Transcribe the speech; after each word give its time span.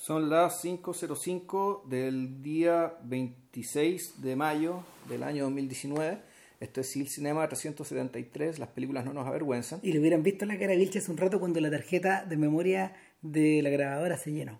Son 0.00 0.30
las 0.30 0.64
5.05 0.64 1.84
del 1.84 2.40
día 2.40 2.94
26 3.04 4.22
de 4.22 4.34
mayo 4.34 4.82
del 5.10 5.22
año 5.22 5.44
2019. 5.44 6.16
Esto 6.58 6.80
es 6.80 6.96
el 6.96 7.06
Cinema 7.06 7.46
373, 7.46 8.58
las 8.58 8.70
películas 8.70 9.04
no 9.04 9.12
nos 9.12 9.26
avergüenzan. 9.26 9.80
Y 9.82 9.92
le 9.92 10.00
hubieran 10.00 10.22
visto 10.22 10.46
la 10.46 10.58
cara 10.58 10.72
a 10.72 10.76
Vilche 10.76 11.00
hace 11.00 11.10
un 11.10 11.18
rato 11.18 11.38
cuando 11.38 11.60
la 11.60 11.70
tarjeta 11.70 12.24
de 12.24 12.38
memoria 12.38 12.94
de 13.20 13.60
la 13.60 13.68
grabadora 13.68 14.16
se 14.16 14.32
llenó. 14.32 14.58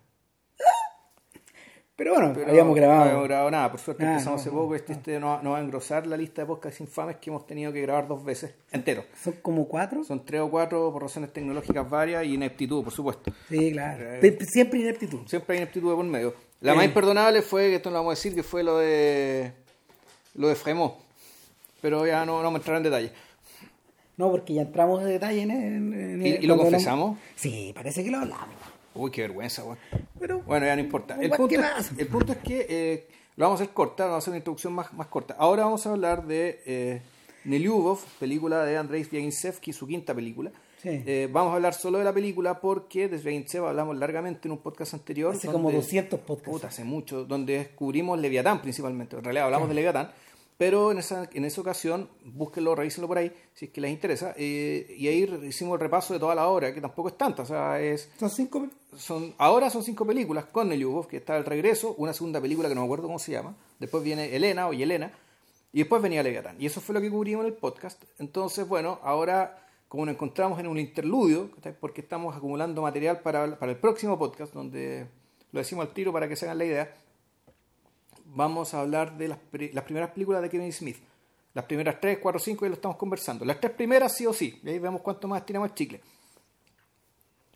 Pero 2.00 2.14
bueno, 2.14 2.32
Pero 2.34 2.48
habíamos 2.48 2.74
grabado. 2.74 2.98
No 3.00 3.04
habíamos 3.04 3.28
grabado 3.28 3.50
nada, 3.50 3.70
por 3.70 3.78
suerte 3.78 4.04
Ah, 4.06 4.12
empezamos 4.12 4.36
no, 4.38 4.40
hace 4.40 4.50
poco. 4.50 4.74
Este, 4.74 4.92
este 4.94 5.20
no, 5.20 5.42
no 5.42 5.50
va 5.50 5.58
a 5.58 5.60
engrosar 5.60 6.06
la 6.06 6.16
lista 6.16 6.40
de 6.40 6.46
podcasts 6.46 6.80
infames 6.80 7.16
que 7.16 7.28
hemos 7.28 7.46
tenido 7.46 7.70
que 7.74 7.82
grabar 7.82 8.08
dos 8.08 8.24
veces, 8.24 8.54
entero. 8.72 9.04
Son 9.22 9.34
como 9.42 9.68
cuatro. 9.68 10.02
Son 10.02 10.24
tres 10.24 10.40
o 10.40 10.50
cuatro 10.50 10.90
por 10.90 11.02
razones 11.02 11.30
tecnológicas 11.30 11.90
varias 11.90 12.24
y 12.24 12.32
ineptitud, 12.36 12.82
por 12.82 12.92
supuesto. 12.94 13.30
Sí, 13.50 13.72
claro. 13.72 14.02
Eh. 14.14 14.38
Siempre 14.48 14.78
ineptitud. 14.80 15.20
Siempre 15.26 15.56
hay 15.56 15.62
ineptitud 15.62 15.90
de 15.90 15.96
por 15.96 16.04
medio. 16.06 16.34
La 16.62 16.72
Sí. 16.72 16.76
más 16.78 16.86
imperdonable 16.86 17.42
fue, 17.42 17.68
que 17.68 17.74
esto 17.76 17.90
no 17.90 17.94
lo 17.96 17.98
vamos 18.00 18.12
a 18.12 18.14
decir, 18.16 18.34
que 18.34 18.42
fue 18.42 18.62
lo 18.62 18.78
de 18.78 19.52
lo 20.36 20.48
de 20.48 20.54
Fremont. 20.54 20.94
Pero 21.82 22.06
ya 22.06 22.24
no, 22.24 22.42
no 22.42 22.50
me 22.50 22.56
entraré 22.56 22.78
en 22.78 22.84
detalle. 22.84 23.12
No, 24.16 24.30
porque 24.30 24.54
ya 24.54 24.62
entramos 24.62 25.02
de 25.04 25.12
detalle 25.12 25.42
en, 25.42 25.50
en- 25.50 25.92
en- 25.94 26.26
¿Y- 26.26 26.30
y 26.30 26.46
lo 26.46 26.56
confesamos? 26.56 27.18
Sí, 27.36 27.72
parece 27.74 28.02
que 28.04 28.10
lo 28.10 28.18
hablamos. 28.18 28.54
Uy, 28.94 29.10
qué 29.10 29.22
vergüenza, 29.22 29.62
weón. 29.64 29.78
Pero 30.18 30.40
Bueno, 30.40 30.66
ya 30.66 30.74
no 30.76 30.82
importa. 30.82 31.16
El 31.20 31.30
punto, 31.30 31.48
¿qué 31.48 31.56
es, 31.78 31.92
el 31.98 32.06
punto 32.08 32.32
es 32.32 32.38
que 32.38 32.66
eh, 32.68 33.08
lo 33.36 33.44
vamos 33.46 33.60
a 33.60 33.62
hacer 33.62 33.72
corta, 33.74 34.04
vamos 34.04 34.16
a 34.16 34.18
hacer 34.18 34.30
una 34.32 34.38
introducción 34.38 34.72
más, 34.72 34.92
más 34.92 35.06
corta. 35.06 35.36
Ahora 35.38 35.64
vamos 35.64 35.86
a 35.86 35.90
hablar 35.90 36.26
de 36.26 36.60
eh, 36.66 37.02
Nelyubov, 37.44 37.98
película 38.18 38.64
de 38.64 38.76
Andrei 38.76 39.04
Zvyagintsev, 39.04 39.54
su 39.72 39.86
quinta 39.86 40.14
película. 40.14 40.50
Sí. 40.82 40.88
Eh, 41.06 41.28
vamos 41.30 41.52
a 41.52 41.56
hablar 41.56 41.74
solo 41.74 41.98
de 41.98 42.04
la 42.04 42.12
película 42.12 42.58
porque 42.58 43.06
de 43.08 43.18
Zvyagintsev 43.18 43.66
hablamos 43.66 43.96
largamente 43.98 44.48
en 44.48 44.52
un 44.52 44.58
podcast 44.58 44.94
anterior. 44.94 45.34
hace 45.34 45.46
como 45.46 45.64
donde- 45.70 45.76
200 45.78 46.20
podcasts. 46.20 46.50
Puta, 46.50 46.66
hace 46.68 46.84
mucho, 46.84 47.24
donde 47.24 47.58
descubrimos 47.58 48.18
Leviatán 48.18 48.60
principalmente. 48.62 49.16
En 49.16 49.22
realidad 49.24 49.44
hablamos 49.44 49.68
de 49.68 49.74
Leviatán, 49.74 50.10
pero 50.60 50.92
en 50.92 50.98
esa, 50.98 51.26
en 51.32 51.46
esa 51.46 51.62
ocasión, 51.62 52.10
búsquenlo, 52.22 52.74
revísenlo 52.74 53.08
por 53.08 53.16
ahí, 53.16 53.32
si 53.54 53.64
es 53.64 53.70
que 53.70 53.80
les 53.80 53.90
interesa. 53.90 54.34
eh, 54.36 54.94
y 54.94 55.08
ahí 55.08 55.22
hicimos 55.48 55.72
el 55.76 55.80
repaso 55.80 56.12
de 56.12 56.20
toda 56.20 56.34
la 56.34 56.48
obra, 56.48 56.74
que 56.74 56.82
tampoco 56.82 57.08
es 57.08 57.16
tanta. 57.16 57.44
O 57.44 57.46
sea, 57.46 57.80
es, 57.80 58.10
Son 58.18 58.28
cinco. 58.28 58.68
son, 58.94 59.34
ahora 59.38 59.70
son 59.70 59.82
cinco 59.82 60.04
películas 60.04 60.44
con 60.44 60.68
Nelyubov, 60.68 61.06
que 61.06 61.16
está 61.16 61.38
el 61.38 61.46
regreso, 61.46 61.94
una 61.96 62.12
segunda 62.12 62.42
película 62.42 62.68
que 62.68 62.74
no 62.74 62.82
me 62.82 62.84
acuerdo 62.84 63.06
cómo 63.06 63.18
se 63.18 63.32
llama. 63.32 63.56
Después 63.78 64.04
viene 64.04 64.36
Elena 64.36 64.68
o 64.68 64.74
Yelena, 64.74 65.10
y 65.72 65.78
después 65.78 66.02
venía 66.02 66.22
Leviatán. 66.22 66.56
Y 66.60 66.66
eso 66.66 66.82
fue 66.82 66.94
lo 66.94 67.00
que 67.00 67.10
cubrimos 67.10 67.46
en 67.46 67.52
el 67.52 67.56
podcast. 67.56 68.04
Entonces, 68.18 68.68
bueno, 68.68 68.98
ahora, 69.02 69.66
como 69.88 70.04
nos 70.04 70.14
encontramos 70.14 70.60
en 70.60 70.66
un 70.66 70.78
interludio, 70.78 71.48
porque 71.80 72.02
estamos 72.02 72.36
acumulando 72.36 72.82
material 72.82 73.20
para, 73.20 73.58
para 73.58 73.72
el 73.72 73.78
próximo 73.78 74.18
podcast, 74.18 74.52
donde 74.52 75.06
lo 75.52 75.58
decimos 75.58 75.86
al 75.86 75.94
tiro 75.94 76.12
para 76.12 76.28
que 76.28 76.36
se 76.36 76.44
hagan 76.44 76.58
la 76.58 76.66
idea, 76.66 76.94
vamos 78.34 78.74
a 78.74 78.80
hablar 78.80 79.16
de 79.16 79.28
las, 79.28 79.38
las 79.72 79.84
primeras 79.84 80.10
películas 80.10 80.42
de 80.42 80.50
Kevin 80.50 80.72
Smith. 80.72 80.98
Las 81.52 81.64
primeras 81.64 82.00
tres, 82.00 82.18
cuatro, 82.18 82.38
cinco, 82.38 82.64
ya 82.64 82.70
lo 82.70 82.74
estamos 82.74 82.96
conversando. 82.96 83.44
Las 83.44 83.60
tres 83.60 83.72
primeras 83.72 84.16
sí 84.16 84.26
o 84.26 84.32
sí. 84.32 84.60
Y 84.62 84.68
ahí 84.68 84.78
vemos 84.78 85.00
cuánto 85.02 85.26
más 85.26 85.44
tiramos 85.44 85.70
el 85.70 85.74
chicle 85.74 86.00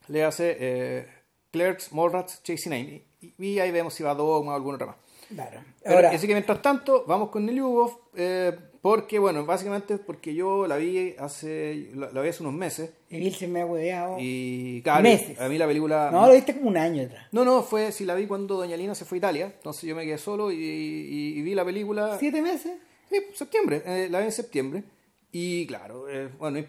le 0.09 0.25
hace 0.25 0.57
eh, 0.59 1.09
Clerks, 1.51 1.93
Mallrats, 1.93 2.43
Chasing 2.43 2.73
Amy. 2.73 3.03
Y, 3.21 3.35
y 3.39 3.61
ahí 3.61 3.71
vemos 3.71 3.95
si 3.95 4.03
va 4.03 4.11
a 4.11 4.15
Dogma 4.15 4.53
o 4.53 4.57
alguna 4.57 4.77
otra 4.77 4.87
más. 4.89 4.97
Claro. 5.29 5.61
Pero, 5.83 5.95
Ahora, 5.95 6.11
así 6.11 6.27
que 6.27 6.35
mientras 6.35 6.61
tanto, 6.61 7.05
vamos 7.07 7.31
con 7.31 7.47
Nelyubov, 7.47 7.99
eh, 8.15 8.57
porque, 8.85 9.19
bueno, 9.19 9.47
básicamente 9.47 9.97
porque 9.97 10.35
yo 10.35 10.67
la 10.67 10.77
vi 10.77 11.15
hace, 11.19 11.89
la, 11.95 12.11
la 12.13 12.21
vi 12.21 12.29
hace 12.29 12.43
unos 12.43 12.53
meses. 12.53 12.91
y 13.09 13.17
Vilche 13.19 13.49
me 13.49 13.63
ha 13.63 13.67
hueveado. 13.67 14.17
Y 14.21 14.83
claro, 14.83 15.03
Meses. 15.03 15.41
a 15.41 15.49
mí 15.49 15.57
la 15.57 15.67
película... 15.67 16.11
No, 16.13 16.27
lo 16.27 16.35
viste 16.35 16.55
como 16.55 16.69
un 16.69 16.77
año 16.77 17.03
atrás. 17.05 17.29
no, 17.33 17.47
no, 17.47 17.63
fue, 17.63 17.93
si 17.93 18.05
la 18.05 18.15
vi 18.15 18.27
cuando 18.27 18.57
Doña 18.57 18.77
Lina 18.77 18.95
se 18.95 19.07
fue 19.07 19.17
a 19.17 19.21
Italia, 19.21 19.53
entonces 19.57 19.85
yo 19.85 19.97
me 19.97 20.05
quedé 20.05 20.19
solo 20.19 20.53
y, 20.53 20.57
y- 20.57 21.39
y 21.39 21.41
vi 21.41 21.55
la 21.55 21.65
película... 21.65 22.19
¿Siete 22.21 22.43
meses? 22.43 22.73
Sí, 23.09 23.17
septiembre, 23.33 23.83
eh, 23.87 24.09
la 24.11 24.19
vi 24.19 24.27
en 24.27 24.33
septiembre. 24.33 24.85
Y 25.33 25.67
claro, 25.67 26.07
eh, 26.11 26.29
bueno, 26.39 26.63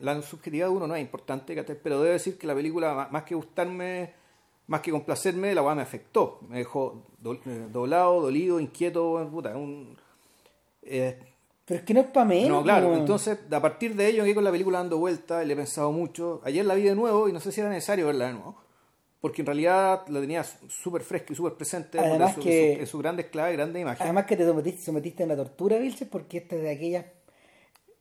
la 0.00 0.20
subjetividad 0.22 0.66
de 0.66 0.72
uno 0.72 0.88
no 0.88 0.96
es 0.96 1.00
importante, 1.02 1.54
pero 1.74 2.00
debo 2.02 2.12
decir 2.12 2.36
que 2.36 2.48
la 2.48 2.54
película, 2.56 3.06
más 3.12 3.22
que 3.22 3.36
gustarme, 3.36 4.12
más 4.66 4.80
que 4.80 4.90
complacerme, 4.90 5.54
la 5.54 5.62
weá 5.62 5.76
me 5.76 5.82
afectó. 5.82 6.40
Me 6.48 6.58
dejó 6.58 7.06
eh, 7.24 7.66
doblado, 7.72 8.20
dolido, 8.22 8.58
inquieto, 8.58 9.24
puta, 9.30 9.56
un... 9.56 9.96
eh, 10.82 11.16
Pero 11.70 11.78
es 11.80 11.86
que 11.86 11.94
no 11.94 12.00
es 12.00 12.06
para 12.08 12.26
menos. 12.26 12.48
no, 12.48 12.62
claro, 12.64 12.96
entonces 12.96 13.38
a 13.50 13.60
partir 13.62 13.94
de 13.94 14.08
ello, 14.08 14.24
que 14.24 14.34
con 14.34 14.42
la 14.42 14.50
película 14.50 14.78
dando 14.78 14.98
vuelta, 14.98 15.44
le 15.44 15.52
he 15.52 15.56
pensado 15.56 15.92
mucho. 15.92 16.40
Ayer 16.44 16.64
la 16.66 16.74
vi 16.74 16.82
de 16.82 16.96
nuevo 16.96 17.28
y 17.28 17.32
no 17.32 17.38
sé 17.38 17.52
si 17.52 17.60
era 17.60 17.70
necesario 17.70 18.06
verla 18.06 18.26
de 18.26 18.32
nuevo. 18.34 18.56
Porque 19.20 19.42
en 19.42 19.46
realidad 19.46 20.02
la 20.08 20.20
tenía 20.20 20.42
súper 20.42 21.02
fresca 21.02 21.32
y 21.32 21.36
súper 21.36 21.52
presente 21.54 21.98
Además 22.00 22.34
su, 22.34 22.40
que- 22.40 22.70
en 22.70 22.74
su- 22.76 22.80
en 22.80 22.86
sus 22.88 23.00
grandes 23.02 23.26
claves, 23.26 23.56
grandes 23.56 23.80
imágenes. 23.82 24.00
Además 24.02 24.24
que 24.26 24.36
te 24.36 24.44
sometiste, 24.46 24.82
sometiste 24.82 25.22
a 25.22 25.26
una 25.26 25.36
tortura, 25.36 25.78
Vilche, 25.78 26.06
porque 26.06 26.38
esta 26.38 26.56
es 26.56 26.62
de 26.62 26.70
aquellas 26.70 27.04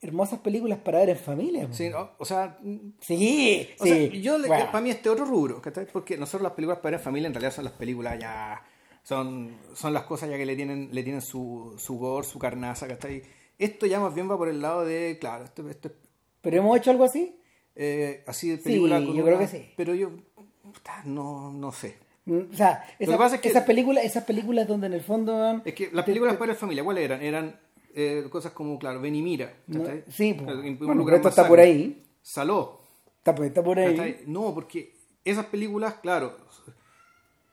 hermosas 0.01 0.39
películas 0.39 0.79
para 0.79 0.99
ver 0.99 1.09
en 1.09 1.17
familia. 1.17 1.67
Sí, 1.71 1.89
¿no? 1.89 2.11
O 2.17 2.25
sea, 2.25 2.57
sí. 3.01 3.67
O 3.79 3.83
sí. 3.85 3.89
sea, 3.89 4.21
yo 4.21 4.37
Bueno. 4.39 4.65
para 4.71 4.81
mí 4.81 4.89
este 4.91 5.09
otro 5.09 5.25
rubro, 5.25 5.61
¿cachai? 5.61 5.85
Porque 5.91 6.17
nosotros 6.17 6.41
las 6.41 6.53
películas 6.53 6.79
para 6.79 6.91
ver 6.91 6.99
en 7.01 7.03
familia 7.03 7.27
en 7.27 7.33
realidad 7.33 7.51
son 7.53 7.65
las 7.65 7.73
películas 7.73 8.17
ya 8.19 8.63
son 9.03 9.57
son 9.73 9.93
las 9.93 10.03
cosas 10.03 10.29
ya 10.29 10.37
que 10.37 10.45
le 10.45 10.55
tienen 10.55 10.89
le 10.91 11.03
tienen 11.03 11.21
su 11.21 11.75
su 11.77 11.97
gore, 11.97 12.25
su 12.25 12.39
carnaza, 12.39 12.87
¿cachai? 12.87 13.23
Esto 13.59 13.85
ya 13.85 13.99
más 13.99 14.15
bien 14.15 14.29
va 14.31 14.37
por 14.37 14.47
el 14.49 14.61
lado 14.61 14.83
de, 14.85 15.17
claro, 15.19 15.43
esto, 15.43 15.69
esto 15.69 15.89
es 15.89 15.93
¿Pero 16.41 16.57
hemos 16.57 16.77
hecho 16.77 16.89
algo 16.91 17.03
así? 17.03 17.35
eh, 17.75 18.23
así 18.27 18.49
de 18.49 18.57
película 18.57 18.99
Sí, 18.99 19.05
con 19.05 19.15
yo 19.15 19.23
una- 19.23 19.31
creo 19.35 19.39
que 19.39 19.47
sí. 19.47 19.69
Pero 19.77 19.93
yo 19.93 20.11
no 21.05 21.51
no 21.53 21.71
sé. 21.71 21.97
Mm, 22.25 22.39
O 22.51 22.55
sea, 22.55 22.85
esa- 22.99 23.35
es 23.35 23.41
que- 23.41 23.49
esas, 23.49 23.63
películas, 23.65 24.03
esas 24.05 24.23
películas 24.23 24.67
donde 24.67 24.87
en 24.87 24.93
el 24.93 25.01
fondo... 25.01 25.61
Es 25.65 25.73
que 25.73 25.89
las 25.91 26.05
películas 26.05 26.35
para 26.37 26.51
en 26.53 26.57
familia, 26.57 26.83
¿cuáles 26.83 27.03
eran? 27.05 27.21
Eran 27.21 27.59
eh, 27.95 28.25
cosas 28.31 28.51
como, 28.53 28.77
claro, 28.79 29.01
Ven 29.01 29.15
y 29.15 29.21
Mira, 29.21 29.53
no- 29.67 29.83
sí, 30.09 30.33
po. 30.35 30.45
Que 30.45 30.71
bueno, 30.85 31.03
más 31.03 31.25
está 31.25 31.47
por 31.47 31.59
ahí. 31.59 32.05
Saló, 32.21 32.81
Está, 33.17 33.33
por- 33.35 33.45
está 33.45 33.63
por 33.63 33.79
ahí. 33.79 34.23
No, 34.27 34.53
porque 34.53 34.95
esas 35.25 35.45
películas, 35.47 35.95
claro, 36.01 36.37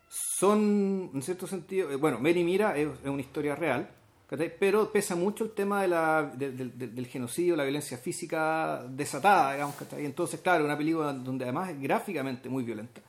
son, 0.08 1.10
en 1.14 1.22
cierto 1.22 1.46
sentido, 1.46 1.90
eh, 1.90 1.96
bueno, 1.96 2.18
Ven 2.20 2.36
y 2.38 2.44
Mira 2.44 2.76
es, 2.76 2.88
es 3.02 3.08
una 3.08 3.20
historia 3.22 3.56
real. 3.56 3.88
Pero 4.28 4.90
pesa 4.90 5.14
mucho 5.14 5.44
el 5.44 5.50
tema 5.52 5.82
de 5.82 5.88
la, 5.88 6.22
de- 6.34 6.50
de- 6.52 6.64
de- 6.70 6.88
del 6.88 7.06
genocidio, 7.06 7.54
la 7.56 7.62
violencia 7.62 7.96
física 7.96 8.84
desatada, 8.88 9.52
digamos, 9.54 9.76
¿cachai? 9.76 10.04
Entonces, 10.04 10.40
claro, 10.40 10.64
una 10.64 10.76
película 10.76 11.12
donde 11.12 11.44
además 11.44 11.70
es 11.70 11.80
gráficamente 11.80 12.48
muy 12.48 12.64
violenta. 12.64 13.00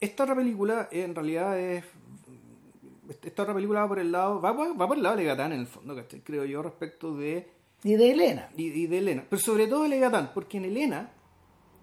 Esta 0.00 0.24
otra 0.24 0.34
película 0.36 0.88
en 0.90 1.14
realidad 1.14 1.58
es... 1.58 1.84
Esta 3.22 3.42
otra 3.42 3.54
película 3.54 3.80
va 3.80 3.88
por 3.88 3.98
el 4.00 4.12
lado, 4.12 4.40
va, 4.40 4.54
por- 4.54 4.80
va 4.80 4.86
por 4.86 4.96
el 4.96 5.02
lado 5.02 5.16
de 5.16 5.22
Legatán 5.22 5.52
en 5.52 5.60
el 5.60 5.66
fondo, 5.66 5.94
¿cachai? 5.96 6.20
creo 6.20 6.44
yo, 6.44 6.62
respecto 6.62 7.16
de 7.16 7.48
Y 7.84 7.94
de 7.94 8.10
Elena. 8.10 8.48
y, 8.56 8.64
y 8.66 8.86
de 8.86 8.98
Elena. 8.98 9.24
Pero 9.28 9.40
sobre 9.40 9.66
todo 9.66 9.84
de 9.84 9.88
Leviatán, 9.88 10.32
porque 10.34 10.58
en 10.58 10.64
Elena, 10.66 11.10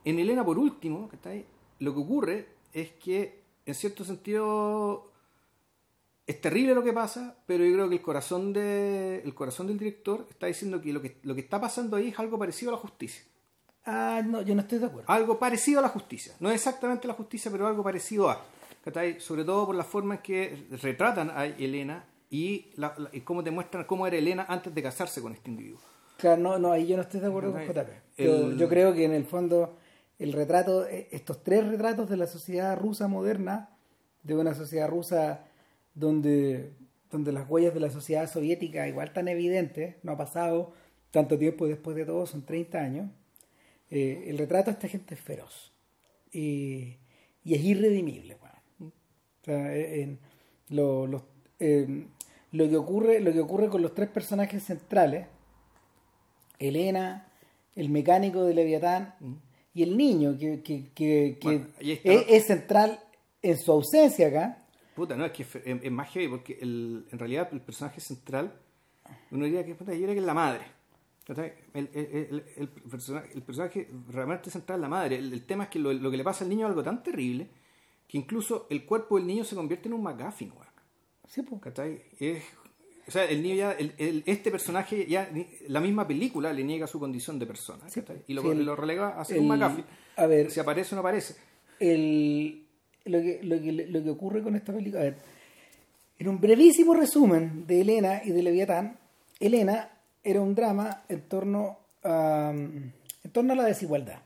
en 0.04 0.20
Elena 0.20 0.44
por 0.46 0.60
último, 0.60 1.08
¿cachai? 1.10 1.46
lo 1.80 1.94
que 1.94 2.00
ocurre 2.00 2.48
es 2.74 2.92
que, 2.92 3.42
en 3.66 3.74
cierto 3.74 4.04
sentido, 4.06 5.12
es 6.28 6.42
terrible 6.42 6.74
lo 6.74 6.84
que 6.84 6.94
pasa, 6.94 7.36
pero 7.46 7.64
yo 7.66 7.74
creo 7.74 7.90
que 7.90 7.96
el 7.96 8.02
corazón, 8.02 8.52
de, 8.54 9.22
el 9.24 9.34
corazón 9.36 9.68
del 9.68 9.78
director 9.78 10.26
está 10.30 10.48
diciendo 10.48 10.82
que 10.82 10.92
lo, 10.94 11.02
que 11.02 11.18
lo 11.24 11.36
que 11.36 11.42
está 11.42 11.62
pasando 11.62 11.98
ahí 11.98 12.10
es 12.10 12.20
algo 12.20 12.38
parecido 12.40 12.72
a 12.72 12.76
la 12.76 12.80
justicia. 12.80 13.24
Ah, 13.86 14.22
no, 14.26 14.42
yo 14.42 14.56
no 14.56 14.62
estoy 14.62 14.80
de 14.80 14.88
acuerdo. 14.88 15.12
Algo 15.12 15.38
parecido 15.38 15.80
a 15.80 15.82
la 15.84 15.90
justicia. 15.90 16.34
No 16.40 16.50
es 16.50 16.56
exactamente 16.56 17.08
la 17.08 17.14
justicia, 17.14 17.52
pero 17.52 17.68
algo 17.68 17.84
parecido 17.84 18.30
a. 18.30 18.42
Sobre 19.20 19.44
todo 19.44 19.66
por 19.68 19.76
la 19.76 19.84
forma 19.84 20.16
en 20.16 20.22
que 20.22 20.68
retratan 20.82 21.32
a 21.32 21.46
Elena 21.46 22.06
y, 22.30 22.72
la- 22.76 22.94
la- 22.98 23.10
y 23.14 23.22
cómo 23.22 23.44
te 23.44 23.50
muestran 23.52 23.84
cómo 23.86 24.06
era 24.08 24.16
Elena 24.18 24.46
antes 24.48 24.74
de 24.74 24.82
casarse 24.84 25.22
con 25.22 25.34
este 25.34 25.50
individuo. 25.50 25.80
Claro, 26.18 26.42
no, 26.42 26.58
no, 26.60 26.72
ahí 26.72 26.88
yo 26.88 26.96
no 26.96 27.02
estoy 27.04 27.20
de 27.20 27.28
acuerdo 27.28 27.52
con 27.52 27.62
JP. 27.66 27.90
Yo, 28.18 28.36
El- 28.50 28.58
yo 28.58 28.70
creo 28.70 28.94
que 28.94 29.04
en 29.06 29.14
el 29.14 29.26
fondo 29.26 29.76
el 30.20 30.34
retrato, 30.34 30.86
eh, 30.88 31.08
estos 31.12 31.44
tres 31.44 31.68
retratos 31.68 32.10
de 32.10 32.18
la 32.18 32.26
sociedad 32.28 32.78
rusa 32.80 33.08
moderna, 33.08 33.70
de 34.24 34.36
una 34.36 34.54
sociedad 34.56 34.88
rusa 34.88 35.46
donde, 35.96 36.72
donde 37.10 37.32
las 37.32 37.50
huellas 37.50 37.74
de 37.74 37.80
la 37.80 37.90
sociedad 37.90 38.30
soviética 38.32 38.88
igual 38.88 39.12
tan 39.14 39.28
evidentes, 39.28 39.96
no 40.04 40.12
ha 40.12 40.18
pasado 40.18 40.74
tanto 41.12 41.38
tiempo 41.40 41.66
después 41.68 41.96
de 41.96 42.06
todo, 42.06 42.26
son 42.28 42.46
30 42.46 42.80
años, 42.80 43.10
eh, 43.90 44.26
el 44.28 44.38
retrato 44.38 44.66
de 44.66 44.74
esta 44.74 44.88
gente 44.88 45.16
es 45.16 45.20
feroz 45.22 45.72
y, 46.32 46.98
y 47.44 47.54
es 47.56 47.64
irredimible. 47.64 48.38
weón. 48.42 48.92
O 49.42 49.46
sea, 49.46 49.76
eh, 49.76 50.02
en- 50.02 50.20
lo, 50.70 51.08
los- 51.08 51.24
eh, 51.60 52.06
lo 52.52 52.70
que 52.70 52.76
ocurre, 52.78 53.20
lo 53.22 53.32
que 53.32 53.40
ocurre 53.40 53.70
con 53.70 53.82
los 53.82 53.94
tres 53.94 54.10
personajes 54.10 54.64
centrales, 54.64 55.28
Elena, 56.60 57.28
el 57.76 57.90
mecánico 57.90 58.44
de 58.46 58.54
Leviatán 58.54 59.16
y 59.74 59.84
el 59.84 59.98
niño, 59.98 60.38
que, 60.38 60.62
que, 60.62 60.92
que- 60.94 61.38
que 61.40 61.48
Bueno, 61.48 61.68
es, 62.04 62.26
es 62.30 62.46
central 62.48 63.00
en 63.42 63.58
su 63.58 63.72
ausencia 63.72 64.28
acá. 64.28 64.65
Puta, 64.96 65.16
no, 65.16 65.26
es 65.26 65.32
que 65.34 65.44
es, 65.44 65.56
es- 65.56 65.92
más 65.92 66.10
heavy 66.12 66.28
porque 66.30 66.58
el, 66.62 67.06
en 67.12 67.20
realidad 67.20 67.50
el 67.52 67.62
personaje 67.62 68.00
central, 68.00 68.54
uno 69.32 69.46
diría 69.46 69.66
que, 69.66 69.76
puta, 69.76 69.92
yo 69.92 70.00
diría 70.00 70.14
que 70.14 70.20
es 70.22 70.26
la 70.26 70.34
madre. 70.34 70.64
El, 71.74 71.90
el, 71.94 72.44
el- 72.58 72.70
personaje, 72.70 73.30
el 73.34 73.42
personaje 73.42 73.90
realmente 74.10 74.50
central 74.52 74.78
es 74.80 74.82
la 74.82 74.90
madre. 74.90 75.18
El, 75.18 75.44
tema 75.46 75.66
es 75.66 75.70
que 75.72 75.80
lo, 75.80 75.92
lo 75.92 76.12
que 76.12 76.18
le 76.18 76.24
pasa 76.24 76.44
al 76.44 76.50
niño 76.50 76.66
es 76.68 76.70
algo 76.70 76.84
tan 76.84 77.02
terrible 77.04 77.48
que 78.08 78.18
incluso 78.20 78.68
el 78.70 78.86
cuerpo 78.86 79.18
del 79.18 79.26
niño 79.28 79.44
se 79.44 79.56
convierte 79.56 79.88
en 79.88 79.96
un 79.96 80.04
McGuffin, 80.04 80.52
weón. 80.52 80.66
Sí, 81.28 81.42
pues. 81.42 81.62
Es- 82.20 82.44
o 83.08 83.12
sea, 83.12 83.26
el 83.26 83.42
niño 83.44 83.56
ya, 83.56 83.72
el- 83.74 83.94
el- 83.98 84.24
este 84.26 84.50
personaje 84.52 85.06
ya, 85.08 85.30
la 85.68 85.80
misma 85.82 86.08
película 86.08 86.54
le 86.54 86.64
niega 86.64 86.88
su 86.88 87.00
condición 87.00 87.38
de 87.40 87.46
persona, 87.48 87.84
¿cachai? 87.94 88.24
Y 88.28 88.34
lo, 88.34 88.42
Sí, 88.42 88.54
lo 88.64 88.76
relega 88.76 89.20
a 89.20 89.26
ser 89.26 89.40
un 89.40 89.48
McGuffin. 89.48 89.86
a 90.18 90.26
ver. 90.28 90.50
Si 90.52 90.60
aparece 90.60 90.94
o 90.94 90.96
no 90.96 91.00
aparece. 91.02 91.36
el, 91.80 92.65
lo, 93.06 93.22
que, 93.22 93.40
lo, 93.44 93.62
que, 93.62 93.72
lo 93.72 94.04
que 94.04 94.10
ocurre 94.10 94.44
con 94.44 94.56
esta 94.56 94.74
película. 94.74 95.02
A 95.02 95.06
ver, 95.06 95.16
en 96.18 96.28
un 96.28 96.40
brevísimo 96.40 96.94
resumen 96.94 97.66
de 97.68 97.82
Elena 97.82 98.22
y 98.24 98.32
de 98.32 98.44
Leviatán, 98.44 98.98
Elena 99.40 99.90
era 100.24 100.42
un 100.42 100.56
drama 100.56 101.04
en 101.08 101.22
torno 101.22 101.78
a, 102.04 102.52
en 102.54 103.32
torno 103.32 103.54
a 103.54 103.56
la 103.56 103.66
desigualdad. 103.66 104.20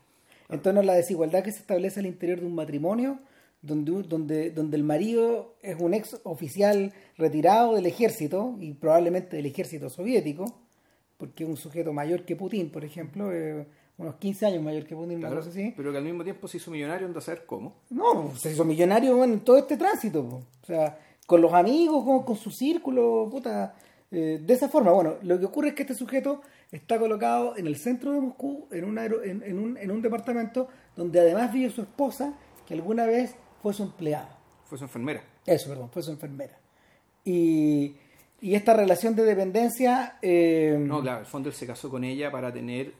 En 0.48 0.60
torno 0.60 0.80
a 0.80 0.84
la 0.84 0.94
desigualdad 0.94 1.42
que 1.42 1.52
se 1.52 1.60
establece 1.60 2.00
al 2.00 2.06
interior 2.06 2.40
de 2.40 2.46
un 2.46 2.54
matrimonio 2.54 3.18
donde, 3.62 4.02
donde, 4.02 4.50
donde 4.50 4.76
el 4.76 4.84
marido 4.84 5.54
es 5.62 5.76
un 5.78 5.94
ex 5.94 6.18
oficial 6.24 6.92
retirado 7.16 7.74
del 7.74 7.86
ejército 7.86 8.56
y 8.60 8.72
probablemente 8.72 9.36
del 9.36 9.46
ejército 9.46 9.90
soviético, 9.90 10.58
porque 11.18 11.44
es 11.44 11.50
un 11.50 11.56
sujeto 11.56 11.92
mayor 11.92 12.24
que 12.24 12.36
Putin, 12.36 12.70
por 12.70 12.84
ejemplo, 12.84 13.32
eh, 13.32 13.66
unos 14.00 14.16
15 14.16 14.46
años 14.46 14.62
mayor 14.62 14.84
que 14.86 14.94
Putin, 14.96 15.20
Claro, 15.20 15.40
así. 15.40 15.72
pero 15.76 15.92
que 15.92 15.98
al 15.98 16.04
mismo 16.04 16.24
tiempo 16.24 16.48
se 16.48 16.56
hizo 16.56 16.70
millonario, 16.70 17.06
anda 17.06 17.18
a 17.18 17.22
saber 17.22 17.44
cómo. 17.46 17.74
No, 17.90 18.34
se 18.36 18.52
hizo 18.52 18.64
millonario 18.64 19.16
bueno, 19.16 19.34
en 19.34 19.40
todo 19.40 19.58
este 19.58 19.76
tránsito. 19.76 20.26
po. 20.28 20.36
O 20.62 20.66
sea, 20.66 20.98
con 21.26 21.40
los 21.40 21.52
amigos, 21.52 22.04
con, 22.04 22.22
con 22.24 22.36
su 22.36 22.50
círculo, 22.50 23.28
puta. 23.30 23.74
eh, 24.10 24.40
de 24.42 24.54
esa 24.54 24.68
forma, 24.68 24.90
bueno, 24.92 25.14
lo 25.22 25.38
que 25.38 25.44
ocurre 25.44 25.68
es 25.68 25.74
que 25.74 25.82
este 25.82 25.94
sujeto 25.94 26.40
está 26.72 26.98
colocado 26.98 27.56
en 27.56 27.66
el 27.66 27.76
centro 27.76 28.12
de 28.12 28.20
Moscú, 28.20 28.66
en 28.70 28.84
en, 28.98 29.42
en 29.44 29.58
un, 29.58 29.76
en 29.76 29.90
un 29.90 30.02
departamento 30.02 30.68
donde 30.96 31.20
además 31.20 31.52
vive 31.52 31.70
su 31.70 31.82
esposa, 31.82 32.34
que 32.66 32.74
alguna 32.74 33.06
vez 33.06 33.34
fue 33.62 33.72
su 33.74 33.82
empleada. 33.84 34.36
Fue 34.66 34.78
su 34.78 34.84
enfermera. 34.84 35.22
Eso, 35.46 35.68
perdón, 35.68 35.90
fue 35.92 36.02
su 36.02 36.10
enfermera. 36.12 36.58
Y, 37.24 37.94
y 38.40 38.54
esta 38.54 38.72
relación 38.74 39.14
de 39.14 39.24
dependencia... 39.24 40.18
eh, 40.22 40.76
No, 40.80 41.00
claro, 41.02 41.20
el 41.20 41.26
fondo 41.26 41.48
él 41.48 41.54
se 41.54 41.66
casó 41.66 41.90
con 41.90 42.04
ella 42.04 42.30
para 42.30 42.52
tener, 42.52 42.94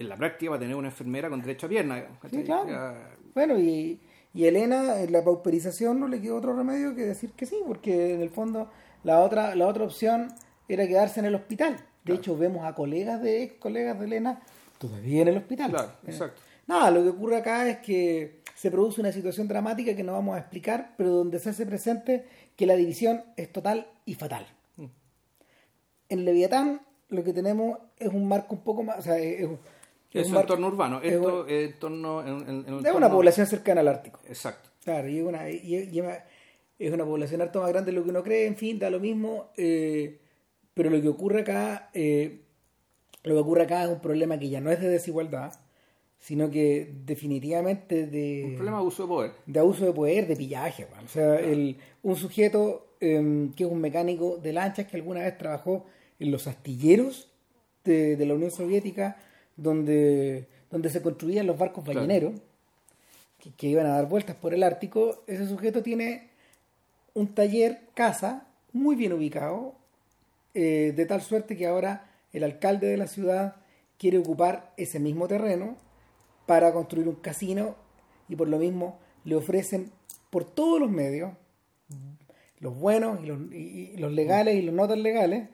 en 0.00 0.08
la 0.08 0.16
práctica, 0.16 0.50
para 0.50 0.60
tener 0.60 0.74
una 0.76 0.88
enfermera 0.88 1.28
con 1.28 1.40
derecho 1.40 1.66
a 1.66 1.68
pierna. 1.68 2.04
Sí, 2.30 2.42
claro. 2.42 2.68
Ya- 2.68 3.10
Bueno, 3.34 3.58
y, 3.58 4.00
y 4.34 4.46
Elena, 4.46 5.00
en 5.00 5.12
la 5.12 5.22
pauperización 5.22 6.00
no 6.00 6.08
le 6.08 6.20
quedó 6.20 6.36
otro 6.36 6.56
remedio 6.56 6.94
que 6.94 7.02
decir 7.02 7.32
que 7.32 7.46
sí, 7.46 7.56
porque 7.66 8.14
en 8.14 8.22
el 8.22 8.30
fondo 8.30 8.70
la 9.04 9.20
otra, 9.20 9.54
la 9.54 9.66
otra 9.66 9.84
opción 9.84 10.28
era 10.68 10.86
quedarse 10.88 11.20
en 11.20 11.26
el 11.26 11.34
hospital. 11.34 11.76
De 12.04 12.14
hecho, 12.14 12.36
vemos 12.36 12.64
a 12.64 12.74
colegas 12.74 13.20
de 13.22 13.42
ex 13.42 13.54
colegas 13.58 13.98
de 14.00 14.06
Elena 14.06 14.40
todavía 14.78 15.22
en 15.22 15.28
el 15.28 15.36
hospital. 15.36 15.70
Claro, 15.70 15.88
Eh, 16.04 16.10
exacto. 16.10 16.40
Nada, 16.66 16.90
lo 16.90 17.02
que 17.02 17.08
ocurre 17.10 17.36
acá 17.36 17.68
es 17.68 17.78
que 17.78 18.40
se 18.54 18.70
produce 18.70 19.00
una 19.00 19.12
situación 19.12 19.48
dramática 19.48 19.94
que 19.94 20.02
no 20.02 20.12
vamos 20.12 20.36
a 20.36 20.38
explicar, 20.40 20.94
pero 20.96 21.10
donde 21.10 21.38
se 21.38 21.50
hace 21.50 21.66
presente 21.66 22.24
que 22.56 22.64
la 22.66 22.74
división 22.76 23.22
es 23.36 23.52
total 23.52 23.86
y 24.06 24.14
fatal. 24.14 24.46
Mm. 24.76 24.84
En 26.08 26.24
Leviatán 26.24 26.80
lo 27.08 27.24
que 27.24 27.32
tenemos 27.32 27.78
es 27.98 28.08
un 28.08 28.28
marco 28.28 28.54
un 28.54 28.60
poco 28.62 28.82
más... 28.84 28.98
O 28.98 29.02
sea, 29.02 29.18
es, 29.18 29.48
Es 30.12 30.28
un 30.30 30.36
entorno 30.36 30.66
urbano. 30.68 31.00
es 31.02 31.12
Esto 31.12 31.42
un- 31.42 31.50
es 31.50 31.70
entorno, 31.72 32.20
en, 32.26 32.48
en- 32.48 32.64
en 32.80 32.86
es 32.86 32.94
una 32.94 33.10
población 33.10 33.46
cercana 33.46 33.80
al 33.80 33.88
Ártico. 33.88 34.20
Exacto. 34.28 34.70
Claro, 34.84 35.08
y 35.08 35.18
es 35.18 35.24
una, 35.24 35.48
y- 35.50 35.60
y 35.64 35.98
es 36.78 36.92
una- 36.92 37.04
población 37.04 37.42
harto 37.42 37.60
más 37.60 37.68
grande 37.70 37.92
de 37.92 37.96
lo 37.98 38.04
que 38.04 38.10
uno 38.10 38.22
cree, 38.22 38.46
en 38.46 38.56
fin, 38.56 38.78
da 38.78 38.90
lo 38.90 38.98
mismo. 39.00 39.50
eh, 39.56 40.18
pero 40.74 40.88
lo 40.90 41.00
que 41.02 41.08
ocurre 41.08 41.40
acá, 41.42 41.90
eh, 41.94 42.40
lo 43.24 43.34
que 43.34 43.40
ocurre 43.40 43.62
acá 43.64 43.84
es 43.84 43.90
un 43.90 44.00
problema 44.00 44.38
que 44.38 44.48
ya 44.48 44.60
no 44.60 44.70
es 44.70 44.80
de 44.80 44.88
desigualdad, 44.88 45.52
sino 46.18 46.50
que 46.50 46.90
definitivamente 47.04 48.06
de, 48.06 48.42
Un 48.46 48.54
problema 48.54 48.78
de 48.78 48.80
abuso 48.82 49.02
de 49.02 49.08
poder. 49.08 49.30
de 49.46 49.60
abuso 49.60 49.84
de 49.84 49.92
poder, 49.92 50.26
de 50.26 50.36
pillaje. 50.36 50.86
O 51.04 51.08
sea, 51.08 51.38
el, 51.38 51.76
un 52.02 52.16
sujeto 52.16 52.86
eh, 53.00 53.50
que 53.56 53.64
es 53.64 53.70
un 53.70 53.80
mecánico 53.80 54.38
de 54.38 54.52
lanchas 54.52 54.86
que 54.86 54.96
alguna 54.96 55.20
vez 55.20 55.36
trabajó 55.38 55.86
en 56.18 56.30
los 56.30 56.46
astilleros 56.46 57.30
de, 57.84 58.16
de 58.16 58.26
la 58.26 58.34
Unión 58.34 58.50
Soviética, 58.50 59.16
donde, 59.60 60.46
donde 60.70 60.88
se 60.90 61.02
construían 61.02 61.46
los 61.46 61.58
barcos 61.58 61.84
Claro. 61.84 62.00
balleneros 62.00 62.32
que, 63.38 63.50
que 63.52 63.66
iban 63.68 63.86
a 63.86 63.90
dar 63.90 64.06
vueltas 64.08 64.36
por 64.36 64.54
el 64.54 64.62
Ártico. 64.62 65.22
Ese 65.26 65.46
sujeto 65.46 65.82
tiene 65.82 66.28
un 67.14 67.34
taller 67.34 67.82
casa 67.94 68.46
muy 68.72 68.96
bien 68.96 69.12
ubicado, 69.12 69.74
eh, 70.54 70.92
de 70.96 71.06
tal 71.06 71.22
suerte 71.22 71.56
que 71.56 71.66
ahora 71.66 72.06
el 72.32 72.44
alcalde 72.44 72.86
de 72.88 72.96
la 72.96 73.06
ciudad 73.06 73.56
quiere 73.98 74.18
ocupar 74.18 74.72
ese 74.76 74.98
mismo 75.00 75.26
terreno 75.28 75.76
para 76.46 76.72
construir 76.72 77.08
un 77.08 77.16
casino 77.16 77.76
y 78.28 78.36
por 78.36 78.48
lo 78.48 78.58
mismo 78.58 78.98
le 79.24 79.34
ofrecen 79.36 79.90
por 80.30 80.44
todos 80.44 80.80
los 80.80 80.90
medios, 80.90 81.32
los 82.60 82.76
buenos 82.78 83.20
y 83.22 83.26
los, 83.26 83.38
y- 83.52 83.90
y 83.94 83.96
los 83.96 84.12
legales 84.12 84.54
y 84.56 84.62
los 84.62 84.74
no 84.74 84.86
tan 84.88 85.02
legales, 85.02 85.48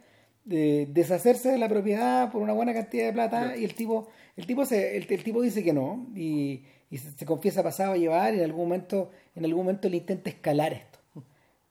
de 0.47 0.87
deshacerse 0.91 1.51
de 1.51 1.59
la 1.59 1.69
propiedad 1.69 2.31
por 2.33 2.41
una 2.41 2.55
buena 2.55 2.73
cantidad 2.73 3.05
de 3.07 3.13
plata 3.13 3.57
y 3.59 3.65
el 3.65 3.75
tipo 3.75 4.09
el 4.37 4.47
tipo 4.47 4.65
se, 4.65 4.97
el, 4.97 5.07
el 5.11 5.23
tipo 5.25 5.43
dice 5.43 5.63
que 5.63 5.73
no 5.75 6.07
y, 6.15 6.65
y 6.89 6.97
se, 6.99 7.11
se 7.11 7.27
confiesa 7.27 7.63
pasado 7.63 7.93
a 7.93 7.97
llevar 7.97 8.33
y 8.35 8.39
en 8.39 8.45
algún 8.45 8.63
momento 8.69 9.11
en 9.35 9.45
algún 9.45 9.65
momento 9.65 9.89
le 9.91 9.99
intenta 9.99 10.31
escalar 10.31 10.73
esto 10.73 10.99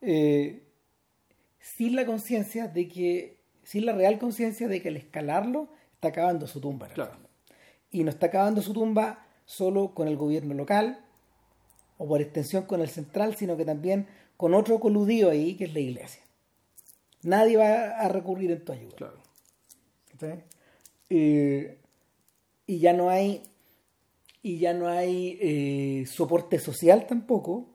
Eh, 0.08 0.62
sin 1.60 1.96
la 1.96 2.06
conciencia 2.06 2.68
de 2.68 2.88
que 2.88 3.38
sin 3.64 3.86
la 3.88 3.94
real 3.94 4.20
conciencia 4.20 4.68
de 4.68 4.82
que 4.82 4.90
al 4.90 4.98
escalarlo 4.98 5.70
está 5.96 6.10
acabando 6.10 6.46
su 6.46 6.60
tumba 6.62 6.88
Claro. 6.90 7.14
y 7.90 8.04
no 8.04 8.10
está 8.12 8.28
acabando 8.28 8.62
su 8.62 8.74
tumba 8.74 9.26
solo 9.46 9.94
con 9.96 10.08
el 10.08 10.18
gobierno 10.18 10.54
local 10.54 11.00
o 11.98 12.08
por 12.08 12.22
extensión 12.22 12.64
con 12.66 12.82
el 12.82 12.90
central, 12.90 13.36
sino 13.36 13.56
que 13.58 13.64
también 13.66 14.06
con 14.38 14.54
otro 14.54 14.80
coludido 14.80 15.30
ahí 15.32 15.56
que 15.56 15.64
es 15.66 15.74
la 15.74 15.80
iglesia. 15.80 16.22
Nadie 17.26 17.58
va 17.58 17.98
a 18.00 18.08
recurrir 18.08 18.52
en 18.52 18.64
tu 18.64 18.72
ayuda. 18.72 18.96
Claro. 18.96 19.18
Eh, 21.10 21.78
y 22.68 22.80
ya 22.80 22.94
no 22.94 23.10
hay 23.10 23.44
y 24.42 24.60
ya 24.60 24.74
no 24.74 24.88
hay 24.88 25.38
eh, 25.42 26.06
soporte 26.08 26.60
social 26.60 27.08
tampoco, 27.08 27.66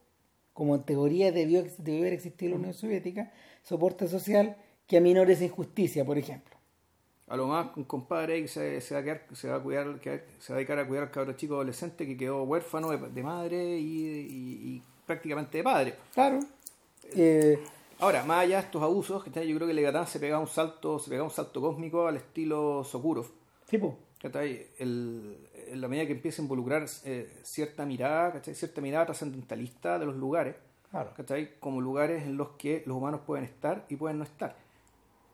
como 0.52 0.76
en 0.76 0.84
teoría 0.84 1.32
debió, 1.32 1.64
debió 1.78 2.00
haber 2.02 2.12
existido 2.12 2.50
la 2.52 2.56
Unión 2.58 2.74
Soviética, 2.74 3.32
soporte 3.62 4.06
social 4.06 4.56
que 4.86 4.96
aminore 4.98 5.32
esa 5.32 5.44
injusticia, 5.44 6.04
por 6.04 6.16
ejemplo. 6.16 6.56
A 7.26 7.36
lo 7.36 7.46
más 7.48 7.76
un 7.76 7.84
compadre 7.84 8.40
que 8.42 8.48
se, 8.48 8.80
se 8.80 8.94
va 8.94 9.00
a 9.00 9.02
quedar, 9.04 9.26
se 9.32 9.48
va 9.48 9.56
a 9.56 9.60
cuidar, 9.62 9.98
que 10.00 10.22
se 10.38 10.52
va 10.52 10.56
a 10.56 10.58
dedicar 10.58 10.78
a 10.78 10.86
cuidar 10.86 11.04
al 11.04 11.10
cabro 11.10 11.32
chico 11.34 11.54
adolescente 11.54 12.06
que 12.06 12.16
quedó 12.16 12.44
huérfano 12.44 12.90
de, 12.90 13.08
de 13.10 13.22
madre 13.22 13.76
y, 13.78 14.06
y- 14.06 14.74
y 14.76 14.82
prácticamente 15.06 15.58
de 15.58 15.64
padre. 15.64 15.94
Claro. 16.14 16.38
Eh, 17.16 17.58
Ahora, 18.00 18.24
más 18.24 18.44
allá 18.44 18.56
de 18.56 18.62
estos 18.64 18.82
abusos, 18.82 19.24
yo 19.26 19.32
creo 19.56 19.66
que 19.66 19.74
Legatán 19.74 20.06
se 20.06 20.18
pega 20.18 20.38
un 20.38 20.46
salto, 20.46 20.98
se 20.98 21.10
pega 21.10 21.22
un 21.22 21.30
salto 21.30 21.60
cósmico 21.60 22.06
al 22.06 22.16
estilo 22.16 22.82
Sokurov. 22.84 23.26
tipo, 23.68 23.98
¿cachai? 24.20 24.66
El- 24.78 25.36
en 25.68 25.80
la 25.80 25.86
medida 25.86 26.06
que 26.06 26.12
empieza 26.12 26.42
a 26.42 26.44
involucrar 26.44 26.86
eh, 27.04 27.32
cierta 27.42 27.84
mirada, 27.86 28.32
¿cachai? 28.32 28.54
cierta 28.54 28.80
mirada 28.80 29.06
trascendentalista 29.06 29.98
de 29.98 30.06
los 30.06 30.16
lugares, 30.16 30.56
claro. 30.90 31.12
¿cachai? 31.16 31.58
como 31.60 31.80
lugares 31.80 32.24
en 32.24 32.36
los 32.36 32.48
que 32.58 32.82
los 32.86 32.96
humanos 32.96 33.20
pueden 33.26 33.44
estar 33.44 33.84
y 33.88 33.96
pueden 33.96 34.18
no 34.18 34.24
estar. 34.24 34.56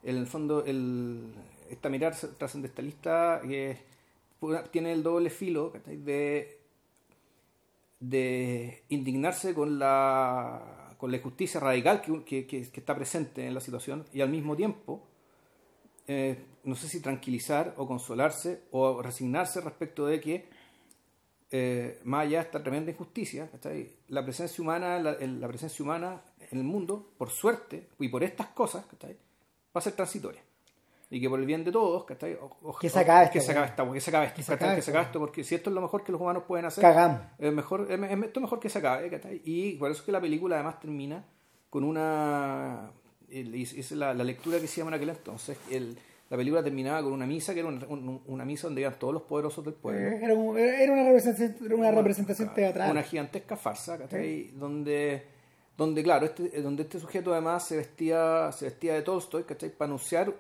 En 0.02 0.16
el 0.16 0.26
fondo, 0.26 0.64
el, 0.66 1.32
esta 1.70 1.88
mirada 1.88 2.16
trascendentalista 2.36 3.40
eh, 3.48 3.78
tiene 4.70 4.92
el 4.92 5.02
doble 5.02 5.30
filo 5.30 5.72
¿cachai? 5.72 5.96
de, 5.96 6.58
de 8.00 8.82
indignarse 8.90 9.54
con 9.54 9.78
la, 9.78 10.85
con 10.96 11.10
la 11.10 11.16
injusticia 11.18 11.60
radical 11.60 12.00
que, 12.00 12.24
que- 12.24 12.46
que- 12.46 12.60
está 12.60 12.94
presente 12.94 13.46
en 13.46 13.54
la 13.54 13.60
situación 13.60 14.04
y 14.12 14.20
al 14.20 14.28
mismo 14.30 14.56
tiempo 14.56 15.02
eh, 16.06 16.38
no 16.64 16.74
sé 16.76 16.88
si 16.88 17.00
tranquilizar 17.00 17.74
o 17.78 17.86
consolarse 17.86 18.62
o 18.70 19.02
resignarse 19.02 19.60
respecto 19.60 20.06
de 20.06 20.20
que 20.20 20.48
eh, 21.50 22.00
más 22.04 22.26
allá 22.26 22.38
de 22.40 22.44
esta 22.46 22.62
tremenda 22.62 22.90
injusticia, 22.90 23.48
la 24.08 24.24
presencia 24.24 24.62
humana, 24.62 24.98
la, 24.98 25.48
presencia 25.48 25.82
humana 25.82 26.20
en 26.50 26.58
el 26.58 26.64
mundo, 26.64 27.12
por 27.18 27.30
suerte 27.30 27.88
y 28.00 28.08
por 28.08 28.22
estas 28.24 28.48
cosas, 28.48 28.84
va 28.84 29.08
a 29.74 29.80
ser 29.80 29.92
transitoria. 29.94 30.42
Y 31.08 31.20
que 31.20 31.28
por 31.30 31.38
el 31.38 31.46
bien 31.46 31.62
de 31.64 31.70
todos, 31.70 32.04
¿cachai? 32.04 32.34
O- 32.34 32.50
o- 32.62 32.78
Que 32.78 32.88
se 32.90 32.98
acabe 32.98 33.30
que 33.30 33.38
esta 33.38 33.52
se 33.52 33.52
acabe 33.52 33.66
weá. 33.66 33.70
esta- 33.70 33.92
que 33.92 34.00
se 34.00 34.10
acabe 34.10 34.26
esto, 34.26 34.36
Que 34.36 34.42
se 34.42 34.52
¿cachai? 34.52 34.66
acabe 34.68 34.76
Que 34.76 34.82
se 34.82 35.00
esto, 35.00 35.18
porque 35.20 35.44
si 35.44 35.54
esto 35.54 35.70
es 35.70 35.74
lo 35.74 35.80
mejor 35.80 36.02
que 36.02 36.10
los 36.12 36.20
humanos 36.20 36.42
pueden 36.48 36.64
hacer, 36.66 36.82
Cagamos. 36.82 37.20
es 37.38 37.52
mejor, 37.52 37.82
es, 37.88 38.00
es- 38.00 38.10
esto 38.24 38.40
es 38.40 38.42
mejor 38.42 38.58
que 38.60 38.68
se 38.68 38.78
acabe, 38.78 39.08
¿cachai? 39.10 39.40
Y 39.44 39.74
por 39.76 39.90
eso 39.90 40.00
es 40.00 40.06
que 40.06 40.12
la 40.12 40.20
película 40.20 40.56
además 40.56 40.80
termina 40.80 41.24
con 41.70 41.84
una... 41.84 42.90
es 43.28 43.90
la, 43.92 44.14
la 44.14 44.24
lectura 44.24 44.58
que 44.58 44.64
hicimos 44.64 44.88
en 44.88 44.94
aquel 44.94 45.10
entonces. 45.10 45.56
El, 45.70 45.96
la 46.28 46.36
película 46.36 46.60
terminaba 46.64 47.02
con 47.04 47.12
una 47.12 47.24
misa, 47.26 47.54
que 47.54 47.60
era 47.60 47.68
una, 47.68 47.86
un- 47.86 48.22
una 48.26 48.44
misa 48.44 48.66
donde 48.66 48.80
iban 48.80 48.98
todos 48.98 49.14
los 49.14 49.22
poderosos 49.22 49.64
del 49.64 49.74
pueblo. 49.74 50.00
Eh, 50.08 50.20
Era, 50.24 50.34
un- 50.34 50.58
era 50.58 50.92
una 50.92 51.04
representación, 51.04 51.56
era 51.66 51.76
una 51.76 51.90
representación 51.92 52.52
teatral. 52.52 52.90
Una 52.90 53.02
gigantesca 53.04 53.56
farsa, 53.56 53.96
¿cachai? 53.96 54.48
Donde, 54.54 55.24
donde, 55.76 56.02
claro, 56.02 56.26
este, 56.26 56.60
donde 56.62 56.82
este 56.82 56.98
sujeto 56.98 57.32
además 57.32 57.64
se 57.64 57.76
vestía, 57.76 58.50
se 58.50 58.64
vestía 58.64 58.94
de 58.94 59.02
Tolstoy, 59.02 59.44
¿cachai? 59.44 59.70
Para 59.70 59.86
anunciar, 59.90 60.32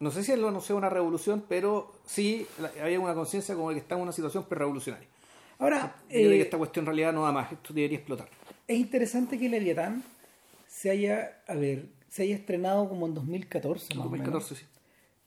no 0.00 0.10
sé 0.10 0.22
si 0.22 0.32
él 0.32 0.40
lo 0.40 0.48
anunció 0.48 0.76
una 0.76 0.88
revolución, 0.90 1.44
pero 1.48 1.92
sí 2.06 2.46
había 2.82 3.00
una 3.00 3.14
conciencia 3.14 3.54
como 3.54 3.68
de 3.70 3.76
que 3.76 3.80
está 3.80 3.94
en 3.96 4.02
una 4.02 4.12
situación 4.12 4.44
pre-revolucionaria. 4.44 5.08
Ahora, 5.58 5.96
Yo 6.08 6.16
eh, 6.18 6.28
que 6.30 6.40
esta 6.42 6.56
cuestión 6.58 6.84
en 6.84 6.86
realidad 6.86 7.12
no 7.12 7.24
da 7.24 7.32
más, 7.32 7.50
esto 7.52 7.74
debería 7.74 7.98
explotar. 7.98 8.28
es 8.68 8.78
interesante 8.78 9.38
que 9.38 9.48
Leviatán 9.48 10.04
se 10.68 10.90
haya, 10.90 11.40
a 11.48 11.54
ver, 11.54 11.86
se 12.08 12.22
haya 12.22 12.36
estrenado 12.36 12.88
como 12.88 13.06
en 13.06 13.14
2014. 13.14 13.94
Más 13.96 14.04
2014, 14.04 14.54
sí. 14.54 14.64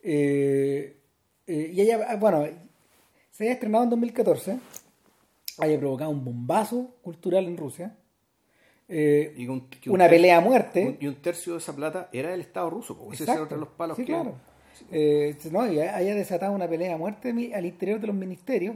Eh, 0.03 0.97
eh, 1.47 1.71
y 1.73 1.81
haya, 1.81 2.05
ah, 2.09 2.15
bueno, 2.15 2.47
se 3.31 3.43
haya 3.43 3.53
estrenado 3.53 3.83
en 3.83 3.89
2014, 3.91 4.57
haya 5.59 5.79
provocado 5.79 6.09
un 6.11 6.23
bombazo 6.23 6.95
cultural 7.01 7.45
en 7.45 7.57
Rusia. 7.57 7.95
Eh, 8.87 9.33
Y 9.37 9.47
un- 9.47 9.67
que 9.69 9.89
un 9.89 9.95
una 9.95 10.09
pelea 10.09 10.37
a 10.37 10.41
muerte. 10.41 10.85
un- 10.85 10.97
y 10.99 11.07
un 11.07 11.15
tercio 11.15 11.53
de 11.53 11.59
esa 11.59 11.75
plata 11.75 12.09
era 12.11 12.31
del 12.31 12.41
Estado 12.41 12.69
ruso. 12.69 12.97
po. 12.97 13.11
Ese 13.13 13.23
era 13.23 13.33
otro 13.41 13.55
de 13.57 13.61
los 13.61 13.69
palos 13.69 13.95
Sí, 13.97 14.03
que. 14.03 14.11
claro. 14.11 14.35
Eh, 14.91 15.35
no, 15.51 15.71
y 15.71 15.79
haya 15.79 16.15
desatado 16.15 16.53
una 16.53 16.67
pelea 16.67 16.95
a 16.95 16.97
muerte 16.97 17.29
al 17.53 17.65
interior 17.65 17.99
de 17.99 18.07
los 18.07 18.15
ministerios, 18.15 18.75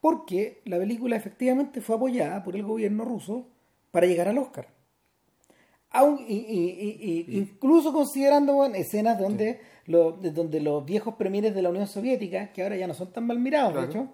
porque 0.00 0.60
la 0.64 0.78
película 0.78 1.16
efectivamente 1.16 1.80
fue 1.80 1.96
apoyada 1.96 2.42
por 2.44 2.54
el 2.56 2.62
gobierno 2.62 3.04
ruso 3.04 3.46
para 3.90 4.06
llegar 4.06 4.28
al 4.28 4.38
Oscar. 4.38 4.68
Aun, 5.90 6.18
y, 6.26 6.34
y- 6.34 7.26
incluso 7.38 7.92
considerando 7.92 8.54
bueno, 8.54 8.74
escenas 8.74 9.18
donde, 9.18 9.60
los, 9.86 10.20
de 10.20 10.32
donde 10.32 10.60
los 10.60 10.84
viejos 10.84 11.14
premieres 11.14 11.54
de 11.54 11.62
la 11.62 11.70
Unión 11.70 11.86
Soviética, 11.86 12.52
que 12.52 12.62
ahora 12.64 12.76
ya 12.76 12.86
no 12.88 12.94
son 12.94 13.12
tan 13.12 13.26
mal 13.26 13.38
mirados, 13.38 13.72
Claro. 13.72 13.86
de 13.86 13.92
hecho, 13.92 14.08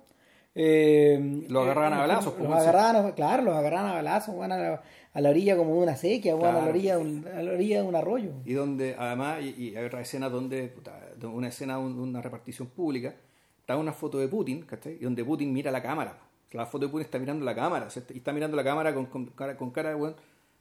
eh, 0.54 1.44
Los 1.48 1.64
agarraban 1.64 1.92
a 1.92 1.96
eh, 1.96 2.00
balazos, 2.00 2.38
Los 2.38 2.52
agarraban, 2.52 3.12
claro, 3.12 3.42
los 3.44 3.54
agarraban 3.54 3.90
a 3.90 3.94
balazos, 3.94 4.34
bueno, 4.34 4.54
a, 4.54 4.58
la, 4.58 4.82
a 5.12 5.20
la 5.20 5.30
orilla 5.30 5.56
como 5.56 5.74
de 5.76 5.80
una 5.82 5.96
sequía, 5.96 6.34
bueno, 6.34 6.50
a, 6.50 6.52
la 6.52 6.58
Claro. 6.60 6.70
orilla, 6.72 6.96
de 6.96 7.02
un- 7.02 7.28
a 7.28 7.42
la 7.42 7.52
orilla 7.52 7.82
de 7.82 7.88
un 7.88 7.94
arroyo. 7.94 8.30
Y 8.44 8.52
donde, 8.54 8.96
además, 8.98 9.42
y, 9.42 9.50
y 9.70 9.76
hay 9.76 9.84
otra 9.84 10.00
escena 10.00 10.28
donde, 10.28 10.68
puta, 10.68 10.98
una 11.22 11.48
escena 11.48 11.74
de 11.78 11.80
un- 11.84 11.96
de 11.96 12.02
una 12.02 12.20
repartición 12.22 12.68
pública, 12.68 13.14
está 13.60 13.76
una 13.76 13.92
foto 13.92 14.18
de 14.18 14.28
Putin, 14.28 14.62
¿cachai? 14.62 14.94
Y 14.94 15.04
donde 15.04 15.24
Putin 15.24 15.52
mira 15.52 15.70
la 15.70 15.82
cámara. 15.82 16.18
La 16.52 16.66
foto 16.66 16.86
de 16.86 16.90
Putin 16.90 17.04
está 17.04 17.18
mirando 17.20 17.44
la 17.44 17.54
cámara, 17.54 17.86
o 17.86 17.90
sea, 17.90 18.02
y 18.12 18.18
está 18.18 18.32
mirando 18.32 18.56
la 18.56 18.64
cámara 18.64 18.92
con, 18.92 19.06
con 19.06 19.26
cara, 19.26 19.56
con 19.56 19.70
cara 19.70 19.90
de, 19.90 19.94
weón, 19.94 20.16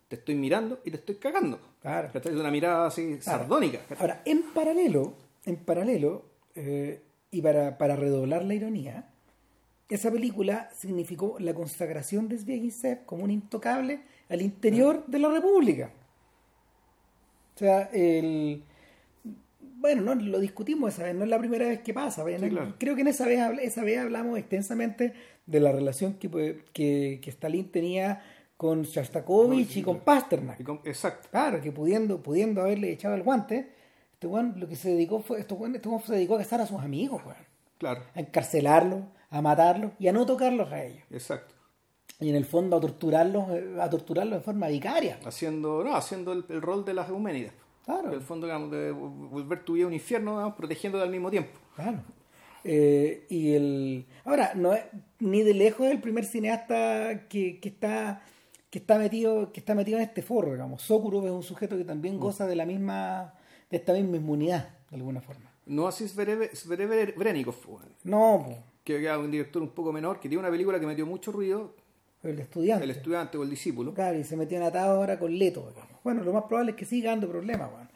te 0.08 0.16
estoy 0.18 0.36
mirando 0.36 0.80
y 0.86 0.92
te 0.92 0.98
estoy 0.98 1.16
cagando. 1.16 1.60
Claro. 1.82 2.10
¿Cachai? 2.14 2.34
Es 2.34 2.40
una 2.40 2.52
mirada 2.52 2.86
así 2.88 3.20
sardónica. 3.22 3.80
¿cachai? 3.90 3.98
Ahora, 4.02 4.22
en 4.26 4.44
paralelo, 4.54 5.14
en 5.46 5.56
paralelo, 5.58 6.26
eh, 6.56 7.02
y 7.32 7.42
para, 7.42 7.78
para 7.80 7.96
redoblar 7.96 8.44
la 8.46 8.54
ironía, 8.54 9.10
esa 9.90 10.12
película 10.12 10.70
significó 10.76 11.38
la 11.40 11.54
consagración 11.54 12.28
de 12.30 12.38
Zbigniew 12.38 13.06
como 13.06 13.24
un 13.24 13.32
intocable 13.32 14.02
al 14.30 14.42
interior 14.42 15.04
de 15.08 15.20
la 15.20 15.30
República. 15.30 15.92
O 17.56 17.60
sea, 17.60 17.90
el... 17.92 18.64
Bueno, 19.62 20.02
no 20.02 20.16
lo 20.16 20.40
discutimos 20.40 20.94
esa 20.94 21.04
vez, 21.04 21.16
no 21.16 21.24
es 21.24 21.30
la 21.30 21.40
primera 21.40 21.68
vez 21.68 21.80
que 21.80 21.94
pasa. 21.94 22.24
¿ven? 22.24 22.42
Sí, 22.42 22.50
claro. 22.50 22.76
Creo 22.78 22.96
que 22.96 23.02
en 23.02 23.08
esa 23.08 23.26
vez, 23.26 23.40
esa 23.62 23.84
vez 23.84 24.00
hablamos 24.00 24.38
extensamente 24.38 25.14
de 25.46 25.60
la 25.60 25.72
relación 25.72 26.16
que, 26.16 26.64
que, 26.74 27.20
que 27.22 27.30
Stalin 27.30 27.72
tenía 27.72 28.22
con 28.58 28.84
Shostakovich 28.84 29.78
y 29.78 29.84
con 29.84 30.02
Pasternak. 30.02 30.60
Y 30.60 30.64
con- 30.66 30.82
exacto. 30.84 31.30
Claro, 31.32 31.62
que 31.62 31.72
pudiendo, 31.72 32.22
pudiendo 32.22 32.62
haberle 32.62 32.92
echado 32.92 33.16
el 33.16 33.24
guante, 33.24 33.72
este 34.12 34.28
lo 34.28 34.68
que 34.68 34.76
se 34.76 34.90
dedicó 34.90 35.22
fue, 35.22 35.40
este 35.40 35.56
este 35.56 35.90
se 36.06 36.14
dedicó 36.14 36.36
a 36.36 36.40
cazar 36.40 36.60
a 36.60 36.68
sus 36.68 36.80
amigos, 36.82 37.22
weón. 37.26 37.38
Claro, 37.78 38.02
A 38.14 38.20
encarcelarlos, 38.20 39.06
a 39.30 39.42
matarlos 39.42 39.92
y 40.00 40.08
a 40.08 40.14
no 40.14 40.26
tocarlos 40.26 40.72
a 40.72 40.84
ellos. 40.84 41.04
exacto. 41.12 41.56
Y 42.22 42.30
en 42.30 42.36
el 42.36 42.44
fondo 42.44 42.76
a 42.76 42.82
torturarlos, 42.82 43.50
eh, 43.52 43.78
a 43.80 43.90
torturarlos 43.90 44.38
en 44.38 44.44
forma 44.44 44.68
vicaria. 44.68 45.20
Haciendo, 45.26 45.84
no, 45.86 45.96
haciendo 45.96 46.34
el, 46.34 46.44
el 46.50 46.62
rol 46.62 46.84
de 46.84 46.94
las 46.94 47.08
Eumenides. 47.08 47.54
Claro. 47.86 48.10
En 48.10 48.16
el 48.16 48.22
fondo, 48.22 48.46
digamos, 48.46 48.72
de 48.72 48.92
volver 48.92 49.64
tu 49.64 49.74
vida 49.74 49.88
un 49.88 49.94
infierno, 49.94 50.32
digamos, 50.32 50.56
protegiéndote 50.56 51.04
al 51.04 51.12
mismo 51.12 51.32
tiempo. 51.32 51.58
Claro. 51.76 52.00
Eh, 52.64 53.26
y 53.30 53.54
el 53.54 54.06
ahora 54.26 54.52
no 54.54 54.74
es 54.74 54.84
ni 55.20 55.44
de 55.44 55.54
lejos 55.54 55.88
el 55.88 56.02
primer 56.02 56.26
cineasta 56.26 57.28
que, 57.30 57.60
que 57.62 57.70
está 57.70 58.22
que 58.70 58.80
está 58.80 58.98
metido 58.98 59.54
que 59.54 59.62
está 59.62 59.76
metido 59.76 59.98
en 59.98 60.04
este 60.04 60.22
foro 60.22 60.52
digamos 60.52 60.82
Sokurov 60.82 61.26
es 61.26 61.32
un 61.32 61.44
sujeto 61.44 61.78
que 61.78 61.86
también 61.86 62.20
goza 62.20 62.48
de 62.48 62.58
la 62.58 62.66
misma 62.66 63.34
de 63.70 63.78
esta 63.78 63.94
misma 63.94 64.18
inmunidad 64.18 64.70
de 64.90 64.98
alguna 64.98 65.22
forma 65.22 65.50
No 65.66 65.88
así 65.88 66.10
Svereverenikov, 66.10 67.56
no 68.04 68.44
po, 68.46 68.58
que 68.84 68.98
era 68.98 69.18
un 69.20 69.32
director 69.32 69.62
un 69.62 69.70
poco 69.70 69.92
menor, 69.92 70.20
que 70.20 70.30
tiene 70.30 70.40
una 70.40 70.52
película 70.52 70.80
que 70.80 70.86
metió 70.86 71.06
mucho 71.06 71.32
ruido, 71.32 71.74
el 72.22 72.38
estudiante 72.40 72.84
El 72.84 72.92
estudiante 72.92 73.38
o 73.38 73.44
el 73.44 73.50
discípulo. 73.50 73.94
Claro, 73.94 74.20
y 74.20 74.26
se 74.26 74.36
metió 74.36 74.58
en 74.58 74.64
atado 74.64 74.98
ahora 74.98 75.18
con 75.18 75.38
Leto. 75.38 75.74
Bueno, 76.04 76.22
lo 76.24 76.34
más 76.34 76.44
probable 76.44 76.72
es 76.72 76.78
que 76.78 76.84
siga 76.86 77.12
dando 77.12 77.30
problemas, 77.30 77.70
weón. 77.72 77.90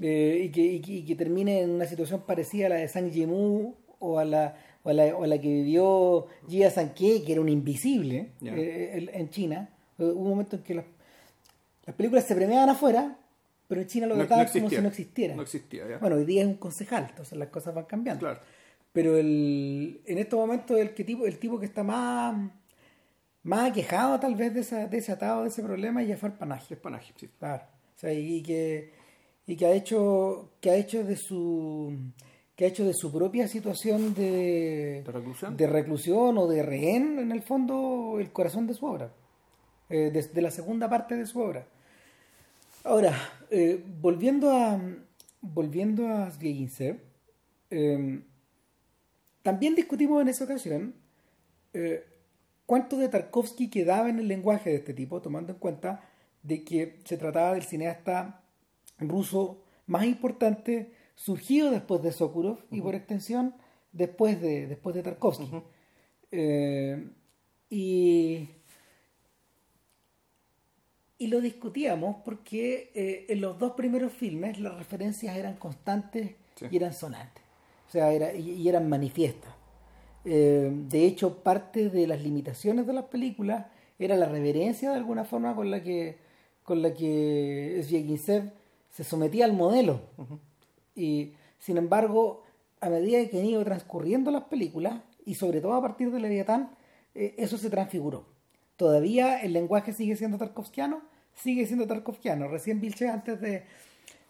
Eh, 0.00 0.42
y, 0.44 0.50
que, 0.50 0.60
y, 0.60 0.80
que, 0.80 0.92
y 0.92 1.04
que 1.04 1.14
termine 1.14 1.60
en 1.62 1.70
una 1.70 1.86
situación 1.86 2.22
parecida 2.26 2.66
a 2.66 2.68
la 2.70 2.74
de 2.76 2.88
Sang 2.88 3.10
Yimou 3.10 3.74
o 3.98 4.18
a 4.18 4.24
la, 4.24 4.56
o 4.82 4.90
a 4.90 4.92
la, 4.92 5.16
o 5.16 5.24
a 5.24 5.26
la 5.26 5.38
que 5.40 5.48
vivió 5.48 6.26
Jia 6.48 6.70
Sanke, 6.70 7.22
que 7.24 7.32
era 7.32 7.40
un 7.40 7.48
invisible 7.48 8.32
eh, 8.42 9.08
en 9.12 9.30
China. 9.30 9.68
Eh, 9.98 10.04
Hubo 10.04 10.24
un 10.24 10.30
momento 10.30 10.56
en 10.56 10.62
que 10.62 10.74
las, 10.74 10.84
las 11.86 11.96
películas 11.96 12.24
se 12.24 12.34
premiaban 12.34 12.68
afuera, 12.68 13.18
pero 13.68 13.80
en 13.82 13.86
China 13.86 14.06
lo 14.06 14.14
trataban 14.16 14.46
no 14.46 14.52
como 14.52 14.70
si 14.70 14.78
no 14.78 14.88
existiera. 14.88 15.36
No 15.36 15.42
existía, 15.42 15.88
ya. 15.88 15.98
Bueno, 15.98 16.16
hoy 16.16 16.24
día 16.24 16.42
es 16.42 16.48
un 16.48 16.54
concejal, 16.54 17.06
entonces 17.10 17.38
las 17.38 17.48
cosas 17.48 17.74
van 17.74 17.84
cambiando. 17.84 18.20
Claro. 18.20 18.40
Pero 18.92 19.16
el, 19.16 20.00
en 20.06 20.18
estos 20.18 20.38
momentos 20.38 20.78
el 20.78 20.94
que 20.94 21.04
tipo, 21.04 21.26
el 21.26 21.38
tipo 21.38 21.58
que 21.60 21.66
está 21.66 21.82
más, 21.84 22.50
más 23.42 23.70
aquejado 23.70 24.18
tal 24.18 24.34
vez 24.34 24.52
de, 24.52 24.60
esa, 24.60 24.86
de 24.88 24.98
ese 24.98 25.12
atado, 25.12 25.42
de 25.42 25.48
ese 25.48 25.62
problema, 25.62 26.02
es 26.02 26.08
Jafar 26.08 26.38
Panahi. 26.38 26.64
Es 26.70 26.78
panaje, 26.78 27.12
sí. 27.16 27.28
Claro. 27.38 27.64
O 27.96 27.98
sea, 27.98 28.12
y 28.12 28.42
que, 28.42 28.92
y 29.46 29.56
que 29.56 29.66
ha 29.66 29.72
hecho, 29.72 30.52
que 30.60 30.70
ha 30.70 30.76
hecho 30.76 31.04
de 31.04 31.16
su 31.16 31.96
que 32.56 32.66
ha 32.66 32.68
hecho 32.68 32.84
de 32.84 32.92
su 32.92 33.10
propia 33.10 33.48
situación 33.48 34.12
de, 34.12 35.02
¿De 35.02 35.12
reclusión? 35.12 35.56
de 35.56 35.66
reclusión 35.66 36.36
o 36.36 36.46
de 36.46 36.62
rehén, 36.62 37.18
en 37.18 37.32
el 37.32 37.40
fondo, 37.40 38.18
el 38.18 38.32
corazón 38.32 38.66
de 38.66 38.74
su 38.74 38.84
obra. 38.84 39.10
Eh, 39.88 40.10
de, 40.12 40.22
de 40.22 40.42
la 40.42 40.50
segunda 40.50 40.88
parte 40.88 41.16
de 41.16 41.24
su 41.24 41.40
obra. 41.40 41.66
Ahora, 42.84 43.14
eh, 43.50 43.82
volviendo 44.00 44.50
a 44.50 44.78
volviendo 45.40 46.08
a 46.08 46.30
Zbieginsev, 46.30 47.00
eh, 47.70 48.22
también 49.42 49.74
discutimos 49.74 50.20
en 50.22 50.28
esa 50.28 50.44
ocasión 50.44 50.94
eh, 51.72 52.04
cuánto 52.66 52.96
de 52.98 53.08
Tarkovsky 53.08 53.70
quedaba 53.70 54.08
en 54.08 54.18
el 54.18 54.28
lenguaje 54.28 54.70
de 54.70 54.76
este 54.76 54.94
tipo, 54.94 55.20
tomando 55.22 55.52
en 55.52 55.58
cuenta 55.58 56.08
de 56.42 56.64
que 56.64 56.98
se 57.04 57.16
trataba 57.16 57.54
del 57.54 57.62
cineasta 57.62 58.42
ruso 58.98 59.62
más 59.86 60.04
importante 60.04 60.92
surgido 61.14 61.70
después 61.70 62.02
de 62.02 62.12
Sokurov 62.12 62.58
y 62.70 62.80
por 62.80 62.94
extensión 62.94 63.54
después 63.92 64.40
de, 64.40 64.66
después 64.66 64.94
de 64.94 65.02
Tarkovsky. 65.02 65.50
Eh, 66.32 67.10
y, 67.70 68.48
y 71.18 71.26
lo 71.26 71.40
discutíamos 71.40 72.16
porque 72.24 72.90
eh, 72.94 73.26
en 73.28 73.40
los 73.40 73.58
dos 73.58 73.72
primeros 73.72 74.12
filmes 74.12 74.58
las 74.58 74.76
referencias 74.76 75.36
eran 75.36 75.56
constantes 75.56 76.32
Sí. 76.56 76.66
y 76.70 76.76
eran 76.76 76.92
sonantes, 76.92 77.39
o 77.90 77.92
sea, 77.92 78.12
era, 78.12 78.32
y, 78.32 78.68
eran 78.68 78.88
manifiestas. 78.88 79.52
Eh, 80.24 80.70
de 80.72 81.06
hecho, 81.06 81.42
parte 81.42 81.90
de 81.90 82.06
las 82.06 82.22
limitaciones 82.22 82.86
de 82.86 82.92
las 82.92 83.06
películas 83.06 83.66
era 83.98 84.14
la 84.14 84.26
reverencia 84.26 84.90
de 84.90 84.96
alguna 84.96 85.24
forma 85.24 85.56
con 85.56 85.72
la 85.72 85.82
que 85.82 86.18
con 86.62 86.82
la 86.82 86.94
que 86.94 87.82
se 88.90 89.02
sometía 89.02 89.44
al 89.44 89.54
modelo. 89.54 90.02
Y 90.94 91.32
sin 91.58 91.78
embargo, 91.78 92.44
a 92.80 92.88
medida 92.88 93.28
que 93.28 93.40
han 93.40 93.46
ido 93.46 93.64
transcurriendo 93.64 94.30
las 94.30 94.44
películas, 94.44 95.00
y 95.24 95.34
sobre 95.34 95.60
todo 95.60 95.74
a 95.74 95.82
partir 95.82 96.12
de 96.12 96.20
Leviatán, 96.20 96.70
eh, 97.16 97.34
eso 97.38 97.58
se 97.58 97.70
transfiguró. 97.70 98.24
Todavía 98.76 99.42
el 99.42 99.52
lenguaje 99.52 99.92
sigue 99.92 100.14
siendo 100.14 100.38
tarkovskiano, 100.38 101.02
sigue 101.34 101.66
siendo 101.66 101.88
tarkovskiano. 101.88 102.46
Recién 102.46 102.80
Vilche, 102.80 103.08
antes 103.08 103.40
de 103.40 103.64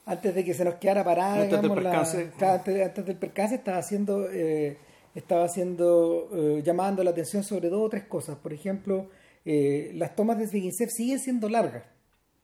antes 0.06 0.34
de 0.34 0.44
que 0.44 0.54
se 0.54 0.64
nos 0.64 0.74
quedara 0.76 1.04
parada, 1.04 1.34
Antes 1.42 1.50
del 1.50 1.60
digamos, 1.62 1.82
la- 1.82 1.90
percance. 1.90 2.30
claro, 2.38 2.54
antes, 2.54 2.86
antes 2.86 3.06
del 3.06 3.16
percance, 3.16 3.54
estaba 3.56 3.78
haciendo, 3.78 4.28
eh, 4.30 4.76
estaba 5.14 5.44
haciendo 5.44 6.28
eh, 6.32 6.62
llamando 6.64 7.02
la 7.04 7.10
atención 7.10 7.42
sobre 7.44 7.68
dos 7.68 7.82
o 7.82 7.88
tres 7.88 8.04
cosas. 8.04 8.36
Por 8.36 8.52
ejemplo, 8.52 9.08
eh, 9.44 9.92
las 9.94 10.14
tomas 10.16 10.38
de 10.38 10.46
Zbigniew 10.46 10.72
siguen 10.88 11.18
siendo 11.18 11.48
largas. 11.48 11.84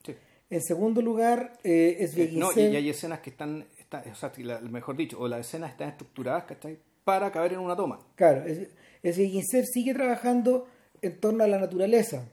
Sí. 0.04 0.14
En 0.50 0.62
segundo 0.62 1.02
lugar, 1.02 1.52
eh, 1.64 1.96
Eh, 2.00 2.06
Zbigniew 2.08 2.40
no, 2.40 2.52
y, 2.54 2.60
y 2.66 2.76
hay 2.76 2.90
escenas 2.90 3.20
que 3.20 3.30
están, 3.30 3.66
están 3.78 4.02
o 4.10 4.14
sea, 4.14 4.32
la- 4.38 4.60
mejor 4.60 4.96
dicho, 4.96 5.18
o 5.20 5.26
las 5.28 5.40
escenas 5.40 5.70
están 5.70 5.88
estructuradas, 5.88 6.44
¿cachai? 6.44 6.78
Para 7.04 7.30
caber 7.30 7.52
en 7.54 7.60
una 7.60 7.76
toma. 7.76 8.00
Claro, 8.16 8.44
es, 8.46 8.68
es 9.02 9.16
que 9.16 9.28
Ginseng 9.28 9.64
sigue 9.66 9.94
trabajando 9.94 10.66
en 11.02 11.20
torno 11.20 11.44
a 11.44 11.46
la 11.46 11.58
naturaleza 11.58 12.28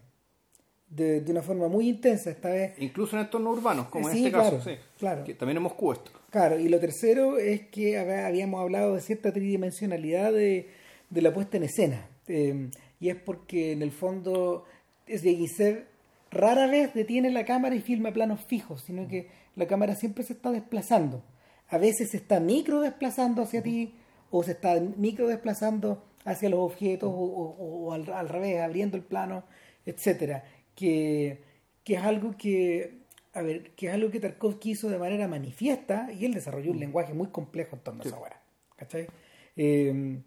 de, 0.95 1.21
de 1.21 1.31
una 1.31 1.41
forma 1.41 1.67
muy 1.67 1.89
intensa 1.89 2.29
esta 2.29 2.49
vez. 2.49 2.73
Incluso 2.79 3.15
en 3.15 3.23
entornos 3.23 3.57
urbanos, 3.57 3.87
como 3.87 4.09
en 4.09 4.17
este 4.17 4.31
caso. 4.31 4.49
claro, 4.59 4.63
sí. 4.63 4.71
claro. 4.99 5.23
Que 5.23 5.33
también 5.33 5.57
en 5.57 5.63
Moscú 5.63 5.91
esto. 5.93 6.11
Claro, 6.29 6.59
y 6.59 6.67
lo 6.69 6.79
tercero 6.79 7.37
es 7.37 7.61
que 7.67 7.97
había- 7.97 8.27
habíamos 8.27 8.61
hablado 8.61 8.95
de 8.95 9.01
cierta 9.01 9.31
tridimensionalidad 9.33 10.31
de, 10.31 10.69
de 11.09 11.21
la 11.21 11.33
puesta 11.33 11.57
en 11.57 11.63
escena. 11.63 12.07
Eh, 12.27 12.69
y 12.99 13.09
es 13.09 13.15
porque 13.17 13.71
en 13.71 13.81
el 13.81 13.91
fondo 13.91 14.65
Ginseng 15.07 15.85
rara 16.31 16.67
vez 16.67 16.93
detiene 16.93 17.29
la 17.31 17.45
cámara 17.45 17.75
y 17.75 17.81
filma 17.81 18.11
planos 18.11 18.39
fijos, 18.41 18.81
sino 18.83 19.07
que 19.07 19.27
la 19.55 19.67
cámara 19.67 19.95
siempre 19.95 20.23
se 20.23 20.33
está 20.33 20.51
desplazando. 20.51 21.21
A 21.69 21.77
veces 21.77 22.11
se 22.11 22.17
está 22.17 22.39
micro 22.39 22.81
desplazando 22.81 23.41
hacia 23.43 23.61
ti 23.61 23.93
o 24.31 24.43
se 24.43 24.51
está 24.53 24.79
micro 24.79 25.27
desplazando 25.27 26.03
hacia 26.25 26.49
los 26.49 26.59
objetos 26.61 27.09
o, 27.09 27.15
o- 27.15 27.85
o 27.87 27.93
al, 27.93 28.11
al 28.11 28.29
revés, 28.29 28.61
abriendo 28.61 28.95
el 28.97 29.03
plano, 29.03 29.43
etcétera. 29.85 30.43
Que, 30.75 31.41
que 31.83 31.95
es 31.95 32.01
algo 32.01 32.35
que, 32.37 32.99
a 33.33 33.41
ver, 33.41 33.71
que 33.75 33.87
es 33.87 33.93
algo 33.93 34.09
que 34.09 34.19
Tarkovsky 34.19 34.71
hizo 34.71 34.89
de 34.89 34.97
manera 34.97 35.27
manifiesta 35.27 36.11
y 36.11 36.25
él 36.25 36.33
desarrolló 36.33 36.71
un 36.71 36.79
lenguaje 36.79 37.13
muy 37.13 37.27
complejo 37.27 37.75
en 37.75 37.81
torno 37.83 38.03
a 38.03 38.07
esa 38.07 38.19
weá. 38.19 38.41
¿Cachai? 38.75 39.07
Eh, 39.55 40.19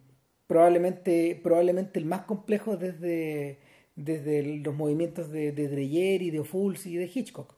probablemente, 0.47 1.38
probablemente 1.43 1.99
el 1.99 2.05
más 2.07 2.23
complejo 2.23 2.76
desde, 2.76 3.59
desde 3.97 4.43
los 4.59 4.75
movimientos 4.75 5.31
de, 5.31 5.53
de 5.53 5.69
Dreyer 5.69 6.23
y 6.23 6.31
de 6.31 6.41
Ophuls 6.41 6.87
y 6.87 6.97
de 6.97 7.11
Hitchcock. 7.12 7.55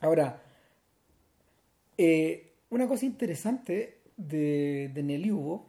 Ahora, 0.00 0.42
eh, 1.96 2.52
una 2.70 2.86
cosa 2.88 3.06
interesante 3.06 3.98
de, 4.16 4.90
de 4.94 5.02
Neliubo, 5.02 5.66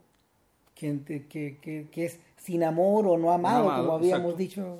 que, 0.74 1.00
que, 1.04 1.58
que, 1.58 1.88
que 1.90 2.04
es 2.04 2.18
sin 2.36 2.64
amor 2.64 3.06
o 3.06 3.16
no 3.16 3.30
amado, 3.30 3.64
No 3.64 3.70
amado, 3.70 3.86
como 3.86 3.96
habíamos 3.98 4.32
exacto. 4.32 4.36
dicho 4.36 4.78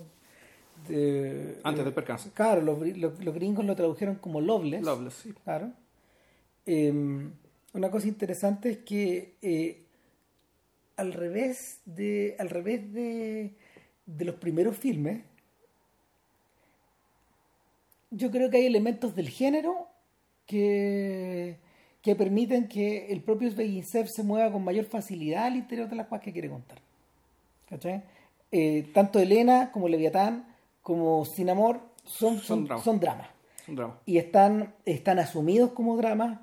de- 0.89 1.59
Antes 1.65 1.85
del 1.85 1.95
percance. 1.95 2.31
Claro, 2.35 2.61
los, 2.63 2.79
los- 2.97 3.25
los 3.25 3.35
gringos 3.35 3.65
lo 3.65 3.75
tradujeron 3.77 4.17
como 4.17 4.41
Loveless. 4.41 4.83
Loveless, 4.83 5.15
sí. 5.15 5.33
Claro. 5.45 5.73
Eh, 6.67 6.93
una 7.75 7.91
cosa 7.91 8.09
interesante 8.09 8.71
es 8.71 8.79
que 8.79 9.35
eh, 9.43 9.83
al 10.97 11.13
revés 11.13 11.81
de 11.87 12.37
al 12.39 12.51
revés 12.51 12.93
de, 12.93 13.55
de 14.07 14.25
los 14.25 14.35
primeros 14.37 14.77
filmes, 14.77 15.23
yo 18.11 18.31
creo 18.31 18.51
que 18.51 18.59
hay 18.59 18.67
elementos 18.67 19.15
del 19.17 19.29
género 19.31 19.89
que, 20.47 21.57
que 22.03 22.15
permiten 22.15 22.69
que 22.69 23.07
el 23.13 23.23
propio 23.23 23.51
Sveginsev 23.51 24.07
se 24.09 24.23
mueva 24.23 24.53
con 24.53 24.63
mayor 24.65 24.85
facilidad 24.85 25.45
al 25.47 25.57
interior 25.57 25.89
de 25.89 25.97
las 25.97 26.07
cosas 26.09 26.25
que 26.25 26.33
quiere 26.33 26.51
contar. 26.51 26.79
¿Cachai? 27.69 28.03
Eh, 28.51 28.91
tanto 28.93 29.19
Elena 29.19 29.71
como 29.73 29.89
Leviatán 29.89 30.47
como 30.83 31.25
Sin 31.25 31.49
Amor 31.51 31.81
son, 32.05 32.39
Son 32.39 32.67
son, 32.83 32.99
dramas. 33.01 33.29
drama. 33.69 34.01
y 34.05 34.19
están, 34.19 34.75
están 34.85 35.19
asumidos 35.19 35.71
como 35.73 35.97
dramas 35.97 36.41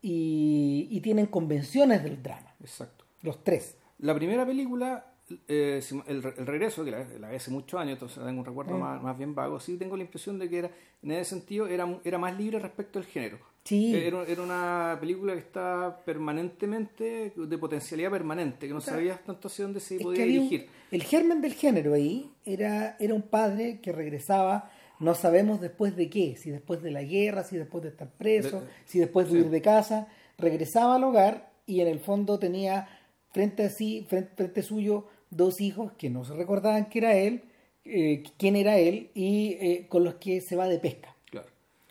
y, 0.00 0.88
y 0.90 1.00
tienen 1.00 1.26
convenciones 1.26 2.02
del 2.02 2.22
drama, 2.22 2.54
Exacto. 2.60 3.04
los 3.22 3.44
tres. 3.44 3.76
La 3.98 4.14
primera 4.14 4.44
película, 4.44 5.06
eh, 5.48 5.80
el, 6.06 6.16
el 6.16 6.46
regreso, 6.46 6.84
que 6.84 6.90
la, 6.90 7.04
la 7.20 7.28
vi 7.30 7.36
hace 7.36 7.50
muchos 7.50 7.78
años, 7.80 7.92
entonces 7.94 8.24
tengo 8.24 8.40
un 8.40 8.44
recuerdo 8.46 8.76
Mm. 8.76 8.80
más, 8.80 9.02
más 9.02 9.16
bien 9.18 9.34
vago, 9.34 9.60
sí 9.60 9.76
tengo 9.76 9.96
la 9.96 10.02
impresión 10.02 10.38
de 10.38 10.48
que 10.48 10.58
era, 10.58 10.70
en 11.02 11.12
ese 11.12 11.24
sentido 11.30 11.68
era, 11.68 11.86
era 12.04 12.18
más 12.18 12.36
libre 12.36 12.58
respecto 12.58 12.98
al 12.98 13.04
género. 13.04 13.38
Sí. 13.64 13.94
Eh, 13.94 14.08
Era, 14.08 14.24
era 14.24 14.42
una 14.42 14.96
película 15.00 15.34
que 15.34 15.38
está 15.40 16.02
permanentemente, 16.04 17.32
de 17.36 17.58
potencialidad 17.58 18.10
permanente, 18.10 18.66
que 18.66 18.74
no 18.74 18.80
sabías 18.80 19.22
tanto 19.24 19.48
hacia 19.48 19.64
dónde 19.64 19.80
se 19.80 19.96
Es 19.96 20.02
podía 20.02 20.24
un- 20.24 20.30
dirigir. 20.32 20.66
el 20.90 21.02
germen 21.04 21.40
del 21.40 21.54
género 21.54 21.94
ahí 21.94 22.30
era, 22.44 22.96
era 22.98 23.14
un 23.14 23.22
padre 23.22 23.80
que 23.80 23.92
regresaba, 23.92 24.70
no 24.98 25.14
sabemos 25.14 25.60
después 25.60 25.94
de 25.96 26.10
qué, 26.10 26.36
si 26.36 26.50
después 26.50 26.82
de 26.82 26.90
la 26.90 27.02
guerra, 27.02 27.44
si 27.44 27.56
después 27.56 27.82
de 27.84 27.90
estar 27.90 28.08
preso, 28.10 28.60
De- 28.62 28.66
si 28.84 28.98
después 28.98 29.26
de 29.26 29.32
sí. 29.32 29.38
huir 29.38 29.50
de 29.50 29.62
casa, 29.62 30.08
regresaba 30.38 30.96
al 30.96 31.04
hogar 31.04 31.52
y 31.66 31.80
en 31.80 31.88
el 31.88 32.00
fondo 32.00 32.38
tenía 32.38 32.88
frente 33.30 33.64
a 33.64 33.70
sí, 33.70 34.04
frente, 34.08 34.32
frente 34.36 34.62
suyo, 34.62 35.06
dos 35.30 35.60
hijos 35.60 35.92
que 35.92 36.10
no 36.10 36.24
se 36.24 36.34
recordaban 36.34 36.88
que 36.88 36.98
era 36.98 37.14
él, 37.16 37.42
eh, 37.84 38.22
quién 38.38 38.56
era 38.56 38.76
él 38.78 39.10
y 39.14 39.56
eh, 39.60 39.86
con 39.88 40.04
los 40.04 40.16
que 40.16 40.40
se 40.40 40.56
va 40.56 40.68
de 40.68 40.78
pesca. 40.78 41.11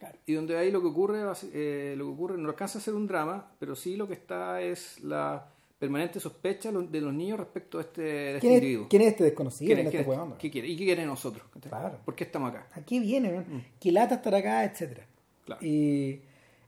Claro. 0.01 0.17
Y 0.25 0.33
donde 0.33 0.57
ahí 0.57 0.71
lo 0.71 0.81
que 0.81 0.87
ocurre, 0.87 1.19
eh, 1.53 1.93
lo 1.95 2.05
que 2.07 2.11
ocurre 2.11 2.37
no 2.39 2.49
alcanza 2.49 2.79
a 2.79 2.81
ser 2.81 2.95
un 2.95 3.05
drama, 3.05 3.51
pero 3.59 3.75
sí 3.75 3.95
lo 3.95 4.07
que 4.07 4.15
está 4.15 4.59
es 4.61 4.99
la 5.03 5.47
permanente 5.77 6.19
sospecha 6.19 6.71
de 6.71 7.01
los 7.01 7.13
niños 7.13 7.39
respecto 7.39 7.77
a 7.77 7.81
este, 7.81 8.01
de 8.01 8.35
este 8.35 8.39
¿Quién 8.41 8.53
es, 8.53 8.57
individuo. 8.61 8.87
quién 8.89 9.01
es 9.03 9.07
este 9.09 9.23
desconocido? 9.25 9.67
¿Quién 9.67 9.77
¿Quién 9.77 9.87
es- 9.87 10.07
es 10.07 10.13
este? 10.13 10.37
¿Qué 10.39 10.51
quiere? 10.51 10.67
¿Y 10.69 10.77
qué 10.77 10.85
quiere 10.85 11.05
nosotros? 11.05 11.43
Claro. 11.69 11.99
¿Por 12.03 12.15
qué 12.15 12.23
estamos 12.23 12.49
acá? 12.51 12.67
¿A 12.73 12.81
qué 12.81 12.99
viene? 12.99 13.31
Mm. 13.41 13.61
¿Qué 13.79 13.91
lata 13.91 14.15
estar 14.15 14.33
acá? 14.33 14.63
Etcétera. 14.65 15.05
Claro. 15.45 15.63
Y 15.65 16.21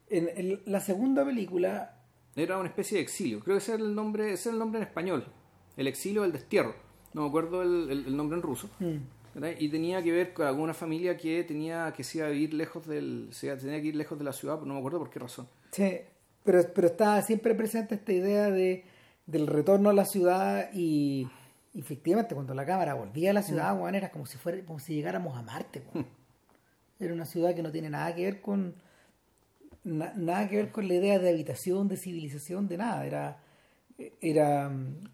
en, 0.09 0.29
en 0.35 0.61
la 0.65 0.79
segunda 0.79 1.25
película, 1.25 1.97
Era 2.35 2.57
una 2.59 2.69
especie 2.69 2.97
de 2.97 3.03
exilio. 3.03 3.39
Creo 3.39 3.57
que 3.57 3.63
ese 3.63 3.73
era 3.73 3.83
el 3.83 3.93
nombre, 3.95 4.33
ese 4.33 4.49
era 4.49 4.53
el 4.53 4.59
nombre 4.59 4.79
en 4.81 4.87
español. 4.87 5.25
El 5.77 5.87
exilio 5.87 6.21
o 6.21 6.25
el 6.25 6.31
destierro. 6.31 6.75
No 7.13 7.21
me 7.23 7.27
acuerdo 7.29 7.61
el, 7.63 7.89
el- 7.91 8.05
el 8.07 8.15
nombre 8.17 8.37
en 8.37 8.43
ruso. 8.43 8.69
mm, 8.79 8.97
¿verdad? 9.33 9.51
Y 9.59 9.69
tenía 9.69 10.01
que 10.03 10.11
ver 10.11 10.33
con 10.33 10.45
alguna 10.47 10.73
familia 10.73 11.17
que 11.17 11.43
tenía 11.43 11.91
que 11.95 12.03
se 12.03 12.19
iba 12.19 12.27
a 12.27 12.29
vivir 12.31 12.53
lejos 12.53 12.85
del, 12.87 13.29
se 13.31 13.55
tenía 13.57 13.81
que 13.81 13.87
ir 13.87 13.95
lejos 13.95 14.17
de 14.17 14.25
la 14.25 14.33
ciudad, 14.33 14.55
pero 14.55 14.67
no 14.67 14.73
me 14.73 14.79
acuerdo 14.79 14.99
por 14.99 15.09
qué 15.09 15.19
razón. 15.19 15.47
sí, 15.71 15.97
pero, 16.43 16.61
pero 16.73 16.87
está 16.87 17.21
siempre 17.21 17.55
presente 17.55 17.95
esta 17.95 18.11
idea 18.11 18.51
de, 18.51 18.83
del 19.25 19.47
retorno 19.47 19.89
a 19.89 19.93
la 19.93 20.03
ciudad 20.05 20.69
y, 20.73 21.25
y 21.73 21.79
efectivamente 21.79 22.35
cuando 22.35 22.53
la 22.53 22.65
cámara 22.65 22.93
volvía 22.95 23.29
a 23.31 23.33
la 23.33 23.41
ciudad, 23.43 23.79
weón, 23.79 23.95
era 23.95 24.11
como 24.11 24.25
si 24.25 24.37
fuera 24.37 24.63
como 24.65 24.79
si 24.79 24.93
llegáramos 24.95 25.37
a 25.37 25.41
Marte. 25.41 25.81
weón. 25.93 26.05
Era 26.99 27.13
una 27.13 27.25
ciudad 27.25 27.55
que 27.55 27.63
no 27.63 27.71
tiene 27.71 27.89
nada 27.89 28.13
que 28.13 28.23
ver 28.25 28.41
con 28.41 28.75
na- 29.83 30.13
nada 30.15 30.47
que 30.49 30.57
ver 30.57 30.71
con 30.71 30.87
la 30.87 30.93
idea 30.95 31.17
de 31.19 31.29
habitación, 31.29 31.87
de 31.87 31.97
civilización, 31.97 32.67
de 32.67 32.77
nada. 32.77 33.05
Era, 33.05 33.39
era, 34.21 34.71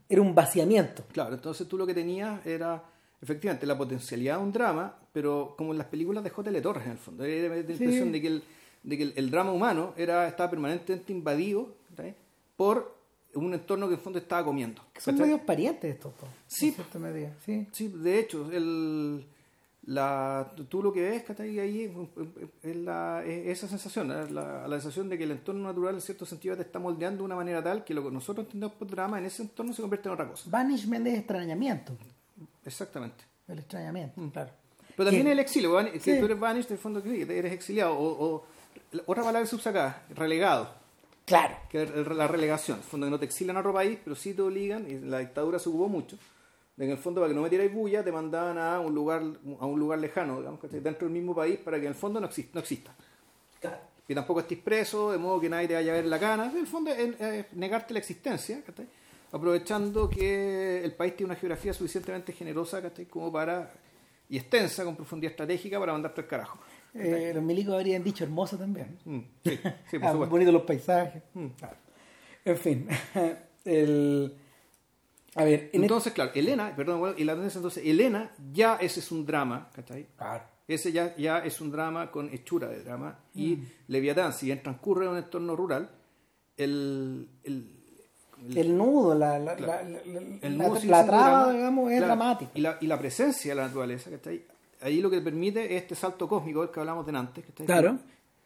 era 0.07 0.21
un 0.21 0.33
vaciamiento. 0.35 1.03
Claro, 1.11 1.35
entonces 1.35 1.67
tú 1.67 1.77
lo 1.77 1.85
que 1.87 1.93
tenías 1.93 2.45
era 2.45 2.83
efectivamente 3.21 3.65
la 3.65 3.77
potencialidad 3.77 4.37
de 4.37 4.43
un 4.43 4.51
drama, 4.51 4.95
pero 5.11 5.53
como 5.57 5.71
en 5.71 5.77
las 5.77 5.87
películas 5.87 6.23
de 6.23 6.29
J.L. 6.29 6.61
Torres 6.61 6.85
en 6.85 6.91
el 6.91 6.97
fondo. 6.97 7.23
Era 7.23 7.55
la 7.55 7.59
impresión 7.59 8.11
de 8.11 8.21
que 8.21 8.27
el, 8.27 8.43
de 8.83 8.97
que 8.97 9.03
el, 9.03 9.13
el 9.15 9.31
drama 9.31 9.51
humano 9.51 9.93
era 9.97 10.27
estaba 10.27 10.49
permanentemente 10.49 11.11
invadido 11.11 11.75
¿cachai? 11.89 12.15
por 12.55 12.97
un 13.35 13.53
entorno 13.53 13.87
que 13.87 13.93
en 13.93 13.99
el 13.99 14.03
fondo 14.03 14.19
estaba 14.19 14.43
comiendo. 14.43 14.81
Que 14.93 15.01
son 15.01 15.17
medios 15.17 15.41
parientes 15.41 15.95
estos 15.95 16.13
dos. 16.19 16.29
Sí. 16.47 16.75
Sí. 17.45 17.67
Sí, 17.71 17.87
de 17.89 18.19
hecho, 18.19 18.49
el, 18.51 19.25
la, 19.85 20.51
tú 20.69 20.81
lo 20.81 20.91
que 20.91 21.01
ves 21.01 21.23
¿cachai? 21.23 21.59
ahí 21.59 21.83
es, 21.83 21.91
es 22.63 22.75
la, 22.77 23.23
es 23.25 23.57
esa 23.57 23.67
sensación, 23.67 24.11
¿eh? 24.11 24.31
la, 24.31 24.67
la 24.67 24.75
sensación 24.79 25.09
de 25.09 25.17
que 25.17 25.25
el 25.25 25.31
entorno 25.31 25.63
natural 25.63 25.95
en 25.95 26.01
cierto 26.01 26.25
sentido 26.25 26.55
te 26.55 26.63
está 26.63 26.79
moldeando 26.79 27.19
de 27.19 27.25
una 27.25 27.35
manera 27.35 27.63
tal 27.63 27.83
que 27.83 27.93
lo 27.93 28.03
que 28.03 28.11
nosotros 28.11 28.45
entendemos 28.45 28.75
por 28.75 28.87
drama 28.89 29.19
en 29.19 29.25
ese 29.25 29.43
entorno 29.43 29.73
se 29.73 29.81
convierte 29.81 30.07
en 30.07 30.13
otra 30.13 30.27
cosa. 30.27 30.49
Banishment 30.49 31.07
es 31.07 31.19
extrañamiento. 31.19 31.93
Exactamente. 32.65 33.23
El 33.47 33.59
extrañamiento, 33.59 34.21
claro. 34.31 34.51
Pero 34.95 35.05
también 35.09 35.25
Que- 35.25 35.31
el 35.31 35.39
exilio, 35.39 35.77
que 35.91 35.99
Sí. 35.99 36.19
tú 36.19 36.25
eres 36.25 36.39
banished, 36.39 36.67
en 36.67 36.73
el 36.73 36.79
fondo 36.79 37.01
que 37.01 37.21
eres 37.21 37.53
exiliado, 37.53 37.93
o, 37.97 38.25
o- 38.35 38.45
otra 39.05 39.23
palabra 39.23 39.41
que 39.41 39.47
se 39.47 39.55
usa 39.55 39.71
acá, 39.71 40.03
relegado, 40.15 40.69
Claro. 41.25 41.55
que 41.69 41.85
la 41.85 42.27
relegación, 42.27 42.77
en 42.77 42.83
el 42.83 42.89
fondo 42.89 43.07
que 43.07 43.11
no 43.11 43.19
te 43.19 43.25
exilan 43.25 43.55
a 43.57 43.59
otro 43.61 43.73
país, 43.73 43.97
pero 44.03 44.15
sí 44.15 44.33
te 44.33 44.41
obligan, 44.41 44.89
y 44.89 44.99
la 44.99 45.19
dictadura 45.19 45.57
se 45.59 45.69
ocupó 45.69 45.87
mucho, 45.87 46.17
de 46.75 46.85
que 46.85 46.91
en 46.91 46.97
el 46.97 46.97
fondo 46.97 47.21
para 47.21 47.29
que 47.29 47.35
no 47.35 47.41
metierais 47.41 47.73
bulla 47.73 48.03
te 48.03 48.11
mandaban 48.11 48.57
a 48.57 48.79
un 48.79 48.93
lugar 48.95 49.21
a 49.59 49.65
un 49.65 49.79
lugar 49.79 49.99
lejano, 49.99 50.37
digamos, 50.39 50.59
dentro 50.71 51.07
del 51.07 51.09
mismo 51.11 51.33
país, 51.35 51.57
para 51.59 51.77
que 51.77 51.83
en 51.85 51.89
el 51.89 51.95
fondo 51.95 52.19
no 52.19 52.27
exista. 52.27 52.51
No 52.55 52.59
exista. 52.61 52.91
Y 54.07 54.15
tampoco 54.15 54.39
estés 54.39 54.57
preso, 54.57 55.11
de 55.11 55.17
modo 55.19 55.39
que 55.39 55.49
nadie 55.49 55.67
te 55.67 55.75
vaya 55.75 55.91
a 55.91 55.95
ver 55.95 56.05
la 56.05 56.19
cana. 56.19 56.49
En 56.51 56.57
el 56.57 56.67
fondo 56.67 56.89
es, 56.91 57.19
es 57.21 57.53
negarte 57.53 57.93
la 57.93 57.99
existencia, 57.99 58.63
¿cachai? 58.65 58.87
Aprovechando 59.31 60.09
que 60.09 60.83
el 60.83 60.93
país 60.93 61.15
tiene 61.15 61.31
una 61.31 61.39
geografía 61.39 61.73
suficientemente 61.73 62.33
generosa 62.33 62.81
¿cachai? 62.81 63.05
como 63.05 63.31
para 63.31 63.71
y 64.29 64.37
extensa 64.37 64.83
con 64.83 64.95
profundidad 64.95 65.31
estratégica 65.31 65.79
para 65.79 65.91
mandarte 65.91 66.21
al 66.21 66.27
carajo. 66.27 66.59
Eh, 66.93 67.31
los 67.33 67.43
milicos 67.43 67.73
habrían 67.73 68.03
dicho 68.03 68.23
hermoso 68.23 68.57
también. 68.57 68.99
Mm, 69.05 69.19
sí, 69.43 69.59
sí, 69.89 69.99
por 69.99 70.07
Ah, 70.07 70.13
bonitos 70.13 70.53
los 70.53 70.63
paisajes. 70.63 71.23
Mm. 71.33 71.47
Claro. 71.47 71.75
En 72.45 72.57
fin. 72.57 72.87
el, 73.65 74.35
a 75.35 75.43
ver, 75.43 75.69
en 75.73 75.83
Entonces, 75.83 76.13
claro, 76.13 76.31
Elena, 76.33 76.75
perdón, 76.75 76.99
bueno, 76.99 77.15
y 77.17 77.23
la 77.23 77.33
tendencia 77.33 77.59
entonces, 77.59 77.85
Elena, 77.85 78.31
ya 78.51 78.75
ese 78.75 78.99
es 78.99 79.11
un 79.11 79.25
drama, 79.25 79.69
¿cachai? 79.73 80.07
Claro. 80.17 80.43
Ese 80.67 80.91
ya, 80.91 81.15
ya 81.15 81.39
es 81.39 81.61
un 81.61 81.71
drama 81.71 82.11
con 82.11 82.29
hechura 82.31 82.67
de 82.67 82.83
drama. 82.83 83.19
Y 83.33 83.59
Leviatán, 83.87 84.33
si 84.33 84.47
bien 84.47 84.61
transcurre 84.61 85.05
en 85.05 85.11
un 85.11 85.17
entorno 85.17 85.55
rural, 85.55 85.89
el, 86.57 87.27
el, 87.43 87.78
El 88.55 88.77
nudo, 88.77 89.15
la, 89.15 89.37
la, 89.39 89.55
Claro. 89.55 89.89
la, 89.89 89.99
la- 90.05 90.19
el 90.41 90.57
la- 90.57 90.67
nudo 90.67 90.79
la 90.85 91.03
drama. 91.03 91.53
digamos, 91.53 91.91
es 91.91 91.97
Claro, 91.97 92.05
dramática. 92.07 92.51
Y 92.55 92.61
la, 92.61 92.77
y 92.81 92.87
la 92.87 92.97
presencia 92.99 93.51
de 93.51 93.55
la 93.55 93.67
naturaleza, 93.67 94.09
¿cachai? 94.09 94.43
Ahí 94.81 95.01
lo 95.01 95.09
que 95.09 95.19
permite 95.21 95.65
es 95.75 95.81
este 95.83 95.95
salto 95.95 96.27
cósmico 96.27 96.61
del 96.61 96.69
que 96.71 96.79
hablamos 96.79 97.05
de 97.05 97.17
antes, 97.17 97.45
¿cachai? 97.45 97.65
Claro. 97.65 97.97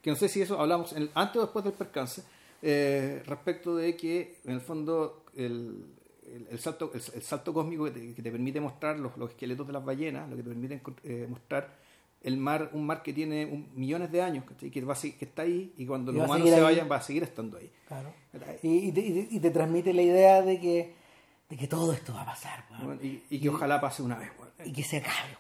Que 0.02 0.10
no 0.10 0.16
sé 0.16 0.28
si 0.28 0.42
eso 0.42 0.60
hablamos 0.60 0.92
en 0.94 1.04
el- 1.04 1.12
antes 1.14 1.38
o 1.38 1.42
después 1.42 1.64
del 1.64 1.74
percance, 1.74 2.24
eh, 2.62 3.22
respecto 3.26 3.76
de 3.76 3.96
que 3.96 4.38
en 4.46 4.52
el 4.54 4.62
fondo 4.62 5.24
el, 5.36 5.86
el- 6.34 6.48
el 6.50 6.60
salto, 6.60 6.92
el, 6.94 7.02
el 7.14 7.22
salto 7.22 7.54
cósmico 7.54 7.86
que 7.86 7.92
te, 7.92 8.14
que 8.16 8.22
te 8.22 8.32
permite 8.32 8.60
mostrar 8.60 9.00
los, 9.00 9.16
los 9.18 9.30
esqueletos 9.30 9.68
de 9.68 9.74
las 9.74 9.86
ballenas, 9.86 10.30
lo 10.30 10.36
que 10.36 10.44
te 10.44 10.50
permite 10.50 10.82
eh, 11.04 11.28
mostrar 11.30 11.70
el 12.24 12.38
mar, 12.38 12.70
un 12.74 12.86
mar 12.86 13.04
que 13.04 13.12
tiene 13.14 13.46
un- 13.46 13.70
millones 13.76 14.12
de 14.12 14.22
años, 14.22 14.46
¿cachai? 14.46 14.72
Que, 14.72 14.82
va 14.82 14.94
a 14.94 14.96
seguir- 14.96 15.18
que 15.18 15.26
está 15.26 15.42
ahí 15.44 15.74
y 15.78 15.86
cuando 15.86 16.12
Y 16.12 16.16
los 16.16 16.26
humanos 16.26 16.48
se 16.50 16.56
ahí. 16.56 16.62
vayan 16.62 16.90
va 16.90 16.96
a 16.96 17.02
seguir 17.02 17.24
estando 17.24 17.58
ahí. 17.58 17.70
Claro. 17.88 18.14
Y, 18.64 18.88
y 18.88 18.92
te, 18.92 19.02
y 19.30 19.40
transmite 19.52 19.94
la 19.94 20.02
idea 20.02 20.42
de 20.42 20.60
que, 20.60 20.94
de 21.50 21.58
que 21.58 21.68
todo 21.68 21.92
esto 21.94 22.14
va 22.14 22.22
a 22.22 22.26
pasar. 22.26 22.66
Bueno, 22.84 23.00
y, 23.02 23.40
que 23.40 23.50
ojalá 23.50 23.80
pase 23.82 24.02
una 24.02 24.18
vez. 24.18 24.32
bueno. 24.38 24.52
y 24.66 24.72
que 24.72 24.84
se 24.84 24.98
acabe. 24.98 25.38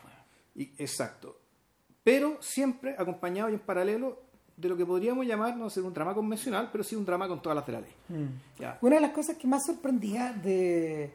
Y- 0.55 0.71
exacto. 0.77 1.39
Pero 2.03 2.37
siempre 2.41 2.95
acompañado 2.99 3.49
y 3.49 3.53
en 3.53 3.59
paralelo 3.59 4.21
de 4.57 4.67
lo 4.69 4.75
que 4.77 4.85
podríamos 4.85 5.25
llamar, 5.25 5.55
no 5.57 5.69
sé, 5.69 5.81
un 5.81 5.93
drama 5.93 6.13
convencional, 6.13 6.69
pero 6.71 6.83
sí 6.83 6.95
un 6.95 7.05
drama 7.05 7.27
con 7.29 7.41
todas 7.41 7.55
las 7.55 7.65
de 7.65 7.71
la 7.71 7.79
ley. 7.81 7.91
Ya. 8.59 8.77
Una 8.81 8.95
de 8.97 9.01
las 9.01 9.11
cosas 9.11 9.37
que 9.37 9.47
más 9.47 9.65
sorprendía 9.65 10.33
de, 10.33 11.11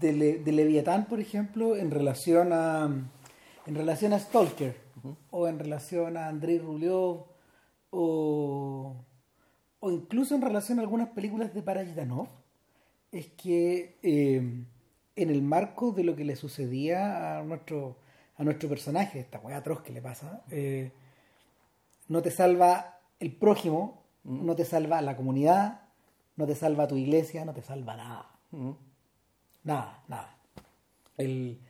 de, 0.00 0.12
Le- 0.12 0.38
de 0.38 0.52
Leviatán, 0.52 1.04
por 1.06 1.20
ejemplo, 1.20 1.76
en 1.76 1.90
relación 1.90 2.52
a 2.52 2.88
en 3.66 3.74
relación 3.74 4.12
a 4.12 4.18
Stalker, 4.18 4.76
o 5.30 5.48
en 5.48 5.58
relación 5.58 6.16
a 6.16 6.28
Andrei 6.28 6.58
Rulev, 6.58 7.24
o, 7.90 8.96
o 9.80 9.90
incluso 9.90 10.34
en 10.34 10.42
relación 10.42 10.78
a 10.78 10.82
algunas 10.82 11.08
películas 11.10 11.54
de 11.54 11.62
Parajitanov, 11.62 12.28
es 13.12 13.28
que 13.28 13.98
eh, 14.02 14.64
en 15.16 15.30
el 15.30 15.42
marco 15.42 15.92
de 15.92 16.04
lo 16.04 16.16
que 16.16 16.24
le 16.24 16.36
sucedía 16.36 17.38
a 17.38 17.42
nuestro, 17.42 17.98
a 18.36 18.44
nuestro 18.44 18.68
personaje, 18.68 19.20
esta 19.20 19.38
weá 19.38 19.58
atroz 19.58 19.82
que 19.82 19.92
le 19.92 20.02
pasa, 20.02 20.42
eh, 20.50 20.92
no 22.08 22.22
te 22.22 22.30
salva 22.30 22.98
el 23.20 23.34
prójimo, 23.34 24.02
no 24.24 24.56
te 24.56 24.64
salva 24.64 25.00
la 25.00 25.16
comunidad, 25.16 25.82
no 26.36 26.46
te 26.46 26.54
salva 26.54 26.88
tu 26.88 26.96
iglesia, 26.96 27.44
no 27.44 27.54
te 27.54 27.62
salva 27.62 27.96
nada. 27.96 28.30
Nada, 29.62 30.02
nada. 30.08 30.36
El, 31.16 31.60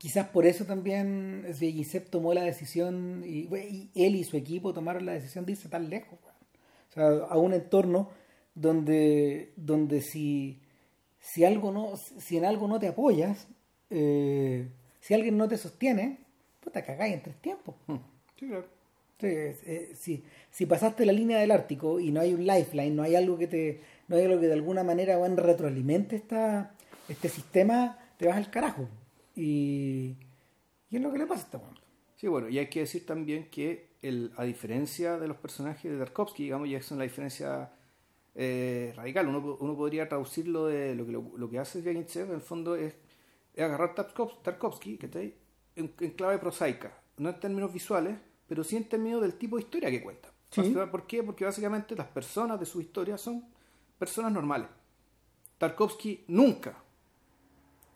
quizás 0.00 0.28
por 0.28 0.46
eso 0.46 0.64
también 0.64 1.44
Sviaginsev 1.52 2.08
tomó 2.08 2.32
la 2.32 2.42
decisión, 2.42 3.22
y, 3.22 3.54
y, 3.54 3.90
él 3.94 4.16
y 4.16 4.24
su 4.24 4.38
equipo 4.38 4.72
tomaron 4.72 5.04
la 5.04 5.12
decisión 5.12 5.44
de 5.44 5.52
irse 5.52 5.68
tan 5.68 5.90
lejos. 5.90 6.18
O 6.88 6.92
sea, 6.94 7.06
a 7.28 7.36
un 7.36 7.52
entorno 7.52 8.08
donde, 8.54 9.52
donde 9.56 10.00
si, 10.00 10.62
si, 11.18 11.44
algo 11.44 11.70
no, 11.70 11.98
si 11.98 12.38
en 12.38 12.46
algo 12.46 12.66
no 12.66 12.80
te 12.80 12.88
apoyas, 12.88 13.46
eh, 13.90 14.70
si 15.00 15.12
alguien 15.12 15.36
no 15.36 15.48
te 15.48 15.58
sostiene, 15.58 16.20
pues 16.60 16.72
te 16.72 16.82
cagáis 16.82 17.12
en 17.16 17.22
tres 17.22 17.36
tiempos. 17.36 17.74
Sí, 18.38 18.48
claro. 18.48 18.64
Eh, 19.20 19.92
si, 19.94 20.24
si 20.50 20.64
pasaste 20.64 21.04
la 21.04 21.12
línea 21.12 21.38
del 21.38 21.50
Ártico 21.50 22.00
y 22.00 22.10
no 22.10 22.22
hay 22.22 22.32
un 22.32 22.46
lifeline, 22.46 22.96
no 22.96 23.02
hay 23.02 23.16
algo 23.16 23.36
que 23.36 23.48
te, 23.48 23.82
no 24.08 24.16
hay 24.16 24.24
algo 24.24 24.40
que 24.40 24.46
de 24.46 24.54
alguna 24.54 24.82
manera 24.82 25.18
bueno, 25.18 25.36
retroalimente 25.36 26.16
esta, 26.16 26.72
este 27.06 27.28
sistema, 27.28 27.98
te 28.16 28.26
vas 28.26 28.38
al 28.38 28.50
carajo. 28.50 28.88
Y, 29.40 30.18
y 30.90 30.96
es 30.96 31.02
lo 31.02 31.10
que 31.10 31.18
le 31.18 31.26
pasa 31.26 31.40
a 31.40 31.44
este 31.44 31.56
momento. 31.56 31.80
Sí, 32.16 32.28
bueno, 32.28 32.50
y 32.50 32.58
hay 32.58 32.68
que 32.68 32.80
decir 32.80 33.06
también 33.06 33.48
que 33.50 33.96
el, 34.02 34.32
a 34.36 34.44
diferencia 34.44 35.18
de 35.18 35.26
los 35.28 35.38
personajes 35.38 35.90
de 35.90 35.98
Tarkovsky, 35.98 36.44
digamos, 36.44 36.68
ya 36.68 36.76
es 36.76 36.90
una 36.90 37.04
diferencia 37.04 37.72
eh, 38.34 38.92
radical. 38.94 39.28
Uno, 39.28 39.56
uno, 39.58 39.74
podría 39.74 40.06
traducirlo 40.06 40.66
de 40.66 40.94
lo 40.94 41.06
que, 41.06 41.12
lo, 41.12 41.32
lo 41.38 41.48
que 41.48 41.58
hace 41.58 41.80
Zvyaginsev, 41.80 42.28
en 42.28 42.34
el 42.34 42.40
fondo, 42.42 42.76
es, 42.76 42.94
es 43.54 43.64
agarrar 43.64 43.94
Tarkovsky, 43.94 44.98
que 44.98 45.06
está 45.06 45.20
ahí, 45.20 45.34
en, 45.74 45.94
en 45.98 46.10
clave 46.10 46.38
prosaica, 46.38 46.92
no 47.16 47.30
en 47.30 47.40
términos 47.40 47.72
visuales, 47.72 48.18
pero 48.46 48.62
sí 48.62 48.76
en 48.76 48.90
términos 48.90 49.22
del 49.22 49.38
tipo 49.38 49.56
de 49.56 49.62
historia 49.62 49.90
que 49.90 50.02
cuenta. 50.02 50.30
Sí. 50.50 50.74
¿Por 50.90 51.06
qué? 51.06 51.22
Porque 51.22 51.46
básicamente 51.46 51.96
las 51.96 52.08
personas 52.08 52.60
de 52.60 52.66
su 52.66 52.82
historia 52.82 53.16
son 53.16 53.46
personas 53.98 54.32
normales. 54.32 54.68
Tarkovsky 55.56 56.24
nunca 56.28 56.76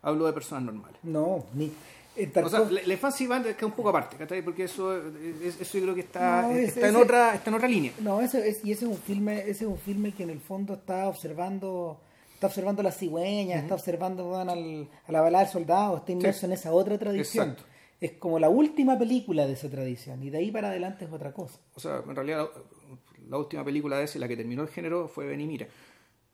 habló 0.05 0.27
de 0.27 0.33
personas 0.33 0.65
normales. 0.65 0.99
No, 1.03 1.45
ni. 1.55 1.73
En 2.17 2.31
O 2.45 2.49
sea, 2.49 2.61
Tarkov- 2.61 2.71
la, 2.71 2.81
la 2.87 2.93
infancia 2.93 3.25
Iván 3.25 3.41
es 3.45 3.57
que 3.57 3.65
es 3.65 3.69
un 3.69 3.73
poco 3.73 3.89
aparte, 3.89 4.17
¿cachai? 4.17 4.41
Porque 4.43 4.63
eso, 4.65 4.97
es- 4.97 5.61
eso 5.61 5.79
yo 5.79 5.83
creo 5.83 5.95
que 5.97 6.03
está, 6.03 6.43
No, 6.43 6.51
es- 6.53 6.69
está, 6.77 6.89
en 6.89 6.95
otra, 6.95 7.35
está 7.35 7.51
en 7.51 7.57
otra 7.57 7.67
línea. 7.67 7.93
No, 8.01 8.21
ese 8.21 8.49
es, 8.49 8.65
y 8.65 8.71
ese 8.71 8.85
es 8.85 8.91
un 8.93 8.99
filme, 8.99 9.41
ese 9.41 9.51
es 9.51 9.63
un 9.63 9.79
filme 9.79 10.13
que 10.13 10.23
en 10.23 10.31
el 10.31 10.39
fondo 10.41 10.75
está 10.75 11.09
observando, 11.09 11.99
está 12.35 12.47
observando 12.47 12.85
las 12.85 12.97
cigüeñas, 12.97 13.63
está 13.65 13.75
observando 13.75 14.27
bueno, 14.27 14.53
al- 14.53 14.89
a 15.09 15.11
la 15.13 15.21
balada 15.23 15.43
del 15.45 15.53
soldado, 15.53 15.97
está 15.97 16.13
inmerso 16.13 16.41
Sí. 16.41 16.47
en 16.47 16.53
esa 16.53 16.73
otra 16.73 16.97
tradición. 16.99 17.49
Exacto. 17.51 17.69
Es 18.01 18.13
como 18.13 18.39
la 18.39 18.49
última 18.49 18.97
película 18.97 19.47
de 19.47 19.55
esa 19.55 19.69
tradición, 19.69 20.23
y 20.23 20.31
de 20.31 20.39
ahí 20.39 20.53
para 20.53 20.69
adelante 20.69 21.07
es 21.07 21.13
otra 21.13 21.33
cosa. 21.33 21.59
O 21.75 21.81
sea, 21.81 22.01
en 22.07 22.15
realidad 22.15 22.39
la, 22.55 23.29
la 23.31 23.39
última 23.39 23.65
película 23.65 23.99
de 23.99 24.05
ese, 24.05 24.21
la 24.21 24.29
que 24.29 24.37
terminó 24.37 24.63
el 24.63 24.69
género, 24.69 25.09
fue 25.09 25.27
Benimira. 25.27 25.67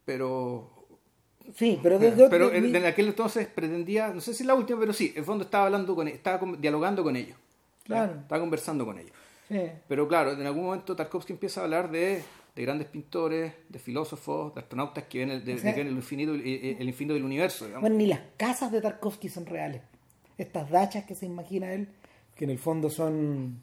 Pero 0.05 0.80
Sí, 1.55 1.79
pero 1.83 1.99
desde 1.99 2.29
pero 2.29 2.47
otro- 2.47 2.57
en, 2.57 2.75
en 2.77 2.85
aquel 2.87 3.09
entonces 3.09 3.47
pretendía, 3.49 4.09
no 4.09 4.21
sé 4.21 4.35
si 4.35 4.45
la 4.45 4.55
última, 4.55 4.79
pero 4.81 4.93
sí, 4.93 5.11
en 5.13 5.19
el 5.19 5.25
fondo 5.25 5.45
estaba 5.45 5.67
hablando 5.67 5.95
con 5.97 6.07
estaba 6.09 6.39
con- 6.39 6.61
dialogando 6.61 7.03
con 7.03 7.17
ellos. 7.17 7.37
Claro. 7.85 8.13
Estaba 8.21 8.41
conversando 8.41 8.85
con 8.87 8.99
ellos. 8.99 9.13
sí. 9.49 9.61
Pero 9.89 10.07
claro, 10.07 10.33
en 10.33 10.47
algún 10.47 10.65
momento 10.67 10.95
Tarkovsky 10.95 11.33
empieza 11.33 11.61
a 11.61 11.65
hablar 11.65 11.91
de, 11.91 12.23
de 12.55 12.63
grandes 12.63 12.87
pintores, 12.89 13.53
de 13.69 13.79
filósofos, 13.81 14.55
de 14.55 14.61
astronautas 14.61 15.05
que 15.05 15.19
ven 15.21 15.31
el, 15.31 15.45
de, 15.45 15.55
O 15.55 15.59
sea- 15.59 15.71
de 15.71 15.75
que 15.75 15.81
ven 15.81 15.89
el 15.89 15.97
infinito, 15.97 16.35
el, 16.35 16.41
el 16.47 16.89
infinito 16.89 17.15
del 17.15 17.25
universo, 17.25 17.65
digamos. 17.65 17.81
Bueno, 17.83 17.97
ni 17.97 18.07
las 18.07 18.21
casas 18.37 18.71
de 18.71 18.81
Tarkovsky 18.81 19.29
son 19.29 19.47
reales. 19.47 19.83
Estas 20.39 20.71
dachas 20.71 21.05
que 21.05 21.15
se 21.17 21.27
imagina 21.27 21.73
él, 21.73 21.89
que 22.37 22.45
en 22.45 22.51
el 22.51 22.59
fondo 22.59 22.89
son 22.91 23.61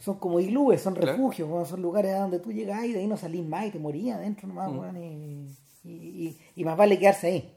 son 0.00 0.18
como 0.18 0.38
iglúes, 0.40 0.82
son 0.82 0.94
refugios, 0.96 1.48
bueno, 1.48 1.64
son 1.64 1.80
lugares 1.80 2.12
a 2.14 2.18
donde 2.20 2.38
tú 2.38 2.52
llegás 2.52 2.84
y 2.84 2.92
de 2.92 2.98
ahí 3.00 3.06
no 3.06 3.16
salís 3.16 3.44
más 3.46 3.66
y 3.66 3.70
te 3.70 3.78
morías 3.78 4.18
adentro 4.18 4.46
nomás, 4.48 4.70
Mm. 4.70 4.78
weón, 4.78 4.96
y, 5.02 5.46
y, 5.84 5.90
y- 5.90 6.38
y 6.56 6.64
más 6.64 6.76
vale 6.76 6.98
quedarse 6.98 7.26
ahí. 7.28 7.52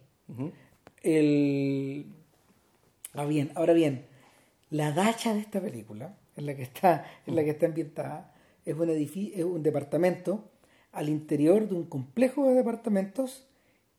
El... 1.03 2.05
Ah, 3.13 3.25
bien, 3.25 3.51
ahora 3.55 3.73
bien, 3.73 4.05
la 4.69 4.91
dacha 4.91 5.33
de 5.33 5.39
esta 5.39 5.59
película, 5.61 6.15
en 6.35 6.45
la 6.45 6.55
que 6.55 6.63
está, 6.63 7.05
en 7.25 7.35
la 7.35 7.43
que 7.43 7.51
está 7.51 7.65
ambientada, 7.65 8.33
es 8.65 8.75
un 8.75 8.89
edificio, 8.89 9.35
es 9.35 9.43
un 9.43 9.63
departamento 9.63 10.49
al 10.91 11.09
interior 11.09 11.67
de 11.67 11.75
un 11.75 11.85
complejo 11.85 12.47
de 12.47 12.55
departamentos 12.55 13.47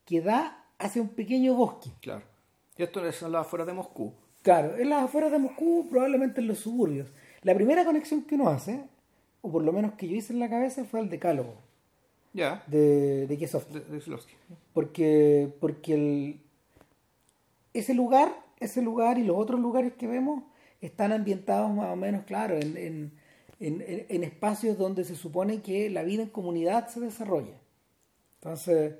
que 0.05 0.21
da 0.21 0.65
hacia 0.79 1.03
un 1.03 1.09
pequeño 1.09 1.55
bosque. 1.55 1.91
Claro. 2.01 2.23
Y 2.77 2.83
esto 2.83 3.05
es 3.07 3.23
en 3.23 3.33
las 3.33 3.43
afueras 3.47 3.67
de 3.67 3.73
Moscú. 3.73 4.13
Claro, 4.43 4.77
en 4.77 4.89
las 4.91 5.03
afueras 5.05 5.33
de 5.33 5.39
Moscú, 5.39 5.89
probablemente 5.91 6.41
en 6.41 6.47
los 6.47 6.59
suburbios. 6.59 7.09
La 7.43 7.55
primera 7.55 7.85
conexión 7.85 8.23
que 8.23 8.37
uno 8.37 8.49
hace, 8.49 8.85
o 9.41 9.51
por 9.51 9.65
lo 9.65 9.73
menos 9.73 9.95
que 9.95 10.09
yo 10.09 10.17
hice 10.17 10.33
en 10.33 10.39
la 10.39 10.49
cabeza, 10.49 10.85
fue 10.85 11.01
el 11.01 11.09
decálogo 11.09 11.55
De, 12.67 13.27
de 13.27 13.37
Kiesov. 13.39 13.67
de. 13.69 13.81
Porque, 14.73 15.53
porque 15.61 15.95
el, 15.95 16.41
ese 17.75 17.95
lugar, 17.95 18.35
ese 18.61 18.83
lugar 18.83 19.19
y 19.19 19.25
los 19.25 19.37
otros 19.37 19.61
lugares 19.61 19.93
que 19.95 20.07
vemos 20.07 20.43
están 20.81 21.13
ambientados 21.13 21.71
más 21.75 21.93
o 21.93 21.97
menos, 21.97 22.25
claro, 22.25 22.57
en, 22.57 22.77
en, 22.77 23.13
en- 23.61 24.07
en- 24.09 24.25
espacios 24.25 24.79
donde 24.79 25.05
se 25.05 25.17
supone 25.17 25.61
que 25.63 25.91
la 25.91 26.03
vida 26.03 26.23
en 26.23 26.29
comunidad 26.29 26.89
se 26.89 27.01
desarrolla. 27.01 27.55
Entonces, 28.41 28.95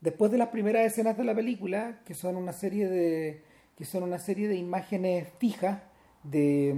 después 0.00 0.30
de 0.32 0.38
las 0.38 0.48
primeras 0.48 0.86
escenas 0.86 1.16
de 1.18 1.24
la 1.24 1.34
película, 1.34 2.00
que 2.06 2.14
son 2.14 2.36
una 2.36 2.52
serie 2.54 2.88
de, 2.88 3.42
que 3.76 3.84
son 3.84 4.02
una 4.02 4.18
serie 4.18 4.48
de 4.48 4.56
imágenes 4.56 5.28
fijas 5.38 5.82
de, 6.24 6.74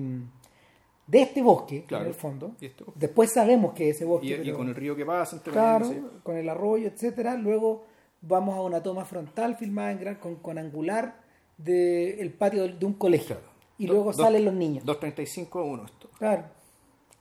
de 1.11 1.23
este 1.23 1.43
bosque, 1.43 1.85
Claro. 1.87 2.05
en 2.05 2.09
el 2.11 2.15
fondo, 2.15 2.55
Y 2.61 2.67
esto- 2.67 2.93
después 2.95 3.33
sabemos 3.33 3.73
que 3.75 3.91
ese 3.91 4.05
bosque... 4.05 4.41
Y, 4.45 4.53
con 4.53 4.69
el 4.69 4.75
río 4.75 4.95
que 4.95 5.05
pasa 5.05 5.37
entre 5.37 5.53
Claro, 5.53 6.21
con 6.23 6.37
el 6.37 6.49
arroyo, 6.49 6.87
etcétera. 6.89 7.35
Luego 7.37 7.85
vamos 8.21 8.57
a 8.57 8.63
una 8.63 8.83
toma 8.83 9.05
frontal 9.05 9.57
filmada 9.57 9.91
en 9.93 9.99
gran, 10.01 10.15
con, 10.17 10.37
con 10.37 10.59
angular 10.59 11.21
del 11.59 12.33
patio 12.33 12.67
de 12.69 12.87
un 12.87 12.95
colegio. 12.95 13.37
Claro. 13.37 13.51
Y 13.79 13.87
Do- 13.87 13.93
luego 13.95 14.13
dos- 14.13 14.17
salen 14.25 14.45
los 14.45 14.55
niños. 14.55 14.85
2.35 14.85 15.59
a 15.61 15.63
1 15.65 15.85
esto. 15.85 16.11
Claro. 16.19 16.45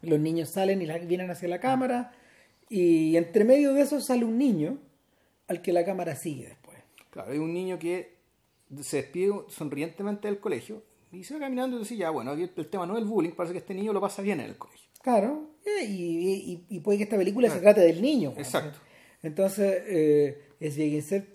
Los 0.02 0.20
niños 0.20 0.50
salen 0.50 0.82
y 0.82 0.86
la- 0.86 0.98
vienen 1.00 1.30
hacia 1.32 1.48
la 1.50 1.60
cámara. 1.60 2.12
Y 2.70 3.16
entre 3.18 3.44
medio 3.46 3.74
de 3.74 3.82
eso 3.82 4.00
sale 4.02 4.24
un 4.26 4.38
niño 4.38 4.78
al 5.48 5.62
que 5.62 5.74
la 5.74 5.84
cámara 5.84 6.16
sigue 6.16 6.48
después. 6.48 6.78
Claro, 7.10 7.32
hay 7.32 7.40
un 7.40 7.54
niño 7.54 7.80
que 7.80 8.18
se 8.82 8.98
despide 8.98 9.34
sonrientemente 9.48 10.28
del 10.28 10.40
colegio 10.40 10.84
y 11.12 11.24
se 11.24 11.34
va 11.34 11.40
caminando 11.42 11.78
y 11.78 11.80
dice, 11.80 11.96
ya, 11.98 12.10
bueno, 12.10 12.32
aquí 12.32 12.44
el 12.56 12.68
tema 12.70 12.86
no 12.86 12.96
es 12.96 13.02
el 13.04 13.08
bullying, 13.08 13.32
parece 13.32 13.54
que 13.54 13.60
este 13.60 13.74
niño 13.74 13.94
lo 13.94 14.02
pasa 14.02 14.22
bien 14.22 14.40
en 14.40 14.48
el 14.50 14.58
colegio. 14.58 14.88
Claro. 15.02 15.52
eh, 15.66 15.86
Y, 15.86 16.28
y- 16.54 16.66
y 16.70 16.80
puede 16.82 16.98
que 16.98 17.06
esta 17.06 17.18
película 17.18 17.50
se 17.50 17.60
trate 17.60 17.82
del 17.82 18.02
niño. 18.02 18.34
pues. 18.34 18.48
Exacto. 18.48 18.80
Entonces, 19.24 19.82
eh, 19.88 20.42
Svieginsev 20.62 21.26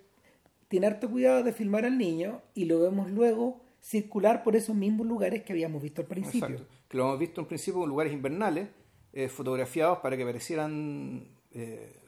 tiene 0.68 0.86
harto 0.86 1.10
cuidado 1.10 1.42
de 1.42 1.52
filmar 1.52 1.84
al 1.84 1.98
niño 1.98 2.40
y 2.54 2.64
lo 2.66 2.80
vemos 2.80 3.10
luego 3.10 3.60
circular 3.80 4.42
por 4.42 4.56
esos 4.56 4.74
mismos 4.74 5.06
lugares 5.06 5.42
que 5.42 5.52
habíamos 5.52 5.82
visto 5.82 6.00
al 6.00 6.06
principio. 6.08 6.48
Exacto. 6.56 6.74
Que 6.88 6.96
lo 6.96 7.04
hemos 7.04 7.18
visto 7.18 7.40
en 7.40 7.46
principio 7.46 7.82
en 7.82 7.88
lugares 7.90 8.12
invernales, 8.12 8.68
eh, 9.12 9.28
fotografiados 9.28 9.98
para 9.98 10.16
que 10.16 10.24
parecieran... 10.24 11.28
eh, 11.52 12.00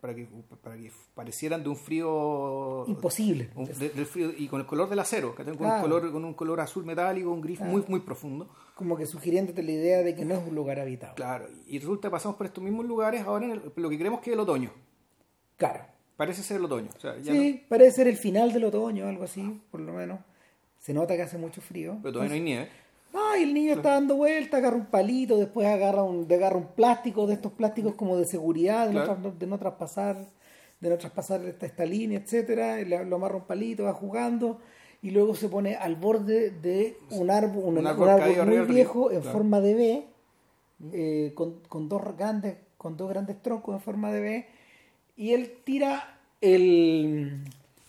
para 0.00 0.14
que, 0.14 0.28
para 0.62 0.76
que 0.76 0.92
parecieran 1.14 1.62
de 1.62 1.68
un 1.68 1.76
frío 1.76 2.84
Imposible. 2.86 3.50
un- 3.56 3.66
de- 3.66 3.90
del 3.90 4.06
frío 4.06 4.30
y 4.36 4.46
con 4.48 4.60
el 4.60 4.66
color 4.66 4.88
del 4.88 4.98
acero 5.00 5.34
que 5.34 5.42
con 5.42 5.52
un 5.52 5.58
Claro. 5.58 5.82
color 5.82 6.12
con 6.12 6.24
un 6.24 6.34
color 6.34 6.60
azul 6.60 6.84
metálico 6.84 7.30
un 7.32 7.40
gris 7.40 7.58
Claro. 7.58 7.72
muy 7.72 7.84
muy 7.88 8.00
profundo 8.00 8.48
Como 8.76 8.96
que 8.96 9.06
sugiriéndote 9.06 9.62
la 9.62 9.72
idea 9.72 9.98
de 10.02 10.14
que 10.14 10.24
no 10.24 10.34
es 10.34 10.46
un 10.46 10.54
lugar 10.54 10.78
habitado. 10.78 11.14
claro 11.16 11.46
y 11.66 11.78
resulta 11.78 12.08
que 12.08 12.12
pasamos 12.12 12.36
por 12.36 12.46
estos 12.46 12.62
mismos 12.62 12.86
lugares 12.86 13.22
ahora 13.22 13.46
en 13.46 13.50
el- 13.52 13.72
lo 13.74 13.90
que 13.90 13.98
creemos 13.98 14.20
que 14.20 14.30
es 14.30 14.34
el 14.34 14.40
otoño 14.40 14.70
Claro. 15.56 15.84
parece 16.16 16.42
ser 16.42 16.58
el 16.58 16.64
otoño 16.64 16.88
o 16.96 17.00
sea, 17.00 17.18
ya 17.18 17.32
Sí, 17.32 17.64
parece 17.68 17.90
ser 17.92 18.08
el 18.08 18.16
final 18.16 18.52
del 18.52 18.64
otoño, 18.64 19.06
algo 19.08 19.24
así, 19.24 19.60
por 19.70 19.80
lo 19.80 19.92
menos. 19.92 20.20
Se 20.78 20.94
nota 20.94 21.16
que 21.16 21.22
hace 21.22 21.38
mucho 21.38 21.60
frío. 21.60 21.98
pero 22.02 22.12
todavía 22.12 22.28
no 22.30 22.34
hay 22.36 22.40
nieve 22.40 22.68
No, 23.12 23.36
y 23.36 23.42
el 23.42 23.54
niño 23.54 23.72
está 23.74 23.92
dando 23.94 24.16
vueltas, 24.16 24.58
agarra 24.58 24.76
un 24.76 24.86
palito, 24.86 25.38
después 25.38 25.66
agarra 25.66 26.02
un, 26.02 26.30
agarra 26.30 26.56
un 26.56 26.66
plástico, 26.68 27.26
de 27.26 27.34
estos 27.34 27.52
plásticos 27.52 27.94
como 27.94 28.16
de 28.16 28.24
seguridad, 28.26 28.86
de, 28.86 28.92
Claro. 28.92 29.18
no, 29.22 29.30
de 29.32 29.46
no 29.46 29.58
traspasar, 29.58 30.18
de 30.80 30.90
no 30.90 30.98
traspasar 30.98 31.44
esta, 31.46 31.66
esta 31.66 31.84
línea, 31.86 32.18
etcétera, 32.18 32.76
le- 32.76 33.04
lo 33.04 33.16
amarra 33.16 33.36
un 33.36 33.44
palito, 33.46 33.84
va 33.84 33.94
jugando, 33.94 34.58
y 35.00 35.10
luego 35.10 35.34
se 35.34 35.48
pone 35.48 35.74
al 35.76 35.94
borde 35.96 36.50
de 36.50 36.98
un 37.10 37.30
árbol, 37.30 37.64
un, 37.64 37.78
Un 37.78 37.86
árbol 37.86 38.46
muy 38.46 38.66
viejo, 38.74 39.10
en 39.10 39.20
claro. 39.22 39.32
forma 39.38 39.60
de 39.60 39.74
B, 39.74 40.04
eh, 40.92 41.32
con, 41.34 41.60
con 41.68 41.88
dos 41.88 42.02
grandes, 42.16 42.56
con 42.76 42.96
dos 42.96 43.08
grandes 43.08 43.40
troncos 43.42 43.74
en 43.74 43.80
forma 43.80 44.12
de 44.12 44.20
B, 44.20 44.46
y 45.16 45.32
él 45.32 45.54
tira 45.64 46.18
el 46.40 47.42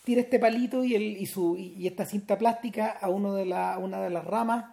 tira 0.04 0.22
este 0.22 0.38
palito 0.40 0.82
y 0.82 0.94
el 0.96 1.02
y 1.18 1.26
su 1.26 1.56
y 1.56 1.86
esta 1.86 2.04
cinta 2.06 2.36
plástica 2.38 2.88
a 2.90 3.08
uno 3.10 3.34
de 3.34 3.44
la, 3.44 3.78
una 3.78 4.00
de 4.02 4.10
las 4.10 4.24
ramas 4.24 4.64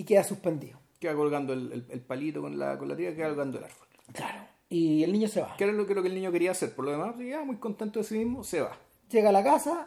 y 0.00 0.04
queda 0.04 0.24
suspendido. 0.24 0.78
Queda 0.98 1.14
colgando 1.14 1.52
el, 1.52 1.72
el- 1.72 1.86
el 1.90 2.00
palito 2.00 2.40
con 2.40 2.58
la, 2.58 2.78
con 2.78 2.88
la 2.88 2.96
tira, 2.96 3.14
queda 3.14 3.28
colgando 3.28 3.58
el 3.58 3.64
árbol. 3.64 3.86
Claro. 4.12 4.40
Y 4.68 5.02
el 5.02 5.12
niño 5.12 5.28
se 5.28 5.40
va. 5.40 5.56
Que 5.56 5.64
era 5.64 5.72
lo 5.72 5.86
que, 5.86 5.94
lo 5.94 6.02
que 6.02 6.08
el 6.08 6.14
niño 6.14 6.30
quería 6.32 6.52
hacer. 6.52 6.74
Por 6.74 6.84
lo 6.84 6.92
demás, 6.92 7.14
ya 7.18 7.42
muy 7.44 7.56
contento 7.56 7.98
de 7.98 8.04
sí 8.04 8.18
mismo, 8.18 8.44
se 8.44 8.60
va. 8.60 8.76
Llega 9.10 9.28
a 9.30 9.32
la 9.32 9.42
casa 9.44 9.84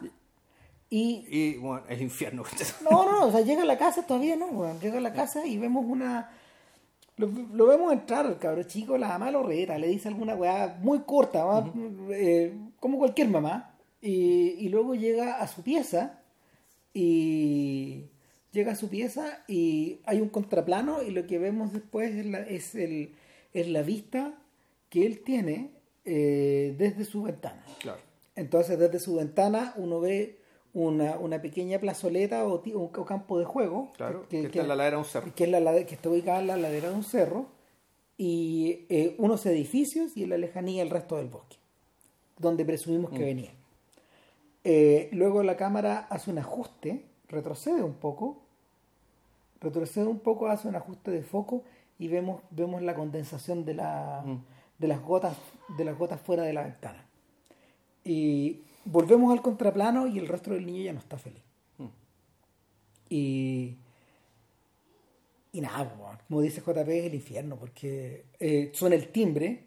y 0.90 1.24
Y 1.28 1.56
bueno, 1.56 1.84
el 1.88 2.02
infierno. 2.02 2.42
No, 2.82 3.04
no, 3.04 3.12
no, 3.12 3.26
o 3.26 3.30
sea, 3.32 3.40
llega 3.40 3.62
a 3.62 3.66
la 3.66 3.78
casa 3.78 4.06
todavía, 4.06 4.36
¿no? 4.36 4.46
weón? 4.46 4.78
llega 4.80 4.98
a 4.98 5.00
la 5.00 5.12
casa 5.12 5.46
y 5.46 5.56
vemos 5.58 5.84
una... 5.86 6.30
Lo, 7.16 7.28
lo 7.28 7.66
vemos 7.66 7.92
entrar 7.92 8.26
al 8.26 8.38
cabro 8.38 8.62
chico, 8.64 8.98
la 8.98 9.08
mamá 9.08 9.30
lo 9.30 9.42
reta, 9.44 9.78
le 9.78 9.86
dice 9.88 10.08
alguna 10.08 10.34
weá 10.34 10.76
muy 10.80 11.00
corta, 11.00 11.44
¿va? 11.44 11.64
Eh, 12.10 12.52
como 12.80 12.98
cualquier 12.98 13.28
mamá. 13.28 13.70
Y, 14.02 14.56
y 14.58 14.68
luego 14.68 14.94
llega 14.96 15.40
a 15.40 15.46
su 15.46 15.62
pieza 15.62 16.18
y 16.92 18.04
llega 18.54 18.72
a 18.72 18.76
su 18.76 18.88
pieza 18.88 19.44
y 19.48 20.00
hay 20.04 20.20
un 20.20 20.28
contraplano 20.30 21.02
y 21.02 21.10
lo 21.10 21.26
que 21.26 21.38
vemos 21.38 21.72
después 21.72 22.14
es 22.14 22.24
la, 22.26 22.38
es 22.38 22.74
el, 22.74 23.14
es 23.52 23.68
la 23.68 23.82
vista 23.82 24.34
que 24.88 25.04
él 25.04 25.20
tiene 25.22 25.72
eh, 26.06 26.74
desde 26.78 27.04
su 27.04 27.22
ventana. 27.24 27.62
claro. 27.80 28.00
Entonces, 28.36 28.78
desde 28.78 28.98
su 28.98 29.16
ventana 29.16 29.74
uno 29.76 30.00
ve 30.00 30.38
una, 30.72 31.18
una 31.18 31.40
pequeña 31.42 31.78
plazoleta 31.78 32.44
o, 32.46 32.60
ti- 32.60 32.72
o 32.74 32.90
campo 33.04 33.38
de 33.38 33.44
juego 33.44 33.92
Claro, 33.96 34.26
que, 34.28 34.42
está 34.46 34.60
en 34.62 34.68
la 34.68 34.74
ladera 34.76 34.96
de 34.96 35.02
un 35.02 35.08
cerro. 35.08 35.32
que 35.34 35.44
es 35.44 35.50
la 35.50 35.84
que 35.84 35.94
está 35.94 36.08
ubicada 36.08 36.40
en 36.40 36.46
la 36.48 36.56
ladera 36.56 36.88
de 36.90 36.94
un 36.96 37.04
cerro 37.04 37.46
y 38.16 38.86
eh, 38.88 39.14
unos 39.18 39.44
edificios 39.46 40.16
y 40.16 40.24
en 40.24 40.30
la 40.30 40.38
lejanía 40.38 40.82
el 40.82 40.90
resto 40.90 41.16
del 41.16 41.28
bosque, 41.28 41.56
donde 42.38 42.64
presumimos 42.64 43.12
Mm. 43.12 43.16
que 43.16 43.24
venía. 43.24 43.50
Eh, 44.64 45.08
luego 45.12 45.42
la 45.42 45.56
cámara 45.56 46.06
hace 46.10 46.30
un 46.30 46.38
ajuste, 46.38 47.04
retrocede 47.28 47.82
un 47.82 47.94
poco, 47.94 48.42
retrocede 49.64 50.06
un 50.06 50.20
poco, 50.20 50.46
hace 50.48 50.68
un 50.68 50.76
ajuste 50.76 51.10
de 51.10 51.22
foco 51.22 51.64
y 51.98 52.08
vemos, 52.08 52.42
vemos 52.50 52.82
la 52.82 52.94
condensación 52.94 53.64
de, 53.64 53.74
la, 53.74 54.22
Mm. 54.24 54.44
de, 54.78 54.88
las 54.88 55.02
gotas, 55.02 55.36
de 55.76 55.84
las 55.84 55.98
gotas 55.98 56.20
fuera 56.20 56.42
de 56.44 56.52
la 56.52 56.62
ventana. 56.62 57.04
Y 58.04 58.60
volvemos 58.84 59.32
al 59.32 59.42
contraplano 59.42 60.06
y 60.06 60.18
el 60.18 60.28
rostro 60.28 60.54
del 60.54 60.66
niño 60.66 60.82
ya 60.82 60.92
no 60.92 60.98
está 61.00 61.18
feliz. 61.18 61.42
Mm. 61.78 61.84
Y, 63.10 63.76
y 65.52 65.60
nada, 65.60 66.18
como 66.28 66.40
dice 66.40 66.60
JP, 66.60 66.88
es 66.88 67.04
el 67.06 67.14
infierno, 67.14 67.56
porque 67.56 68.26
eh, 68.40 68.70
suena 68.74 68.96
el 68.96 69.08
timbre 69.08 69.66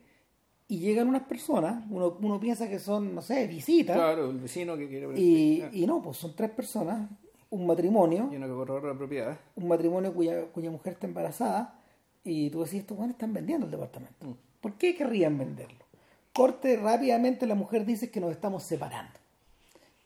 y 0.68 0.80
llegan 0.80 1.08
unas 1.08 1.24
personas, 1.24 1.86
uno, 1.90 2.18
uno 2.22 2.40
piensa 2.42 2.68
que 2.68 2.78
son, 2.78 3.16
no 3.16 3.22
sé, 3.22 3.48
visitas, 3.48 3.96
Claro, 3.96 4.30
el 4.30 4.38
vecino 4.38 4.76
que 4.76 4.90
quiere 4.90 5.08
y, 5.18 5.64
y 5.72 5.88
no, 5.88 6.02
pues 6.02 6.18
son 6.18 6.36
tres 6.36 6.50
personas, 6.50 7.10
un 7.50 7.66
matrimonio, 7.66 8.30
y 8.32 8.36
uno 8.36 8.48
que 8.48 8.54
corre 8.54 8.88
la 8.88 8.98
propiedad. 8.98 9.40
un 9.56 9.68
matrimonio 9.68 10.14
cuya, 10.14 10.46
cuya 10.48 10.70
mujer 10.72 10.94
está 10.94 11.08
embarazada, 11.08 11.80
y 12.24 12.50
tú 12.50 12.64
decís, 12.64 12.82
estos 12.82 12.98
buenos 12.98 13.16
están 13.16 13.34
vendiendo 13.34 13.66
el 13.66 13.72
departamento. 13.72 14.26
Mm. 14.26 14.34
¿Por 14.62 14.74
qué 14.74 14.96
querrían 14.96 15.38
venderlo? 15.38 15.86
Corte, 16.34 16.76
rápidamente 16.78 17.48
la 17.48 17.56
mujer 17.56 17.86
dice 17.86 18.12
que 18.12 18.20
nos 18.20 18.32
estamos 18.32 18.64
separando. 18.64 19.14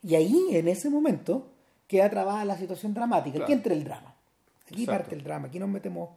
Y 0.03 0.15
ahí, 0.15 0.47
en 0.51 0.67
ese 0.67 0.89
momento, 0.89 1.47
queda 1.87 2.09
trabada 2.09 2.45
la 2.45 2.57
situación 2.57 2.93
dramática. 2.93 3.33
Claro. 3.33 3.45
Aquí 3.45 3.53
entra 3.53 3.73
el 3.73 3.83
drama. 3.83 4.15
Aquí 4.65 4.83
Exacto. 4.83 4.91
parte 4.91 5.15
el 5.15 5.23
drama, 5.23 5.47
aquí 5.47 5.59
nos 5.59 5.69
metemos 5.69 6.09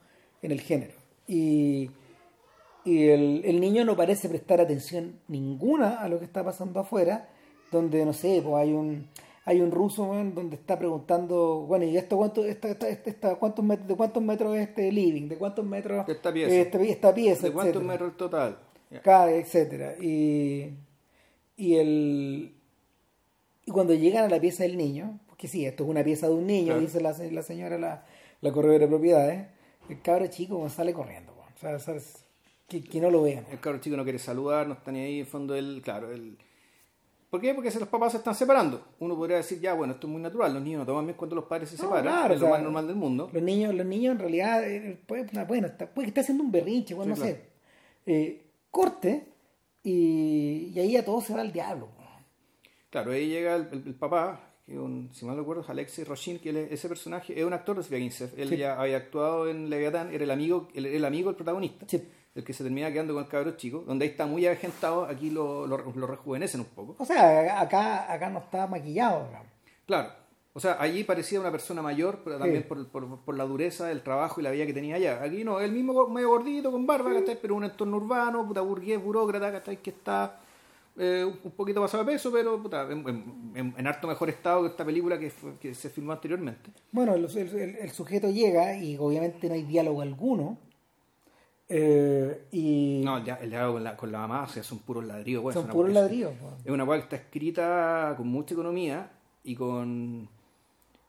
en 0.43 0.53
el 0.53 0.61
género. 0.61 0.95
Y, 1.27 1.91
y 2.85 3.09
el, 3.09 3.43
el 3.45 3.61
niño 3.61 3.85
no 3.85 3.97
parece 3.97 4.29
prestar 4.29 4.61
atención 4.61 5.19
ninguna 5.27 6.01
a 6.01 6.09
lo 6.09 6.19
que 6.19 6.27
está 6.27 6.45
pasando 6.45 6.81
afuera, 6.81 7.29
donde, 7.73 8.05
no 8.05 8.13
sé, 8.13 8.41
pues 8.45 8.55
hay 8.55 8.73
un 8.73 9.09
hay 9.47 9.61
un 9.61 9.71
ruso 9.71 10.07
donde 10.07 10.57
está 10.57 10.79
preguntando, 10.79 11.65
bueno, 11.69 11.85
¿y 11.85 11.97
esto 11.97 12.17
cuánto, 12.17 12.45
esta, 12.45 12.69
esta, 12.71 12.89
esta- 12.89 13.11
esta- 13.11 13.35
cuántos 13.37 13.65
metros, 13.65 13.89
de 13.89 13.95
cuántos 13.97 14.23
metros 14.23 14.57
es 14.57 14.69
este 14.69 14.91
living? 14.91 15.29
¿De 15.29 15.37
cuántos 15.37 15.65
metros 15.67 16.07
De 16.07 16.13
esta 16.15 16.33
pieza. 16.33 16.55
es 16.55 16.67
esta, 16.67 16.81
esta 16.83 17.15
pieza? 17.15 17.47
¿De 17.47 17.53
cuántos 17.53 17.75
etcétera? 17.77 17.93
metros 17.93 18.11
el 18.11 18.17
total? 18.17 18.59
Ya. 18.91 19.03
Cada, 19.03 19.31
etcétera. 19.33 19.95
Y, 20.01 20.71
y 21.57 21.75
el 21.77 22.55
y 23.67 23.71
cuando 23.71 23.95
llegan 23.95 24.25
a 24.25 24.29
la 24.29 24.41
pieza 24.41 24.63
del 24.65 24.77
niño, 24.77 25.21
porque 25.27 25.49
sí, 25.49 25.65
esto 25.65 25.85
es 25.85 25.91
una 25.91 26.05
pieza 26.05 26.29
de 26.29 26.35
un 26.35 26.47
niño, 26.47 26.67
Claro. 26.75 26.81
dice 26.81 27.01
la, 27.01 27.13
la 27.13 27.43
señora, 27.43 27.79
la, 27.79 28.05
la 28.43 28.53
corredora 28.53 28.81
de 28.81 28.89
propiedades, 28.89 29.47
el 29.89 30.01
cabro 30.03 30.27
chico 30.27 30.69
sale 30.69 30.93
corriendo, 30.93 31.33
o 31.33 31.59
sea. 31.59 31.79
Que, 32.69 32.83
que 32.83 33.01
no 33.01 33.11
lo 33.11 33.23
vean. 33.23 33.45
El 33.51 33.61
cabro 33.61 33.79
chico 33.81 33.97
no 33.97 34.05
quiere 34.05 34.19
saludar, 34.19 34.67
no 34.67 34.73
está 34.75 34.91
ni 34.93 35.01
ahí, 35.01 35.21
en 35.21 35.27
fondo 35.27 35.55
él, 35.55 35.81
claro, 35.85 36.11
él... 36.13 36.39
¿Por 37.35 37.41
qué? 37.41 37.53
Porque 37.53 37.73
si 37.73 37.81
los 37.81 37.89
papás 37.89 38.13
se 38.13 38.19
están 38.19 38.33
separando. 38.37 38.81
Uno 39.01 39.17
podría 39.17 39.39
decir, 39.39 39.59
ya, 39.61 39.75
bueno, 39.75 39.95
esto 39.95 40.07
es 40.07 40.13
muy 40.13 40.23
natural, 40.23 40.55
los 40.55 40.63
niños 40.63 40.79
no 40.79 40.87
toman 40.87 41.05
bien 41.07 41.17
cuando 41.17 41.35
los 41.35 41.47
padres 41.47 41.69
se 41.69 41.77
No, 41.79 41.83
separan, 41.83 42.05
claro, 42.05 42.35
es 42.35 42.41
o 42.41 42.43
lo 42.43 42.47
sea, 42.47 42.55
más 42.55 42.63
normal 42.63 42.87
del 42.87 42.95
mundo. 42.95 43.29
Los 43.33 43.43
niños, 43.43 43.75
los 43.75 43.85
niños 43.87 44.13
en 44.13 44.19
realidad, 44.21 44.63
eh, 44.71 45.01
puede, 45.05 45.27
bueno, 45.45 45.67
está, 45.67 45.87
puede 45.93 46.07
que 46.07 46.11
esté 46.11 46.21
haciendo 46.21 46.45
un 46.45 46.53
berrinche, 46.53 46.95
bueno, 46.95 47.17
Sí, 47.17 47.21
no 47.23 47.27
sé. 47.27 47.41
Eh, 48.07 48.43
corte 48.71 49.27
y, 49.83 50.71
y 50.75 50.79
ahí 50.79 50.97
a 50.97 51.05
todo 51.05 51.21
se 51.21 51.35
va 51.35 51.41
al 51.41 51.51
diablo. 51.53 51.89
Claro, 52.91 53.11
ahí 53.11 53.27
llega 53.29 53.57
el, 53.57 53.69
el- 53.73 53.83
el 53.89 53.95
papá, 53.97 54.53
que 54.65 54.79
un, 54.79 55.11
si 55.13 55.27
mal 55.27 55.35
no 55.35 55.43
recuerdo 55.43 55.63
es 55.63 55.69
Alexei 55.69 56.05
Roshin, 56.05 56.39
que 56.39 56.51
él 56.51 56.57
es- 56.59 56.71
ese 56.73 56.89
personaje 56.89 57.37
es 57.39 57.45
un 57.45 57.53
actor 57.53 57.77
de 57.77 57.83
Sofía 57.83 57.99
Ginsev. 57.99 58.31
Él 58.37 58.49
Sí. 58.51 58.57
ya 58.59 58.81
había 58.81 58.97
actuado 58.99 59.49
en 59.49 59.69
Leviatán, 59.69 60.15
era 60.15 60.23
el 60.23 60.31
amigo, 60.31 60.69
el, 60.75 60.87
el 60.87 61.05
amigo 61.05 61.31
del 61.31 61.37
protagonista, 61.37 61.85
Sí. 61.89 62.01
El 62.35 62.43
que 62.45 62.53
se 62.53 62.65
termina 62.65 62.93
quedando 62.93 63.15
con 63.15 63.23
el 63.25 63.29
cabro 63.29 63.53
chico, 63.57 63.85
donde 63.87 64.05
ahí 64.05 64.11
está 64.11 64.27
muy 64.27 64.45
avejentado, 64.47 65.05
aquí 65.05 65.31
lo, 65.31 65.67
lo, 65.67 65.79
lo 65.79 66.07
rejuvenecen 66.07 66.61
un 66.61 66.67
poco. 66.67 66.97
O 66.99 67.05
sea, 67.05 67.61
acá, 67.61 68.13
acá 68.13 68.29
no 68.31 68.41
está 68.41 68.67
maquillado, 68.67 69.27
digamos. 69.29 69.49
Claro, 69.87 70.09
o 70.53 70.61
sea, 70.61 70.77
allí 70.81 71.05
parecía 71.05 71.39
una 71.41 71.51
persona 71.53 71.81
mayor, 71.83 72.21
pero 72.25 72.39
también 72.39 72.63
Sí. 72.63 72.69
por, 72.69 72.89
por- 72.89 73.19
por 73.21 73.37
la 73.37 73.45
dureza 73.45 73.87
del 73.87 74.03
trabajo 74.03 74.41
y 74.41 74.45
la 74.45 74.51
vida 74.51 74.67
que 74.67 74.73
tenía 74.73 74.97
allá. 74.97 75.23
Aquí 75.23 75.45
no, 75.45 75.61
el 75.61 75.73
mismo 75.73 76.09
medio 76.09 76.29
gordito, 76.31 76.71
con 76.73 76.87
barba, 76.87 77.13
¿cachai? 77.13 77.39
Pero 77.41 77.55
un 77.55 77.65
entorno 77.65 77.97
urbano, 77.99 78.47
puta 78.47 78.61
burgués, 78.63 79.03
burócrata, 79.03 79.53
¿cachai? 79.53 79.77
Que 79.83 79.91
está 79.91 80.41
eh, 80.97 81.25
un 81.43 81.51
poquito 81.53 81.81
pasado 81.81 82.05
de 82.05 82.13
peso, 82.13 82.31
pero 82.33 82.61
puta, 82.63 82.83
en, 82.91 83.75
en- 83.77 83.87
harto 83.87 84.07
mejor 84.07 84.29
estado 84.31 84.63
que 84.63 84.69
esta 84.69 84.85
película 84.85 85.19
que, 85.19 85.31
fue- 85.31 85.57
que 85.59 85.75
se 85.75 85.91
filmó 85.91 86.13
anteriormente. 86.13 86.71
Bueno, 86.93 87.15
el, 87.15 87.25
el- 87.25 87.55
el- 87.61 87.77
el 87.77 87.91
sujeto 87.91 88.31
llega 88.31 88.77
y 88.77 88.97
obviamente 88.97 89.49
no 89.49 89.55
hay 89.55 89.63
diálogo 89.63 90.03
alguno. 90.03 90.59
Eh, 91.69 92.47
y 92.53 93.01
No, 93.05 93.25
ya 93.25 93.35
el 93.37 93.51
diálogo 93.51 93.75
con 93.75 93.85
la, 93.85 93.97
con 93.97 94.13
la 94.13 94.19
mamá, 94.19 94.43
o 94.45 94.49
sea, 94.49 94.63
son 94.63 94.79
puros 94.81 95.05
ladrillos. 95.05 95.43
bueno, 95.43 95.61
son 95.61 95.71
puros 95.71 95.93
ladrillos. 95.93 96.33
Es 96.65 96.71
una 96.71 96.85
weá 96.85 96.99
que 96.99 97.05
está 97.05 97.17
escrita 97.17 98.15
con 98.17 98.29
mucha 98.29 98.55
economía 98.55 99.11
y 99.43 99.55
con... 99.55 100.29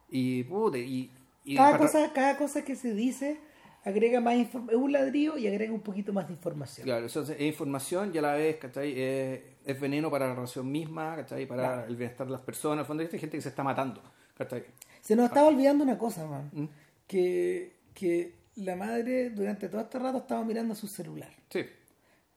Y, 0.09 0.43
puta, 0.43 0.77
y... 0.77 1.11
y 1.43 1.55
Cada 1.55 1.71
para- 1.71 1.83
cosa, 1.83 2.13
cada 2.13 2.37
cosa 2.37 2.63
que 2.63 2.75
se 2.75 2.93
dice 2.93 3.39
agrega 3.83 4.19
más 4.21 4.35
información. 4.35 4.81
Un 4.83 4.91
ladrillo 4.93 5.37
y 5.37 5.47
agrega 5.47 5.73
un 5.73 5.81
poquito 5.81 6.11
más 6.13 6.27
de 6.27 6.33
información. 6.33 6.85
Claro, 6.85 7.05
eso 7.05 7.21
es, 7.21 7.29
es 7.29 7.41
información 7.41 8.11
y 8.13 8.17
a 8.17 8.21
la 8.21 8.33
vez, 8.33 8.55
¿cachai? 8.57 8.99
Es, 8.99 9.41
es 9.65 9.79
veneno 9.79 10.09
para 10.09 10.27
la 10.27 10.35
relación 10.35 10.71
misma, 10.71 11.15
¿cachai? 11.17 11.45
Para 11.45 11.63
Claro. 11.63 11.87
el 11.89 11.95
bienestar 11.95 12.25
de 12.27 12.33
las 12.33 12.41
personas. 12.41 12.79
Al 12.79 12.85
fondo 12.87 13.03
hay 13.03 13.09
gente 13.09 13.37
que 13.37 13.41
se 13.41 13.49
está 13.49 13.61
matando, 13.63 14.01
¿cachai? 14.37 14.63
Se 15.01 15.15
nos 15.15 15.27
estaba 15.27 15.47
olvidando 15.49 15.83
una 15.83 15.97
cosa, 15.99 16.25
man. 16.25 16.49
¿Mm? 16.51 16.65
Que, 17.07 17.73
que 17.93 18.33
la 18.55 18.75
madre 18.75 19.29
durante 19.29 19.69
todo 19.69 19.81
este 19.81 19.99
rato 19.99 20.19
estaba 20.19 20.43
mirando 20.43 20.75
su 20.75 20.87
celular. 20.87 21.31
Sí, 21.49 21.65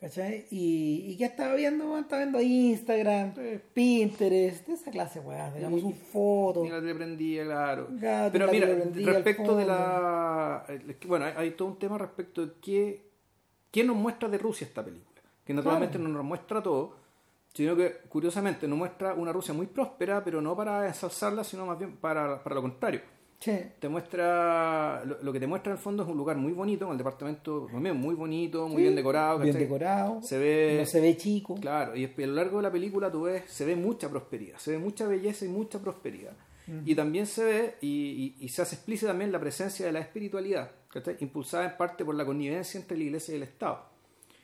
¿Cachai? 0.00 0.46
Y, 0.52 1.06
y 1.08 1.16
¿qué 1.16 1.24
estaba 1.24 1.56
viendo? 1.56 1.98
Estaba 1.98 2.22
viendo 2.22 2.40
Instagram, 2.40 3.34
Sí. 3.34 3.60
Pinterest, 3.74 4.66
de 4.68 4.74
esa 4.74 4.92
clase, 4.92 5.18
weá. 5.18 5.50
Digamos, 5.52 5.82
un 5.82 5.94
foto. 5.94 6.62
ni 6.62 6.70
la 6.70 6.78
tele 6.78 6.94
prendía, 6.94 7.44
claro. 7.44 7.88
Gato, 7.90 8.30
Pero 8.32 8.48
mira, 8.48 8.66
respecto 8.66 9.56
de 9.56 9.64
la... 9.66 10.64
que, 11.00 11.08
Bueno, 11.08 11.24
hay, 11.24 11.32
hay 11.36 11.50
todo 11.50 11.66
un 11.66 11.78
tema 11.80 11.98
respecto 11.98 12.46
de 12.46 12.52
qué, 12.62 13.10
qué 13.72 13.82
nos 13.82 13.96
muestra 13.96 14.28
de 14.28 14.38
Rusia 14.38 14.68
esta 14.68 14.84
película. 14.84 15.20
Que 15.44 15.52
naturalmente 15.52 15.98
no 15.98 16.08
nos 16.10 16.24
muestra 16.24 16.62
todo, 16.62 16.94
sino 17.52 17.74
que 17.74 17.96
curiosamente 18.08 18.68
nos 18.68 18.78
muestra 18.78 19.14
una 19.14 19.32
Rusia 19.32 19.52
muy 19.52 19.66
próspera, 19.66 20.22
pero 20.22 20.40
no 20.40 20.54
para 20.56 20.86
ensalzarla, 20.86 21.42
sino 21.42 21.66
más 21.66 21.76
bien 21.76 21.96
para, 21.96 22.40
para 22.40 22.54
lo 22.54 22.62
contrario. 22.62 23.00
Sí. 23.40 23.56
te 23.78 23.88
muestra 23.88 25.04
lo, 25.04 25.18
lo 25.22 25.32
que 25.32 25.38
te 25.38 25.46
muestra 25.46 25.70
en 25.72 25.76
el 25.78 25.82
fondo 25.82 26.02
es 26.02 26.08
un 26.08 26.16
lugar 26.16 26.36
muy 26.36 26.52
bonito 26.52 26.86
con 26.86 26.92
el 26.92 26.98
departamento 26.98 27.68
muy 27.72 28.14
bonito 28.16 28.66
muy 28.68 28.82
bien 28.82 28.96
decorado 28.96 29.38
Bien 29.38 29.56
decorado. 29.56 30.20
se 30.22 30.38
ve 30.38 30.76
No 30.80 30.86
se 30.86 31.00
ve 31.00 31.16
chico. 31.16 31.54
claro 31.60 31.94
y 31.94 32.04
a 32.04 32.26
lo 32.26 32.32
largo 32.34 32.56
de 32.56 32.64
la 32.64 32.72
película 32.72 33.12
tú 33.12 33.22
ves 33.22 33.44
se 33.46 33.64
ve 33.64 33.76
mucha 33.76 34.08
prosperidad 34.10 34.58
se 34.58 34.72
ve 34.72 34.78
mucha 34.78 35.06
belleza 35.06 35.44
y 35.44 35.48
mucha 35.48 35.78
prosperidad 35.78 36.32
y 36.84 36.94
también 36.94 37.26
se 37.26 37.44
ve 37.44 37.74
y, 37.80 38.34
y- 38.40 38.44
y 38.44 38.48
se 38.50 38.60
hace 38.60 38.74
explícita 38.74 39.12
también 39.12 39.32
la 39.32 39.40
presencia 39.40 39.86
de 39.86 39.92
la 39.92 40.00
espiritualidad 40.00 40.70
¿cachai? 40.88 41.16
impulsada 41.20 41.64
en 41.64 41.76
parte 41.78 42.04
por 42.04 42.14
la 42.14 42.26
connivencia 42.26 42.78
entre 42.80 42.98
la 42.98 43.04
iglesia 43.04 43.32
y 43.32 43.36
el 43.38 43.44
Estado 43.44 43.84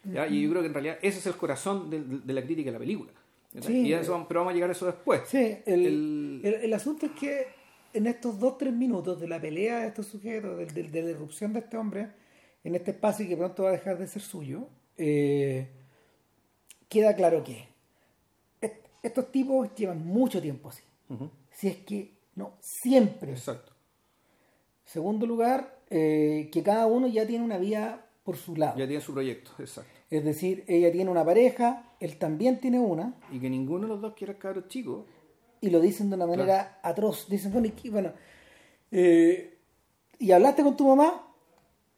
¿ya? 0.04 0.26
y 0.28 0.40
yo 0.40 0.50
creo 0.50 0.62
que 0.62 0.68
en 0.68 0.74
realidad 0.74 0.98
ese 1.02 1.18
es 1.18 1.26
el 1.26 1.34
corazón 1.34 1.90
de, 1.90 2.00
de 2.02 2.32
la 2.32 2.42
crítica 2.42 2.68
de 2.68 2.72
la 2.74 2.78
película. 2.78 3.10
Sí. 3.60 3.88
y 3.88 3.92
eso 3.92 4.24
pero 4.28 4.40
vamos 4.40 4.52
a 4.52 4.54
llegar 4.54 4.70
a 4.70 4.72
eso 4.72 4.86
después 4.86 5.22
Sí, 5.26 5.38
el, 5.66 5.86
El- 5.86 6.40
el- 6.44 6.54
el 6.54 6.72
asunto 6.74 7.06
es 7.06 7.12
que 7.12 7.46
en 7.94 8.06
estos 8.06 8.38
dos, 8.38 8.58
tres 8.58 8.72
minutos 8.72 9.20
de 9.20 9.28
la 9.28 9.40
pelea 9.40 9.80
de 9.80 9.86
estos 9.88 10.06
sujetos, 10.06 10.58
del- 10.58 10.90
de, 10.92 11.02
la 11.02 11.10
irrupción 11.10 11.52
de 11.52 11.60
este 11.60 11.76
hombre, 11.76 12.08
en 12.64 12.74
este 12.74 12.90
espacio 12.90 13.26
que 13.28 13.36
pronto 13.36 13.62
va 13.64 13.70
a 13.70 13.72
dejar 13.72 13.98
de 13.98 14.06
ser 14.06 14.22
suyo, 14.22 14.68
eh, 14.96 15.68
queda 16.88 17.14
claro 17.14 17.42
que 17.44 17.66
est- 18.60 18.84
estos 19.02 19.30
tipos 19.32 19.74
llevan 19.74 20.04
mucho 20.06 20.40
tiempo 20.42 20.68
así. 20.68 20.82
Si 21.52 21.68
es 21.68 21.76
que 21.78 22.12
no, 22.34 22.54
siempre. 22.60 23.32
exacto 23.32 23.72
Segundo 24.84 25.26
lugar, 25.26 25.78
eh, 25.90 26.48
que 26.52 26.62
cada 26.62 26.86
uno 26.86 27.06
ya 27.06 27.26
tiene 27.26 27.44
una 27.44 27.58
vida 27.58 28.04
por 28.24 28.36
su 28.36 28.54
lado. 28.56 28.76
Ya 28.78 28.86
tiene 28.86 29.00
su 29.02 29.12
proyecto, 29.12 29.50
exacto. 29.58 29.90
Es 30.10 30.24
decir, 30.24 30.64
ella 30.68 30.92
tiene 30.92 31.10
una 31.10 31.24
pareja, 31.24 31.94
él 32.00 32.16
también 32.18 32.60
tiene 32.60 32.78
una, 32.78 33.14
Y 33.32 33.38
que 33.40 33.48
ninguno 33.50 33.82
de 33.82 33.88
los 33.88 34.00
dos 34.00 34.14
quiera 34.14 34.34
cabros 34.38 34.68
chicos. 34.68 35.04
Y 35.66 35.70
lo 35.70 35.80
dicen 35.80 36.10
de 36.10 36.16
una 36.16 36.26
manera 36.26 36.78
atroz. 36.82 37.26
Dicen, 37.28 37.52
bueno, 37.52 37.68
y, 37.82 37.88
bueno 37.90 38.12
eh, 38.90 39.58
¿y 40.18 40.30
hablaste 40.32 40.62
con 40.62 40.76
tu 40.76 40.86
mamá? 40.86 41.26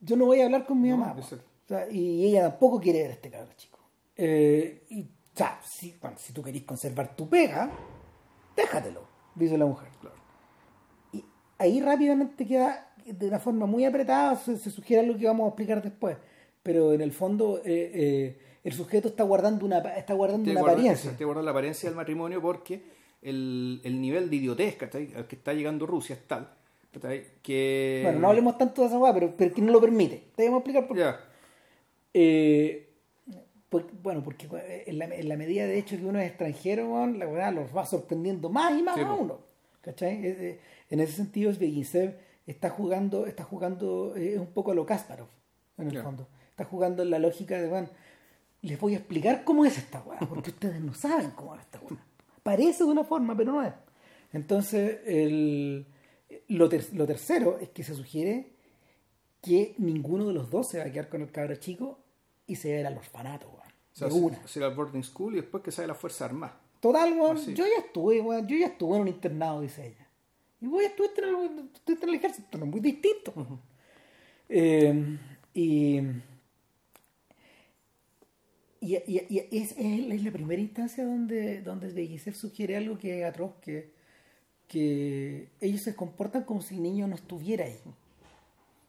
Yo 0.00 0.16
no 0.16 0.26
voy 0.26 0.40
a 0.40 0.44
hablar 0.44 0.66
con 0.66 0.80
mi 0.80 0.90
No, 0.90 0.98
mamá. 0.98 1.16
O 1.18 1.68
sea, 1.68 1.88
y 1.90 2.26
ella 2.26 2.42
tampoco 2.50 2.80
quiere 2.80 3.02
ver 3.02 3.10
a 3.10 3.14
este 3.14 3.30
cabrón 3.30 3.52
chico. 3.56 3.78
Eh, 4.16 4.84
y, 4.90 5.02
o 5.02 5.06
sea, 5.36 5.60
si, 5.64 5.96
bueno, 6.00 6.16
si 6.18 6.32
tú 6.32 6.42
querés 6.42 6.62
conservar 6.62 7.16
tu 7.16 7.28
pega, 7.28 7.70
déjatelo, 8.56 9.02
dice 9.34 9.58
la 9.58 9.66
mujer. 9.66 9.88
Claro. 10.00 10.16
Y 11.12 11.24
ahí 11.58 11.80
rápidamente 11.80 12.46
queda 12.46 12.94
de 13.04 13.28
una 13.28 13.38
forma 13.38 13.66
muy 13.66 13.84
apretada, 13.84 14.36
se, 14.36 14.56
se 14.58 14.70
sugiere 14.70 15.04
algo 15.04 15.18
que 15.18 15.26
vamos 15.26 15.44
a 15.46 15.48
explicar 15.48 15.82
después. 15.82 16.16
Pero 16.62 16.92
en 16.92 17.00
el 17.00 17.12
fondo, 17.12 17.60
eh, 17.64 18.38
el 18.64 18.72
sujeto 18.72 19.08
está 19.08 19.22
guardando 19.24 19.64
una, 19.66 19.78
está 19.78 20.14
guardando 20.14 20.44
Te 20.44 20.50
una 20.52 20.60
guarda- 20.60 20.74
apariencia. 20.76 21.16
te 21.16 21.24
guarda 21.24 21.42
la 21.42 21.50
apariencia 21.52 21.88
del 21.88 21.96
matrimonio 21.96 22.40
porque 22.40 22.82
el, 23.22 23.80
el 23.84 24.00
nivel 24.00 24.30
de 24.30 24.36
idiotez 24.36 24.76
¿cachai? 24.76 25.14
al 25.14 25.26
que 25.26 25.36
está 25.36 25.52
llegando 25.52 25.86
Rusia 25.86 26.14
es 26.14 26.26
tal 26.26 26.56
que... 27.42 28.00
Bueno, 28.04 28.20
no 28.20 28.28
hablemos 28.28 28.58
tanto 28.58 28.82
de 28.82 28.88
esa 28.88 28.98
weá, 28.98 29.12
pero, 29.12 29.34
pero 29.36 29.54
que 29.54 29.62
no 29.62 29.72
lo 29.72 29.80
permite. 29.80 30.28
Te 30.34 30.44
vamos 30.44 30.58
a 30.58 30.60
explicar 30.60 30.86
por 30.86 30.96
qué. 30.96 31.12
Eh, 32.14 32.82
bueno, 34.02 34.22
porque 34.22 34.48
en 34.86 34.98
la, 34.98 35.04
en 35.06 35.28
la 35.28 35.36
medida 35.36 35.66
de 35.66 35.78
hecho 35.78 35.96
que 35.96 36.04
uno 36.04 36.18
es 36.18 36.28
extranjero, 36.28 37.06
la 37.06 37.26
verdad 37.26 37.52
los 37.52 37.76
va 37.76 37.84
sorprendiendo 37.84 38.48
más 38.48 38.78
y 38.78 38.82
más 38.82 38.94
Sí, 38.94 39.02
a 39.02 39.12
uno. 39.12 39.40
¿Cachai? 39.82 40.14
Eh, 40.14 40.36
eh, 40.38 40.60
En 40.90 41.00
ese 41.00 41.12
sentido, 41.12 41.52
Sveginsev 41.52 42.16
está 42.46 42.70
jugando, 42.70 43.26
está 43.26 43.44
jugando 43.44 44.14
eh, 44.16 44.38
un 44.38 44.46
poco 44.46 44.72
a 44.72 44.74
lo 44.74 44.86
Kasparov, 44.86 45.28
en 45.78 45.90
el 45.90 46.02
fondo. 46.02 46.28
Está 46.50 46.64
jugando 46.64 47.02
en 47.02 47.10
la 47.10 47.18
lógica 47.18 47.60
de, 47.60 47.68
bueno, 47.68 47.88
les 48.62 48.80
voy 48.80 48.94
a 48.94 48.98
explicar 48.98 49.44
cómo 49.44 49.64
es 49.64 49.76
esta 49.76 50.00
weá, 50.00 50.18
porque 50.20 50.50
ustedes 50.56 50.80
no 50.80 50.94
saben 50.94 51.30
cómo 51.32 51.54
es 51.54 51.60
esta 51.60 51.80
weá. 51.80 52.02
Parece 52.46 52.84
de 52.84 52.90
una 52.90 53.02
forma, 53.02 53.36
pero 53.36 53.50
no 53.52 53.62
es. 53.62 53.72
Entonces, 54.32 55.00
el, 55.04 55.84
lo, 56.46 56.68
ter- 56.68 56.94
lo 56.94 57.04
tercero 57.04 57.58
es 57.58 57.70
que 57.70 57.82
se 57.82 57.92
sugiere 57.94 58.52
que 59.42 59.74
ninguno 59.78 60.28
de 60.28 60.32
los 60.34 60.48
dos 60.48 60.68
se 60.68 60.78
va 60.78 60.84
a 60.84 60.92
quedar 60.92 61.08
con 61.08 61.22
el 61.22 61.32
cabro 61.32 61.56
chico 61.56 61.98
y 62.46 62.54
se 62.54 62.70
va 62.70 62.76
a 62.76 62.80
ir 62.82 62.86
al 62.86 62.96
orfanato, 62.98 63.48
weón. 63.48 63.72
o 63.92 63.96
sea, 63.96 64.08
de 64.08 64.14
una. 64.14 64.36
hacer 64.38 64.62
al 64.62 64.74
boarding 64.76 65.02
school 65.02 65.32
y 65.34 65.40
después 65.40 65.60
que 65.64 65.72
sale 65.72 65.88
la 65.88 65.94
Fuerza 65.96 66.26
Armada. 66.26 66.60
Total, 66.78 67.12
weón, 67.18 67.36
yo 67.54 67.64
ya 67.64 67.84
estuve, 67.84 68.20
weón, 68.20 68.46
yo 68.46 68.56
ya 68.56 68.66
estuve 68.66 68.94
en 68.96 69.02
un 69.02 69.08
internado, 69.08 69.60
dice 69.60 69.88
ella. 69.88 70.06
Y 70.60 70.66
en 70.66 70.74
el, 70.74 71.70
estuviste 71.74 72.04
en 72.04 72.08
el 72.10 72.14
ejército, 72.14 72.58
no 72.58 72.64
es 72.66 72.70
muy 72.70 72.80
distinto. 72.80 73.32
Eh, 74.48 75.18
y, 75.52 76.00
y, 78.86 78.96
y- 79.06 79.26
y 79.28 79.38
es, 79.58 79.72
es- 79.72 80.12
es 80.12 80.22
la 80.24 80.30
primera 80.30 80.60
instancia 80.60 81.04
donde, 81.04 81.62
donde 81.62 81.92
Begisev 81.92 82.34
sugiere 82.34 82.76
algo 82.76 82.98
que 82.98 83.20
es 83.20 83.24
atroz, 83.26 83.52
que, 83.62 83.90
que 84.68 85.48
ellos 85.60 85.80
se 85.82 85.94
comportan 85.94 86.44
como 86.44 86.60
si 86.62 86.76
el 86.76 86.82
niño 86.82 87.06
no 87.06 87.14
estuviera 87.14 87.64
ahí. 87.64 87.78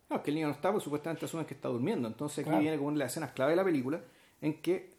No, 0.10 0.16
es 0.18 0.22
que 0.22 0.32
el 0.32 0.36
niño 0.36 0.48
no 0.48 0.54
está, 0.54 0.72
porque 0.72 0.84
supuestamente 0.86 1.26
asumen 1.26 1.46
que 1.46 1.54
está 1.54 1.68
durmiendo. 1.68 2.08
Entonces 2.08 2.40
aquí 2.40 2.46
Claro. 2.50 2.62
viene 2.62 2.78
como 2.78 2.88
una 2.90 2.96
de 2.96 3.00
las 3.04 3.12
escenas 3.12 3.32
clave 3.32 3.52
de 3.52 3.56
la 3.58 3.64
película, 3.64 4.02
en 4.42 4.54
que 4.62 4.92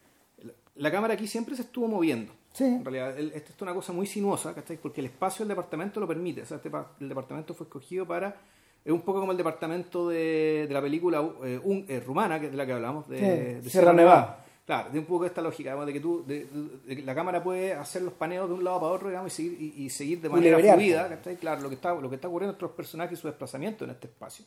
la, 0.77 0.91
cámara 0.91 1.15
aquí 1.15 1.27
siempre 1.27 1.57
se 1.57 1.63
estuvo 1.63 1.89
moviendo. 1.89 2.33
Sí. 2.53 2.65
En 2.65 2.85
realidad, 2.85 3.19
el- 3.19 3.33
esto 3.33 3.53
es 3.55 3.63
una 3.63 3.75
cosa 3.75 3.93
muy 3.93 4.07
sinuosa, 4.07 4.55
¿cachai? 4.55 4.77
Porque 4.77 5.01
el 5.01 5.07
espacio 5.07 5.45
del 5.45 5.49
departamento 5.49 5.99
lo 6.01 6.07
permite. 6.07 6.43
O 6.43 6.47
sea, 6.47 6.59
este 6.59 6.71
el 7.01 7.09
departamento 7.09 7.55
fue 7.55 7.65
escogido 7.67 8.07
para... 8.07 8.37
Es 8.85 8.93
un 8.93 9.01
poco 9.03 9.21
como 9.21 9.33
el 9.33 9.39
departamento 9.39 10.09
de, 10.09 10.65
de 10.69 10.73
la 10.75 10.81
película 10.81 11.19
eh, 11.45 11.61
un- 11.63 11.85
eh, 11.89 12.01
rumana, 12.01 12.39
que 12.39 12.47
es 12.47 12.53
de 12.53 12.57
la 12.57 12.65
que 12.65 12.73
hablamos, 12.73 13.09
de, 13.09 13.19
Sí, 13.19 13.25
de 13.65 13.71
Sierra 13.71 13.93
Nevada. 13.93 14.45
Claro, 14.69 14.91
de 14.91 14.99
un 14.99 15.07
poco 15.07 15.25
esta 15.25 15.41
lógica, 15.41 15.71
digamos, 15.71 15.87
de 15.87 15.93
que 15.95 16.01
tú, 16.01 16.23
de, 16.27 16.45
de- 16.45 16.79
de 16.89 16.97
que 16.97 17.03
la 17.03 17.15
cámara 17.15 17.43
puede 17.43 17.73
hacer 17.73 18.03
los 18.03 18.13
paneos 18.13 18.47
de 18.51 18.55
un 18.55 18.63
lado 18.63 18.79
para 18.81 18.93
otro, 18.93 19.09
digamos, 19.09 19.33
y 19.33 19.35
seguir, 19.35 19.63
y, 19.79 19.85
y 19.85 19.89
seguir 19.89 20.21
de 20.21 20.29
manera 20.29 20.57
fluida, 20.75 21.09
¿cachai? 21.09 21.37
Claro, 21.37 21.63
lo 21.63 21.69
que 21.71 21.75
está, 21.77 21.95
lo 21.95 22.09
que 22.11 22.17
está 22.17 22.29
ocurriendo 22.29 22.53
entre 22.53 22.67
los 22.67 22.73
personajes 22.77 23.19
y 23.19 23.21
su 23.23 23.29
desplazamiento 23.29 23.85
en 23.87 23.91
este 23.93 24.09
espacio. 24.09 24.45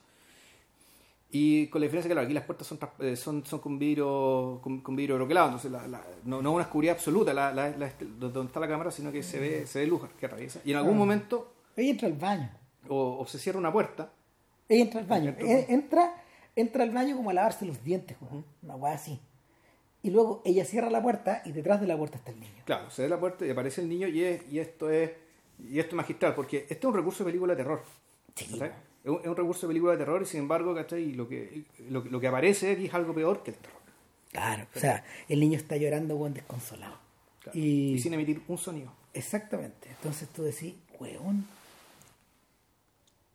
Y 1.31 1.67
con 1.67 1.79
la 1.81 1.85
diferencia 1.85 2.07
que, 2.09 2.13
claro, 2.13 2.25
aquí 2.25 2.33
las 2.35 2.43
puertas 2.43 2.67
son, 2.67 2.77
eh, 2.99 3.15
son, 3.15 3.45
son 3.45 3.59
con 3.61 3.79
vidrio 3.79 4.59
con, 4.61 4.81
con 4.81 4.95
vidrio 4.95 5.15
broquelado, 5.15 5.47
entonces 5.47 5.71
la- 5.71 5.87
la- 5.87 6.03
no, 6.25 6.41
no 6.41 6.49
es 6.51 6.55
una 6.55 6.63
oscuridad 6.65 6.93
absoluta 6.95 7.33
la, 7.33 7.51
la- 7.53 7.69
la- 7.69 7.91
donde 8.19 8.41
está 8.45 8.59
la 8.59 8.67
cámara, 8.67 8.91
sino 8.91 9.11
que 9.11 9.23
se 9.23 9.39
ve, 9.39 9.65
se 9.65 9.79
ve 9.79 9.87
luz 9.87 10.01
que 10.19 10.25
atraviesa. 10.27 10.59
Y 10.65 10.71
en 10.71 10.77
algún 10.77 10.97
momento, 10.97 11.51
Ella 11.75 11.89
entra 11.89 12.07
al 12.09 12.13
baño. 12.13 12.51
o, 12.89 13.17
o 13.21 13.25
se 13.25 13.39
cierra 13.39 13.57
una 13.57 13.71
puerta, 13.71 14.11
Ella 14.69 14.83
entra 14.83 14.99
al 14.99 15.07
baño. 15.07 15.29
Entra- 15.31 15.65
Entra, 15.69 16.15
entra 16.55 16.83
al 16.83 16.91
baño 16.91 17.15
como 17.15 17.29
a 17.29 17.33
lavarse 17.33 17.65
los 17.65 17.83
dientes. 17.83 18.17
Una 18.61 18.75
weá 18.75 18.93
así. 18.93 19.19
Y 20.03 20.09
luego 20.09 20.41
ella 20.45 20.65
cierra 20.65 20.89
la 20.89 21.01
puerta 21.01 21.41
y 21.45 21.51
detrás 21.51 21.79
de 21.79 21.87
la 21.87 21.95
puerta 21.97 22.17
está 22.17 22.31
el 22.31 22.39
niño. 22.39 22.63
claro, 22.65 22.89
se 22.89 23.03
ve 23.03 23.09
la 23.09 23.19
puerta 23.19 23.45
y 23.45 23.49
aparece 23.51 23.81
el 23.81 23.89
niño 23.89 24.07
y, 24.07 24.23
es- 24.23 24.41
y 24.51 24.59
esto 24.59 24.89
es 24.89 25.11
y 25.69 25.77
esto 25.79 25.89
es 25.91 25.95
magistral, 25.97 26.33
porque 26.33 26.59
este 26.61 26.73
es 26.73 26.85
un 26.85 26.93
recurso 26.95 27.23
de 27.23 27.29
película 27.29 27.53
de 27.53 27.57
terror. 27.63 27.83
Sí. 28.35 28.45
Es 29.03 29.09
un, 29.11 29.19
es 29.21 29.27
un 29.27 29.35
recurso 29.35 29.61
de 29.61 29.67
película 29.67 29.91
de 29.91 29.99
terror 29.99 30.21
y 30.23 30.25
sin 30.25 30.39
embargo, 30.39 30.73
¿cachai? 30.73 31.03
Y 31.03 31.13
lo 31.13 31.27
que, 31.29 31.63
lo, 31.89 32.01
que- 32.03 32.09
lo 32.09 32.19
que 32.19 32.27
aparece 32.27 32.71
aquí 32.71 32.85
es 32.85 32.93
algo 32.95 33.13
peor 33.13 33.43
que 33.43 33.51
el 33.51 33.57
terror. 33.57 33.79
Claro, 34.31 34.65
o 34.75 34.79
sea, 34.79 35.03
el 35.29 35.39
niño 35.39 35.57
está 35.57 35.77
llorando, 35.77 36.15
weón, 36.15 36.33
desconsolado. 36.33 36.95
Claro. 37.43 37.57
Y, 37.59 37.93
y 37.93 37.99
sin 37.99 38.13
emitir 38.13 38.41
un 38.47 38.57
sonido. 38.57 38.91
Exactamente. 39.13 39.89
Entonces 39.89 40.29
tú 40.29 40.41
decís, 40.43 40.73
weón, 40.99 41.45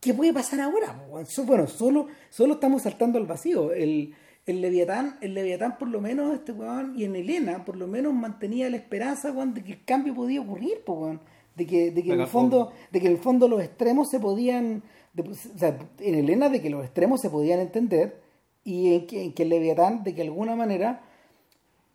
¿qué 0.00 0.14
puede 0.14 0.32
pasar 0.32 0.60
ahora? 0.60 0.92
Bueno, 1.08 1.66
solo, 1.68 2.08
solo 2.30 2.54
estamos 2.54 2.82
saltando 2.82 3.18
al 3.18 3.26
vacío. 3.26 3.72
El, 3.72 4.14
el 4.46 4.60
Leviatán, 4.60 5.18
el 5.20 5.34
Leviatán 5.34 5.76
por 5.78 5.88
lo 5.88 6.00
menos, 6.00 6.32
este 6.34 6.52
weón, 6.52 6.94
y 6.96 7.04
en 7.04 7.16
Elena, 7.16 7.64
por 7.64 7.76
lo 7.76 7.86
menos 7.88 8.14
mantenía 8.14 8.70
la 8.70 8.76
esperanza, 8.76 9.32
weón, 9.32 9.54
de 9.54 9.62
que 9.64 9.72
el 9.72 9.84
cambio 9.84 10.14
podía 10.14 10.40
ocurrir, 10.40 10.82
po, 10.84 10.94
weón. 10.94 11.20
De 11.56 11.66
que, 11.66 11.90
de 11.90 12.02
que 12.02 12.12
en 12.12 12.20
el 12.20 12.26
fondo, 12.28 12.72
de 12.92 13.00
que 13.00 13.06
en 13.06 13.12
el 13.12 13.18
fondo 13.18 13.48
los 13.48 13.62
extremos 13.62 14.10
se 14.10 14.20
podían, 14.20 14.82
de- 15.14 15.22
o 15.30 15.34
sea, 15.34 15.78
en 15.98 16.14
Elena 16.14 16.48
de 16.48 16.60
que 16.60 16.70
los 16.70 16.84
extremos 16.84 17.20
se 17.20 17.30
podían 17.30 17.60
entender, 17.60 18.20
y 18.62 18.94
en 18.94 19.06
que, 19.06 19.22
en 19.24 19.32
que 19.32 19.42
el 19.44 19.48
Leviatán, 19.48 20.04
de 20.04 20.12
que 20.14 20.22
de 20.22 20.28
alguna 20.28 20.54
manera 20.54 21.02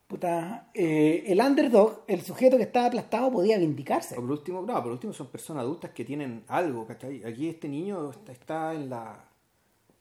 puta, 0.08 0.68
eh, 0.74 1.24
el 1.28 1.40
underdog, 1.40 2.04
el 2.08 2.22
sujeto 2.22 2.58
que 2.58 2.64
estaba 2.64 2.88
aplastado, 2.88 3.32
podía 3.32 3.58
vindicarse. 3.58 4.16
Por 4.16 4.30
último, 4.30 4.62
no, 4.62 4.82
por 4.84 4.92
último 4.92 5.14
son 5.14 5.28
personas 5.28 5.62
adultas 5.62 5.92
que 5.92 6.04
tienen 6.04 6.44
algo, 6.50 6.86
¿cachai? 6.86 7.24
Aquí 7.24 7.48
este 7.48 7.70
niño 7.70 8.12
está, 8.12 8.32
está 8.34 8.74
en 8.74 8.90
la... 8.90 9.24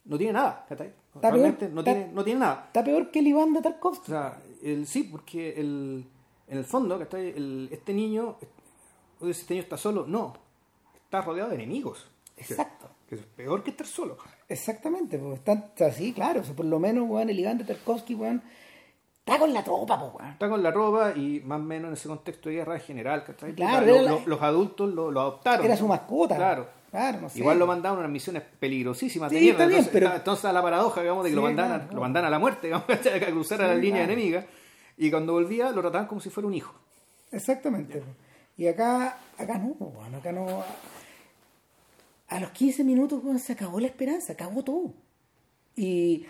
No 0.05 0.17
tiene 0.19 0.33
nada, 0.33 0.65
¿cachai? 0.69 0.93
Está 1.15 1.31
Realmente 1.31 1.67
peor, 1.67 1.73
no, 1.75 1.81
está- 1.81 1.93
tiene, 1.95 2.13
no 2.13 2.25
tiene 2.25 2.41
nada. 2.41 2.65
Está 2.67 2.83
peor 2.85 3.11
que 3.11 3.19
el 3.19 3.27
Iván 3.29 3.53
de 3.53 3.59
O 3.59 3.63
Tarkovsky. 3.63 4.11
sea, 4.11 4.41
el, 4.63 4.87
sí, 4.87 5.05
porque 5.05 5.51
el, 5.61 6.07
en 6.49 6.59
el 6.59 6.65
fondo, 6.65 6.99
¿cachai? 6.99 7.29
El, 7.37 7.69
este 7.71 7.93
niño, 7.93 8.37
este 9.23 9.55
niño 9.55 9.63
está 9.65 9.77
solo. 9.77 10.07
No, 10.07 10.33
está 11.05 11.21
rodeado 11.23 11.51
de 11.51 11.57
enemigos. 11.57 12.09
Exacto. 12.37 12.89
Que, 13.09 13.17
es 13.17 13.23
peor 13.23 13.63
que 13.63 13.71
estar 13.71 13.87
solo. 13.87 14.17
Exactamente, 14.49 15.19
pues 15.19 15.39
están 15.39 15.73
así, 15.87 16.13
claro. 16.13 16.41
o 16.41 16.45
sea, 16.45 16.55
por 16.55 16.65
lo 16.67 16.79
menos, 16.79 17.09
weón, 17.09 17.29
el 17.29 17.39
Iván 17.39 17.59
de 17.59 17.65
Tarkovsky, 17.65 18.15
weón, 18.15 18.43
está 19.19 19.39
con 19.39 19.53
la 19.53 19.63
tropa, 19.63 19.99
pues, 20.01 20.15
weón. 20.15 20.31
Está 20.33 20.49
con 20.49 20.63
la 20.63 20.71
ropa 20.71 21.13
y 21.17 21.41
más 21.45 21.61
o 21.61 21.63
menos 21.65 21.89
en 21.89 21.93
ese 21.95 22.09
contexto 22.09 22.49
de 22.49 22.55
guerra 22.57 22.77
en 22.77 22.81
general, 22.81 23.25
¿cachai? 23.25 23.55
Claro, 23.55 23.85
Lo- 23.87 23.93
era 23.93 24.03
la- 24.03 24.11
lo- 24.13 24.27
los 24.27 24.43
adultos 24.43 24.95
lo, 24.95 25.11
lo 25.11 25.21
adoptaron. 25.21 25.67
Era 25.67 25.77
su 25.77 25.87
mascota. 25.87 26.37
Claro. 26.37 26.69
Claro, 26.91 27.21
no 27.21 27.29
sé. 27.29 27.39
Igual 27.39 27.59
lo 27.59 27.67
mandaban 27.67 27.99
a 27.99 28.01
unas 28.01 28.11
misiones 28.13 28.43
peligrosísimas 28.59 29.31
de 29.31 29.39
Sí, 29.39 29.45
mierda. 29.45 29.59
está 29.59 29.67
bien, 29.69 29.79
entonces, 29.79 29.93
pero- 29.93 30.07
está- 30.07 30.19
entonces 30.19 30.45
a 30.47 30.53
la 30.53 30.63
paradoja, 30.63 31.01
digamos, 31.03 31.25
de 31.25 31.31
que 31.31 31.37
lo, 31.37 31.43
mandaban, 31.43 31.79
claro. 31.81 31.95
lo 31.95 32.01
mandaban 32.01 32.27
a 32.27 32.31
la 32.31 32.39
muerte, 32.39 32.67
digamos, 32.67 32.89
a 32.91 33.27
cruzar 33.31 33.63
a 33.63 33.69
la 33.69 33.75
línea 33.75 34.05
claro. 34.05 34.13
enemiga. 34.13 34.47
Y 34.97 35.11
cuando 35.11 35.33
volvía 35.33 35.71
lo 35.71 35.81
trataban 35.81 36.07
como 36.09 36.21
si 36.21 36.31
fuera 36.31 36.47
un 36.49 36.55
hijo. 36.55 36.75
Exactamente. 37.33 38.03
Y 38.57 38.67
acá, 38.67 39.17
acá 39.39 39.57
no, 39.59 39.73
pues, 39.75 39.91
weón, 39.95 40.15
acá 40.17 40.33
no. 40.33 40.63
A 42.29 42.41
los 42.41 42.51
15 42.51 42.85
minutos, 42.85 43.23
se 43.43 43.53
acabó 43.53 43.81
la 43.81 43.87
esperanza, 43.87 44.33
acabó 44.35 44.63
todo. 44.63 44.93
Y 45.77 46.27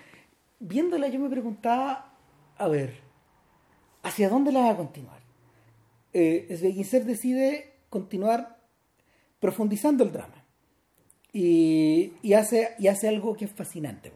viéndola 0.58 1.08
yo 1.08 1.18
me 1.18 1.28
preguntaba, 1.28 2.12
a 2.58 2.68
ver, 2.68 3.00
¿hacia 4.02 4.28
dónde 4.28 4.52
la 4.52 4.60
va 4.60 4.70
a 4.70 4.76
continuar? 4.76 5.20
Eh, 6.12 6.54
Sveginsev 6.56 7.04
decide 7.04 7.74
continuar 7.88 8.58
profundizando 9.40 10.04
el 10.04 10.12
drama. 10.12 10.39
Y, 11.32 12.12
y 12.22 12.32
hace, 12.32 12.70
y 12.78 12.88
hace 12.88 13.08
algo 13.08 13.36
que 13.36 13.44
es 13.44 13.50
fascinante. 13.52 14.12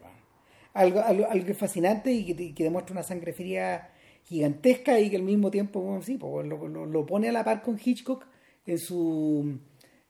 Algo, 0.73 0.99
algo, 0.99 1.25
algo 1.29 1.45
que 1.45 1.53
es 1.53 1.57
fascinante 1.57 2.11
y 2.11 2.25
que, 2.25 2.53
que 2.53 2.63
demuestra 2.65 2.91
una 2.93 3.03
sangre 3.03 3.31
fría 3.33 3.89
gigantesca 4.23 4.99
y 4.99 5.09
que 5.09 5.15
al 5.15 5.21
mismo 5.23 5.49
tiempo 5.51 5.79
bueno, 5.79 6.01
sí, 6.01 6.17
pues, 6.17 6.45
lo, 6.47 6.67
lo- 6.67 6.85
lo 6.85 7.05
pone 7.05 7.29
a 7.29 7.31
la 7.31 7.43
par 7.45 7.61
con 7.61 7.79
Hitchcock 7.83 8.25
en 8.65 8.77
su, 8.79 9.57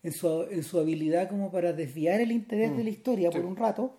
en 0.01 0.12
su, 0.12 0.43
en 0.49 0.64
su 0.64 0.80
habilidad 0.80 1.30
como 1.30 1.51
para 1.51 1.74
desviar 1.74 2.22
el 2.22 2.32
interés 2.32 2.76
de 2.76 2.84
la 2.84 2.89
historia 2.89 3.30
por 3.30 3.45
un 3.45 3.56
rato. 3.56 3.97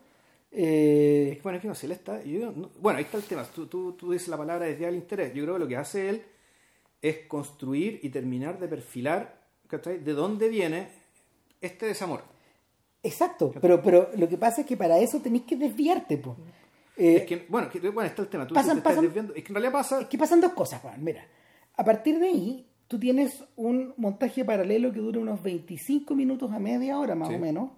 Eh, 0.51 1.29
Es 1.33 1.37
que, 1.37 1.43
bueno, 1.43 1.57
es 1.59 1.63
que 1.63 1.69
no 1.69 1.75
sé, 1.75 1.87
él 1.87 1.93
está. 1.93 2.25
yo 2.25 2.51
no- 2.51 2.71
bueno, 2.81 2.99
ahí 2.99 3.05
está 3.05 3.19
el 3.19 3.25
tema. 3.25 3.45
Tú, 3.55 3.67
tú, 3.67 3.93
tú 3.93 4.11
dices 4.13 4.29
la 4.29 4.39
palabra 4.39 4.67
desviar 4.67 4.91
el 4.91 4.97
interés. 4.97 5.33
Yo 5.35 5.43
creo 5.45 5.55
que 5.57 5.61
lo 5.61 5.69
que 5.69 5.77
hace 5.77 6.09
él 6.09 6.23
es 7.03 7.19
construir 7.29 8.01
y 8.03 8.09
terminar 8.09 8.59
de 8.59 8.67
perfilar 8.67 9.39
¿cachai? 9.69 9.99
de 9.99 10.13
dónde 10.15 10.49
viene 10.49 10.89
este 11.61 11.87
desamor. 11.87 12.23
Exacto, 13.07 13.53
pero, 13.61 13.81
pero 13.83 14.11
lo 14.17 14.29
que 14.29 14.37
pasa 14.37 14.61
es 14.63 14.67
que 14.67 14.77
para 14.77 14.99
eso 14.99 15.21
tenéis 15.21 15.45
que 15.45 15.57
desviarte, 15.57 16.19
pues. 16.19 16.37
es 16.97 17.25
que, 17.25 17.47
bueno, 17.49 17.69
que, 17.71 17.79
bueno, 17.91 18.09
está 18.09 18.23
el 18.23 18.29
tema. 18.29 18.47
Tú 18.47 18.55
pasan- 18.55 18.75
te 18.77 18.79
estás 18.79 18.93
pasan- 18.93 19.05
desviando. 19.05 19.35
Es 19.35 19.43
que 19.45 19.49
en 19.49 19.55
realidad 19.55 19.73
pasa. 19.73 20.01
Es 20.01 20.07
que 20.09 20.19
pasan 20.19 20.41
dos 20.41 20.53
cosas, 20.53 20.81
Juan. 20.81 21.03
Mira, 21.05 21.27
a 21.77 21.85
partir 21.85 22.19
de 22.19 22.29
ahí, 22.29 22.67
tú 22.89 22.99
tienes 22.99 23.45
un 23.57 23.93
montaje 23.97 24.45
paralelo 24.45 24.93
que 24.93 25.01
dura 25.01 25.19
unos 25.21 25.43
25 25.43 26.15
minutos 26.15 26.51
a 26.53 26.59
media 26.59 26.99
hora, 26.99 27.15
más 27.15 27.29
Sí. 27.29 27.35
o 27.35 27.39
menos, 27.39 27.71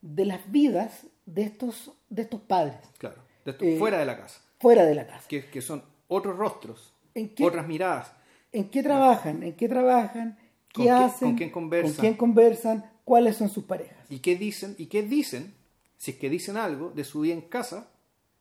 de 0.00 0.24
las 0.24 0.50
vidas 0.50 1.06
de 1.26 1.42
estos, 1.42 1.92
de 2.08 2.22
estos 2.22 2.40
padres, 2.40 2.76
Claro, 2.98 3.22
de 3.44 3.54
Eh, 3.74 3.78
fuera 3.78 3.98
de 3.98 4.06
la 4.06 4.16
casa. 4.16 4.40
fuera 4.58 4.84
de 4.84 4.94
la 4.94 5.06
casa. 5.06 5.28
Que, 5.28 5.46
que 5.46 5.60
son 5.62 5.82
otros 6.08 6.36
rostros, 6.36 6.92
¿En 7.14 7.34
qué- 7.34 7.44
otras 7.44 7.66
miradas. 7.68 8.12
¿En 8.52 8.68
qué 8.68 8.82
trabajan? 8.82 9.42
¿En 9.44 9.52
qué 9.54 9.68
trabajan? 9.68 10.36
¿Qué 10.68 10.74
¿Con 10.74 10.84
quién- 10.84 10.94
hacen? 10.96 11.28
con 11.28 11.36
quién 11.36 11.50
conversan? 11.50 11.92
¿Con 11.94 12.00
quién 12.00 12.14
conversan? 12.14 12.90
¿Cuáles 13.04 13.36
son 13.36 13.48
sus 13.48 13.64
parejas? 13.64 13.99
¿Y 14.10 14.18
qué 14.18 14.36
dicen? 14.36 14.74
¿Y 14.78 14.86
qué 14.86 15.02
dicen? 15.02 15.54
Si 15.96 16.10
es 16.12 16.16
que 16.18 16.28
dicen 16.28 16.56
algo 16.56 16.90
de 16.90 17.04
su 17.04 17.20
vida 17.20 17.34
en 17.34 17.42
casa, 17.42 17.88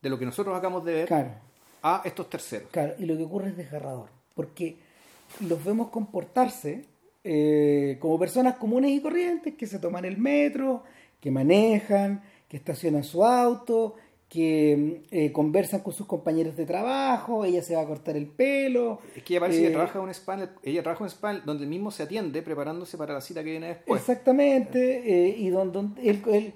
de 0.02 0.10
lo 0.10 0.18
que 0.20 0.26
nosotros 0.26 0.58
acabamos 0.58 0.84
de 0.86 0.94
ver, 0.94 1.08
Claro, 1.08 1.32
a 1.84 2.02
estos 2.06 2.30
terceros. 2.30 2.70
claro. 2.72 2.94
Y 3.00 3.06
lo 3.06 3.16
que 3.16 3.24
ocurre 3.24 3.50
es 3.50 3.58
desgarrador, 3.58 4.10
porque 4.34 4.78
los 5.48 5.64
vemos 5.64 5.90
comportarse 5.90 6.86
eh, 7.24 7.98
como 8.00 8.18
personas 8.18 8.56
comunes 8.56 8.92
y 8.92 9.02
corrientes 9.02 9.54
que 9.56 9.68
se 9.68 9.80
toman 9.80 10.06
el 10.06 10.18
metro, 10.18 10.84
que 11.20 11.32
manejan, 11.32 12.24
que 12.48 12.58
estacionan 12.58 13.04
su 13.04 13.24
auto, 13.26 13.96
que 14.30 15.02
eh, 15.10 15.32
conversan 15.32 15.80
con 15.82 15.92
sus 15.92 16.06
compañeros 16.06 16.56
de 16.56 16.66
trabajo, 16.68 17.46
ella 17.46 17.64
se 17.64 17.76
va 17.76 17.82
a 17.82 17.86
cortar 17.88 18.16
el 18.16 18.28
pelo. 18.28 19.00
Es 19.16 19.24
que 19.24 19.34
ella 19.34 19.40
parece 19.40 19.62
que 19.62 19.68
eh, 19.68 19.72
trabaja 19.72 19.98
en 19.98 20.04
un 20.06 20.10
spa, 20.12 20.50
ella 20.64 20.84
trabaja 20.84 21.04
en 21.04 21.06
un 21.06 21.10
spa 21.10 21.34
donde 21.46 21.64
el 21.64 21.70
mismo 21.70 21.90
se 21.90 22.04
atiende 22.04 22.44
preparándose 22.44 22.96
para 22.98 23.14
la 23.16 23.22
cita 23.22 23.44
que 23.44 23.50
viene 23.50 23.68
después. 23.70 24.00
Exactamente, 24.00 25.02
eh, 25.30 25.36
y 25.36 25.50
donde 25.50 25.80
él, 26.08 26.22
él, 26.32 26.54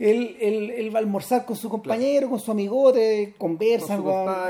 él- 0.00 0.36
él- 0.40 0.70
él 0.72 0.92
va 0.94 0.98
a 0.98 1.02
almorzar 1.02 1.46
con 1.46 1.54
su 1.54 1.68
compañero, 1.68 2.28
con 2.28 2.40
su 2.40 2.50
amigote, 2.50 3.34
conversan, 3.38 4.02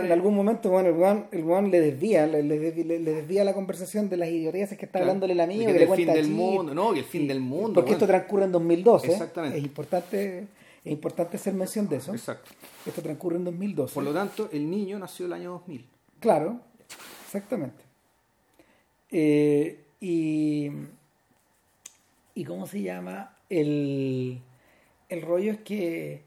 en 0.05 0.11
algún 0.11 0.35
momento 0.35 0.71
bueno, 0.71 0.89
el 0.89 1.45
weón, 1.45 1.67
el 1.67 1.71
le 1.71 1.81
desvía, 1.81 2.27
le, 2.27 2.43
le 2.43 2.59
le- 2.85 2.99
desvía 3.01 3.45
la 3.45 3.53
conversación 3.53 4.09
de 4.09 4.17
las 4.17 4.31
idioteces 4.31 4.79
que 4.79 4.87
está 4.87 4.99
Claro. 4.99 5.11
hablándole 5.11 5.35
el 5.35 5.41
amigo, 5.41 5.61
De 5.61 5.67
que 5.67 5.73
que 5.75 5.79
le 5.79 5.85
el 5.85 5.97
fin 5.97 6.07
cuenta 6.07 6.13
del 6.23 6.31
mundo, 6.31 6.75
no, 6.75 6.93
que 6.95 7.01
el 7.01 7.05
fin 7.05 7.29
del 7.29 7.41
mundo, 7.41 7.75
Porque 7.75 7.93
esto 7.93 8.07
transcurre 8.07 8.45
en 8.47 8.53
2012, 8.53 9.13
Exactamente. 9.13 9.59
es 9.59 9.63
importante, 9.65 10.47
es 10.87 10.93
importante 10.93 11.37
hacer 11.37 11.53
mención 11.53 11.89
de 11.89 11.97
eso, 11.97 12.12
Exacto. 12.12 12.51
esto 12.87 13.03
transcurre 13.03 13.37
en 13.37 13.45
2012. 13.45 13.93
Por 13.95 14.05
lo 14.05 14.14
tanto, 14.14 14.49
el 14.53 14.70
niño 14.70 14.99
nació 14.99 15.26
el 15.26 15.32
año 15.32 15.51
2000. 15.51 15.87
Claro, 16.20 16.61
exactamente. 17.24 17.82
Eh, 19.11 19.84
y, 20.01 20.70
y 22.34 22.45
cómo 22.45 22.66
se 22.66 22.82
llama 22.82 23.37
el, 23.49 24.41
el 25.09 25.22
rollo 25.22 25.53
es 25.53 25.59
que 25.61 26.22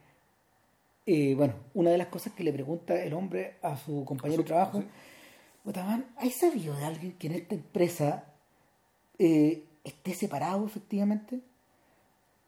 eh, 1.06 1.34
bueno, 1.36 1.56
una 1.74 1.90
de 1.92 1.98
las 1.98 2.08
cosas 2.08 2.34
que 2.34 2.44
le 2.44 2.54
pregunta 2.54 3.02
el 3.02 3.14
hombre 3.14 3.56
a 3.62 3.76
su 3.78 4.06
compañero 4.06 4.44
de 4.44 4.48
trabajo, 4.48 4.84
"Puta, 5.64 5.84
man, 5.84 6.06
¿hay 6.18 6.30
sabido 6.32 6.76
de 6.76 6.86
alguien 6.86 7.14
que 7.14 7.28
en 7.28 7.34
esta 7.34 7.56
empresa 7.56 8.26
eh, 9.18 9.64
esté 9.84 10.14
separado 10.14 10.66
efectivamente? 10.66 11.40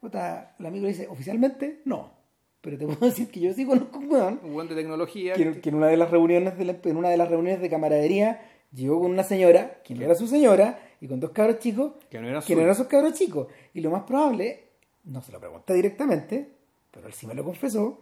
Puta, 0.02 0.56
el 0.60 0.66
amigo 0.66 0.84
le 0.84 0.90
dice, 0.94 1.08
oficialmente 1.08 1.80
no, 1.86 2.12
pero 2.60 2.78
te 2.78 2.86
puedo 2.88 3.00
decir 3.06 3.30
que 3.30 3.40
yo 3.40 3.54
sí 3.54 3.66
conozco 3.66 4.00
un 4.00 4.12
weón 4.12 4.40
Un 4.44 4.54
buen 4.54 4.68
de 4.68 4.76
tecnología. 4.76 5.34
que, 5.36 5.62
que 5.62 5.70
en 5.70 5.76
una 5.76 5.88
de 5.88 5.96
las 5.98 6.12
reuniones 6.12 6.58
de 6.58 6.66
la- 6.66 6.78
en 6.84 6.98
una 6.98 7.10
de 7.10 7.18
las 7.18 7.30
reuniones 7.30 7.62
de 7.62 7.70
camaradería 7.70 8.42
llegó 8.74 9.00
con 9.00 9.12
una 9.12 9.24
señora 9.24 9.82
que 9.84 9.94
no 9.96 10.04
era 10.04 10.16
su 10.16 10.28
señora 10.28 10.80
y 11.00 11.08
con 11.08 11.20
dos 11.20 11.32
cabros 11.32 11.60
chicos 11.60 11.94
Que 12.10 12.20
no 12.20 12.28
eran 12.28 12.44
no 12.48 12.62
eran 12.62 12.76
sus 12.76 12.88
cabros 12.88 13.14
chicos. 13.14 13.48
Y 13.74 13.82
lo 13.82 13.92
más 13.92 14.04
probable 14.04 14.64
no 15.04 15.22
se 15.22 15.32
lo 15.32 15.40
pregunté 15.40 15.74
directamente 15.74 16.50
pero 16.92 17.08
él 17.08 17.14
sí 17.14 17.26
me 17.26 17.34
lo 17.34 17.44
confesó 17.46 18.02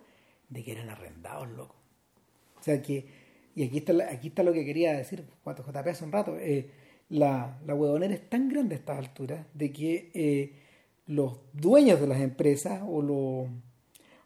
de 0.49 0.63
que 0.63 0.71
eran 0.71 0.89
arrendados 0.89 1.47
locos 1.49 1.77
o 2.59 2.63
sea 2.63 2.81
que 2.81 3.05
y 3.55 3.63
aquí 3.63 3.77
está 3.79 3.93
aquí 4.11 4.29
está 4.29 4.41
lo 4.43 4.51
que 4.53 4.63
quería 4.65 4.93
decir 4.93 5.23
cuánto 5.43 5.63
JP 5.63 5.87
hace 5.87 6.03
un 6.05 6.11
rato 6.11 6.37
eh, 6.39 6.69
la, 7.09 7.57
la 7.65 7.73
huevonera 7.75 8.13
es 8.13 8.29
tan 8.29 8.49
grande 8.49 8.75
a 8.75 8.77
estas 8.79 8.97
alturas 8.99 9.45
de 9.53 9.71
que 9.71 10.11
eh, 10.13 10.53
los 11.09 11.39
dueños 11.53 11.99
de 11.99 12.07
las 12.07 12.19
empresas 12.21 12.81
o 12.87 13.01
los 13.01 13.47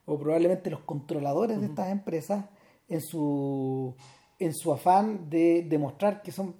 o 0.05 0.19
probablemente 0.19 0.69
los 0.69 0.81
controladores 0.81 1.59
de 1.61 1.67
estas 1.67 1.89
empresas 1.89 2.45
en 2.89 3.01
su 3.01 3.95
en 4.38 4.53
su 4.53 4.73
afán 4.73 5.29
de 5.29 5.65
demostrar 5.67 6.21
que 6.21 6.31
son 6.34 6.55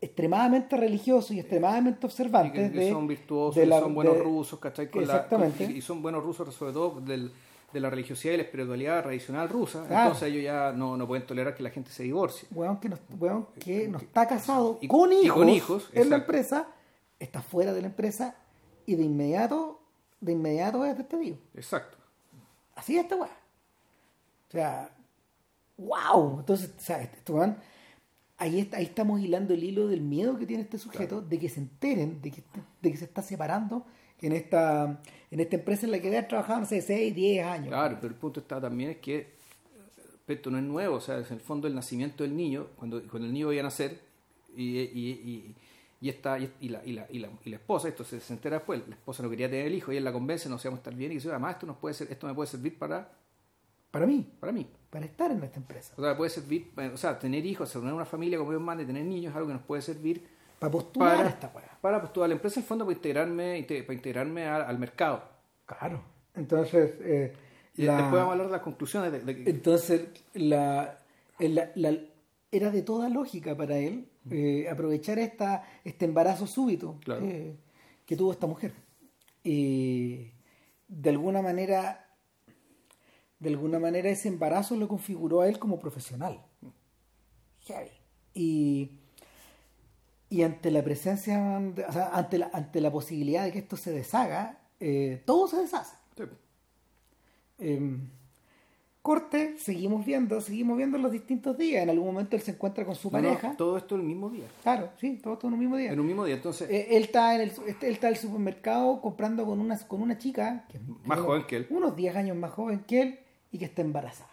extremadamente 0.00 0.76
religiosos 0.76 1.32
y 1.32 1.40
extremadamente 1.40 2.00
Y 2.02 2.06
observantes 2.06 2.52
que, 2.68 2.72
que 2.72 2.78
de- 2.86 2.90
son 2.90 3.06
virtuosos, 3.06 3.54
de 3.56 3.62
que 3.62 3.66
la- 3.66 3.80
son 3.80 3.94
buenos 3.94 4.14
de- 4.16 4.22
rusos, 4.22 4.58
¿cachai? 4.58 4.90
Con 4.90 5.02
Exactamente. 5.02 5.64
y, 5.64 5.76
y 5.78 5.80
son 5.82 6.00
buenos 6.00 6.24
rusos 6.24 6.54
sobre 6.54 6.72
todo 6.72 7.00
del- 7.02 7.30
de 7.72 7.78
la 7.80 7.88
religiosidad 7.90 8.34
y 8.34 8.36
la 8.38 8.42
espiritualidad 8.44 9.02
tradicional 9.02 9.48
rusa. 9.48 9.84
Claro. 9.86 10.06
Entonces 10.08 10.28
ellos 10.30 10.42
ya 10.42 10.72
no, 10.72 10.96
no 10.96 11.06
pueden 11.06 11.24
tolerar 11.26 11.54
que 11.54 11.62
la 11.62 11.70
gente 11.70 11.90
se 11.90 12.02
divorcie. 12.04 12.48
weón 12.52 12.78
que 12.80 12.88
no, 12.88 12.96
weón 13.18 13.46
que 13.60 13.86
no 13.86 13.98
está 13.98 14.26
casado 14.26 14.78
Y- 14.80 14.88
con 14.88 15.12
y 15.12 15.20
hijos, 15.26 15.36
con 15.36 15.48
hijos, 15.50 15.90
en 15.92 16.08
la 16.10 16.16
empresa 16.16 16.66
está 17.18 17.42
fuera 17.42 17.72
de 17.74 17.82
la 17.82 17.88
empresa 17.88 18.34
y 18.92 18.96
de 18.96 19.04
inmediato 19.04 19.80
de 20.20 20.32
inmediato 20.32 20.84
es 20.84 20.96
despedido 20.98 21.36
Exacto. 21.54 21.96
Así 22.74 22.96
es 22.96 23.02
esta 23.04 23.16
weá. 23.16 23.30
O 24.48 24.52
sea, 24.52 24.90
wow. 25.78 26.40
Entonces, 26.40 26.70
o 26.76 26.80
sea, 26.80 27.02
este 27.02 27.32
weón, 27.32 27.56
ahí, 28.38 28.60
está- 28.60 28.78
ahí 28.78 28.84
estamos 28.84 29.20
hilando 29.20 29.54
el 29.54 29.62
hilo 29.64 29.86
del 29.88 30.00
miedo 30.00 30.38
que 30.38 30.46
tiene 30.46 30.62
este 30.62 30.78
sujeto 30.78 31.20
de 31.22 31.38
que 31.38 31.48
se 31.48 31.60
enteren 31.60 32.20
de 32.22 32.30
que, 32.30 32.42
de 32.82 32.90
que 32.90 32.96
se 32.96 33.04
está 33.04 33.22
separando 33.22 33.84
en 34.22 34.32
esta, 34.32 35.00
en 35.30 35.40
esta 35.40 35.56
empresa 35.56 35.86
en 35.86 35.92
la 35.92 36.00
que 36.00 36.08
haber 36.08 36.28
trabajado, 36.28 36.60
no 36.60 36.66
sé, 36.66 36.80
6, 36.82 37.14
10 37.14 37.46
años. 37.46 37.68
Claro, 37.68 37.96
pero 38.00 38.12
el 38.12 38.18
punto 38.18 38.40
está 38.40 38.60
también 38.60 38.90
es 38.90 38.96
que 38.98 39.32
esto 40.26 40.50
no 40.50 40.58
es 40.58 40.64
nuevo, 40.64 40.96
o 40.96 41.00
sea, 41.00 41.18
es 41.18 41.28
en 41.30 41.34
el 41.38 41.40
fondo 41.40 41.66
el 41.66 41.74
nacimiento 41.74 42.22
del 42.22 42.36
niño, 42.36 42.68
cuando, 42.76 43.02
cuando 43.08 43.26
el 43.26 43.32
niño 43.32 43.52
iba 43.52 43.60
a 43.60 43.64
nacer 43.64 44.00
y, 44.56 44.78
y, 44.78 45.10
y, 45.10 45.54
y 46.00 46.08
esta, 46.08 46.38
y, 46.38 46.50
y 46.60 46.68
la, 46.70 46.84
y, 46.84 46.92
la, 46.92 47.06
y, 47.10 47.18
la, 47.18 47.28
y 47.44 47.50
la 47.50 47.56
esposa, 47.56 47.88
esto 47.88 48.04
se, 48.04 48.20
se 48.20 48.32
entera 48.32 48.56
después, 48.56 48.80
la 48.88 48.94
esposa 48.94 49.22
no 49.22 49.28
quería 49.30 49.50
tener 49.50 49.66
el 49.66 49.74
hijo 49.74 49.92
y 49.92 49.96
él 49.98 50.04
la 50.04 50.12
convence, 50.12 50.48
no 50.48 50.58
se 50.58 50.68
vamos 50.68 50.78
a 50.78 50.80
estar 50.80 50.94
bien 50.94 51.12
y 51.12 51.16
dice, 51.16 51.28
además 51.28 51.54
esto, 51.54 51.66
nos 51.66 51.76
puede 51.76 51.94
ser, 51.94 52.10
esto 52.10 52.26
me 52.26 52.34
puede 52.34 52.46
servir 52.48 52.78
para, 52.78 53.08
Para 53.90 54.06
mí, 54.06 54.26
para 54.40 54.52
mí. 54.52 54.66
para 54.88 55.04
estar 55.04 55.30
en 55.30 55.42
esta 55.44 55.58
empresa. 55.58 55.92
O 55.96 56.02
sea, 56.02 56.16
puede 56.16 56.30
servir, 56.30 56.70
o 56.92 56.96
sea, 56.96 57.18
tener 57.18 57.44
hijos, 57.44 57.70
tener 57.72 57.92
una 57.92 58.04
familia 58.06 58.38
como 58.38 58.50
Dios 58.50 58.62
manda 58.62 58.84
tener 58.86 59.04
niños 59.04 59.30
es 59.32 59.36
algo 59.36 59.48
que 59.48 59.54
nos 59.54 59.62
puede 59.62 59.82
servir 59.82 60.26
Para 60.58 60.70
postular 60.72 61.16
para, 61.18 61.28
esta 61.28 61.52
weá. 61.54 61.78
para 61.80 62.00
postular 62.00 62.24
a 62.26 62.28
la 62.28 62.34
empresa, 62.34 62.60
en 62.60 62.64
el 62.64 62.68
fondo, 62.68 62.84
para 62.86 62.96
integrarme, 62.96 63.58
inte- 63.58 63.82
para 63.82 63.94
integrarme 63.94 64.46
al, 64.46 64.62
al 64.62 64.78
mercado. 64.78 65.22
Claro. 65.66 66.00
Entonces, 66.34 66.94
eh, 67.00 67.32
Y 67.76 67.82
la- 67.82 67.92
después 67.96 68.12
vamos 68.14 68.28
a 68.28 68.32
hablar 68.32 68.46
de 68.46 68.52
las 68.52 68.62
conclusiones 68.62 69.12
de, 69.12 69.20
de 69.34 69.50
Entonces, 69.50 70.06
la, 70.34 70.98
la- 71.38 71.70
la- 71.74 71.98
era 72.52 72.70
de 72.70 72.82
toda 72.82 73.08
lógica 73.08 73.56
para 73.56 73.78
él 73.78 74.08
eh, 74.30 74.68
aprovechar 74.70 75.18
esta, 75.18 75.64
este 75.84 76.04
embarazo 76.04 76.46
súbito 76.46 76.98
Claro. 77.04 77.20
que, 77.22 77.56
que 78.06 78.16
tuvo 78.16 78.32
esta 78.32 78.46
mujer. 78.46 78.72
Y 79.44 80.32
de 80.88 81.10
alguna 81.10 81.42
manera, 81.42 82.08
de 83.38 83.48
alguna 83.50 83.78
manera 83.78 84.10
ese 84.10 84.28
embarazo 84.28 84.76
lo 84.76 84.88
configuró 84.88 85.40
a 85.42 85.48
él 85.48 85.58
como 85.58 85.78
profesional. 85.78 86.44
Heavy. 87.66 87.90
Y, 88.34 88.90
y 90.28 90.42
ante 90.42 90.70
la 90.70 90.82
presencia, 90.82 91.38
de- 91.60 91.84
o 91.84 91.92
sea, 91.92 92.10
ante 92.12 92.38
la, 92.38 92.50
ante 92.52 92.80
la 92.80 92.90
posibilidad 92.90 93.44
de 93.44 93.52
que 93.52 93.58
esto 93.60 93.76
se 93.76 93.92
deshaga, 93.92 94.58
eh, 94.80 95.22
todo 95.24 95.46
se 95.48 95.58
deshace. 95.58 95.96
Sí. 96.16 96.24
Corte, 99.02 99.56
seguimos 99.56 100.04
viendo, 100.04 100.40
seguimos 100.42 100.76
viendo 100.76 100.98
los 100.98 101.10
distintos 101.10 101.56
días. 101.56 101.82
En 101.82 101.88
algún 101.90 102.06
momento 102.08 102.36
él 102.36 102.42
se 102.42 102.50
encuentra 102.50 102.84
con 102.84 102.94
su 102.94 103.10
No, 103.10 103.18
no, 103.18 103.28
pareja. 103.28 103.56
todo 103.56 103.78
esto 103.78 103.96
el 103.96 104.02
mismo 104.02 104.28
día. 104.28 104.44
Claro, 104.62 104.90
sí, 105.00 105.18
todo, 105.22 105.38
todo 105.38 105.48
en 105.48 105.54
un 105.54 105.60
mismo 105.60 105.76
día. 105.76 105.90
En 105.92 106.00
un 106.00 106.06
mismo 106.06 106.24
día. 106.26 106.34
Entonces, 106.34 106.68
Eh, 106.70 106.88
él 106.96 107.04
está 107.04 107.34
en 107.34 107.40
el 107.40 107.48
este- 107.66 107.86
él 107.88 107.94
está 107.94 108.08
en 108.08 108.14
el 108.14 108.20
supermercado 108.20 109.00
comprando 109.00 109.46
con 109.46 109.58
una 109.58 109.78
con 109.88 110.02
una 110.02 110.18
chica 110.18 110.66
que, 110.70 110.78
Más 111.06 111.18
que- 111.18 111.24
joven 111.24 111.44
que 111.46 111.56
él. 111.56 111.66
unos 111.70 111.96
10 111.96 112.14
años 112.14 112.36
más 112.36 112.50
joven 112.50 112.80
que 112.86 113.00
él 113.00 113.18
y 113.50 113.58
que 113.58 113.64
está 113.64 113.80
embarazada. 113.82 114.30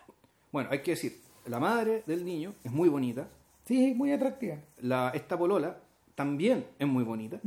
bueno, 0.52 0.70
hay 0.72 0.82
que 0.82 0.92
decir, 0.92 1.22
la 1.46 1.60
madre 1.60 2.04
del 2.06 2.26
niño 2.26 2.54
es 2.64 2.72
muy 2.72 2.90
bonita. 2.90 3.28
Sí, 3.66 3.94
muy 3.94 4.12
atractiva. 4.12 4.58
La, 4.80 5.12
esta 5.14 5.38
polola 5.38 5.78
también 6.16 6.66
es 6.80 6.88
muy 6.88 7.04
bonita. 7.06 7.40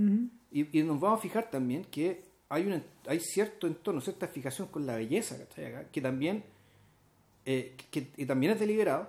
Y, 0.52 0.78
y 0.78 0.82
nos 0.84 0.98
vamos 1.00 1.18
a 1.18 1.22
fijar 1.22 1.50
también 1.50 1.84
que 1.84 2.22
hay, 2.48 2.66
un, 2.66 2.82
hay 3.06 3.20
cierto 3.20 3.66
entorno, 3.66 4.00
cierta 4.00 4.26
fijación 4.26 4.68
con 4.68 4.86
la 4.86 4.96
belleza, 4.96 5.36
¿cachai? 5.38 5.66
Acá, 5.66 5.84
que 5.92 6.00
también, 6.00 6.42
eh, 7.44 7.76
que, 7.90 8.12
y 8.16 8.26
también 8.26 8.52
es 8.52 8.60
deliberado, 8.60 9.08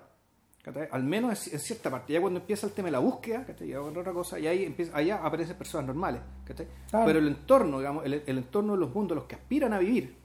¿cachai? 0.64 0.88
al 0.92 1.04
menos 1.04 1.48
en, 1.48 1.54
en 1.54 1.60
cierta 1.60 1.90
parte. 1.90 2.14
Ya 2.14 2.22
cuando 2.22 2.40
empieza 2.40 2.68
el 2.68 2.74
tema 2.74 2.88
de 2.88 2.92
la 2.94 3.00
búsqueda, 3.00 3.46
¿cachai? 3.46 3.68
Ya 3.68 3.82
otra 3.82 4.12
cosa, 4.14 4.40
y 4.40 4.48
ahí 4.48 4.64
empieza, 4.66 4.96
allá 4.96 5.18
aparecen 5.24 5.58
personas 5.58 5.88
normales. 5.88 6.22
¿cachai? 6.46 6.68
Claro. 6.90 7.06
Pero 7.06 7.20
el 7.20 7.28
entorno, 7.28 7.80
digamos, 7.80 8.06
el, 8.06 8.24
el 8.26 8.38
entorno 8.38 8.74
de 8.74 8.80
los 8.80 8.94
mundos, 8.94 9.16
los 9.16 9.26
que 9.26 9.36
aspiran 9.36 9.74
a 9.74 9.80
vivir, 9.80 10.16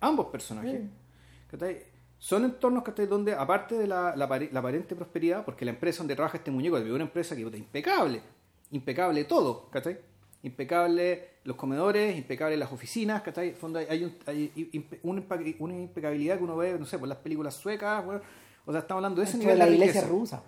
ambos 0.00 0.26
personajes, 0.26 0.82
son 2.18 2.44
entornos 2.44 2.84
donde, 3.08 3.34
aparte 3.34 3.76
de 3.78 3.86
la, 3.86 4.14
la, 4.14 4.28
apare- 4.28 4.50
la 4.52 4.60
aparente 4.60 4.94
prosperidad, 4.94 5.44
porque 5.44 5.64
la 5.64 5.70
empresa 5.70 5.98
donde 5.98 6.14
trabaja 6.14 6.36
este 6.36 6.50
muñeco 6.50 6.76
es 6.76 6.84
una 6.84 7.04
empresa 7.04 7.34
que 7.34 7.42
puta, 7.42 7.56
impecable, 7.56 8.20
impecable 8.72 9.24
todo, 9.24 9.70
¿cachai? 9.70 9.98
impecable 10.42 11.29
los 11.44 11.56
comedores, 11.56 12.16
impecable 12.16 12.56
las 12.56 12.70
oficinas, 12.72 13.22
¿cachai? 13.22 13.52
Fondo 13.52 13.78
hay, 13.78 13.86
hay, 13.88 14.04
un- 14.04 14.14
hay 14.26 14.88
una, 15.02 15.74
impecabilidad 15.74 16.36
que 16.38 16.44
uno 16.44 16.56
ve, 16.56 16.78
no 16.78 16.84
sé, 16.86 16.98
por 16.98 17.08
las 17.08 17.18
películas 17.18 17.54
suecas, 17.54 18.04
weón. 18.06 18.20
o 18.66 18.72
sea, 18.72 18.80
estamos 18.82 18.98
hablando 18.98 19.20
de 19.20 19.26
ese 19.26 19.38
Dentro 19.38 19.54
nivel 19.54 19.58
de 19.64 19.70
la 19.70 19.74
iglesia 19.76 20.00
riqueza, 20.02 20.12
rusa. 20.14 20.42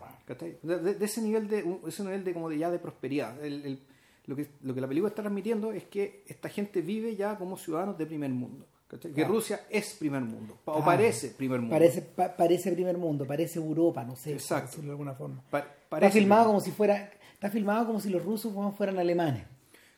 De, 0.62 0.78
de- 0.78 0.94
de 0.94 1.04
ese 1.04 1.22
nivel 1.22 1.48
de, 1.48 1.78
ese 1.86 2.02
nivel 2.04 2.24
de 2.24 2.32
como 2.34 2.48
de 2.48 2.58
ya 2.58 2.70
de 2.70 2.78
prosperidad. 2.78 3.42
El- 3.44 3.64
el- 3.66 3.82
lo, 4.26 4.36
que, 4.36 4.46
lo 4.62 4.72
que 4.74 4.80
la 4.80 4.86
película 4.86 5.08
está 5.08 5.22
transmitiendo 5.22 5.72
es 5.72 5.84
que 5.84 6.24
esta 6.28 6.48
gente 6.48 6.80
vive 6.80 7.16
ya 7.16 7.36
como 7.36 7.56
ciudadanos 7.56 7.98
de 7.98 8.06
primer 8.06 8.30
mundo. 8.30 8.66
¿cachai? 8.86 9.12
Que. 9.12 9.24
Rusia 9.24 9.62
es 9.70 9.94
primer 9.94 10.20
mundo, 10.20 10.58
o 10.66 10.84
parece 10.84 11.28
primer 11.30 11.58
mundo. 11.60 11.74
Parece, 11.74 12.02
pa- 12.02 12.36
parece 12.36 12.70
primer 12.72 12.98
mundo, 12.98 13.26
parece 13.26 13.58
Europa, 13.58 14.04
no 14.04 14.14
sé, 14.14 14.34
Exacto. 14.34 14.82
de 14.82 14.90
alguna 14.90 15.14
forma. 15.14 15.42
Pa- 15.50 15.66
Está 15.92 16.10
filmado 16.10 16.46
como 16.48 16.60
si 16.60 16.70
fuera, 16.70 17.10
está 17.32 17.48
filmado 17.50 17.86
como 17.86 17.98
si 18.00 18.10
los 18.10 18.22
rusos 18.22 18.52
fueran 18.76 18.98
alemanes. 18.98 19.44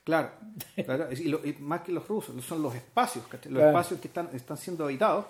Claro, 0.04 0.30
claro, 0.84 1.08
y, 1.12 1.24
lo- 1.24 1.44
y 1.44 1.54
más 1.60 1.80
que 1.80 1.90
los 1.92 2.06
rusos, 2.06 2.44
son 2.44 2.62
los 2.62 2.74
espacios, 2.74 3.26
¿cachai? 3.26 3.50
los 3.50 3.60
Claro. 3.62 3.76
espacios 3.78 4.00
que 4.00 4.08
están, 4.08 4.28
están 4.34 4.56
siendo 4.58 4.84
habitados 4.84 5.24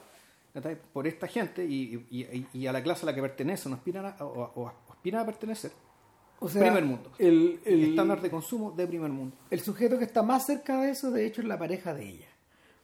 ¿cachai? 0.52 0.76
por 0.92 1.06
esta 1.06 1.28
gente 1.28 1.64
y, 1.64 2.06
y- 2.10 2.46
y- 2.52 2.66
a 2.66 2.72
la 2.72 2.82
clase 2.82 3.04
a 3.04 3.06
la 3.06 3.14
que 3.14 3.20
pertenecen 3.22 3.72
o 3.72 3.76
aspiran 3.76 4.06
a, 4.06 4.16
o, 4.24 4.52
o 4.56 4.72
aspiran 4.90 5.22
a 5.22 5.26
pertenecer. 5.26 5.70
O 6.40 6.48
sea, 6.48 6.60
Primer 6.62 6.84
mundo. 6.84 7.12
El, 7.18 7.60
El 7.64 7.72
el- 7.84 7.90
estándar 7.90 8.20
de 8.20 8.30
consumo 8.30 8.72
de 8.72 8.86
primer 8.86 9.10
mundo. 9.10 9.36
el 9.50 9.60
sujeto 9.60 9.96
que 9.98 10.04
está 10.04 10.22
más 10.22 10.44
cerca 10.44 10.80
de 10.82 10.90
eso, 10.90 11.10
de 11.12 11.24
hecho, 11.26 11.40
es 11.40 11.46
la 11.46 11.58
pareja 11.58 11.94
de 11.94 12.08
ella. 12.08 12.26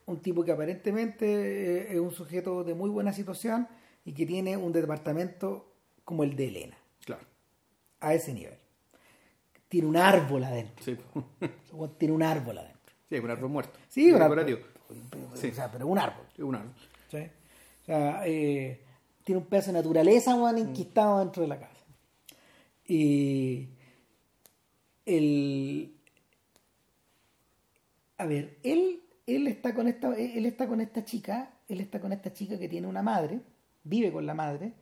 Un 0.07 0.21
tipo 0.21 0.45
que 0.45 0.53
aparentemente 0.53 1.27
eh, 1.27 1.93
es 1.95 1.99
un 2.01 2.13
sujeto 2.13 2.63
de 2.65 2.75
muy 2.75 2.89
buena 2.89 3.13
situación 3.13 3.67
y 4.05 4.13
que 4.13 4.25
tiene 4.27 4.57
un 4.57 4.73
departamento 4.73 5.67
como 6.05 6.23
el 6.25 6.35
de 6.37 6.49
Elena, 6.49 6.77
Claro, 7.05 7.23
a 8.01 8.15
ese 8.15 8.33
nivel. 8.33 8.55
Tiene 9.71 9.87
un 9.89 9.97
árbol 9.97 10.45
adentro. 10.45 10.85
sí, 10.85 10.99
Tiene 11.97 12.13
un 12.13 12.23
árbol 12.23 12.59
adentro. 12.59 12.93
sí 13.09 13.17
un 13.17 13.31
árbol 13.31 13.49
muerto. 13.49 13.79
Sí, 13.89 14.13
un 14.13 14.21
árbol. 14.21 14.47
Sí. 15.35 15.49
O 15.49 15.55
sea, 15.55 15.71
pero 15.73 15.87
un 15.87 15.99
árbol. 15.99 16.27
Sí, 16.37 16.43
un 16.43 16.55
árbol. 16.57 16.75
¿sí? 17.11 17.19
O 17.83 17.85
sea, 17.87 18.27
eh, 18.27 18.83
tiene 19.25 19.41
un 19.41 19.47
pedazo 19.47 19.69
de 19.69 19.79
naturaleza 19.79 20.35
weón, 20.35 20.59
enquistado 20.59 21.21
dentro 21.21 21.43
de 21.43 21.49
la 21.49 21.59
casa. 21.59 21.81
Y 22.85 23.69
el 25.07 25.95
a 28.21 28.27
ver, 28.27 28.59
él, 28.63 29.01
él 29.27 29.47
está 29.47 29.75
con 29.75 29.89
esta, 29.89 30.15
él 30.15 30.45
está 30.45 30.69
con 30.69 30.83
esta 30.83 31.05
chica, 31.07 31.55
él 31.69 31.81
está 31.81 32.01
con 32.01 32.13
esta 32.13 32.35
chica 32.35 32.59
que 32.59 32.69
tiene 32.69 32.87
una 32.87 33.01
madre, 33.01 33.41
vive 33.83 34.13
con 34.13 34.27
la 34.27 34.35
madre, 34.35 34.75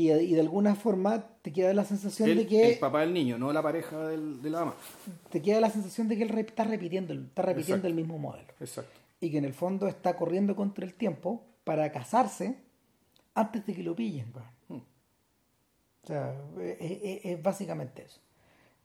y, 0.00 0.10
y 0.12 0.34
de 0.34 0.40
alguna 0.40 0.74
forma 0.76 1.24
te 1.42 1.52
queda 1.52 1.72
la 1.74 1.84
sensación 1.84 2.28
El, 2.28 2.36
de 2.38 2.46
que 2.46 2.72
el 2.74 2.78
papá 2.78 3.00
del 3.00 3.12
niño, 3.12 3.36
no 3.38 3.52
la 3.52 3.62
pareja 3.62 3.98
del, 4.08 4.40
de 4.40 4.50
la 4.50 4.60
ama. 4.60 4.74
te 5.30 5.42
queda 5.42 5.60
la 5.60 5.70
sensación 5.70 6.06
de 6.08 6.16
que 6.16 6.22
él 6.22 6.28
re- 6.28 6.42
está 6.42 6.62
repitiendo, 6.64 7.12
el- 7.12 7.24
está 7.26 7.42
repitiendo 7.42 7.86
Exacto. 7.86 7.88
el 7.88 7.94
mismo 7.94 8.18
modelo. 8.18 8.52
Exacto. 8.60 8.92
y 9.20 9.30
que 9.30 9.38
en 9.38 9.44
el 9.44 9.54
fondo 9.54 9.88
está 9.88 10.14
corriendo 10.16 10.54
contra 10.54 10.84
el 10.84 10.94
tiempo 10.94 11.42
para 11.64 11.90
casarse 11.90 12.54
antes 13.34 13.66
de 13.66 13.74
que 13.74 13.82
lo 13.82 13.96
pillen. 13.96 14.26
Hmm. 14.68 14.74
O 14.76 16.06
sea, 16.06 16.34
es, 16.60 16.76
es- 16.80 17.24
es 17.24 17.42
básicamente 17.42 18.02
eso. 18.04 18.20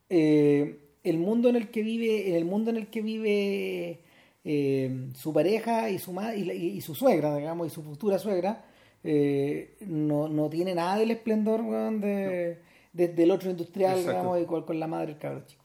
Eh, 0.10 0.80
el 1.04 1.18
mundo 1.18 1.50
en 1.50 1.56
el 1.58 1.70
que 1.70 1.84
vive, 1.84 2.30
en 2.30 2.36
el 2.36 2.46
mundo 2.46 2.72
en 2.72 2.78
el 2.78 2.88
que 2.88 3.02
vive 3.02 4.00
eh, 4.46 5.10
su 5.16 5.32
pareja 5.32 5.90
y 5.90 6.00
su 6.00 6.12
y- 6.36 6.52
y 6.52 6.82
su 6.82 6.96
suegra, 6.96 7.36
digamos, 7.38 7.68
y 7.68 7.70
su 7.70 7.84
futura 7.84 8.18
suegra, 8.20 8.66
eh, 9.04 9.76
no, 9.82 10.28
no 10.28 10.50
tiene 10.50 10.74
nada 10.76 10.98
del 10.98 11.12
esplendor 11.12 11.62
weón, 11.62 12.00
de, 12.02 12.60
de- 12.94 13.08
del 13.10 13.32
otro 13.32 13.50
industrial, 13.50 13.98
Exacto. 14.00 14.12
digamos, 14.12 14.42
y 14.42 14.46
con, 14.46 14.64
con 14.64 14.80
la 14.80 14.88
madre 14.88 15.08
del 15.08 15.18
cabro 15.18 15.44
chico. 15.46 15.64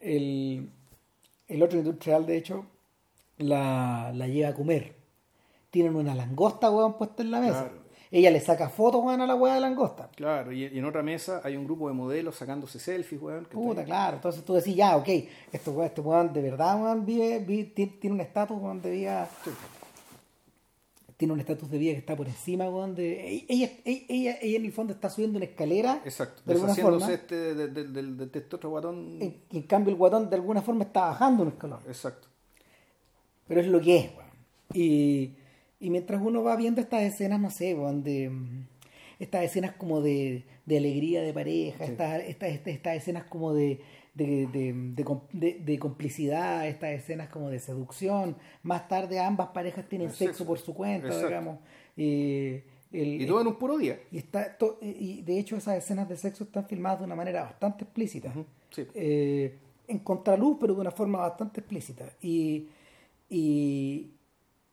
El, 0.00 0.68
el 1.48 1.62
otro 1.62 1.78
industrial, 1.78 2.26
de 2.26 2.36
hecho, 2.36 2.66
la, 3.38 4.12
la 4.14 4.26
lleva 4.26 4.50
a 4.50 4.54
comer. 4.54 4.94
Tienen 5.70 5.96
una 5.96 6.14
langosta, 6.14 6.70
weón, 6.70 6.98
puesta 6.98 7.22
en 7.22 7.30
la 7.30 7.40
mesa. 7.40 7.60
Claro. 7.68 7.82
Ella 8.10 8.30
le 8.30 8.40
saca 8.40 8.68
fotos, 8.68 9.02
weón, 9.02 9.22
a 9.22 9.26
la 9.26 9.34
weá 9.34 9.54
de 9.54 9.60
langosta. 9.60 10.10
Claro, 10.14 10.52
y, 10.52 10.64
en 10.66 10.84
otra 10.84 11.02
mesa 11.02 11.40
hay 11.44 11.56
un 11.56 11.64
grupo 11.64 11.88
de 11.88 11.94
modelos 11.94 12.36
sacándose 12.36 12.78
selfies, 12.78 13.22
weón. 13.22 13.46
que 13.46 13.54
Puta, 13.54 13.84
claro. 13.84 14.16
Entonces 14.16 14.44
tú 14.44 14.52
decís, 14.52 14.74
ya, 14.76 14.96
ok, 14.98 15.08
esto, 15.50 15.70
weón, 15.72 15.86
este 15.86 16.00
weón 16.02 16.32
de 16.32 16.42
verdad, 16.42 16.82
weón, 16.82 17.06
vive, 17.06 17.38
vive- 17.38 17.72
tiene, 17.74 17.92
tiene 17.98 18.14
un 18.14 18.20
estatus, 18.20 18.60
weón, 18.60 18.82
de 18.82 18.90
vida, 18.90 19.30
Sí. 19.42 19.50
Tiene 21.22 21.34
un 21.34 21.38
estatus 21.38 21.70
de 21.70 21.78
vida 21.78 21.92
que 21.92 21.98
está 22.00 22.16
por 22.16 22.26
encima, 22.26 22.68
weón, 22.68 22.96
de... 22.96 23.44
Ella, 23.48 23.70
ella, 23.84 24.00
ella, 24.08 24.38
ella 24.42 24.56
en 24.56 24.64
el 24.64 24.72
fondo 24.72 24.92
está 24.92 25.08
subiendo 25.08 25.36
una 25.36 25.44
escalera, 25.46 26.02
Exacto, 26.04 26.42
de 26.44 26.52
alguna 26.54 26.72
deshaciéndose 26.72 27.04
forma, 27.06 27.14
este, 27.14 27.54
de, 27.54 27.68
de- 27.68 27.84
de, 28.02 28.26
de 28.26 28.38
este 28.40 28.56
otro 28.56 28.70
guatón. 28.70 29.18
en, 29.20 29.62
cambio 29.62 29.92
el 29.92 29.96
guatón 29.98 30.28
de 30.28 30.34
alguna 30.34 30.62
forma 30.62 30.82
está 30.82 31.02
bajando 31.02 31.44
un 31.44 31.50
escalón. 31.50 31.78
Exacto. 31.86 32.26
Pero 33.46 33.60
es 33.60 33.68
lo 33.68 33.80
que 33.80 33.98
es, 33.98 34.10
weón. 34.16 34.30
Y, 34.74 35.30
y 35.78 35.90
mientras 35.90 36.20
uno 36.20 36.42
va 36.42 36.56
viendo 36.56 36.80
estas 36.80 37.02
escenas, 37.04 37.38
no 37.38 37.50
sé, 37.52 37.72
weón, 37.76 38.02
de 38.02 38.28
mm, 38.30 38.66
estas 39.20 39.44
escenas 39.44 39.76
como 39.76 40.00
de, 40.00 40.42
de 40.66 40.76
alegría 40.76 41.22
de 41.22 41.32
pareja, 41.32 41.86
Sí. 41.86 41.92
estas, 41.92 42.22
estas, 42.24 42.48
estas, 42.50 42.74
estas 42.74 42.96
escenas 42.96 43.24
como 43.26 43.54
de, 43.54 43.80
de, 44.14 44.46
de, 44.48 44.72
de 44.74 45.04
com- 45.04 45.22
de- 45.32 45.58
de 45.60 45.78
complicidad, 45.78 46.68
estas 46.68 46.90
escenas 46.90 47.28
como 47.30 47.48
de 47.50 47.58
seducción. 47.58 48.36
Más 48.62 48.86
tarde 48.88 49.18
ambas 49.20 49.48
parejas 49.48 49.88
tienen 49.88 50.10
sexo, 50.10 50.44
por 50.46 50.58
su 50.58 50.74
cuenta, 50.74 51.06
Exacto. 51.08 51.28
digamos. 51.28 51.58
Y, 51.96 52.60
el- 52.92 53.22
Y 53.22 53.26
todo 53.26 53.40
en 53.40 53.46
un 53.46 53.56
puro 53.56 53.78
día. 53.78 53.98
y 54.10 54.18
está 54.18 54.56
to- 54.58 54.78
y 54.82 55.22
de 55.22 55.38
hecho 55.38 55.56
esas 55.56 55.78
escenas 55.78 56.08
de 56.08 56.16
sexo 56.16 56.44
están 56.44 56.66
filmadas 56.66 56.98
de 57.00 57.04
una 57.06 57.14
manera 57.16 57.42
bastante 57.42 57.84
explícita 57.84 58.34
sí. 58.70 58.86
Eh, 58.94 59.58
en 59.88 59.98
contraluz 60.00 60.58
pero 60.60 60.74
de 60.74 60.80
una 60.82 60.90
forma 60.90 61.18
bastante 61.20 61.60
explícita 61.60 62.04
y 62.20 62.68
y, 63.30 64.10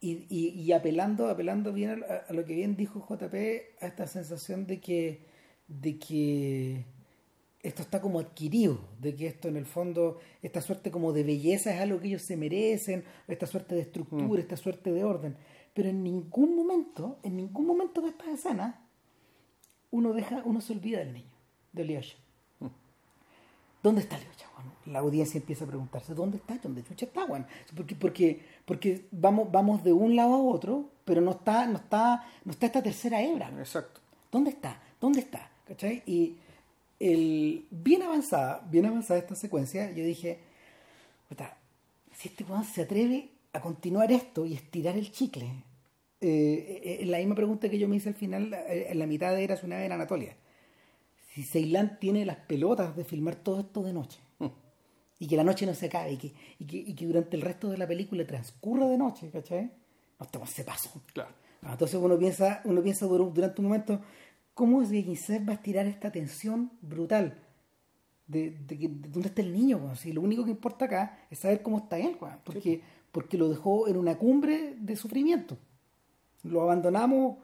y, 0.01 0.25
y- 0.29 0.49
y 0.61 0.71
apelando 0.73 1.29
apelando 1.29 1.71
bien 1.71 2.03
a, 2.09 2.29
a 2.29 2.33
lo 2.33 2.43
que 2.45 2.55
bien 2.55 2.75
dijo 2.75 2.99
JP 3.07 3.33
a 3.81 3.85
esta 3.87 4.05
sensación 4.05 4.67
de 4.67 4.79
que 4.81 5.21
de 5.69 5.97
que 5.97 6.85
esto 7.61 7.81
está 7.81 7.99
como 7.99 8.19
adquirido, 8.19 8.79
de 8.99 9.15
que 9.15 9.27
esto 9.27 9.47
en 9.49 9.57
el 9.57 9.65
fondo, 9.65 10.19
esta 10.41 10.61
suerte 10.61 10.91
como 10.91 11.11
de 11.11 11.23
belleza 11.23 11.73
es 11.73 11.81
algo 11.81 11.99
que 11.99 12.07
ellos 12.07 12.21
se 12.21 12.37
merecen, 12.37 13.03
esta 13.27 13.47
suerte 13.47 13.75
de 13.75 13.81
estructura, 13.81 14.41
esta 14.41 14.55
suerte 14.55 14.91
de 14.91 15.03
orden. 15.03 15.35
Pero 15.73 15.89
en 15.89 16.03
ningún 16.03 16.55
momento, 16.55 17.19
en 17.23 17.35
ningún 17.35 17.65
momento 17.65 18.01
de 18.01 18.09
estas 18.09 18.27
escenas, 18.29 18.75
uno 19.91 20.13
deja, 20.13 20.41
uno 20.45 20.61
se 20.61 20.73
olvida 20.73 20.99
del 20.99 21.13
niño, 21.13 21.31
de 21.73 21.83
Lyosha. 21.83 22.17
¿Dónde 23.83 24.01
está 24.01 24.17
Lyosha? 24.17 24.49
Bueno, 24.55 24.71
la 24.85 24.99
audiencia 24.99 25.37
empieza 25.37 25.65
a 25.65 25.67
preguntarse, 25.67 26.13
¿dónde 26.13 26.37
está? 26.37 26.57
¿Dónde 26.57 26.83
chucha 26.83 27.05
está, 27.05 27.25
Juan? 27.25 27.45
Porque, 27.75 27.95
porque, 27.95 28.45
porque 28.65 29.07
vamos, 29.11 29.51
vamos 29.51 29.83
de 29.83 29.93
un 29.93 30.15
lado 30.15 30.33
a 30.33 30.43
otro, 30.43 30.89
pero 31.05 31.21
no 31.21 31.31
está, 31.31 31.65
no 31.65 31.77
está, 31.77 32.25
no 32.43 32.51
está 32.51 32.65
esta 32.65 32.83
tercera 32.83 33.21
hebra. 33.21 33.49
Exacto. 33.57 34.01
¿Dónde 34.31 34.51
está? 34.51 34.81
¿Dónde 34.99 35.21
está? 35.21 35.49
¿Cachai? 35.65 36.03
Y 36.05 36.37
el, 36.99 37.65
bien 37.71 38.03
avanzada, 38.03 38.65
bien 38.69 38.85
avanzada 38.85 39.19
esta 39.19 39.35
secuencia, 39.35 39.91
yo 39.91 40.03
dije, 40.03 40.39
si 42.17 42.27
este 42.29 42.43
weón 42.43 42.63
se 42.65 42.81
atreve 42.81 43.29
a 43.53 43.61
continuar 43.61 44.11
esto 44.11 44.45
y 44.45 44.53
estirar 44.53 44.97
el 44.97 45.11
chicle, 45.11 45.45
eh, 46.21 46.99
eh, 47.01 47.05
la 47.05 47.19
misma 47.19 47.35
pregunta 47.35 47.69
que 47.69 47.79
yo 47.79 47.87
me 47.87 47.95
hice 47.95 48.09
al 48.09 48.15
final, 48.15 48.53
eh, 48.53 48.87
en 48.89 48.99
la 48.99 49.07
mitad 49.07 49.33
de 49.33 49.43
Eras 49.43 49.63
una 49.63 49.77
vez 49.77 49.85
en 49.85 49.93
Anatolia. 49.93 50.35
Si 51.33 51.43
Ceilán 51.43 51.97
tiene 51.99 52.25
las 52.25 52.37
pelotas 52.37 52.95
de 52.95 53.05
filmar 53.05 53.35
todo 53.35 53.61
esto 53.61 53.83
de 53.83 53.93
noche 53.93 54.19
y 55.19 55.27
que 55.27 55.35
la 55.37 55.43
noche 55.43 55.65
no 55.65 55.73
se 55.73 55.85
acabe 55.85 56.13
y 56.13 56.17
que, 56.17 56.33
y 56.59 56.65
que, 56.65 56.77
y 56.77 56.93
que 56.95 57.05
durante 57.05 57.35
el 57.35 57.41
resto 57.41 57.69
de 57.69 57.77
la 57.77 57.87
película 57.87 58.25
transcurra 58.25 58.87
de 58.87 58.97
noche, 58.97 59.29
¿cachai? 59.29 59.69
No 60.19 60.25
estamos 60.25 60.49
se 60.49 60.63
paso. 60.63 61.01
Claro. 61.13 61.29
Entonces 61.61 61.99
uno 62.01 62.17
piensa, 62.17 62.61
uno 62.63 62.81
piensa 62.81 63.05
dur- 63.05 63.31
durante 63.33 63.61
un 63.61 63.67
momento, 63.67 64.01
¿cómo 64.59 64.81
Guinsep 64.81 65.47
va 65.47 65.53
a 65.53 65.55
estirar 65.55 65.85
esta 65.85 66.11
tensión 66.11 66.69
brutal? 66.81 67.37
De, 68.27 68.51
de 68.67 68.89
dónde 69.07 69.29
está 69.29 69.41
el 69.41 69.53
niño? 69.53 69.95
Si 69.95 70.11
lo 70.11 70.19
único 70.21 70.43
que 70.43 70.51
importa 70.51 70.83
acá 70.83 71.17
es 71.31 71.39
saber 71.39 71.61
cómo 71.61 71.77
está 71.77 71.97
él, 71.97 72.17
weón, 72.19 72.39
porque, 72.43 72.81
porque 73.13 73.37
lo 73.37 73.47
dejó 73.47 73.87
en 73.87 73.95
una 73.95 74.17
cumbre 74.17 74.75
de 74.77 74.97
sufrimiento. 74.97 75.57
Lo 76.43 76.61
abandonamos 76.61 77.37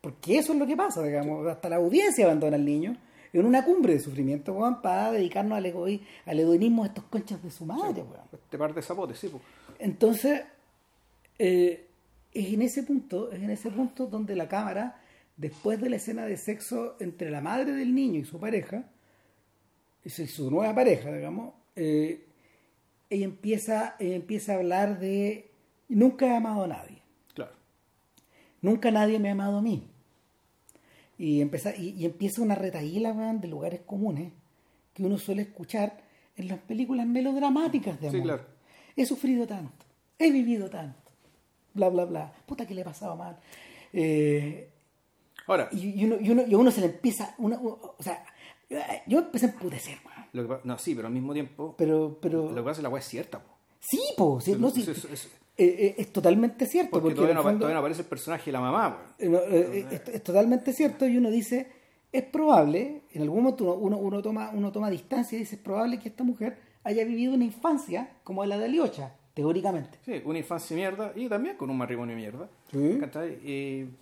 porque 0.00 0.38
eso 0.38 0.54
es 0.54 0.58
lo 0.58 0.66
que 0.66 0.74
pasa, 0.76 1.02
digamos, 1.02 1.46
hasta 1.46 1.68
la 1.68 1.76
audiencia 1.76 2.24
abandona 2.24 2.56
al 2.56 2.64
niño 2.64 2.96
en 3.34 3.44
una 3.44 3.62
cumbre 3.62 3.92
de 3.92 4.00
sufrimiento, 4.00 4.54
weón, 4.54 4.80
para 4.80 5.12
dedicarnos 5.12 5.58
al, 5.58 5.66
egoí- 5.66 6.00
al 6.24 6.40
hedonismo 6.40 6.82
de 6.84 6.88
estos 6.88 7.04
conchas 7.04 7.42
de 7.42 7.50
su 7.50 7.66
madre, 7.66 8.00
weón. 8.02 8.24
Este 8.32 8.56
par 8.56 8.72
de 8.72 8.80
zapotes, 8.80 9.18
sí. 9.18 9.28
pues. 9.28 9.42
Entonces, 9.78 10.42
eh, 11.38 11.86
es 12.32 12.52
en 12.54 12.62
ese 12.62 12.82
punto, 12.84 13.30
es 13.30 13.42
en 13.42 13.50
ese 13.50 13.70
punto 13.70 14.06
donde 14.06 14.34
la 14.34 14.48
cámara, 14.48 15.00
después 15.36 15.80
de 15.80 15.90
la 15.90 15.96
escena 15.96 16.24
de 16.26 16.36
sexo 16.36 16.96
entre 17.00 17.30
la 17.30 17.40
madre 17.40 17.72
del 17.72 17.94
niño 17.94 18.20
y 18.20 18.24
su 18.24 18.38
pareja, 18.40 18.84
y 20.04 20.10
su, 20.10 20.50
nueva 20.50 20.74
pareja, 20.74 21.12
digamos, 21.12 21.54
eh, 21.74 22.26
ella 23.10 23.24
empieza, 23.24 23.96
ella 23.98 24.16
empieza 24.16 24.52
a 24.52 24.56
hablar 24.56 25.00
de 25.00 25.50
nunca 25.88 26.26
he 26.26 26.36
amado 26.36 26.64
a 26.64 26.68
nadie, 26.68 27.02
Claro. 27.34 27.52
nunca 28.62 28.90
nadie 28.90 29.18
me 29.18 29.28
ha 29.28 29.32
amado 29.32 29.58
a 29.58 29.62
mí. 29.62 29.88
Y 31.18 31.40
empieza, 31.40 31.74
y, 31.74 31.90
y 31.90 32.04
empieza 32.04 32.42
una 32.42 32.54
retaíla 32.54 33.12
de 33.14 33.48
lugares 33.48 33.80
comunes 33.80 34.32
que 34.92 35.02
uno 35.02 35.18
suele 35.18 35.42
escuchar 35.42 35.98
en 36.36 36.48
las 36.48 36.58
películas 36.58 37.06
melodramáticas 37.06 38.00
de 38.00 38.08
amor. 38.08 38.20
Sí, 38.20 38.24
claro. 38.24 38.44
He 38.96 39.06
sufrido 39.06 39.46
tanto, 39.46 39.84
he 40.18 40.30
vivido 40.30 40.68
tanto, 40.70 41.10
bla, 41.74 41.88
bla, 41.88 42.04
bla. 42.04 42.32
Puta 42.46 42.66
que 42.66 42.74
le 42.74 42.82
he 42.82 42.84
pasado 42.84 43.16
mal. 43.16 43.38
Eh, 43.92 44.70
Ahora, 45.46 45.68
y, 45.72 46.00
y 46.00 46.04
uno, 46.04 46.16
y, 46.20 46.30
uno, 46.30 46.42
y 46.46 46.54
a 46.54 46.58
uno 46.58 46.70
se 46.70 46.80
le 46.80 46.86
empieza, 46.88 47.34
uno- 47.38 47.58
o 47.62 48.02
sea, 48.02 48.24
yo 49.06 49.18
empecé 49.20 49.46
a 49.46 49.48
emputecer, 49.50 49.98
lo 50.32 50.46
que 50.48 50.54
no, 50.64 50.76
sí, 50.78 50.94
pero 50.94 51.06
al 51.08 51.14
mismo 51.14 51.32
tiempo, 51.32 51.74
pero, 51.78 52.18
pero, 52.20 52.48
lo 52.50 52.54
que 52.56 52.62
pasa 52.62 52.70
es 52.72 52.76
que 52.78 52.82
la 52.82 52.88
weá 52.88 53.00
es 53.00 53.06
cierta. 53.06 53.38
po. 53.40 53.50
sí, 53.80 54.00
po, 54.16 54.40
sí, 54.40 54.56
no, 54.58 54.70
sí, 54.70 54.84
eh, 55.58 55.64
eh, 55.78 55.94
es 55.98 56.12
totalmente 56.12 56.66
cierto. 56.66 56.90
Porque, 56.90 57.04
Porque, 57.04 57.14
todavía, 57.14 57.34
no, 57.34 57.40
el 57.40 57.44
apa- 57.44 57.50
fondo- 57.50 57.58
todavía 57.60 57.74
no 57.74 57.80
aparece 57.80 58.02
el 58.02 58.08
personaje 58.08 58.44
de 58.46 58.52
la 58.52 58.60
mamá. 58.60 59.14
Eh, 59.18 59.28
no, 59.28 59.38
eh, 59.38 59.86
es, 59.90 60.08
es 60.16 60.22
totalmente 60.22 60.72
cierto 60.72 61.06
y 61.06 61.16
uno 61.16 61.30
dice 61.30 61.70
es 62.12 62.22
probable 62.24 63.02
en 63.12 63.22
algún 63.22 63.42
momento 63.42 63.64
uno, 63.74 63.74
uno, 63.74 63.98
uno 63.98 64.22
toma 64.22 64.50
uno 64.54 64.70
toma 64.72 64.90
distancia 64.90 65.36
y 65.36 65.40
dice 65.40 65.56
es 65.56 65.60
probable 65.62 65.98
que 65.98 66.08
esta 66.08 66.24
mujer 66.24 66.58
haya 66.84 67.04
vivido 67.04 67.34
una 67.34 67.44
infancia 67.44 68.10
como 68.22 68.44
la 68.44 68.56
de 68.58 68.66
Aliocha 68.66 69.12
teóricamente 69.34 69.98
Sí, 70.04 70.22
una 70.24 70.38
infancia 70.38 70.74
mierda 70.76 71.12
y 71.16 71.28
también 71.28 71.56
con 71.56 71.68
un 71.68 71.76
matrimonio 71.76 72.16
mierda. 72.16 72.48
Sí. 72.70 72.98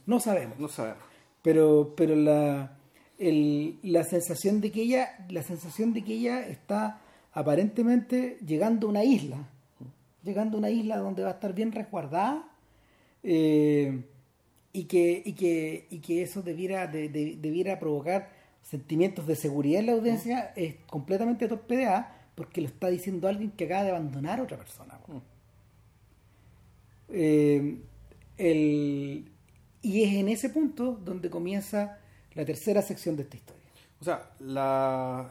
no 0.07 0.21
sabemos 0.21 0.59
no 0.59 0.69
sabemos. 0.69 1.03
Pero 1.45 1.95
pero 1.97 2.17
la 2.17 2.77
el- 3.19 3.79
la 3.83 4.03
sensación 4.03 4.61
de 4.63 4.71
que 4.73 4.83
ella 4.83 5.25
la 5.29 5.43
sensación 5.43 5.93
de 5.93 6.03
que 6.03 6.15
ella 6.15 6.41
está 6.49 7.01
aparentemente 7.33 8.39
llegando 8.45 8.87
a 8.87 8.91
una 8.91 9.05
isla 9.05 9.39
llegando 10.25 10.57
a 10.57 10.61
una 10.61 10.71
isla 10.71 10.97
donde 10.97 11.23
va 11.23 11.29
a 11.29 11.33
estar 11.35 11.53
bien 11.55 11.71
resguardada 11.71 12.49
eh, 13.23 14.03
y 14.73 14.85
que 14.85 15.23
y 15.25 15.33
que 15.35 15.87
y 15.91 15.99
que 16.01 16.23
eso 16.23 16.43
debiera 16.43 16.87
de- 16.89 17.09
de- 17.11 17.37
debiera 17.41 17.79
provocar 17.79 18.31
sentimientos 18.63 19.27
de 19.27 19.37
seguridad 19.37 19.81
en 19.81 19.87
la 19.87 19.93
audiencia 19.93 20.53
es 20.57 20.77
completamente 20.87 21.47
torpedeada 21.47 22.11
porque 22.35 22.61
lo 22.63 22.69
está 22.69 22.89
diciendo 22.89 23.29
alguien 23.29 23.51
que 23.53 23.67
acaba 23.67 23.85
de 23.85 23.91
abandonar 23.91 24.41
a 24.41 24.43
otra 24.45 24.57
persona 24.57 24.99
Mm. 25.07 25.19
Eh, 27.11 27.77
el- 28.39 29.31
y 29.85 30.03
es 30.03 30.14
en 30.14 30.28
ese 30.28 30.49
punto 30.49 30.99
donde 31.05 31.28
comienza 31.28 31.99
la 32.35 32.45
tercera 32.45 32.80
sección 32.82 33.16
de 33.16 33.22
esta 33.24 33.37
historia. 33.37 33.62
O 34.01 34.05
sea, 34.05 34.30
la... 34.41 35.30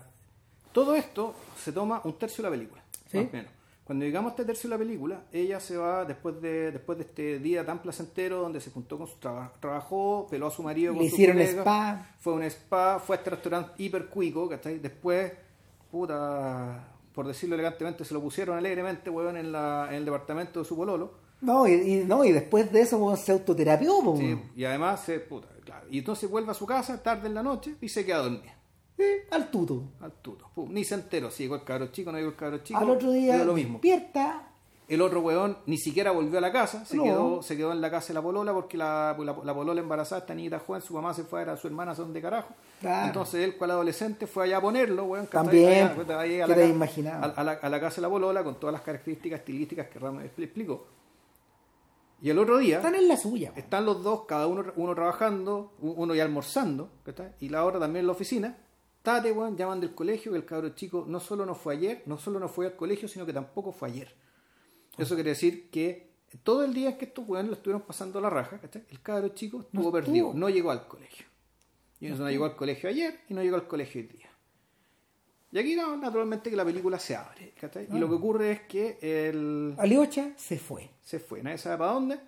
todo 0.72 0.96
esto 0.96 1.36
se 1.58 1.72
toma 1.72 2.02
un 2.04 2.14
tercio 2.18 2.44
de 2.44 2.50
la 2.50 2.56
película. 2.56 2.84
Sí. 3.12 3.18
Más 3.18 3.28
o 3.28 3.32
menos. 3.32 3.52
Cuando 3.84 4.06
llegamos 4.06 4.30
a 4.30 4.34
este 4.34 4.46
tercio 4.46 4.70
de 4.70 4.76
la 4.76 4.80
película, 4.80 5.24
ella 5.34 5.60
se 5.60 5.76
va 5.76 6.06
después 6.06 6.40
de 6.42 6.72
después 6.72 6.98
de 6.98 7.04
este 7.04 7.40
día 7.40 7.66
tan 7.66 7.82
placentero 7.82 8.40
donde 8.40 8.62
se 8.62 8.72
juntó 8.72 8.98
con 8.98 9.08
su 9.08 9.18
trabajo, 9.18 9.52
trabajó, 9.60 10.28
peló 10.30 10.48
a 10.48 10.52
su 10.52 10.64
marido, 10.64 10.94
Le 10.94 11.00
con 11.00 11.10
su 11.10 11.16
hicieron 11.16 11.36
colega, 11.38 11.62
spa. 11.62 12.16
fue 12.20 12.34
un 12.34 12.44
spa, 12.44 13.00
fue 13.00 13.16
a 13.16 13.20
este 13.20 13.32
restaurante 13.32 13.84
hiper 13.84 14.06
cuico, 14.08 14.48
¿cachai? 14.48 14.80
Después, 14.80 15.34
puta, 15.92 16.88
por 17.14 17.28
decirlo 17.28 17.56
elegantemente, 17.56 18.06
se 18.06 18.14
lo 18.14 18.22
pusieron 18.22 18.58
alegremente, 18.58 19.10
weón, 19.10 19.36
en, 19.36 19.52
la, 19.52 19.88
en 19.90 19.96
el 19.96 20.06
departamento 20.06 20.60
de 20.60 20.66
su 20.66 20.78
pololo. 20.78 21.23
No, 21.44 21.68
y, 21.68 21.72
y- 21.74 22.04
no, 22.06 22.24
y 22.24 22.32
después 22.32 22.72
de 22.72 22.82
eso 22.82 23.16
se 23.18 23.32
autoterapió. 23.32 24.16
Sí, 24.18 24.40
y 24.56 24.66
además, 24.66 25.02
se, 25.04 25.20
puta, 25.20 25.48
claro. 25.64 25.86
Y 25.90 26.00
entonces 26.00 26.30
vuelve 26.30 26.52
a 26.52 26.54
su 26.56 26.66
casa 26.66 27.02
tarde 27.04 27.28
en 27.28 27.34
la 27.36 27.44
noche 27.44 27.76
y 27.82 27.90
se 27.90 28.06
queda 28.06 28.20
dormida. 28.20 28.56
Eh, 28.98 29.28
al 29.32 29.50
tuto. 29.52 29.84
Al 30.02 30.12
tuto. 30.14 30.50
Pum, 30.56 30.72
ni 30.72 30.84
se 30.84 30.96
enteró 30.96 31.30
si 31.32 31.44
llegó 31.44 31.56
el 31.56 31.64
cabro 31.64 31.88
chico, 31.88 32.12
no 32.12 32.18
llegó 32.18 32.30
el 32.30 32.36
cabro 32.36 32.60
chico. 32.60 32.80
al 32.80 32.90
otro 32.90 33.12
día 33.12 33.44
lo 33.44 33.54
mismo. 33.54 33.74
despierta. 33.74 34.50
El 34.88 35.02
otro 35.02 35.22
weón 35.22 35.58
ni 35.66 35.78
siquiera 35.78 36.12
volvió 36.12 36.38
a 36.38 36.42
la 36.42 36.52
casa, 36.52 36.86
se, 36.86 36.98
No. 36.98 37.04
quedó, 37.04 37.42
se 37.42 37.56
quedó 37.58 37.72
en 37.72 37.80
la 37.82 37.90
casa 37.90 38.10
de 38.10 38.16
la 38.16 38.22
polola 38.22 38.54
porque 38.54 38.78
la, 38.78 39.16
la, 39.18 39.36
la 39.44 39.54
polola 39.54 39.80
embarazada, 39.82 40.20
esta 40.22 40.36
niñita 40.36 40.60
joven, 40.60 40.82
su 40.82 40.94
mamá 40.94 41.14
se 41.14 41.24
fue 41.24 41.40
a 41.42 41.46
ver 41.46 41.54
a 41.54 41.58
su 41.58 41.68
hermana, 41.68 41.96
son 41.96 42.14
de 42.14 42.22
carajo. 42.22 42.54
Claro. 42.82 43.08
Entonces 43.08 43.44
él, 43.46 43.56
cual 43.56 43.72
adolescente, 43.72 44.28
fue 44.28 44.44
allá 44.44 44.58
a 44.58 44.62
ponerlo, 44.62 45.06
weón. 45.06 45.28
También, 45.28 45.86
Allá- 45.88 45.94
allá- 46.02 46.20
allá 46.20 46.44
a 46.44 46.48
¿qué 46.48 47.02
la? 47.02 47.16
A, 47.16 47.24
a 47.30 47.44
la, 47.44 47.52
a 47.54 47.70
la 47.70 47.80
casa 47.80 47.96
de 47.96 48.02
la 48.04 48.10
polola 48.10 48.44
con 48.44 48.56
todas 48.60 48.74
las 48.74 48.82
características 48.82 49.40
estilísticas 49.40 49.88
que 49.88 50.00
Ramos 50.00 50.22
expli- 50.24 50.44
explicó. 50.44 50.86
Y 52.24 52.30
el 52.30 52.40
otro 52.40 52.58
día 52.58 52.78
Están 52.78 52.96
en 52.96 53.10
la 53.10 53.18
suya. 53.18 53.52
están 53.58 53.86
los 53.86 54.02
dos, 54.02 54.24
cada 54.26 54.48
uno, 54.48 54.72
uno 54.78 54.96
trabajando, 54.96 55.74
uno 55.82 56.16
ya 56.16 56.24
almorzando, 56.24 56.90
¿cachai? 57.04 57.34
y 57.42 57.50
la 57.50 57.66
otra 57.66 57.82
también 57.82 58.04
en 58.04 58.08
la 58.08 58.14
oficina. 58.14 58.58
Tate, 59.02 59.34
weón, 59.34 59.58
llaman 59.58 59.82
del 59.82 59.94
colegio 59.94 60.32
que 60.32 60.38
el 60.38 60.46
cabro 60.46 60.70
chico 60.70 61.04
no 61.06 61.20
solo 61.20 61.46
no 61.46 61.54
fue 61.54 61.74
ayer, 61.74 62.02
no 62.06 62.18
solo 62.18 62.40
no 62.40 62.48
fue 62.48 62.68
al 62.68 62.78
colegio, 62.78 63.10
sino 63.10 63.26
que 63.26 63.34
tampoco 63.34 63.74
fue 63.74 63.90
ayer. 63.90 64.16
Eso 64.98 65.16
quiere 65.16 65.32
decir 65.32 65.70
que 65.70 66.14
todo 66.44 66.64
el 66.64 66.74
día 66.74 66.98
que 66.98 67.04
estos 67.04 67.28
weones 67.28 67.50
lo 67.50 67.58
estuvieron 67.58 67.82
pasando 67.82 68.22
la 68.22 68.30
raja, 68.30 68.58
¿cachai? 68.58 68.86
el 68.90 69.02
cabro 69.02 69.28
chico 69.28 69.60
estuvo 69.60 69.92
perdido, 69.92 70.32
no 70.34 70.50
llegó 70.50 70.72
al 70.72 70.88
colegio. 70.88 71.26
Y 72.00 72.08
no, 72.08 72.30
llegó 72.30 72.46
al 72.46 72.56
colegio 72.56 72.90
ayer 72.90 73.20
y 73.28 73.34
no 73.34 73.44
llegó 73.44 73.58
al 73.58 73.68
colegio 73.68 74.00
hoy 74.00 74.08
día. 74.08 74.30
Y 75.54 75.60
aquí 75.60 75.76
no, 75.76 75.96
naturalmente 75.96 76.50
que 76.50 76.56
la 76.56 76.66
película 76.66 76.98
se 76.98 77.16
abre, 77.16 77.54
¿cachai? 77.62 77.88
Y 77.94 78.00
lo 78.00 78.10
que 78.10 78.16
ocurre 78.16 78.52
es 78.54 78.62
que 78.62 78.98
el, 79.02 79.76
Aliocha 79.78 80.32
se 80.36 80.58
fue. 80.58 80.90
se 81.04 81.20
fue, 81.20 81.44
nadie 81.44 81.60
sabe 81.60 81.78
para 81.78 81.92
dónde. 81.92 82.20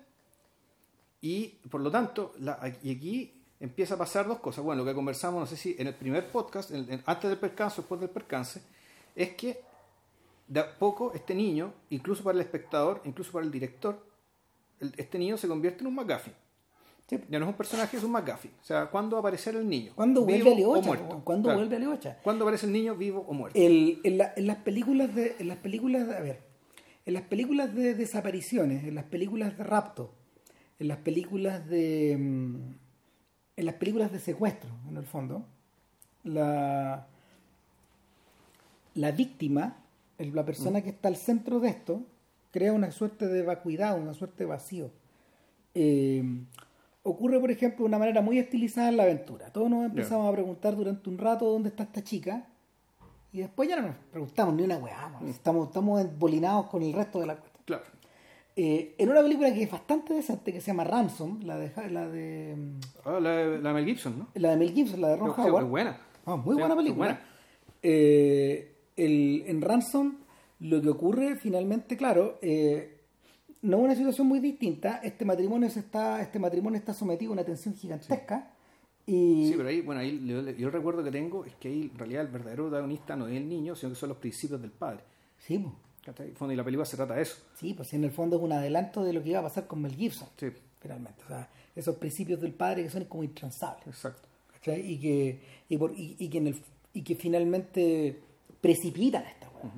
Y 1.20 1.48
por 1.68 1.80
lo 1.80 1.90
tanto, 1.90 2.34
la- 2.38 2.60
y 2.84 2.92
aquí 2.94 3.32
empieza 3.58 3.94
a 3.94 3.98
pasar 3.98 4.28
dos 4.28 4.38
cosas. 4.38 4.62
Bueno, 4.64 4.82
lo 4.84 4.88
que 4.88 4.94
conversamos, 4.94 5.40
no 5.40 5.46
sé 5.46 5.56
si 5.56 5.74
en 5.76 5.88
el 5.88 5.94
primer 5.94 6.28
podcast, 6.30 6.70
en- 6.70 6.88
en- 6.92 7.02
antes 7.04 7.28
del 7.28 7.38
percance, 7.40 7.78
después 7.80 8.00
del 8.00 8.10
percance, 8.10 8.60
es 9.16 9.30
que 9.34 9.60
de 10.46 10.60
a 10.60 10.78
poco 10.78 11.12
este 11.12 11.34
niño, 11.34 11.72
incluso 11.90 12.22
para 12.22 12.36
el 12.38 12.42
espectador, 12.44 13.00
incluso 13.04 13.32
para 13.32 13.44
el 13.44 13.50
director, 13.50 13.98
el- 14.78 14.94
este 14.96 15.18
niño 15.18 15.36
se 15.36 15.48
convierte 15.48 15.80
en 15.80 15.88
un 15.88 15.94
McGuffin. 15.96 16.32
Sí. 17.08 17.20
Ya 17.30 17.38
no 17.38 17.44
es 17.44 17.50
un 17.50 17.56
personaje, 17.56 17.96
es 17.96 18.02
un 18.02 18.10
McGuffin. 18.10 18.50
O 18.60 18.64
sea, 18.64 18.86
¿cuándo 18.86 19.14
va 19.14 19.18
a 19.18 19.20
aparecer 19.20 19.54
el 19.54 19.68
niño? 19.68 19.92
¿Cuándo 19.94 20.26
¿Vivo 20.26 20.44
vuelve 20.50 20.66
weón? 20.66 21.20
¿Cuándo 21.22 21.46
Claro. 21.48 21.58
vuelve 21.60 21.76
Aliocha? 21.76 22.18
¿Cuándo 22.22 22.44
aparece 22.44 22.66
el 22.66 22.72
niño 22.72 22.96
vivo 22.96 23.24
o 23.28 23.32
muerto? 23.32 23.56
El- 23.58 24.00
en, 24.02 24.18
la- 24.18 24.32
en 24.36 24.46
las 24.48 24.56
películas 24.56 25.14
de 25.14 25.36
en 25.38 25.46
las 25.48 25.58
películas 25.58 26.08
de- 26.08 26.16
a 26.16 26.20
ver 26.20 26.40
en 27.04 27.14
las 27.14 27.22
películas 27.22 27.72
de 27.74 27.94
desapariciones 27.94 28.82
en 28.84 28.96
las 28.96 29.04
películas 29.04 29.56
de 29.56 29.62
rapto 29.62 30.12
en 30.80 30.88
las 30.88 30.98
películas 30.98 31.68
de 31.68 32.16
mm, 32.18 32.56
en 33.58 33.64
las 33.66 33.74
películas 33.76 34.10
de 34.10 34.18
secuestro 34.18 34.70
en 34.88 34.96
el 34.96 35.06
fondo 35.06 35.46
la 36.24 37.06
la 38.94 39.12
víctima 39.12 39.76
la 40.18 40.44
persona 40.44 40.82
que 40.82 40.90
está 40.90 41.06
al 41.08 41.16
centro 41.16 41.60
de 41.60 41.68
esto 41.68 42.02
crea 42.50 42.72
una 42.72 42.90
suerte 42.90 43.26
de 43.28 43.42
vacuidad 43.42 43.96
una 44.00 44.12
suerte 44.14 44.42
de 44.44 44.48
vacío 44.50 44.90
Eh, 45.78 46.24
ocurre 47.08 47.38
por 47.40 47.50
ejemplo 47.50 47.84
de 47.84 47.88
una 47.88 47.98
manera 47.98 48.20
muy 48.20 48.38
estilizada 48.38 48.88
en 48.88 48.96
la 48.96 49.04
aventura 49.04 49.50
todos 49.52 49.70
nos 49.70 49.84
empezamos 49.86 50.28
a 50.28 50.32
preguntar 50.32 50.74
durante 50.76 51.08
un 51.08 51.18
rato 51.18 51.44
dónde 51.50 51.68
está 51.70 51.84
esta 51.84 52.02
chica 52.02 52.46
y 53.32 53.38
después 53.40 53.68
ya 53.68 53.76
no 53.80 53.88
nos 53.88 53.96
preguntamos 54.10 54.54
ni 54.54 54.62
una 54.62 54.78
weá, 54.78 55.08
man. 55.08 55.28
estamos, 55.28 55.68
estamos 55.68 56.00
embolinados 56.00 56.66
con 56.66 56.82
el 56.82 56.92
resto 56.92 57.20
de 57.20 57.26
la 57.26 57.36
cuestión. 57.36 57.62
Claro. 57.66 57.82
Eh, 58.58 58.94
en 58.96 59.10
una 59.10 59.20
película 59.20 59.52
que 59.52 59.64
es 59.64 59.70
bastante 59.70 60.14
decente, 60.14 60.50
que 60.52 60.60
se 60.62 60.68
llama 60.68 60.84
Ransom, 60.84 61.40
la 61.42 61.58
de, 61.58 61.70
la 61.90 62.08
de, 62.08 62.54
mm, 62.56 62.80
Ah, 63.04 63.20
la, 63.20 63.30
de- 63.32 63.58
la 63.58 63.68
de 63.68 63.74
Mel 63.74 63.84
Gibson, 63.84 64.18
¿no? 64.18 64.28
la 64.34 64.50
de 64.52 64.56
Mel 64.56 64.72
Gibson, 64.72 65.00
la 65.02 65.08
de 65.08 65.16
Ron 65.16 65.30
Howard. 65.38 65.64
es 65.64 65.68
buena. 65.70 65.98
Ah, 66.24 66.36
muy 66.36 66.54
Sí, 66.54 66.60
buena 66.60 66.76
película. 66.76 66.96
buena. 67.06 67.20
Eh, 67.82 68.72
el- 68.96 69.44
en 69.46 69.60
Ransom, 69.60 70.14
lo 70.60 70.80
que 70.80 70.88
ocurre 70.88 71.36
finalmente, 71.36 71.96
claro, 71.98 72.38
eh, 72.40 72.95
no 73.66 73.78
es 73.78 73.84
una 73.84 73.94
situación 73.94 74.26
muy 74.26 74.40
distinta. 74.40 75.00
Este 75.02 75.24
matrimonio 75.24 75.68
se 75.70 75.80
está, 75.80 76.20
este 76.22 76.38
matrimonio 76.38 76.78
está 76.78 76.94
sometido 76.94 77.32
a 77.32 77.34
una 77.34 77.44
tensión 77.44 77.74
gigantesca. 77.74 78.50
Y 79.06 79.48
Sí, 79.48 79.54
pero 79.56 79.68
ahí, 79.68 79.80
bueno, 79.82 80.00
ahí 80.00 80.20
yo, 80.26 80.42
yo 80.50 80.66
el 80.66 80.72
recuerdo 80.72 81.04
que 81.04 81.10
tengo 81.12 81.44
es 81.44 81.54
que 81.56 81.68
ahí 81.68 81.90
en 81.92 81.98
realidad 81.98 82.22
el 82.22 82.28
verdadero 82.28 82.64
protagonista 82.68 83.14
no 83.16 83.28
es 83.28 83.36
el 83.36 83.48
niño, 83.48 83.76
sino 83.76 83.90
que 83.90 83.96
son 83.96 84.08
los 84.08 84.18
principios 84.18 84.60
del 84.60 84.70
padre. 84.72 85.00
sí, 85.38 85.58
pues, 86.04 86.52
Y 86.52 86.56
la 86.56 86.64
película 86.64 86.84
se 86.84 86.96
trata 86.96 87.14
de 87.14 87.22
eso. 87.22 87.36
sí, 87.54 87.74
pues 87.74 87.92
en 87.94 88.04
el 88.04 88.10
fondo 88.10 88.36
es 88.36 88.42
un 88.42 88.52
adelanto 88.52 89.04
de 89.04 89.12
lo 89.12 89.22
que 89.22 89.30
iba 89.30 89.40
a 89.40 89.42
pasar 89.42 89.66
con 89.66 89.80
Mel 89.82 89.94
Gibson. 89.94 90.28
Sí, 90.36 90.46
finalmente. 90.80 91.22
O 91.24 91.28
sea, 91.28 91.48
esos 91.74 91.96
principios 91.96 92.40
del 92.40 92.52
padre 92.52 92.82
que 92.84 92.90
son 92.90 93.04
como 93.04 93.22
intransables. 93.24 93.86
exacto. 93.88 94.28
¿cachai? 94.54 94.80
Y 94.92 94.98
que, 94.98 95.40
y, 95.68 95.76
por- 95.76 95.92
y- 95.92 96.16
y 96.18 96.28
que, 96.28 96.38
en 96.38 96.46
el, 96.48 96.56
y 96.94 97.02
que 97.02 97.14
finalmente 97.16 98.20
precipitan 98.60 99.24
esta 99.24 99.48
weá. 99.50 99.72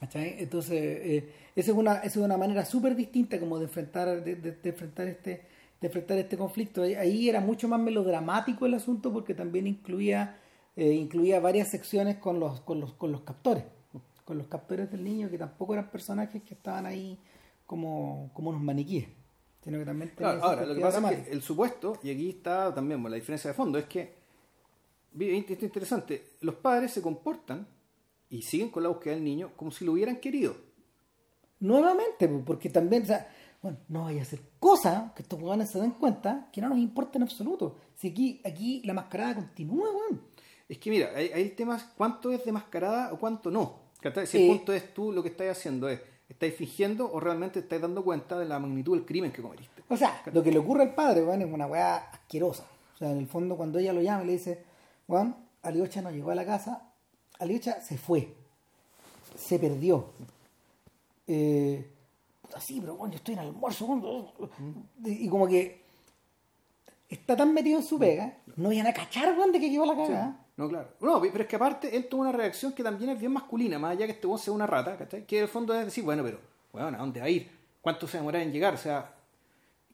¿Cachai? 0.00 0.36
Entonces, 0.38 0.72
eh, 0.80 1.32
esa, 1.56 1.70
es 1.72 1.76
una, 1.76 1.94
esa 1.96 2.06
es 2.20 2.24
una 2.24 2.36
manera 2.36 2.64
súper 2.64 2.94
distinta 2.96 3.38
como 3.40 3.58
de 3.58 3.64
enfrentar, 3.64 4.22
de, 4.24 4.36
de- 4.36 4.52
de 4.52 4.68
enfrentar 4.70 5.06
este 5.08 5.52
de 5.80 5.88
enfrentar 5.88 6.16
este 6.18 6.38
conflicto. 6.38 6.82
Ahí, 6.82 7.28
era 7.28 7.40
mucho 7.40 7.66
más 7.66 7.80
melodramático 7.80 8.66
el 8.66 8.74
asunto 8.74 9.12
porque 9.12 9.34
también 9.34 9.66
incluía 9.66 10.38
eh, 10.76 10.92
incluía 10.92 11.40
varias 11.40 11.68
secciones 11.68 12.16
con 12.18 12.38
los, 12.38 12.60
con 12.60 12.78
los 12.80 12.92
con 12.94 13.10
los 13.10 13.22
captores, 13.22 13.64
con 14.24 14.38
los 14.38 14.46
captores 14.46 14.90
del 14.92 15.02
niño 15.02 15.28
que 15.28 15.38
tampoco 15.38 15.72
eran 15.74 15.90
personajes 15.90 16.40
que 16.44 16.54
estaban 16.54 16.86
ahí 16.86 17.18
como, 17.66 18.30
como 18.32 18.50
unos 18.50 18.62
maniquíes, 18.62 19.08
sino 19.64 19.78
que 19.78 19.84
también 19.84 20.12
Claro, 20.16 20.42
ahora, 20.44 20.64
lo 20.66 20.74
que 20.74 20.80
pasa 20.80 20.96
es 20.98 21.02
dramática. 21.02 21.24
que 21.24 21.32
el 21.32 21.42
supuesto, 21.42 21.98
y 22.02 22.10
aquí 22.12 22.28
está 22.30 22.72
también 22.74 23.00
bueno, 23.02 23.10
la 23.14 23.16
diferencia 23.20 23.50
de 23.50 23.54
fondo, 23.54 23.76
es 23.78 23.86
que, 23.86 24.14
esto 25.18 25.52
es 25.54 25.62
interesante, 25.62 26.24
los 26.40 26.54
padres 26.54 26.92
se 26.92 27.02
comportan 27.02 27.66
y 28.30 28.42
siguen 28.42 28.70
con 28.70 28.82
la 28.82 28.88
búsqueda 28.88 29.14
del 29.14 29.24
niño 29.24 29.50
como 29.56 29.70
si 29.72 29.84
lo 29.84 29.92
hubieran 29.92 30.16
querido. 30.16 30.54
Nuevamente, 31.62 32.28
porque 32.28 32.68
también, 32.70 33.04
o 33.04 33.06
sea, 33.06 33.28
bueno, 33.62 33.78
no 33.88 34.04
vaya 34.04 34.18
a 34.20 34.22
hacer 34.22 34.40
cosas 34.58 35.12
que 35.12 35.22
estos 35.22 35.38
huevones 35.40 35.70
se 35.70 35.80
den 35.80 35.92
cuenta 35.92 36.48
que 36.52 36.60
no 36.60 36.68
nos 36.68 36.78
importa 36.78 37.18
en 37.18 37.22
absoluto. 37.22 37.76
Si 37.96 38.08
aquí, 38.08 38.40
aquí 38.44 38.82
la 38.84 38.92
mascarada 38.94 39.36
continúa, 39.36 39.88
weón. 39.90 40.20
Es 40.68 40.78
que 40.78 40.90
mira, 40.90 41.10
hay, 41.14 41.28
hay 41.28 41.50
temas, 41.50 41.84
¿cuánto 41.96 42.32
es 42.32 42.44
de 42.44 42.50
mascarada 42.50 43.12
o 43.12 43.18
cuánto 43.18 43.50
no? 43.50 43.76
Si 44.26 44.38
el 44.38 44.44
Eh, 44.44 44.48
punto 44.48 44.72
es 44.72 44.92
tú 44.92 45.12
lo 45.12 45.22
que 45.22 45.28
estás 45.28 45.56
haciendo 45.56 45.88
es, 45.88 46.00
¿estáis 46.28 46.56
fingiendo 46.56 47.08
o 47.12 47.20
realmente 47.20 47.60
estáis 47.60 47.80
dando 47.80 48.02
cuenta 48.02 48.36
de 48.36 48.46
la 48.46 48.58
magnitud 48.58 48.96
del 48.96 49.06
crimen 49.06 49.30
que 49.30 49.40
cometiste? 49.40 49.84
O 49.88 49.96
sea, 49.96 50.20
lo 50.32 50.42
que 50.42 50.50
le 50.50 50.58
ocurre 50.58 50.82
al 50.82 50.94
padre, 50.96 51.22
weón, 51.22 51.42
es 51.42 51.52
una 51.52 51.66
weá 51.68 51.96
asquerosa. 52.10 52.64
O 52.96 52.98
sea, 52.98 53.10
en 53.12 53.18
el 53.18 53.28
fondo, 53.28 53.56
cuando 53.56 53.78
ella 53.78 53.92
lo 53.92 54.02
llama 54.02 54.24
y 54.24 54.26
le 54.26 54.32
dice, 54.32 54.64
Juan, 55.06 55.36
Aliocha 55.62 56.02
no 56.02 56.10
llegó 56.10 56.32
a 56.32 56.34
la 56.34 56.44
casa, 56.44 56.82
Aliocha 57.38 57.80
se 57.80 57.96
fue, 57.98 58.34
se 59.36 59.60
perdió. 59.60 60.06
Eh, 61.26 61.90
puta, 62.40 62.60
sí, 62.60 62.80
pero 62.80 62.96
bueno, 62.96 63.12
yo 63.12 63.16
estoy 63.18 63.34
en 63.34 63.40
el 63.40 63.46
almuerzo, 63.48 63.86
weón. 63.86 64.28
Y 65.04 65.28
como 65.28 65.46
que 65.46 65.82
está 67.08 67.36
tan 67.36 67.52
metido 67.52 67.78
en 67.78 67.84
su 67.84 67.98
pega, 67.98 68.38
no 68.56 68.72
iban 68.72 68.86
a 68.86 68.92
cachar, 68.92 69.36
weón, 69.36 69.52
de 69.52 69.60
que 69.60 69.70
quedó 69.70 69.86
la 69.86 69.96
cagada. 69.96 70.46
No, 70.56 70.68
claro. 70.68 70.88
No, 71.00 71.20
pero 71.20 71.42
es 71.42 71.48
que 71.48 71.56
aparte 71.56 71.96
él 71.96 72.08
tuvo 72.08 72.22
una 72.22 72.32
reacción 72.32 72.72
que 72.72 72.82
también 72.82 73.10
es 73.10 73.18
bien 73.18 73.32
masculina, 73.32 73.78
más 73.78 73.92
allá 73.92 74.06
que 74.06 74.12
este 74.12 74.26
weón 74.26 74.38
sea 74.38 74.52
una 74.52 74.66
rata, 74.66 74.96
¿cachai? 74.96 75.26
Que 75.26 75.38
en 75.38 75.42
el 75.44 75.48
fondo 75.48 75.74
es 75.74 75.84
decir, 75.84 76.04
bueno, 76.04 76.22
pero, 76.22 76.38
bueno, 76.72 76.88
¿a 76.88 77.00
dónde 77.00 77.20
va 77.20 77.26
a 77.26 77.30
ir? 77.30 77.50
¿Cuánto 77.80 78.06
se 78.06 78.18
demora 78.18 78.42
en 78.42 78.52
llegar? 78.52 78.74
O 78.74 78.78
sea, 78.78 79.14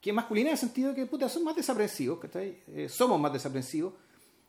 que 0.01 0.11
es 0.11 0.17
masculina 0.17 0.51
en 0.51 0.53
el 0.53 0.59
sentido 0.59 0.91
de 0.91 0.97
que, 0.97 1.07
puta, 1.07 1.29
son 1.29 1.45
más 1.45 1.57
desaprensivos, 1.57 2.19
¿cachai? 2.19 2.63
Eh, 2.69 2.89
somos 2.89 3.19
más 3.19 3.33
desaprensivos. 3.33 3.95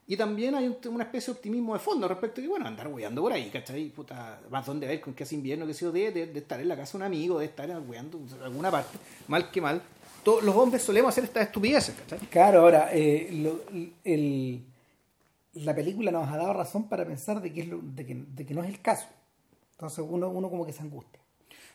Y 0.10 0.18
también 0.18 0.56
hay 0.56 0.66
un- 0.68 0.76
una 0.92 1.04
especie 1.04 1.32
de 1.32 1.38
optimismo 1.38 1.74
de 1.76 1.80
fondo 1.80 2.08
respecto 2.08 2.42
a 2.42 2.44
que, 2.44 2.48
bueno, 2.48 2.66
andar 2.66 2.88
hueando 2.88 3.22
por 3.22 3.32
ahí, 3.32 3.48
¿cachai? 3.52 3.90
Puta, 3.90 4.42
más 4.50 4.66
dónde 4.66 4.92
ir, 4.92 5.00
con 5.00 5.14
qué 5.14 5.22
hace 5.24 5.36
invierno, 5.36 5.68
que 5.68 5.74
sé 5.76 5.86
yo, 5.86 5.92
de, 5.92 6.24
estar 6.34 6.60
en 6.60 6.68
la 6.68 6.76
casa 6.76 6.94
de 6.94 6.98
un 6.98 7.04
amigo, 7.04 7.38
de 7.38 7.46
estar 7.46 7.70
hueando 7.88 8.18
en 8.18 8.42
alguna 8.42 8.72
parte, 8.72 8.98
mal 9.28 9.52
que 9.52 9.62
mal. 9.62 9.80
Todos 10.24 10.42
los 10.42 10.56
hombres 10.56 10.82
solemos 10.82 11.10
hacer 11.10 11.26
estas 11.26 11.44
estupideces, 11.44 11.94
¿cachai? 11.96 12.18
Claro, 12.28 12.62
ahora, 12.62 12.90
eh, 12.92 13.30
la 15.54 15.76
película 15.76 16.10
nos 16.10 16.28
ha 16.28 16.38
dado 16.38 16.54
razón 16.54 16.90
para 16.90 17.06
pensar 17.06 17.40
de 17.40 17.54
que, 17.54 17.62
es 17.62 17.68
lo- 17.68 17.80
de 17.84 18.46
que 18.48 18.54
no 18.56 18.64
es 18.64 18.70
el 18.70 18.82
caso. 18.82 19.06
Entonces 19.74 20.04
uno, 20.10 20.30
uno 20.30 20.50
como 20.50 20.66
que 20.66 20.74
se 20.74 20.82
angustia. 20.82 21.19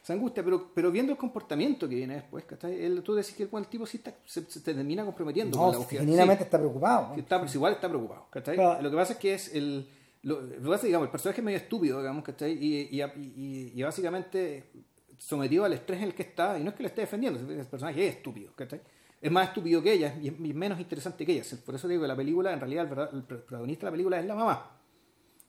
Se 0.05 0.13
angustia, 0.13 0.45
pero, 0.45 0.71
pero 0.75 0.91
viendo 0.93 1.13
el 1.13 1.19
comportamiento 1.19 1.89
que 1.89 1.95
viene 1.95 2.15
después, 2.17 2.45
¿cachai? 2.45 2.79
Él, 2.85 3.03
tú 3.03 3.15
decís 3.15 3.35
que 3.35 3.49
el 3.51 3.67
tipo 3.69 3.87
sí 3.87 3.97
está- 3.97 4.15
se, 4.27 4.45
se 4.45 4.61
termina 4.61 5.03
comprometiendo 5.05 5.57
con 5.57 5.67
No, 5.67 5.73
la 5.73 5.79
búsqueda. 5.79 6.01
genuinamente 6.01 6.45
Sí, 6.45 6.47
está 6.49 6.59
preocupado. 6.59 7.09
¿no? 7.09 7.15
está, 7.17 7.41
pues 7.41 7.55
igual 7.55 7.73
está 7.73 7.89
preocupado, 7.89 8.27
¿cachai? 8.31 8.57
Lo 8.83 8.91
que 8.91 8.97
pasa 8.97 9.15
es 9.15 9.19
que 9.19 9.35
es 9.35 9.55
el... 9.55 9.89
Lo, 10.23 10.41
lo 10.43 10.49
que 10.51 10.59
pasa 10.61 10.75
es 10.75 10.81
que, 10.83 10.87
digamos, 10.89 11.07
el 11.07 11.11
personaje 11.11 11.41
es 11.41 11.45
medio 11.45 11.59
estúpido, 11.59 11.99
digamos, 12.01 12.23
¿cachai? 12.23 12.53
Y, 12.53 12.89
y, 12.93 13.03
y, 13.03 13.73
y 13.75 13.83
básicamente 13.83 14.71
sometido 15.19 15.65
al 15.65 15.73
estrés 15.73 15.99
en 16.01 16.05
el 16.09 16.15
que 16.15 16.23
está, 16.23 16.59
y 16.59 16.63
no 16.65 16.71
es 16.71 16.77
que 16.77 16.83
le 16.83 16.89
esté 16.91 17.01
defendiendo, 17.01 17.41
el 17.41 17.67
personaje 17.67 18.07
es 18.07 18.17
estúpido, 18.17 18.53
¿cachai? 18.55 18.81
Es 19.23 19.33
más 19.33 19.49
estúpido 19.49 19.83
que 19.83 19.93
ella 19.95 20.15
y 20.21 20.29
es 20.29 20.35
y 20.39 20.49
es 20.51 20.55
menos 20.55 20.79
interesante 20.79 21.25
que 21.25 21.33
ella. 21.33 21.45
Por 21.65 21.75
eso 21.77 21.89
digo 21.89 22.03
que 22.03 22.09
la 22.09 22.17
película, 22.17 22.53
en 22.53 22.61
realidad, 22.61 22.85
el, 22.85 22.91
verdad- 22.91 23.11
el 23.15 23.23
protagonista 23.23 23.87
de 23.87 23.91
la 23.91 23.93
película 23.93 24.21
es 24.21 24.27
la 24.27 24.35
mamá. 24.35 24.71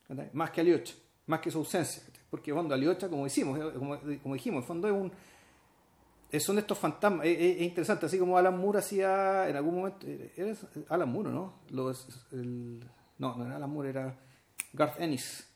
¿cachai? 0.08 0.30
Más 0.32 0.51
que 0.51 0.62
Aliocha, 0.62 0.93
más 1.28 1.39
que 1.41 1.51
su 1.51 1.58
ausencia. 1.58 2.03
Porque 2.36 2.51
cuando 2.51 2.75
Aliocha, 2.75 3.07
como 3.09 3.23
decimos, 3.23 3.57
eh, 3.59 3.71
como, 3.77 3.97
como 4.21 4.33
dijimos, 4.36 4.57
en 4.57 4.61
el 4.63 4.67
fondo 4.67 4.88
es 4.89 4.93
un 4.93 5.11
eh, 6.31 6.39
son 6.41 6.57
estos 6.57 6.77
fantasmas, 6.77 7.25
es, 7.27 7.38
es- 7.39 7.55
es 7.57 7.61
interesante, 7.61 8.07
así 8.07 8.19
como 8.19 8.38
Alan 8.38 8.57
Moore 8.59 8.79
hacía 8.79 9.47
en 9.47 9.55
algún 9.55 9.75
momento, 9.75 10.05
eh, 10.05 10.33
era 10.36 10.53
Alan 10.89 11.09
Moore, 11.09 11.29
¿no? 11.29 11.53
Los, 11.69 12.07
el- 12.33 12.83
no, 13.19 13.36
no 13.38 13.45
era 13.45 13.55
Alan 13.55 13.69
Moore, 13.69 13.89
era 13.89 14.19
Garth 14.73 14.99
Ennis, 14.99 15.47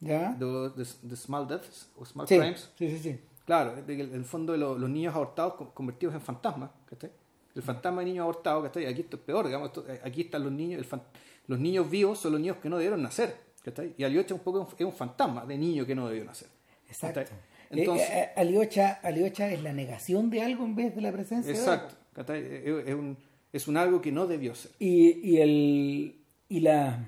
¿Ya? 0.00 0.32
de, 0.34 0.46
de, 0.70 0.86
de 1.02 1.16
Small 1.16 1.46
Deaths 1.48 1.90
o 1.96 2.04
Small 2.06 2.26
Sí, 2.28 2.38
Crimes. 2.38 2.70
sí, 2.78 2.88
sí, 2.88 2.98
sí. 2.98 3.20
Claro, 3.44 3.74
en 3.76 4.00
el 4.00 4.24
fondo 4.24 4.52
de 4.54 4.58
lo- 4.58 4.78
los 4.78 4.88
niños 4.88 5.14
abortados 5.14 5.54
con- 5.54 5.70
convertidos 5.72 6.14
en 6.14 6.20
fantasmas, 6.22 6.70
¿cachai? 6.86 7.10
El 7.54 7.62
fantasma 7.62 8.00
de 8.00 8.06
niños 8.06 8.22
abortados, 8.22 8.64
¿cachai? 8.64 8.86
Aquí 8.86 9.02
esto 9.02 9.16
es 9.16 9.22
peor, 9.22 9.46
digamos, 9.46 9.68
esto- 9.68 9.84
eh, 9.88 10.00
aquí 10.04 10.22
están 10.22 10.44
los 10.44 10.52
niños, 10.52 10.78
el 10.78 10.84
fan- 10.86 11.02
los 11.46 11.58
niños 11.58 11.90
vivos 11.90 12.18
son 12.20 12.32
los 12.32 12.40
niños 12.40 12.56
que 12.58 12.68
no 12.70 12.76
debieron 12.78 13.02
nacer, 13.02 13.36
¿cachai? 13.64 13.94
Y 13.96 14.04
Aliocha 14.04 14.34
un 14.34 14.40
poco 14.40 14.68
es 14.78 14.84
un- 14.84 14.92
fantasma 14.92 15.44
de 15.46 15.56
niño 15.58 15.84
que 15.86 15.94
no 15.94 16.08
debió 16.08 16.24
nacer. 16.24 16.48
Exacto. 16.88 17.20
¿cachai? 17.20 17.36
Eh, 17.70 17.80
Entonces, 17.80 18.08
eh, 18.10 18.28
Aliocha, 18.36 19.00
Aliocha 19.02 19.50
es 19.50 19.62
la 19.62 19.72
negación 19.72 20.30
de 20.30 20.42
algo 20.42 20.64
en 20.64 20.74
vez 20.76 20.94
de 20.94 21.00
la 21.00 21.10
presencia 21.10 21.52
de 21.52 21.58
exacto, 21.58 21.94
¿cachai? 22.12 22.40
Es, 22.40 22.88
es 22.88 22.94
un, 22.94 23.16
es 23.52 23.66
un 23.68 23.76
algo 23.76 24.00
que 24.00 24.12
no 24.12 24.26
debió 24.26 24.54
ser. 24.54 24.70
Y, 24.78 25.30
y 25.30 25.40
el 25.40 26.16
y 26.48 26.60
la 26.60 27.04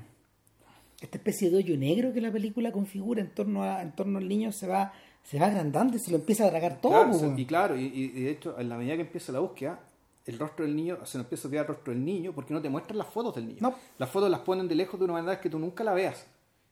esta 1.00 1.18
especie 1.18 1.50
de 1.50 1.58
hoyo 1.58 1.76
negro 1.76 2.12
que 2.12 2.20
la 2.22 2.32
película 2.32 2.72
configura 2.72 3.20
en 3.20 3.30
torno 3.34 3.62
a 3.62 3.82
en 3.82 3.92
torno 3.92 4.18
al 4.18 4.26
niño 4.26 4.50
se 4.50 4.66
va 4.66 4.92
se 5.22 5.38
va 5.38 5.46
agrandando 5.46 5.96
y 5.96 6.00
se 6.00 6.10
lo 6.10 6.16
empieza 6.18 6.46
a 6.46 6.50
tragar 6.50 6.80
todo. 6.80 6.92
Claro, 6.92 7.12
se- 7.12 7.40
y 7.40 7.44
claro, 7.46 7.76
y, 7.76 8.08
de 8.08 8.30
hecho, 8.30 8.58
en 8.60 8.68
la 8.68 8.76
medida 8.78 8.94
que 8.94 9.00
empieza 9.02 9.32
la 9.32 9.40
búsqueda, 9.40 9.80
el 10.24 10.38
rostro 10.38 10.64
del 10.64 10.74
niño, 10.76 10.98
se 11.04 11.18
nos 11.18 11.24
empieza 11.26 11.48
a 11.48 11.50
ver 11.50 11.60
el 11.62 11.66
rostro 11.66 11.92
del 11.92 12.04
niño 12.04 12.32
porque 12.32 12.54
no 12.54 12.62
te 12.62 12.68
muestran 12.70 12.96
las 12.96 13.08
fotos 13.08 13.34
del 13.34 13.46
niño. 13.48 13.58
No. 13.60 13.74
Las 13.98 14.08
fotos 14.08 14.30
las 14.30 14.40
ponen 14.40 14.68
de 14.68 14.76
lejos 14.76 14.98
de 15.00 15.04
una 15.04 15.14
manera 15.14 15.40
que 15.40 15.50
tú 15.50 15.58
nunca 15.58 15.82
la 15.84 15.92
veas. 15.94 16.24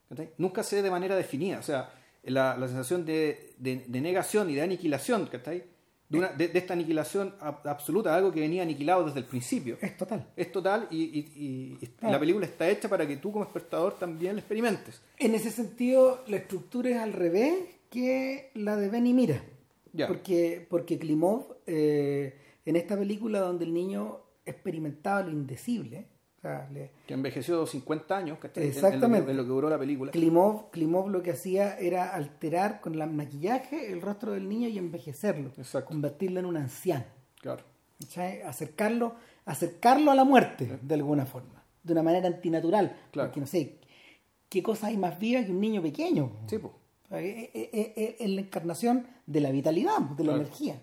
¿Cachai? 0.08 0.30
Nunca 0.38 0.62
se 0.62 0.76
ve 0.76 0.82
de 0.82 0.90
manera 0.90 1.16
definida. 1.16 1.58
O 1.58 1.62
sea, 1.62 1.92
la, 2.24 2.56
la 2.56 2.66
sensación 2.68 3.04
de, 3.04 3.54
de- 3.58 3.84
de 3.86 4.00
negación 4.00 4.48
y 4.50 4.54
de 4.54 4.62
aniquilación, 4.62 5.26
¿cachai? 5.26 5.64
De, 6.08 6.18
una- 6.18 6.28
de, 6.28 6.48
de 6.48 6.58
esta 6.58 6.74
aniquilación 6.74 7.34
ab- 7.40 7.66
absoluta, 7.66 8.14
algo 8.14 8.30
que 8.30 8.40
venía 8.40 8.62
aniquilado 8.62 9.04
desde 9.06 9.18
el 9.20 9.24
principio. 9.26 9.76
es 9.80 9.96
total. 9.96 10.26
Es 10.36 10.52
total 10.52 10.86
y, 10.90 11.02
y- 11.02 11.32
y- 11.34 11.78
y 11.80 11.86
Claro. 11.88 12.12
la 12.14 12.20
película 12.20 12.46
está 12.46 12.68
hecha 12.68 12.88
para 12.88 13.06
que 13.06 13.16
tú 13.16 13.32
como 13.32 13.44
espectador 13.44 13.98
también 13.98 14.34
la 14.36 14.40
experimentes. 14.40 15.00
En 15.18 15.34
ese 15.34 15.50
sentido, 15.50 16.22
la 16.28 16.36
estructura 16.36 16.90
es 16.90 16.96
al 16.98 17.12
revés 17.12 17.54
que 17.90 18.50
la 18.54 18.76
de 18.76 18.88
Ben 18.90 19.06
y 19.06 19.14
Mira. 19.14 19.42
Ya. 19.92 20.08
Porque, 20.08 20.66
porque 20.68 20.98
Klimov, 20.98 21.54
eh, 21.66 22.36
en 22.66 22.76
esta 22.76 22.98
película 22.98 23.38
donde 23.40 23.64
el 23.64 23.72
niño 23.72 24.18
experimentaba 24.44 25.22
lo 25.22 25.30
indecible, 25.30 26.06
sea, 26.46 26.68
le- 26.72 26.90
Que 27.06 27.14
envejeció 27.14 27.66
50 27.66 28.16
años, 28.16 28.38
que- 28.38 28.48
Exactamente. 28.68 29.30
en 29.30 29.36
lo 29.36 29.42
que 29.44 29.48
duró 29.48 29.68
la 29.70 29.78
película. 29.78 30.10
Klimov, 30.12 30.70
Klimov 30.70 31.08
lo 31.08 31.22
que 31.22 31.30
hacía 31.32 31.78
era 31.78 32.14
alterar 32.14 32.80
con 32.80 32.94
el 33.00 33.10
maquillaje 33.10 33.90
el 33.92 34.00
rostro 34.02 34.32
del 34.32 34.48
niño 34.48 34.68
y 34.68 34.78
envejecerlo, 34.78 35.50
Exacto. 35.56 35.88
convertirlo 35.88 36.40
en 36.40 36.46
un 36.46 36.56
anciano, 36.56 37.04
Claro. 37.40 37.62
¿cachai? 38.00 38.42
acercarlo, 38.42 39.14
acercarlo 39.46 40.10
a 40.10 40.14
la 40.14 40.24
muerte 40.24 40.78
de 40.82 40.94
alguna 40.94 41.24
forma, 41.26 41.62
de 41.82 41.92
una 41.92 42.02
manera 42.02 42.26
antinatural, 42.28 42.94
Claro. 43.10 43.28
porque 43.30 43.40
no 43.40 43.46
sé, 43.46 43.78
¿qué 44.48 44.62
cosa 44.62 44.88
hay 44.88 44.96
más 44.96 45.18
viva 45.18 45.42
que 45.44 45.50
un 45.50 45.60
niño 45.60 45.80
pequeño? 45.82 46.30
Sí, 46.46 46.58
pues. 46.58 46.72
Es 47.10 48.28
la 48.30 48.40
encarnación 48.40 49.06
de 49.26 49.40
la 49.40 49.50
vitalidad, 49.50 49.98
de 50.00 50.24
la 50.24 50.32
Claro. 50.32 50.40
energía. 50.42 50.80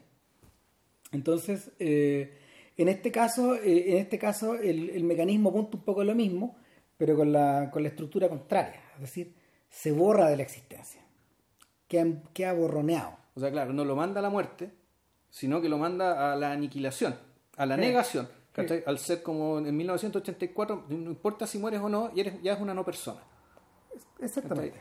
Entonces, 1.11 1.71
eh, 1.79 2.37
en 2.77 2.87
este 2.89 3.11
caso, 3.11 3.55
eh, 3.55 3.91
en 3.91 3.97
este 3.97 4.17
caso 4.17 4.55
el, 4.55 4.89
el 4.89 5.03
mecanismo 5.03 5.49
apunta 5.49 5.77
un 5.77 5.83
poco 5.83 6.01
a 6.01 6.05
lo 6.05 6.15
mismo, 6.15 6.55
pero 6.97 7.15
con 7.15 7.31
la, 7.31 7.69
con 7.71 7.83
la 7.83 7.89
estructura 7.89 8.29
contraria. 8.29 8.81
Es 8.95 9.01
decir, 9.01 9.33
se 9.69 9.91
borra 9.91 10.29
de 10.29 10.37
la 10.37 10.43
existencia. 10.43 11.01
Queda, 11.87 12.05
queda 12.33 12.53
borroneado. 12.53 13.17
O 13.35 13.39
sea, 13.39 13.51
claro, 13.51 13.73
no 13.73 13.85
lo 13.85 13.95
manda 13.95 14.19
a 14.19 14.21
la 14.21 14.29
muerte, 14.29 14.71
sino 15.29 15.61
que 15.61 15.69
lo 15.69 15.77
manda 15.77 16.31
a 16.33 16.35
la 16.35 16.51
aniquilación, 16.51 17.15
a 17.57 17.65
la 17.65 17.75
Sí. 17.75 17.81
negación. 17.81 18.29
¿cachai? 18.53 18.83
Al 18.85 18.99
ser 18.99 19.23
como 19.23 19.59
en 19.59 19.75
1984, 19.77 20.85
no 20.89 21.09
importa 21.09 21.47
si 21.47 21.57
mueres 21.57 21.79
o 21.79 21.87
no, 21.87 22.11
y 22.13 22.19
eres, 22.19 22.41
ya 22.43 22.53
es 22.53 22.59
una 22.59 22.73
no 22.73 22.83
persona. 22.83 23.21
Exactamente. 24.19 24.77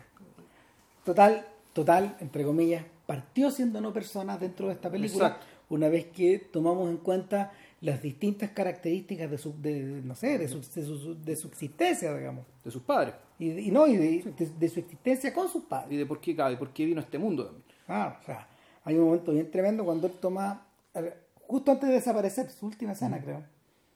Total, 1.04 1.46
total, 1.72 2.16
entre 2.20 2.44
comillas, 2.44 2.84
partió 3.06 3.50
siendo 3.50 3.80
no 3.80 3.92
persona 3.92 4.36
dentro 4.38 4.66
de 4.68 4.74
esta 4.74 4.90
película 4.90 5.26
Exacto. 5.28 5.46
una 5.70 5.88
vez 5.88 6.06
que 6.06 6.38
tomamos 6.38 6.90
en 6.90 6.98
cuenta 6.98 7.52
las 7.80 8.02
distintas 8.02 8.50
características 8.50 9.30
de 9.30 9.38
su, 9.38 9.60
de, 9.60 10.02
no 10.04 10.14
sé, 10.14 10.36
de 10.38 10.48
su, 10.48 10.60
de 10.60 10.84
su, 10.84 11.22
de 11.24 11.36
su 11.36 11.48
existencia, 11.48 12.14
digamos. 12.14 12.44
De 12.62 12.70
sus 12.70 12.82
padres. 12.82 13.14
Y, 13.38 13.50
y 13.52 13.70
no, 13.70 13.86
y 13.86 13.96
de, 13.96 14.22
de- 14.36 14.50
de 14.58 14.68
su 14.68 14.80
existencia 14.80 15.32
con 15.32 15.48
sus 15.48 15.64
padres. 15.64 15.92
Y 15.92 15.96
de 15.96 16.04
por 16.06 16.20
qué 16.20 16.36
cabe, 16.36 16.56
por 16.56 16.72
qué 16.72 16.84
vino 16.84 17.00
a 17.00 17.04
este 17.04 17.18
mundo 17.18 17.44
también. 17.46 17.64
Ah, 17.88 18.18
o 18.20 18.24
sea, 18.24 18.46
hay 18.84 18.96
un 18.96 19.04
momento 19.06 19.32
bien 19.32 19.50
tremendo 19.50 19.84
cuando 19.84 20.06
él 20.06 20.12
toma, 20.20 20.66
ver, 20.94 21.24
justo 21.46 21.70
antes 21.72 21.88
de 21.88 21.94
desaparecer, 21.94 22.50
su 22.50 22.66
última 22.66 22.92
escena, 22.92 23.18
creo, 23.20 23.42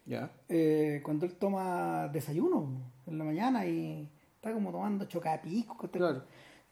Ya. 0.07 0.30
eh, 0.49 1.01
cuando 1.05 1.26
él 1.26 1.35
toma 1.35 2.09
desayuno 2.09 2.68
en 3.07 3.18
la 3.18 3.24
mañana 3.24 3.66
y 3.66 4.09
está 4.37 4.53
como 4.53 4.70
tomando 4.72 5.05
chocapico. 5.05 5.76
Claro. 5.91 6.22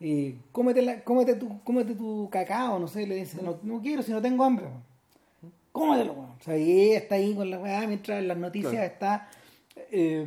Y 0.00 0.32
cómete, 0.50 0.80
la- 0.82 1.04
cómete, 1.04 1.34
tu, 1.34 1.62
cómete 1.62 1.94
tu 1.94 2.28
cacao, 2.30 2.78
no 2.78 2.88
sé, 2.88 3.06
le 3.06 3.16
dice, 3.16 3.40
no, 3.42 3.58
no 3.62 3.80
quiero 3.82 4.02
si 4.02 4.10
no 4.12 4.20
tengo 4.22 4.42
hambre. 4.44 4.66
Weón". 5.74 5.88
Cómetelo, 5.88 6.12
weón. 6.12 6.30
O 6.38 6.42
sea, 6.44 6.56
y 6.58 6.90
está 6.92 7.14
ahí 7.16 7.34
con 7.34 7.50
la 7.50 7.58
weá 7.58 7.86
mientras 7.86 8.18
en 8.18 8.28
las 8.28 8.36
noticias 8.38 8.72
Claro. 8.72 8.86
está... 8.86 9.30
eh. 9.90 10.26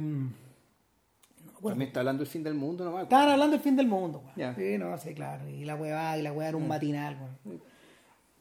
También 1.64 1.88
está 1.88 2.02
hablando 2.02 2.24
del 2.24 2.32
fin 2.32 2.44
del 2.44 2.54
mundo 2.54 2.84
nomás. 2.86 3.04
Estaban 3.04 3.30
hablando 3.30 3.54
del 3.56 3.64
fin 3.64 3.76
del 3.76 3.88
mundo, 3.88 4.24
weón. 4.38 4.56
Sí, 4.56 4.78
no, 4.78 4.96
sí, 5.00 5.14
claro. 5.16 5.50
Y 5.50 5.66
la 5.66 5.76
weá, 5.76 6.16
y 6.18 6.22
la 6.22 6.32
weá 6.32 6.50
era 6.50 6.58
un 6.58 6.68
matinal, 6.68 7.18
weón. 7.44 7.62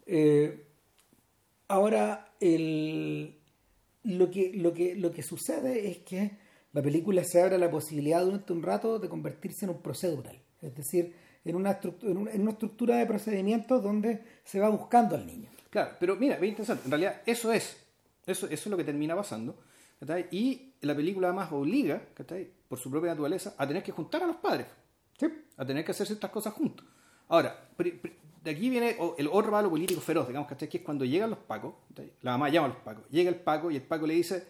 Eh, 0.06 0.62
ahora, 1.68 2.28
el, 2.40 3.34
lo, 4.02 4.30
que, 4.30 4.52
lo, 4.54 4.74
que, 4.74 4.94
lo 4.94 5.10
que 5.10 5.22
sucede 5.22 5.88
es 5.90 5.98
que 5.98 6.32
la 6.74 6.82
película 6.82 7.24
se 7.24 7.40
abre 7.40 7.54
a 7.54 7.58
la 7.58 7.70
posibilidad 7.70 8.22
durante 8.22 8.52
un 8.52 8.62
rato 8.62 8.98
de 8.98 9.08
convertirse 9.08 9.64
en 9.64 9.70
un 9.70 9.80
procedural. 9.80 10.36
Es 10.60 10.74
decir, 10.74 11.14
en 11.46 11.56
una, 11.56 11.78
en 12.02 12.16
una, 12.18 12.30
en 12.30 12.42
una 12.42 12.50
estructura 12.50 12.96
de 12.96 13.06
procedimientos 13.06 13.82
donde 13.82 14.20
se 14.44 14.60
va 14.60 14.68
buscando 14.68 15.14
al 15.14 15.26
niño. 15.26 15.48
Claro, 15.74 15.96
pero 15.98 16.14
mira, 16.14 16.36
bien 16.36 16.52
interesante. 16.52 16.84
En 16.84 16.90
realidad, 16.92 17.22
eso 17.26 17.52
es. 17.52 17.84
Eso, 18.24 18.46
eso 18.46 18.52
es 18.52 18.66
lo 18.66 18.76
que 18.76 18.84
termina 18.84 19.16
pasando. 19.16 19.56
¿cachai? 19.98 20.28
Y 20.30 20.74
la 20.82 20.94
película 20.94 21.26
además 21.26 21.50
obliga, 21.50 22.00
¿cachai? 22.14 22.48
por 22.68 22.78
su 22.78 22.88
propia 22.92 23.10
naturaleza, 23.10 23.56
a 23.58 23.66
tener 23.66 23.82
que 23.82 23.90
juntar 23.90 24.22
a 24.22 24.26
los 24.28 24.36
padres. 24.36 24.68
A 25.56 25.64
tener 25.66 25.84
que 25.84 25.90
hacer 25.90 26.06
ciertas 26.06 26.30
cosas 26.30 26.54
juntos. 26.54 26.86
Ahora, 27.26 27.70
de 27.76 28.50
aquí 28.52 28.70
viene 28.70 28.96
el 29.18 29.26
otro 29.26 29.50
palo 29.50 29.68
político 29.68 30.00
feroz, 30.00 30.28
digamos, 30.28 30.48
¿cachai? 30.48 30.68
Que 30.68 30.76
es 30.76 30.84
cuando 30.84 31.04
llegan 31.04 31.30
los 31.30 31.40
pacos, 31.40 31.74
¿cachai? 31.88 32.12
la 32.22 32.30
mamá 32.32 32.50
llama 32.50 32.66
a 32.66 32.68
los 32.68 32.78
pacos, 32.78 33.04
llega 33.10 33.28
el 33.28 33.40
paco 33.40 33.68
y 33.72 33.74
el 33.74 33.82
paco 33.82 34.06
le 34.06 34.14
dice, 34.14 34.46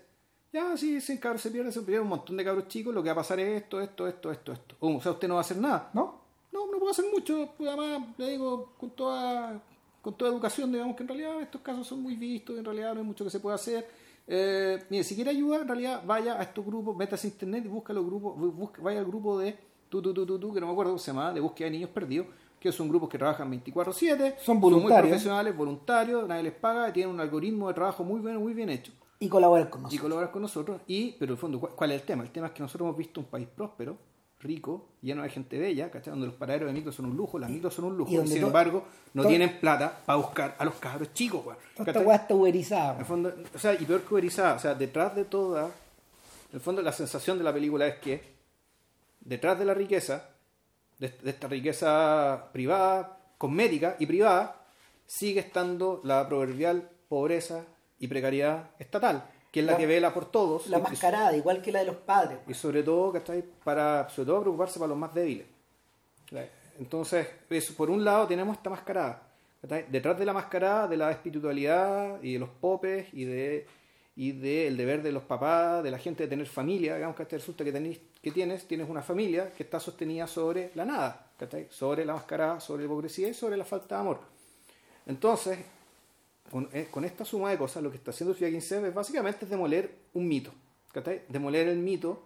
ya, 0.53 0.77
sí, 0.77 0.97
ese 0.97 1.19
cabro 1.19 1.39
se 1.39 1.51
pierde, 1.51 1.73
se 1.73 1.81
pierde 1.81 2.03
un 2.03 2.09
montón 2.09 2.37
de 2.37 2.45
cabros 2.45 2.69
chicos, 2.69 2.95
lo 2.95 3.03
que 3.03 3.09
va 3.09 3.15
a 3.15 3.17
pasar 3.17 3.41
es 3.41 3.63
esto, 3.63 3.81
esto, 3.81 4.07
esto, 4.07 4.31
esto, 4.31 4.53
esto. 4.53 4.77
O 4.79 5.01
sea, 5.01 5.13
usted 5.13 5.27
no 5.27 5.37
va 5.37 5.41
a 5.41 5.45
hacer 5.45 5.57
nada. 5.57 5.91
¿No? 5.95 6.23
No, 6.53 6.67
no 6.71 6.79
puedo 6.79 6.91
hacer 6.91 7.07
mucho, 7.11 7.55
pues 7.57 7.69
además 7.71 8.11
le 8.19 8.31
digo 8.31 8.75
con 8.79 8.91
toda, 8.91 9.61
con 10.05 10.15
toda 10.15 10.31
educación, 10.31 10.71
digamos 10.71 10.95
que 10.95 11.03
en 11.03 11.09
realidad 11.09 11.41
estos 11.41 11.61
casos 11.63 11.87
son 11.87 12.01
muy 12.03 12.15
vistos, 12.15 12.57
en 12.59 12.65
realidad 12.65 12.93
no 12.95 13.01
hay 13.01 13.07
mucho 13.07 13.25
que 13.25 13.31
se 13.31 13.41
pueda 13.41 13.57
hacer. 13.57 13.89
Eh, 14.29 14.85
mire, 14.91 15.03
si 15.03 15.15
quiere 15.15 15.31
ayuda, 15.31 15.57
en 15.63 15.67
realidad 15.69 16.03
vaya 16.07 16.39
a 16.39 16.43
estos 16.43 16.65
grupos, 16.65 16.97
métase 16.97 17.27
a 17.27 17.31
internet 17.31 17.65
y 17.65 17.69
busca 17.69 17.93
los 17.93 18.05
grupos, 18.07 18.37
bu- 18.37 18.53
busca- 18.55 18.83
vaya 18.83 19.01
al 19.01 19.07
grupo 19.07 19.39
de 19.39 19.57
tu, 19.89 20.01
tu, 20.03 20.15
tu, 20.15 20.25
tu, 20.27 20.39
tu, 20.39 20.53
que 20.55 20.61
no 20.61 20.67
me 20.67 20.73
acuerdo 20.73 20.93
cómo 20.93 20.99
se 20.99 21.11
llama, 21.11 21.33
de 21.33 21.41
búsqueda 21.41 21.67
de 21.67 21.71
niños 21.73 21.91
perdidos, 21.91 22.27
que 22.61 22.71
son 22.73 22.89
grupos 22.89 23.09
que 23.09 23.19
trabajan 23.19 23.51
24/7, 23.51 24.37
Son 24.39 24.57
muy 24.59 24.71
voluntarios. 24.73 25.09
profesionales, 25.09 25.57
voluntarios, 25.57 26.27
nadie 26.29 26.45
les 26.45 26.53
paga, 26.55 26.93
tienen 26.93 27.15
un 27.15 27.21
algoritmo 27.21 27.69
de 27.69 27.75
trabajo 27.75 28.03
muy 28.05 28.21
bien, 28.21 28.37
muy 28.39 28.55
bien 28.55 28.71
hecho 28.71 28.93
Y 29.21 29.29
colaborar 29.29 29.69
con 29.69 29.81
y 29.81 29.85
nosotros. 29.85 30.03
colaborar 30.03 30.31
con 30.31 30.43
nosotros. 30.43 30.81
Y, 30.87 31.13
pero 31.13 31.33
en 31.33 31.37
el 31.37 31.39
fondo, 31.39 31.61
¿cuál, 31.61 31.73
cuál 31.75 31.93
es 31.93 32.01
el 32.01 32.07
tema? 32.07 32.23
El 32.25 32.31
tema 32.31 32.47
es 32.49 32.53
que 32.55 32.63
nosotros 32.63 32.87
hemos 32.87 32.97
visto 32.99 33.21
un 33.21 33.27
país 33.27 33.47
próspero, 33.55 33.97
rico, 34.45 34.87
lleno 35.03 35.23
de 35.23 35.31
gente 35.31 35.59
bella, 35.59 35.91
¿cachai? 35.91 36.13
Donde 36.13 36.29
los 36.29 36.37
paraderos 36.37 36.69
de 36.69 36.75
micro 36.75 36.93
son 36.93 37.07
un 37.07 37.17
lujo, 37.17 37.39
las 37.39 37.51
micros 37.51 37.75
son 37.75 37.87
un 37.87 37.97
lujo, 37.97 38.13
y 38.13 38.27
sin 38.29 38.45
embargo 38.45 38.85
no 39.15 39.25
tienen 39.25 39.59
plata 39.59 40.03
para 40.07 40.17
buscar 40.17 40.55
a 40.59 40.65
los 40.65 40.75
cabros 40.75 41.13
chicos, 41.13 41.43
esta 41.77 42.01
weá 42.01 42.17
está 42.17 42.35
uberizada. 42.35 42.95
En 42.95 43.01
el 43.01 43.07
fondo, 43.07 43.35
o 43.55 43.59
sea, 43.59 43.75
y 43.75 43.85
peor 43.85 44.03
que 44.03 44.15
uberizada, 44.15 44.55
o 44.55 44.59
sea, 44.59 44.75
detrás 44.75 45.17
de 45.17 45.25
toda, 45.25 45.65
en 45.65 46.55
el 46.55 46.61
fondo 46.61 46.83
la 46.83 46.93
sensación 46.93 47.39
de 47.39 47.45
la 47.45 47.53
película 47.53 47.87
es 47.87 47.97
que 47.97 48.35
detrás 49.21 49.59
de 49.59 49.65
la 49.65 49.75
riqueza, 49.75 50.29
de, 50.99 51.09
de 51.09 51.31
esta 51.31 51.49
riqueza 51.49 52.51
privada, 52.53 53.19
cosmética 53.39 53.97
y 53.99 54.07
privada, 54.07 54.61
sigue 55.07 55.41
estando 55.41 56.01
la 56.05 56.29
proverbial 56.29 56.89
pobreza 57.09 57.65
y 57.99 58.09
precariedad 58.09 58.71
estatal, 58.79 59.25
que 59.55 59.61
es 59.61 59.67
la, 59.67 59.73
La- 59.73 59.79
que 59.79 59.87
vela 59.87 60.13
por 60.13 60.25
todos. 60.33 60.67
La 60.67 60.79
y- 60.79 60.83
mascarada, 60.83 61.37
igual 61.37 61.63
que 61.63 61.71
la 61.71 61.79
de 61.79 61.85
los 61.87 61.97
padres. 61.97 62.39
y 62.49 62.55
sobre 62.55 62.83
todo, 62.83 63.13
¿cachai? 63.13 63.43
Para, 63.63 64.09
sobre 64.11 64.27
todo 64.27 64.41
preocuparse 64.41 64.81
para 64.81 64.89
los 64.89 64.99
más 64.99 65.15
débiles. 65.15 65.47
Entonces, 66.79 67.29
eso, 67.49 67.75
por 67.75 67.89
un 67.89 68.05
lado 68.05 68.27
tenemos 68.27 68.57
esta 68.57 68.69
mascarada. 68.71 69.23
¿cachai? 69.63 69.87
Detrás 69.89 70.19
de 70.19 70.25
la 70.25 70.33
mascarada 70.33 70.89
de 70.89 70.97
la 70.97 71.11
espiritualidad 71.13 72.21
y 72.23 72.33
de 72.33 72.39
los 72.41 72.49
popes 72.49 73.07
y 73.13 73.25
de 73.25 73.67
y 74.17 74.31
del 74.33 74.77
deber 74.77 75.03
de 75.03 75.11
los 75.11 75.25
papás, 75.25 75.83
de 75.83 75.91
la 75.91 75.99
gente 75.99 76.23
de 76.25 76.29
tener 76.29 76.47
familia, 76.47 76.95
digamos 76.95 77.17
que 77.17 77.25
resulta 77.25 77.65
que, 77.65 77.73
tenés, 77.73 77.99
que 78.23 78.31
tienes, 78.31 78.65
tienes 78.69 78.89
una 78.89 79.03
familia 79.03 79.51
que 79.57 79.65
está 79.65 79.81
sostenida 79.81 80.29
sobre 80.29 80.71
la 80.77 80.85
nada, 80.85 81.31
¿cachai? 81.37 81.67
sobre 81.71 82.05
la 82.05 82.15
mascarada, 82.15 82.61
sobre 82.61 82.83
la 82.85 82.87
hipocresía 82.87 83.29
y 83.29 83.35
sobre 83.35 83.57
la 83.57 83.65
falta 83.65 83.97
de 83.97 84.01
amor. 84.03 84.21
Entonces, 85.07 85.59
con, 86.51 86.69
eh, 86.73 86.89
con 86.91 87.05
esta 87.05 87.25
suma 87.25 87.51
de 87.51 87.59
cosas, 87.59 87.83
lo 87.83 87.91
que 87.91 87.97
está 87.97 88.11
haciendo 88.11 88.35
Fiat 88.35 88.51
15 88.51 88.89
es 88.89 88.95
básicamente 88.95 89.47
demoler 89.47 89.91
un 90.15 90.29
mito. 90.29 90.53
Demoler 91.29 91.69
el 91.69 91.79
mito, 91.79 92.23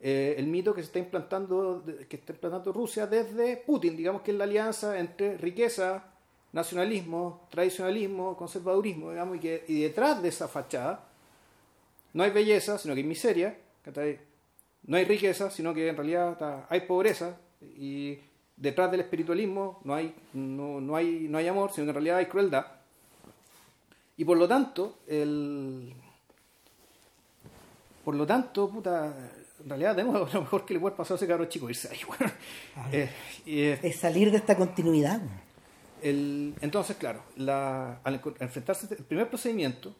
eh, 0.00 0.34
el 0.36 0.46
mito 0.46 0.74
que 0.74 0.82
se 0.82 0.86
está 0.86 0.98
implantando, 0.98 1.82
que 2.08 2.16
está 2.16 2.32
implantando 2.32 2.72
Rusia 2.72 3.06
desde 3.06 3.56
Putin, 3.56 3.96
digamos 3.96 4.20
que 4.20 4.32
es 4.32 4.36
la 4.36 4.44
alianza 4.44 4.98
entre 4.98 5.38
riqueza, 5.38 6.04
nacionalismo, 6.52 7.48
tradicionalismo, 7.50 8.36
conservadurismo, 8.36 9.10
digamos, 9.10 9.36
y 9.36 9.40
que 9.40 9.64
y 9.66 9.80
detrás 9.82 10.22
de 10.22 10.28
esa 10.28 10.46
fachada 10.46 11.08
no 12.12 12.22
hay 12.22 12.30
belleza, 12.30 12.76
sino 12.78 12.94
que 12.94 13.00
hay 13.00 13.06
miseria, 13.06 13.56
no 14.86 14.96
hay 14.96 15.04
riqueza, 15.04 15.50
sino 15.50 15.72
que 15.72 15.88
en 15.88 15.96
realidad 15.96 16.66
hay 16.68 16.80
pobreza 16.82 17.38
y 17.60 18.18
detrás 18.56 18.90
del 18.90 19.00
espiritualismo 19.00 19.80
no 19.84 19.94
hay, 19.94 20.14
no, 20.34 20.80
no 20.80 20.96
hay, 20.96 21.26
no 21.28 21.38
hay 21.38 21.48
amor, 21.48 21.72
sino 21.72 21.86
que 21.86 21.90
en 21.90 21.94
realidad 21.94 22.18
hay 22.18 22.26
crueldad. 22.26 22.66
Y 24.16 24.24
por 24.24 24.36
lo 24.38 24.46
tanto, 24.48 24.98
el... 25.06 25.92
Por 28.04 28.14
lo 28.14 28.26
tanto, 28.26 28.68
puta, 28.68 29.14
en 29.62 29.68
realidad 29.68 29.96
tenemos 29.96 30.32
lo 30.34 30.40
mejor 30.42 30.64
que 30.66 30.74
le 30.74 30.80
puede 30.80 30.94
pasar 30.94 31.14
a 31.14 31.16
ese 31.16 31.26
cabro 31.26 31.46
chico 31.46 31.68
irse 31.70 31.88
ahí, 31.90 32.00
bueno. 32.06 32.32
Eh, 32.92 33.10
y, 33.46 33.60
eh, 33.62 33.78
Es 33.82 33.96
salir 33.96 34.30
de 34.30 34.36
esta 34.36 34.56
continuidad. 34.56 35.20
el- 36.02 36.54
entonces, 36.60 36.96
claro, 36.96 37.22
la, 37.36 38.00
al 38.04 38.20
enfrentarse 38.40 38.94
el 38.94 39.04
primer 39.04 39.28
procedimiento, 39.28 39.94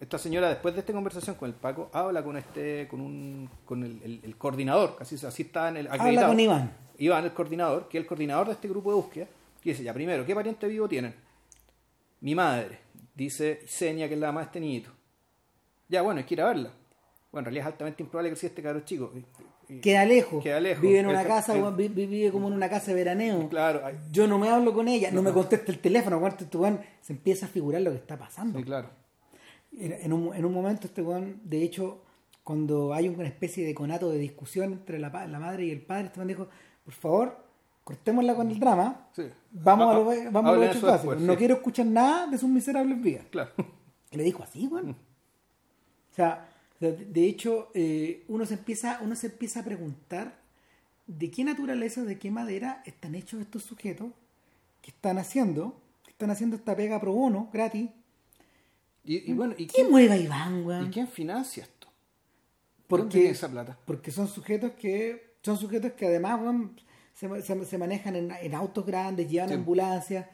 esta 0.00 0.18
señora 0.18 0.48
después 0.48 0.74
de 0.74 0.80
esta 0.80 0.92
conversación 0.92 1.36
con 1.36 1.48
el 1.48 1.54
Paco 1.54 1.88
habla 1.92 2.24
con 2.24 2.36
este, 2.36 2.88
con 2.88 3.00
un, 3.00 3.48
con 3.64 3.84
el, 3.84 4.02
el- 4.02 4.20
el 4.24 4.36
coordinador, 4.36 4.96
así, 5.00 5.14
así 5.24 5.42
está 5.42 5.68
en 5.68 5.76
el 5.76 5.86
Habla 5.86 6.02
acreditado. 6.02 6.28
con 6.28 6.40
Iván. 6.40 6.76
Iván, 6.98 7.24
el 7.24 7.32
coordinador, 7.32 7.88
que 7.88 7.98
es 7.98 8.02
el 8.02 8.08
coordinador 8.08 8.48
de 8.48 8.52
este 8.54 8.68
grupo 8.68 8.90
de 8.90 8.96
búsqueda, 8.96 9.26
y 9.62 9.70
dice, 9.70 9.84
ya 9.84 9.94
primero, 9.94 10.26
¿qué 10.26 10.34
pariente 10.34 10.66
vivo 10.66 10.88
tienen? 10.88 11.14
Mi 12.20 12.34
madre, 12.34 12.80
dice 13.14 13.60
Seña, 13.66 14.08
que 14.08 14.14
es 14.14 14.20
la 14.20 14.40
este 14.42 14.60
niñito. 14.60 14.90
Ya, 15.88 16.02
bueno, 16.02 16.18
hay 16.20 16.26
que 16.26 16.34
ir 16.34 16.40
a 16.40 16.46
verla. 16.46 16.70
Bueno, 17.32 17.40
en 17.40 17.44
realidad 17.46 17.66
es 17.68 17.72
altamente 17.72 18.02
improbable 18.02 18.30
que 18.30 18.36
sea 18.36 18.48
este 18.48 18.62
cabro 18.62 18.80
chico. 18.80 19.12
Y- 19.14 19.74
y- 19.74 19.80
Queda 19.80 20.04
lejos. 20.04 20.42
Queda 20.42 20.60
lejos. 20.60 20.82
Vive 20.82 21.00
en 21.00 21.06
una 21.06 21.24
casa, 21.24 21.54
vive 21.76 22.30
como 22.30 22.48
en 22.48 22.54
una 22.54 22.68
casa 22.68 22.88
de 22.88 22.94
veraneo. 22.94 23.48
Claro, 23.48 23.84
hay- 23.84 23.96
Yo 24.12 24.26
no 24.26 24.38
me 24.38 24.48
hablo 24.48 24.72
con 24.74 24.88
ella, 24.88 25.10
no 25.10 25.22
me 25.22 25.32
contesta 25.32 25.72
el 25.72 25.78
teléfono. 25.78 26.20
Cuando 26.20 26.38
este 26.44 26.56
weón 26.56 26.80
se 27.00 27.12
empieza 27.12 27.46
a 27.46 27.48
figurar 27.48 27.82
lo 27.82 27.90
que 27.90 27.96
está 27.96 28.16
pasando. 28.18 28.58
sí, 28.58 28.64
claro. 28.64 28.90
En, 29.76 30.12
un, 30.12 30.32
en 30.34 30.44
un 30.44 30.52
momento 30.52 30.86
este 30.86 31.02
weón, 31.02 31.40
de 31.44 31.62
hecho, 31.62 32.02
cuando 32.44 32.94
hay 32.94 33.08
una 33.08 33.26
especie 33.26 33.66
de 33.66 33.74
conato 33.74 34.08
de 34.10 34.18
discusión 34.18 34.72
entre 34.72 34.98
la, 35.00 35.08
la 35.26 35.38
madre 35.40 35.64
y 35.64 35.70
el 35.72 35.80
padre, 35.82 36.06
este 36.06 36.20
weón 36.20 36.28
dijo, 36.28 36.48
por 36.84 36.94
favor, 36.94 37.44
cortémosla 37.82 38.34
con 38.36 38.50
el 38.50 38.60
drama, 38.60 39.08
Sí. 39.16 39.24
Vamos 39.54 39.86
a, 39.86 39.90
Ah, 39.90 39.94
lo, 39.94 40.10
ah, 40.10 40.30
vamos 40.30 40.52
a 40.52 40.56
los 40.56 40.66
hechos 40.66 40.82
básicos. 40.82 41.20
No 41.20 41.36
quiero 41.36 41.54
escuchar 41.54 41.86
nada 41.86 42.26
de 42.26 42.36
sus 42.38 42.48
miserables 42.48 43.00
vidas. 43.00 43.24
Claro. 43.30 43.50
Y 44.10 44.16
le 44.16 44.24
dijo 44.24 44.42
así, 44.42 44.66
weón. 44.66 44.90
O 44.90 46.14
sea, 46.14 46.48
de 46.80 47.24
hecho, 47.26 47.70
eh, 47.74 48.24
uno, 48.28 48.44
se 48.46 48.54
empieza, 48.54 48.98
uno 49.02 49.16
se 49.16 49.28
empieza 49.28 49.60
a 49.60 49.64
preguntar 49.64 50.38
de 51.06 51.30
qué 51.30 51.44
naturaleza, 51.44 52.02
de 52.04 52.18
qué 52.18 52.30
madera 52.30 52.82
están 52.84 53.14
hechos 53.14 53.40
estos 53.40 53.62
sujetos 53.62 54.08
que 54.82 54.90
están 54.90 55.18
haciendo, 55.18 55.80
que 56.04 56.10
están 56.10 56.30
haciendo 56.30 56.56
esta 56.56 56.76
pega 56.76 57.00
pro 57.00 57.12
bono, 57.12 57.48
gratis. 57.52 57.88
Y, 59.04 59.30
y 59.30 59.34
bueno, 59.34 59.54
¿y 59.56 59.66
¿Qué 59.66 59.74
quién, 59.74 59.90
mueve 59.90 60.12
a 60.14 60.16
Iván, 60.16 60.60
¿y 60.60 60.62
weón? 60.62 60.90
quién 60.90 61.08
financia 61.08 61.62
esto? 61.64 61.88
¿Dónde 62.88 63.04
Porque, 63.04 63.30
esa 63.30 63.48
plata? 63.48 63.78
porque 63.86 64.10
son 64.10 64.28
sujetos 64.28 64.72
que 64.72 65.34
son 65.42 65.56
sujetos 65.58 65.92
que 65.92 66.06
además 66.06 66.40
weón, 66.40 66.76
se, 67.14 67.42
se- 67.42 67.64
se 67.64 67.78
manejan 67.78 68.16
en, 68.16 68.30
en 68.30 68.54
autos 68.54 68.84
grandes, 68.84 69.30
llevan 69.30 69.48
Sí. 69.48 69.54
ambulancias. 69.54 70.26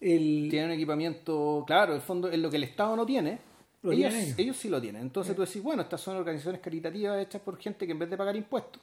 El, 0.00 0.46
Tienen 0.50 0.70
equipamiento, 0.70 1.64
claro, 1.66 1.94
el 1.94 2.00
fondo 2.00 2.28
es 2.30 2.38
lo 2.38 2.48
que 2.50 2.56
el 2.56 2.64
Estado 2.64 2.94
no 2.96 3.04
tiene. 3.04 3.38
Lo 3.82 3.92
ellos, 3.92 4.14
ellos. 4.14 4.38
ellos 4.38 4.56
sí 4.56 4.68
lo 4.68 4.80
tienen. 4.80 5.02
Entonces 5.02 5.34
tú 5.36 5.42
decís, 5.44 5.62
bueno, 5.62 5.82
estas 5.82 6.00
son 6.00 6.16
organizaciones 6.16 6.60
caritativas 6.60 7.20
hechas 7.20 7.40
por 7.42 7.58
gente 7.58 7.84
que 7.86 7.92
en 7.92 7.98
vez 7.98 8.08
de 8.10 8.16
pagar 8.16 8.34
impuestos, 8.36 8.80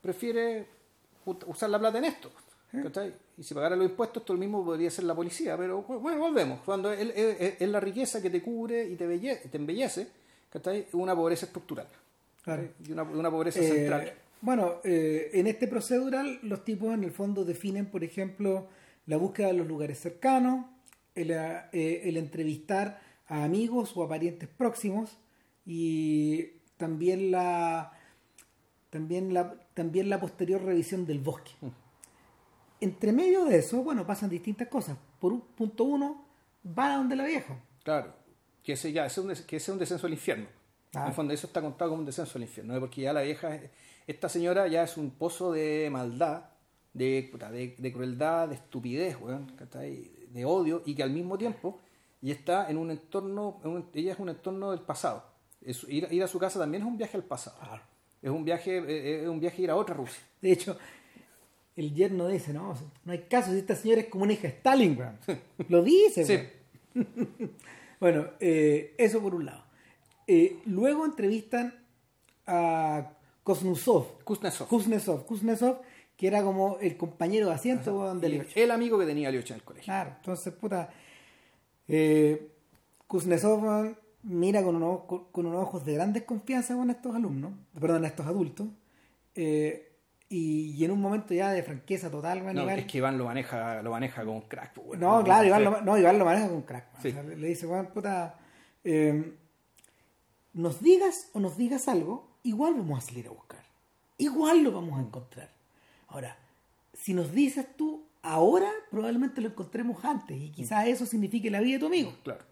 prefiere 0.00 0.66
usar 1.46 1.70
la 1.70 1.78
plata 1.78 1.98
en 1.98 2.04
esto. 2.04 2.30
Y 3.36 3.42
si 3.42 3.52
pagara 3.54 3.74
los 3.74 3.86
impuestos, 3.90 4.22
esto 4.22 4.32
lo 4.32 4.38
mismo 4.38 4.64
podría 4.64 4.90
ser 4.90 5.04
la 5.04 5.14
policía. 5.14 5.56
Pero 5.56 5.82
bueno, 5.82 6.20
volvemos. 6.20 6.60
Cuando 6.64 6.92
es, 6.92 7.00
es- 7.16 7.60
es 7.60 7.68
la 7.68 7.80
riqueza 7.80 8.22
que 8.22 8.30
te 8.30 8.40
cubre 8.42 8.84
y 8.88 8.96
te, 8.96 9.06
belle- 9.08 9.40
te 9.50 9.56
embellece, 9.56 10.06
¿cachai? 10.50 10.86
una 10.92 11.14
pobreza 11.16 11.46
estructural. 11.46 11.86
Y 12.86 12.92
una, 12.92 13.02
una 13.02 13.30
pobreza 13.30 13.60
Eh, 13.60 13.64
central. 13.68 14.12
Bueno, 14.40 14.80
eh, 14.84 15.30
en 15.34 15.46
este 15.46 15.68
procedural 15.68 16.38
los 16.42 16.64
tipos 16.64 16.94
en 16.94 17.04
el 17.04 17.10
fondo 17.10 17.44
definen, 17.44 17.86
por 17.86 18.04
ejemplo, 18.04 18.68
la 19.06 19.16
búsqueda 19.16 19.48
de 19.48 19.54
los 19.54 19.66
lugares 19.66 19.98
cercanos, 19.98 20.66
el, 21.14 21.30
eh, 21.30 22.02
el 22.04 22.16
entrevistar 22.16 23.00
a 23.26 23.44
amigos 23.44 23.96
o 23.96 24.02
a 24.02 24.08
parientes 24.08 24.48
próximos 24.48 25.18
y 25.66 26.46
también 26.76 27.30
la 27.30 27.92
también 28.90 29.32
la 29.32 29.54
también 29.74 30.08
la 30.08 30.20
posterior 30.20 30.62
revisión 30.62 31.06
del 31.06 31.20
bosque. 31.20 31.52
Entre 32.80 33.12
medio 33.12 33.44
de 33.44 33.58
eso, 33.58 33.82
bueno, 33.82 34.06
pasan 34.06 34.30
distintas 34.30 34.68
cosas. 34.68 34.96
Por 35.20 35.32
un 35.32 35.42
punto 35.42 35.84
uno, 35.84 36.24
van 36.62 36.90
a 36.92 36.96
donde 36.96 37.16
la 37.16 37.24
vieja. 37.24 37.58
Claro, 37.82 38.14
que 38.62 38.72
ese 38.72 38.92
ya 38.92 39.06
ese 39.06 39.20
es 39.20 39.26
un, 39.26 39.46
que 39.46 39.56
ese 39.56 39.64
es 39.64 39.68
un 39.68 39.78
descenso 39.78 40.06
al 40.06 40.12
infierno. 40.12 40.46
Ah. 40.94 41.02
En 41.02 41.08
el 41.08 41.12
fondo, 41.12 41.32
eso 41.32 41.46
está 41.46 41.60
contado 41.60 41.90
como 41.90 42.00
un 42.00 42.06
descenso 42.06 42.38
al 42.38 42.42
infierno, 42.42 42.76
¿eh? 42.76 42.80
porque 42.80 43.02
ya 43.02 43.12
la 43.12 43.22
vieja, 43.22 43.60
esta 44.10 44.28
señora 44.28 44.66
ya 44.68 44.82
es 44.82 44.96
un 44.96 45.10
pozo 45.10 45.52
de 45.52 45.88
maldad, 45.90 46.44
de, 46.92 47.28
puta, 47.30 47.50
de, 47.50 47.74
de 47.78 47.92
crueldad, 47.92 48.48
de 48.48 48.56
estupidez, 48.56 49.16
weón, 49.20 49.46
¿cachai? 49.56 50.10
de 50.30 50.44
odio, 50.44 50.82
y 50.86 50.94
que 50.94 51.02
al 51.02 51.10
mismo 51.10 51.36
tiempo 51.38 51.80
y 52.22 52.30
está 52.30 52.70
en 52.70 52.76
un 52.76 52.90
entorno, 52.90 53.60
en 53.64 53.70
un- 53.70 53.86
ella 53.94 54.12
es 54.12 54.18
un 54.18 54.28
entorno 54.28 54.70
del 54.72 54.80
pasado. 54.80 55.24
Es- 55.62 55.84
ir, 55.88 56.06
ir 56.10 56.22
a 56.22 56.28
su 56.28 56.38
casa 56.38 56.58
también 56.58 56.82
es 56.82 56.88
un 56.88 56.96
viaje 56.98 57.16
al 57.16 57.24
pasado. 57.24 57.56
Es 58.22 58.30
un 58.30 58.44
viaje, 58.44 58.76
eh, 58.78 59.22
es 59.22 59.28
un 59.28 59.40
viaje 59.40 59.62
a 59.62 59.64
ir 59.64 59.70
a 59.70 59.76
otra 59.76 59.94
Rusia. 59.94 60.22
De 60.42 60.52
hecho, 60.52 60.76
el 61.76 61.94
yerno 61.94 62.28
dice, 62.28 62.52
no, 62.52 62.76
no 63.04 63.12
hay 63.12 63.20
caso, 63.20 63.50
si 63.52 63.58
esta 63.58 63.74
señora 63.74 64.02
es 64.02 64.08
como 64.08 64.24
una 64.24 64.34
hija 64.34 64.42
de 64.42 64.48
Stalin, 64.54 64.98
weón. 64.98 65.18
Lo 65.68 65.82
dice, 65.82 66.24
Sí. 66.24 67.00
Bueno, 68.00 68.28
eh, 68.40 68.94
eso 68.98 69.20
por 69.20 69.34
un 69.34 69.46
lado. 69.46 69.62
Eh, 70.26 70.58
luego 70.66 71.04
entrevistan 71.04 71.74
a 72.46 73.12
Kuznetsov. 73.44 74.22
Kuznetsov. 74.24 74.68
Kuznetsov, 74.68 75.24
Kuznetsov, 75.26 75.76
que 76.16 76.26
era 76.26 76.42
como 76.42 76.78
el 76.80 76.96
compañero 76.96 77.48
de 77.48 77.54
asiento 77.54 78.14
de 78.14 78.28
Y 78.28 78.32
Leocha. 78.32 78.60
el 78.60 78.70
amigo 78.70 78.98
que 78.98 79.06
tenía 79.06 79.30
Leocha 79.30 79.54
en 79.54 79.60
el 79.60 79.64
colegio. 79.64 79.86
Claro, 79.86 80.12
entonces, 80.16 80.52
puta. 80.54 80.90
Eh, 81.88 82.52
Kuznetsov 83.06 83.62
weón, 83.64 83.98
mira 84.22 84.62
con 84.62 84.76
unos, 84.76 85.04
con, 85.04 85.24
con 85.32 85.46
unos 85.46 85.62
ojos 85.62 85.84
de 85.84 85.94
gran 85.94 86.12
desconfianza 86.12 86.74
con 86.76 86.90
estos 86.90 87.14
alumnos, 87.16 87.52
perdón, 87.78 88.04
a 88.04 88.08
estos 88.08 88.26
adultos. 88.26 88.68
eh, 89.34 89.86
y, 90.32 90.76
y 90.76 90.84
en 90.84 90.92
un 90.92 91.00
momento 91.00 91.34
ya 91.34 91.50
de 91.50 91.64
franqueza 91.64 92.08
total, 92.08 92.42
weón, 92.42 92.54
No, 92.54 92.62
Iván- 92.62 92.78
es 92.78 92.86
que 92.86 92.98
Iván 92.98 93.18
lo 93.18 93.24
maneja, 93.24 93.82
lo 93.82 93.90
maneja 93.90 94.24
como 94.24 94.36
un 94.36 94.42
crack. 94.42 94.78
weón. 94.78 95.00
No, 95.00 95.24
claro, 95.24 95.44
Iván 95.48 95.64
lo, 95.64 95.80
no, 95.80 95.98
Iván 95.98 96.20
lo 96.20 96.24
maneja 96.24 96.46
con 96.46 96.56
un 96.58 96.62
crack. 96.62 96.86
weón. 96.92 97.02
Sí. 97.02 97.08
O 97.08 97.12
sea, 97.14 97.22
le, 97.24 97.48
dice, 97.48 97.66
weón, 97.66 97.86
puta, 97.88 98.38
eh, 98.84 99.32
nos 100.52 100.80
digas 100.82 101.30
o 101.32 101.40
nos 101.40 101.56
digas 101.56 101.88
algo, 101.88 102.28
igual 102.42 102.74
vamos 102.74 102.98
a 102.98 103.06
salir 103.06 103.26
a 103.26 103.30
buscar. 103.30 103.62
Igual 104.18 104.62
lo 104.62 104.72
vamos 104.72 104.98
a 104.98 105.02
encontrar. 105.02 105.50
Ahora, 106.08 106.36
si 106.92 107.14
nos 107.14 107.32
dices 107.32 107.66
tú 107.76 108.02
ahora, 108.22 108.70
probablemente 108.90 109.40
lo 109.40 109.48
encontremos 109.48 110.04
antes. 110.04 110.36
Y 110.40 110.50
quizás 110.50 110.86
eso 110.86 111.06
signifique 111.06 111.50
la 111.50 111.60
vida 111.60 111.74
de 111.74 111.80
tu 111.80 111.86
amigo. 111.86 112.12
Claro. 112.22 112.44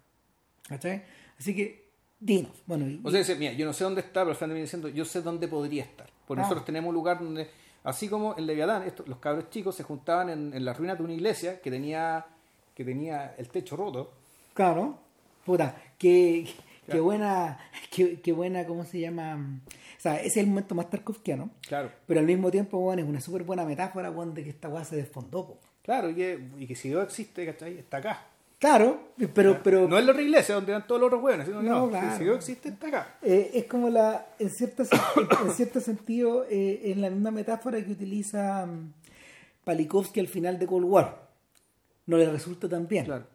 ¿Cachai? 0.67 1.03
Así 1.37 1.55
que, 1.55 1.85
dinos. 2.19 2.51
Bueno, 2.65 2.87
y- 2.89 2.99
O 3.03 3.09
sea, 3.11 3.19
dice, 3.19 3.35
mira, 3.35 3.53
yo 3.53 3.65
no 3.65 3.73
sé 3.73 3.83
dónde 3.83 4.01
está, 4.01 4.25
pero 4.25 4.37
viene 4.39 4.61
diciendo, 4.61 4.87
yo 4.89 5.05
sé 5.05 5.21
dónde 5.21 5.47
podría 5.47 5.83
estar. 5.83 6.09
Porque 6.27 6.41
Ah. 6.41 6.43
nosotros 6.43 6.65
tenemos 6.65 6.89
un 6.89 6.95
lugar 6.95 7.19
donde, 7.19 7.49
así 7.83 8.07
como 8.07 8.35
en 8.37 8.45
Leviatán, 8.47 8.83
estos, 8.83 9.07
los 9.07 9.19
cabros 9.19 9.49
chicos 9.49 9.75
se 9.75 9.83
juntaban 9.83 10.29
en, 10.29 10.53
en 10.53 10.65
las 10.65 10.77
ruinas 10.77 10.97
de 10.97 11.03
una 11.03 11.13
iglesia 11.13 11.61
que 11.61 11.69
tenía, 11.71 12.25
que 12.75 12.83
tenía 12.85 13.35
el 13.37 13.49
techo 13.49 13.75
roto. 13.75 14.11
Claro, 14.53 14.97
puta, 15.45 15.75
qué 15.97 16.47
Claro. 16.89 17.03
buena, 17.03 17.59
qué, 17.91 18.19
qué 18.21 18.31
buena, 18.31 18.65
¿cómo 18.65 18.83
se 18.85 18.99
llama? 18.99 19.59
O 19.97 20.01
sea, 20.01 20.17
ese 20.17 20.27
es 20.27 20.37
el 20.37 20.47
momento 20.47 20.75
más 20.75 20.89
tarkovskiano, 20.89 21.49
Claro. 21.67 21.91
pero 22.07 22.19
al 22.19 22.25
mismo 22.25 22.49
tiempo, 22.51 22.79
bueno, 22.79 23.01
es 23.01 23.07
una 23.07 23.19
súper 23.21 23.43
buena 23.43 23.65
metáfora, 23.65 24.09
bueno, 24.09 24.31
de 24.33 24.43
que 24.43 24.49
esta 24.49 24.69
weá 24.69 24.83
se 24.83 24.95
desfondó, 24.95 25.47
po. 25.47 25.59
Claro, 25.83 26.09
y 26.09 26.15
que, 26.15 26.39
y 26.57 26.67
que 26.67 26.75
si 26.75 26.89
Dios 26.89 27.03
existe, 27.03 27.45
¿cachai? 27.45 27.77
Está 27.79 27.97
acá. 27.97 28.25
Claro, 28.59 28.99
pero, 29.33 29.63
pero 29.63 29.87
No 29.87 29.97
es 29.97 30.03
la 30.05 30.11
otra 30.11 30.21
iglesia 30.21 30.55
donde 30.55 30.73
van 30.73 30.85
todos 30.85 30.99
los 30.99 31.07
otros 31.07 31.23
hueones, 31.23 31.47
sino 31.47 31.61
que 31.61 31.65
No, 31.67 31.79
no, 31.85 31.89
claro. 31.89 32.17
si 32.17 32.23
Dios 32.25 32.35
existe, 32.37 32.69
está 32.69 32.87
acá. 32.87 33.15
eh, 33.21 33.51
es 33.53 33.65
como 33.65 33.89
la, 33.89 34.27
en 34.37 34.49
cierto, 34.49 34.83
en 35.45 35.51
cierto 35.53 35.79
sentido, 35.79 36.45
eh, 36.49 36.81
es 36.91 36.97
la 36.97 37.09
misma 37.09 37.31
metáfora 37.31 37.83
que 37.83 37.91
utiliza 37.91 38.65
mm, 38.65 38.93
Palikovsky 39.63 40.19
al 40.19 40.27
final 40.27 40.59
de 40.59 40.67
Cold 40.67 40.85
War. 40.85 41.27
No 42.05 42.17
le 42.17 42.29
resulta 42.29 42.67
tan 42.67 42.87
bien. 42.87 43.05
Claro. 43.05 43.27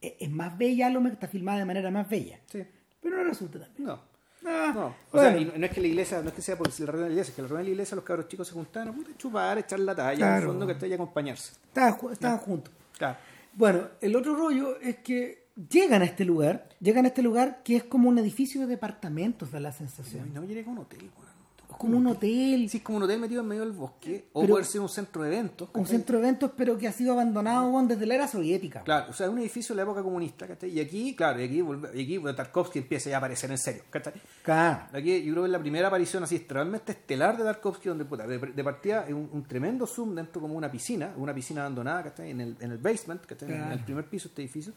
Es, 0.00 0.12
es 0.20 0.30
más 0.30 0.56
bella, 0.56 0.90
lo 0.90 1.04
está 1.08 1.26
filmada 1.26 1.58
de 1.58 1.64
manera 1.64 1.90
más 1.90 2.08
bella, 2.08 2.38
Sí. 2.46 2.62
Pero 3.10 3.22
no 3.24 3.28
resulta 3.30 3.58
tan 3.60 3.68
bien. 3.76 3.88
No. 3.88 4.00
Ah, 4.46 4.72
No, 4.74 4.86
o 4.86 4.94
bueno. 5.12 5.38
sea, 5.50 5.58
no 5.58 5.66
es 5.66 5.72
que 5.72 5.80
la 5.80 5.86
iglesia, 5.88 6.22
no 6.22 6.28
es 6.28 6.34
que 6.34 6.42
sea 6.42 6.56
por 6.56 6.68
la 6.68 6.74
reunión 6.86 6.94
de 6.96 7.08
la 7.08 7.12
iglesia, 7.14 7.30
es 7.30 7.36
que 7.36 7.42
la 7.42 7.48
reunión 7.48 7.64
de 7.64 7.68
la 7.70 7.72
iglesia 7.74 7.94
los 7.96 8.04
cabros 8.04 8.28
chicos 8.28 8.46
se 8.48 8.54
juntaban 8.54 8.88
a 8.88 9.16
chupar, 9.18 9.58
echar 9.58 9.80
la 9.80 9.94
talla, 9.94 10.36
en 10.36 10.42
el 10.42 10.48
fondo 10.48 10.66
que 10.66 10.86
y 10.88 10.92
acompañarse. 10.92 11.52
Estaban, 11.66 12.12
estaban 12.12 12.38
juntos. 12.38 12.72
Claro. 12.96 13.18
Bueno, 13.54 13.88
el 14.00 14.14
otro 14.14 14.36
rollo 14.36 14.80
es 14.80 14.98
que 14.98 15.48
llegan 15.68 16.02
a 16.02 16.04
este 16.04 16.24
lugar, 16.24 16.68
llegan 16.80 17.04
a 17.04 17.08
este 17.08 17.22
lugar 17.22 17.62
que 17.64 17.76
es 17.76 17.84
como 17.84 18.08
un 18.08 18.18
edificio 18.18 18.60
de 18.60 18.66
departamentos, 18.68 19.50
da 19.50 19.58
la 19.60 19.72
sensación. 19.72 20.32
No, 20.32 20.42
yo 20.44 20.48
llegué 20.54 20.68
a 20.68 20.72
un 20.72 20.78
hotel, 20.78 21.10
weón. 21.18 21.37
Como 21.78 21.96
un 21.96 22.06
hotel, 22.08 22.68
Sí, 22.68 22.78
es 22.78 22.82
como 22.82 22.98
un 22.98 23.04
hotel 23.04 23.20
metido 23.20 23.40
en 23.40 23.46
medio 23.48 23.62
del 23.62 23.72
bosque, 23.72 24.28
o 24.32 24.40
Pero- 24.40 24.54
puede 24.54 24.64
ser 24.64 24.80
un 24.80 24.88
centro 24.88 25.22
de 25.22 25.28
eventos. 25.28 25.68
un 25.72 25.86
centro 25.86 26.18
de 26.18 26.24
eventos, 26.24 26.50
pero 26.56 26.76
que 26.76 26.88
ha 26.88 26.92
sido 26.92 27.12
abandonado 27.12 27.80
desde 27.86 28.04
la 28.06 28.14
era 28.16 28.28
soviética. 28.28 28.82
Claro, 28.82 29.10
o 29.10 29.12
sea, 29.12 29.26
es 29.26 29.32
un 29.32 29.38
edificio 29.38 29.74
de 29.74 29.76
la 29.76 29.82
época 29.84 30.02
comunista, 30.02 30.46
¿cachai? 30.46 30.70
Y 30.70 30.80
aquí, 30.80 31.14
claro, 31.14 31.40
y 31.40 31.44
aquí, 31.44 31.64
y 31.94 32.02
aquí 32.02 32.34
Tarkovsky 32.36 32.80
empieza 32.80 33.10
ya 33.10 33.16
a 33.16 33.18
aparecer 33.18 33.50
en 33.50 33.58
serio, 33.58 33.82
¿cachai? 33.90 34.14
Claro. 34.42 34.86
Aquí 34.92 35.22
yo 35.22 35.32
creo 35.32 35.44
que 35.44 35.48
es 35.48 35.52
la 35.52 35.58
primera 35.60 35.88
aparición 35.88 36.22
así 36.24 36.44
realmente 36.48 36.92
estelar 36.92 37.36
de 37.38 37.44
Tarkovsky, 37.44 37.88
donde 37.88 38.04
puta, 38.04 38.26
de, 38.26 38.38
de 38.38 38.64
partida 38.64 39.04
es 39.06 39.12
un, 39.14 39.28
un 39.32 39.44
tremendo 39.44 39.86
zoom 39.86 40.14
dentro 40.14 40.40
como 40.40 40.54
una 40.54 40.70
piscina, 40.70 41.12
una 41.16 41.32
piscina 41.32 41.60
abandonada, 41.62 42.02
¿cachai? 42.02 42.30
En 42.30 42.40
el, 42.40 42.56
en 42.60 42.72
el 42.72 42.78
basement, 42.78 43.24
¿cachai? 43.24 43.52
En 43.52 43.72
el 43.72 43.84
primer 43.84 44.04
piso 44.06 44.28
de 44.28 44.30
este 44.30 44.42
edificio. 44.42 44.72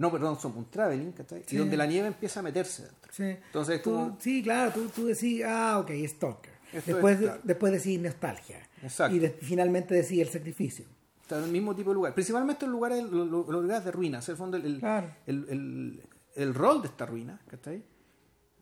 No, 0.00 0.10
perdón, 0.10 0.40
son 0.40 0.56
un 0.56 0.64
traveling, 0.70 1.12
¿cachai? 1.12 1.42
Sí. 1.46 1.56
Y 1.56 1.58
donde 1.58 1.76
la 1.76 1.84
nieve 1.86 2.08
empieza 2.08 2.40
a 2.40 2.42
meterse 2.42 2.84
dentro. 2.84 3.12
Sí. 3.12 3.24
Entonces, 3.24 3.82
tú, 3.82 3.90
como- 3.92 4.16
sí, 4.18 4.42
claro, 4.42 4.72
tú, 4.72 4.88
tú 4.88 5.04
decís, 5.06 5.42
ah, 5.46 5.78
ok, 5.78 5.90
Stalker. 6.08 6.52
Esto 6.72 6.92
Después, 6.92 7.16
es, 7.16 7.22
claro. 7.22 7.40
después 7.44 7.72
decís 7.72 8.00
nostalgia. 8.00 8.66
Exacto. 8.82 9.14
Y 9.14 9.18
de- 9.18 9.30
finalmente 9.30 9.94
decís 9.94 10.20
el 10.20 10.28
sacrificio. 10.28 10.86
Está 11.20 11.38
en 11.38 11.44
el 11.44 11.50
mismo 11.50 11.74
tipo 11.76 11.90
de 11.90 11.94
lugar. 11.96 12.14
Principalmente 12.14 12.64
en 12.64 12.70
lugares, 12.72 13.04
lo- 13.04 13.24
lo- 13.26 13.50
los 13.52 13.62
lugares 13.62 13.84
de 13.84 13.90
ruinas. 13.92 14.26
El 14.30 14.36
fondo, 14.36 14.56
el, 14.56 14.64
el, 14.64 14.78
Claro. 14.78 15.06
el, 15.26 15.46
el- 15.50 16.02
el 16.34 16.54
rol 16.54 16.80
de 16.80 16.88
esta 16.88 17.04
ruina, 17.06 17.38
¿cachai? 17.46 17.82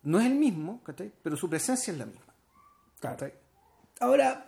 No 0.03 0.19
es 0.19 0.27
el 0.27 0.35
mismo, 0.35 0.83
¿cachai? 0.83 1.13
Pero 1.23 1.37
su 1.37 1.49
presencia 1.49 1.93
es 1.93 1.99
la 1.99 2.07
misma. 2.07 2.35
¿cachai? 3.01 3.33
Ahora, 4.01 4.45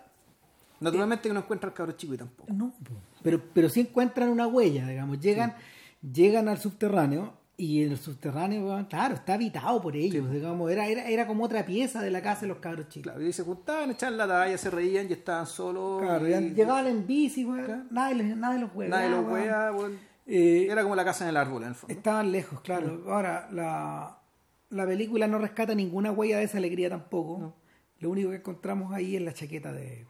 Naturalmente 0.81 1.27
que 1.29 1.33
no 1.33 1.41
encuentra 1.41 1.69
al 1.69 1.75
cabro 1.75 1.91
chico 1.93 2.15
y 2.15 2.17
tampoco. 2.17 2.51
No, 2.51 2.73
pero, 3.21 3.39
pero 3.53 3.69
sí 3.69 3.81
encuentran 3.81 4.29
una 4.29 4.47
huella, 4.47 4.87
digamos. 4.87 5.19
Llegan, 5.19 5.55
llegan 6.01 6.47
al 6.49 6.57
subterráneo 6.57 7.33
y 7.57 7.83
el 7.83 7.97
subterráneo, 7.97 8.87
claro, 8.89 9.15
está 9.15 9.35
habitado 9.35 9.81
por 9.81 9.95
ellos, 9.95 10.31
digamos. 10.31 10.71
Era, 10.71 10.87
era, 10.87 11.07
era 11.07 11.27
como 11.27 11.43
otra 11.43 11.63
pieza 11.65 12.01
de 12.01 12.09
la 12.09 12.21
casa 12.21 12.41
de 12.41 12.47
los 12.47 12.57
cabros 12.57 12.89
chicos. 12.89 13.11
Claro, 13.13 13.27
y 13.27 13.31
se 13.33 13.43
juntaban, 13.43 13.91
echaban 13.91 14.17
la 14.17 14.27
talla, 14.27 14.57
se 14.57 14.69
reían 14.71 15.07
y 15.09 15.13
estaban 15.13 15.45
solos. 15.45 16.01
Claro, 16.01 16.27
y- 16.27 16.53
llegaban 16.55 16.87
en 16.87 17.05
bici, 17.05 17.45
weón. 17.45 17.65
Claro. 17.65 17.83
Nadie, 17.91 18.59
los 18.59 18.73
huevea, 18.73 18.97
Nadie 18.97 19.09
los 19.09 19.25
weón. 19.71 19.99
Eh, 20.25 20.67
Era 20.69 20.81
como 20.83 20.95
la 20.95 21.03
casa 21.05 21.23
en 21.25 21.29
el 21.29 21.37
árbol, 21.37 21.63
en 21.63 21.69
el 21.69 21.75
fondo. 21.75 21.93
Estaban 21.93 22.31
lejos, 22.31 22.61
claro. 22.61 23.03
Ahora, 23.07 23.47
la, 23.51 24.17
la 24.69 24.85
película 24.87 25.27
no 25.27 25.37
rescata 25.37 25.75
ninguna 25.75 26.11
huella 26.11 26.37
de 26.39 26.45
esa 26.45 26.57
alegría 26.57 26.89
tampoco. 26.89 27.53
Lo 27.99 28.09
único 28.09 28.29
que 28.31 28.37
encontramos 28.37 28.91
ahí 28.93 29.15
es 29.17 29.21
la 29.21 29.33
chaqueta 29.33 29.71
de, 29.71 30.05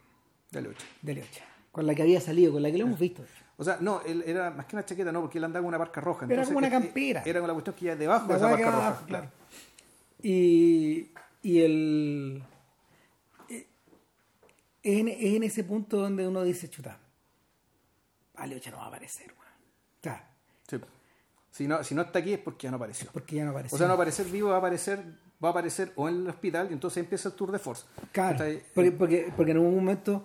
ocho. 0.54 0.86
de 1.02 1.14
Leocha, 1.14 1.44
con 1.70 1.86
la 1.86 1.94
que 1.94 2.00
había 2.02 2.20
salido, 2.20 2.52
con 2.52 2.62
la 2.62 2.70
que 2.70 2.78
lo 2.78 2.86
hemos 2.86 2.98
visto. 2.98 3.22
O 3.62 3.64
sea, 3.64 3.78
no, 3.80 4.00
él 4.02 4.22
era 4.26 4.50
más 4.50 4.66
que 4.66 4.76
una 4.76 4.84
chaqueta, 4.84 5.10
no, 5.12 5.20
porque 5.22 5.38
él 5.38 5.44
andaba 5.44 5.62
con 5.62 5.68
una 5.68 5.78
parca 5.78 6.00
roja. 6.00 6.26
Era 6.28 6.44
como 6.44 6.58
una 6.58 6.66
eh, 6.68 6.70
campera. 6.70 7.22
Era 7.24 7.40
una 7.42 7.52
cuestión 7.52 7.76
que 7.76 7.84
ya 7.86 7.96
debajo 7.96 8.26
La 8.28 8.34
de 8.38 8.46
esa 8.46 8.56
que 8.56 8.64
roja. 8.64 8.86
abajo, 8.86 9.06
claro. 9.06 9.28
Y, 10.22 11.10
y 11.42 11.60
el. 11.60 12.42
eh, 13.48 13.66
Es 14.82 14.98
en, 15.00 15.08
es 15.08 15.34
en 15.36 15.42
ese 15.44 15.64
punto 15.64 15.96
donde 15.98 16.26
uno 16.26 16.42
dice, 16.42 16.68
chuta, 16.68 16.98
Aleocha 18.36 18.70
no 18.70 18.78
va 18.78 18.84
a 18.84 18.88
aparecer, 18.88 19.26
weón. 19.28 19.52
Claro, 20.00 20.22
Sí. 20.68 20.76
Si 21.50 21.68
no, 21.68 21.84
si 21.84 21.94
no 21.94 22.02
está 22.02 22.18
aquí 22.20 22.32
es 22.32 22.38
porque 22.38 22.64
ya 22.64 22.70
no 22.70 22.76
apareció. 22.78 23.10
porque 23.12 23.36
ya 23.36 23.44
no 23.44 23.50
apareció. 23.50 23.76
O 23.76 23.78
sea, 23.78 23.86
no 23.86 23.90
va 23.92 23.94
a 23.94 24.02
aparecer 24.02 24.26
vivo, 24.26 24.48
va 24.48 24.54
a 24.56 24.58
aparecer, 24.58 25.04
va 25.44 25.48
a 25.48 25.50
aparecer 25.50 25.92
o 25.96 26.08
en 26.08 26.16
el 26.22 26.28
hospital 26.30 26.68
y 26.70 26.72
entonces 26.72 27.02
empieza 27.02 27.28
el 27.28 27.34
tour 27.34 27.52
de 27.52 27.58
force. 27.58 27.84
Claro, 28.10 28.38
porque, 28.74 28.92
porque, 28.92 29.32
porque 29.36 29.50
en 29.52 29.58
algún 29.58 29.74
momento, 29.74 30.24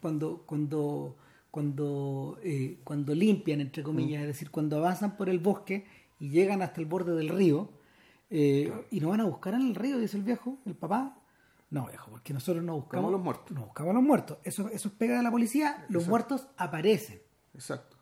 cuando, 0.00 0.42
cuando, 0.46 1.16
cuando, 1.52 2.38
eh, 2.42 2.78
cuando 2.82 3.14
limpian, 3.14 3.60
entre 3.60 3.82
comillas, 3.82 4.20
Mm. 4.20 4.22
es 4.22 4.26
decir, 4.28 4.50
cuando 4.50 4.78
avanzan 4.78 5.16
por 5.18 5.28
el 5.28 5.38
bosque 5.38 5.86
y 6.18 6.30
llegan 6.30 6.62
hasta 6.62 6.80
el 6.80 6.86
borde 6.86 7.14
del 7.14 7.28
río, 7.28 7.68
eh, 8.30 8.72
y 8.90 9.00
nos 9.00 9.10
van 9.10 9.20
a 9.20 9.24
buscar 9.24 9.52
en 9.52 9.60
el 9.60 9.74
río, 9.74 9.98
dice 9.98 10.16
el 10.16 10.22
viejo, 10.22 10.56
el 10.64 10.74
papá. 10.74 11.18
No, 11.68 11.86
viejo, 11.88 12.10
porque 12.10 12.32
nosotros 12.32 12.64
no 12.64 12.74
buscamos 12.76 13.04
Buscamos 13.04 13.12
los 13.12 13.22
muertos. 13.22 13.50
No 13.56 13.64
buscamos 13.66 13.90
a 13.90 13.94
los 13.94 14.02
muertos. 14.02 14.38
Eso, 14.44 14.68
eso 14.70 14.88
es 14.88 14.94
pega 14.94 15.18
de 15.18 15.22
la 15.22 15.30
policía, 15.30 15.84
los 15.90 16.08
muertos 16.08 16.48
aparecen. 16.56 17.20
Exacto. 17.54 17.98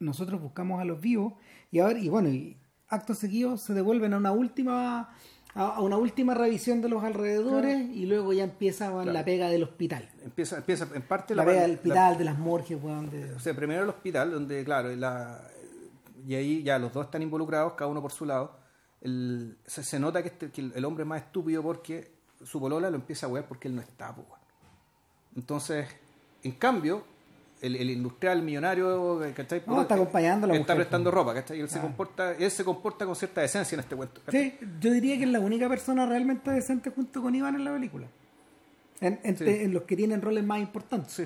Nosotros 0.00 0.40
buscamos 0.40 0.80
a 0.80 0.84
los 0.86 0.98
vivos 0.98 1.34
y 1.70 1.80
ahora, 1.80 1.98
y 1.98 2.08
bueno, 2.08 2.30
y 2.30 2.56
acto 2.88 3.14
seguido 3.14 3.58
se 3.58 3.74
devuelven 3.74 4.14
a 4.14 4.16
una 4.16 4.32
última 4.32 5.10
a, 5.58 5.76
a 5.76 5.80
una 5.80 5.96
última 5.96 6.34
revisión 6.34 6.80
de 6.80 6.88
los 6.88 7.02
alrededores 7.04 7.88
y 7.94 8.06
luego 8.06 8.32
ya 8.32 8.44
empieza 8.44 8.90
la 9.04 9.24
pega 9.24 9.48
del 9.48 9.64
hospital. 9.64 10.08
Empieza, 10.24 10.56
empieza 10.58 10.88
en 10.94 11.02
parte 11.02 11.34
La, 11.34 11.44
la, 11.44 11.50
pega 11.50 11.62
del 11.62 11.70
la- 11.72 11.76
hospital, 11.76 12.18
de 12.18 12.24
las 12.24 12.38
morgues, 12.38 12.78
weón, 12.82 13.10
de- 13.10 13.34
O 13.34 13.40
sea, 13.40 13.54
primero 13.54 13.82
el 13.82 13.88
hospital, 13.88 14.30
donde, 14.30 14.64
claro, 14.64 14.94
la, 14.96 15.40
y 16.26 16.34
ahí 16.34 16.62
ya 16.62 16.78
los 16.78 16.92
dos 16.92 17.06
están 17.06 17.22
involucrados, 17.22 17.72
cada 17.74 17.90
uno 17.90 18.00
por 18.02 18.12
su 18.12 18.24
lado. 18.24 18.56
El, 19.00 19.56
se, 19.66 19.82
se 19.84 19.98
nota 20.00 20.22
que, 20.22 20.28
este- 20.28 20.50
que 20.50 20.60
el, 20.74 20.84
hombre 20.84 21.02
es 21.04 21.08
más 21.08 21.22
estúpido 21.22 21.62
porque 21.62 22.10
su 22.44 22.60
polola 22.60 22.88
lo 22.90 22.96
empieza 22.96 23.26
a 23.26 23.28
wear 23.28 23.46
porque 23.46 23.68
él 23.68 23.74
no 23.74 23.80
está, 23.82 24.14
pues. 24.14 24.26
Entonces, 25.36 25.86
en 26.42 26.52
cambio, 26.52 27.04
el, 27.60 27.76
el 27.76 27.90
industrial 27.90 28.42
millonario, 28.42 29.20
¿cachai? 29.34 29.62
No, 29.66 29.82
está 29.82 29.94
acompañando 29.94 30.46
a 30.46 30.48
la 30.48 30.54
Está 30.54 30.74
mujer, 30.74 30.76
prestando 30.86 31.10
ropa, 31.10 31.34
¿cachai? 31.34 31.58
Y 31.58 31.60
él, 31.60 31.68
se 31.68 31.80
comporta, 31.80 32.32
él 32.34 32.50
se 32.50 32.64
comporta 32.64 33.04
con 33.06 33.16
cierta 33.16 33.40
decencia 33.40 33.74
en 33.76 33.80
este 33.80 33.96
cuento. 33.96 34.20
¿cachai? 34.24 34.56
Sí, 34.60 34.66
yo 34.80 34.92
diría 34.92 35.16
que 35.18 35.24
es 35.24 35.30
la 35.30 35.40
única 35.40 35.68
persona 35.68 36.06
realmente 36.06 36.50
decente 36.50 36.90
junto 36.90 37.20
con 37.22 37.34
Iván 37.34 37.54
en 37.56 37.64
la 37.64 37.72
película. 37.72 38.06
En, 39.00 39.20
en- 39.22 39.36
Sí. 39.36 39.44
en 39.46 39.72
los 39.72 39.82
que 39.84 39.96
tienen 39.96 40.20
roles 40.22 40.44
más 40.44 40.60
importantes. 40.60 41.12
Sí. 41.12 41.24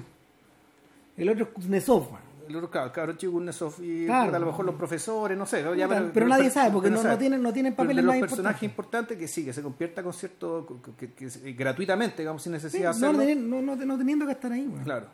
El 1.16 1.28
otro 1.28 1.44
es 1.44 1.50
Kuznetsov. 1.50 2.08
El 2.48 2.56
otro, 2.56 2.70
claro, 2.70 2.88
el 2.88 2.92
cabrón 2.92 3.16
chico, 3.16 3.32
Kuznetsov 3.32 3.74
y 3.82 4.04
Claro. 4.06 4.26
puta, 4.26 4.36
a 4.36 4.40
lo 4.40 4.46
mejor 4.46 4.64
los 4.66 4.74
profesores, 4.74 5.38
no 5.38 5.46
sé. 5.46 5.62
ya, 5.76 5.88
pero 6.12 6.26
nadie 6.26 6.50
sabe, 6.50 6.70
porque 6.72 6.88
pero 6.88 6.96
no- 6.96 7.02
sabe. 7.02 7.14
no 7.14 7.18
tienen- 7.18 7.42
no 7.42 7.52
tienen 7.52 7.72
Pero 7.74 7.84
papeles 7.84 8.02
de 8.02 8.06
los 8.06 8.14
más 8.16 8.20
personajes 8.20 8.62
importantes. 8.64 9.16
que 9.16 9.28
sí, 9.28 9.44
que 9.44 9.52
se 9.52 9.62
convierta 9.62 10.02
con 10.02 10.12
cierto. 10.12 10.66
que, 10.98 11.12
que- 11.12 11.28
que- 11.30 11.52
gratuitamente, 11.52 12.22
digamos, 12.22 12.42
sin 12.42 12.50
Sí, 12.50 12.54
necesidad 12.54 12.94
de 12.94 13.00
no, 13.00 13.10
hacerlo. 13.20 13.40
no, 13.62 13.62
no, 13.76 13.76
no 13.86 13.98
teniendo 13.98 14.26
que 14.26 14.32
estar 14.32 14.50
ahí, 14.52 14.66
weón. 14.66 14.82
Claro, 14.84 15.06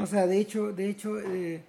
O 0.00 0.06
sea, 0.06 0.26
de 0.26 0.38
hecho, 0.38 0.72
de 0.72 0.88
hecho, 0.88 1.18
eh, 1.20 1.62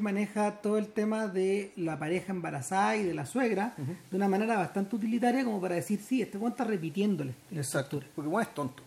maneja 0.00 0.60
todo 0.62 0.78
el 0.78 0.88
tema 0.88 1.28
de 1.28 1.72
la 1.76 1.98
pareja 1.98 2.32
embarazada 2.32 2.96
y 2.96 3.04
de 3.04 3.14
la 3.14 3.26
suegra 3.26 3.74
de 4.10 4.16
una 4.16 4.28
manera 4.28 4.56
bastante 4.56 4.96
utilitaria 4.96 5.44
como 5.44 5.60
para 5.60 5.74
decir, 5.74 6.00
sí, 6.00 6.22
este 6.22 6.38
weón 6.38 6.52
está 6.52 6.64
repitiéndole 6.64 7.34
Exacto. 7.50 8.02
Porque 8.14 8.28
bueno, 8.28 8.48
es 8.48 8.54
tonto. 8.54 8.82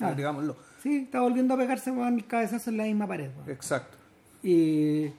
Ah. 0.00 0.12
digámoslo. 0.14 0.56
Sí, 0.82 1.02
está 1.04 1.20
volviendo 1.20 1.54
a 1.54 1.58
pegarse 1.58 1.92
con 1.92 2.14
el 2.14 2.26
cabezazo 2.26 2.70
en 2.70 2.76
la 2.78 2.84
misma 2.84 3.06
pared. 3.06 3.30
Exacto. 3.46 3.98
Y 4.42 5.10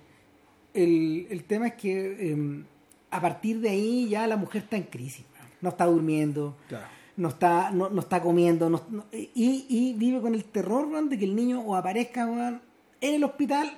el, 0.73 1.27
el 1.29 1.43
tema 1.43 1.67
es 1.67 1.73
que 1.75 2.31
eh, 2.31 2.63
a 3.11 3.21
partir 3.21 3.59
de 3.59 3.69
ahí 3.69 4.09
ya 4.09 4.25
la 4.25 4.37
mujer 4.37 4.63
está 4.63 4.77
en 4.77 4.83
crisis. 4.83 5.25
No 5.61 5.69
está 5.69 5.85
durmiendo, 5.85 6.57
Claro. 6.67 6.87
No 7.21 7.29
está, 7.29 7.71
no, 7.71 7.89
no 7.89 8.01
está 8.01 8.21
comiendo, 8.21 8.69
no- 8.69 8.81
no- 8.89 9.05
y, 9.11 9.65
y 9.69 9.93
vive 9.93 10.19
con 10.21 10.33
el 10.33 10.43
terror 10.45 10.85
weón, 10.87 11.07
de 11.09 11.17
que 11.19 11.25
el 11.25 11.35
niño 11.35 11.61
o 11.61 11.75
aparezca 11.75 12.25
weón, 12.25 12.61
en 12.99 13.13
el 13.15 13.23
hospital 13.23 13.77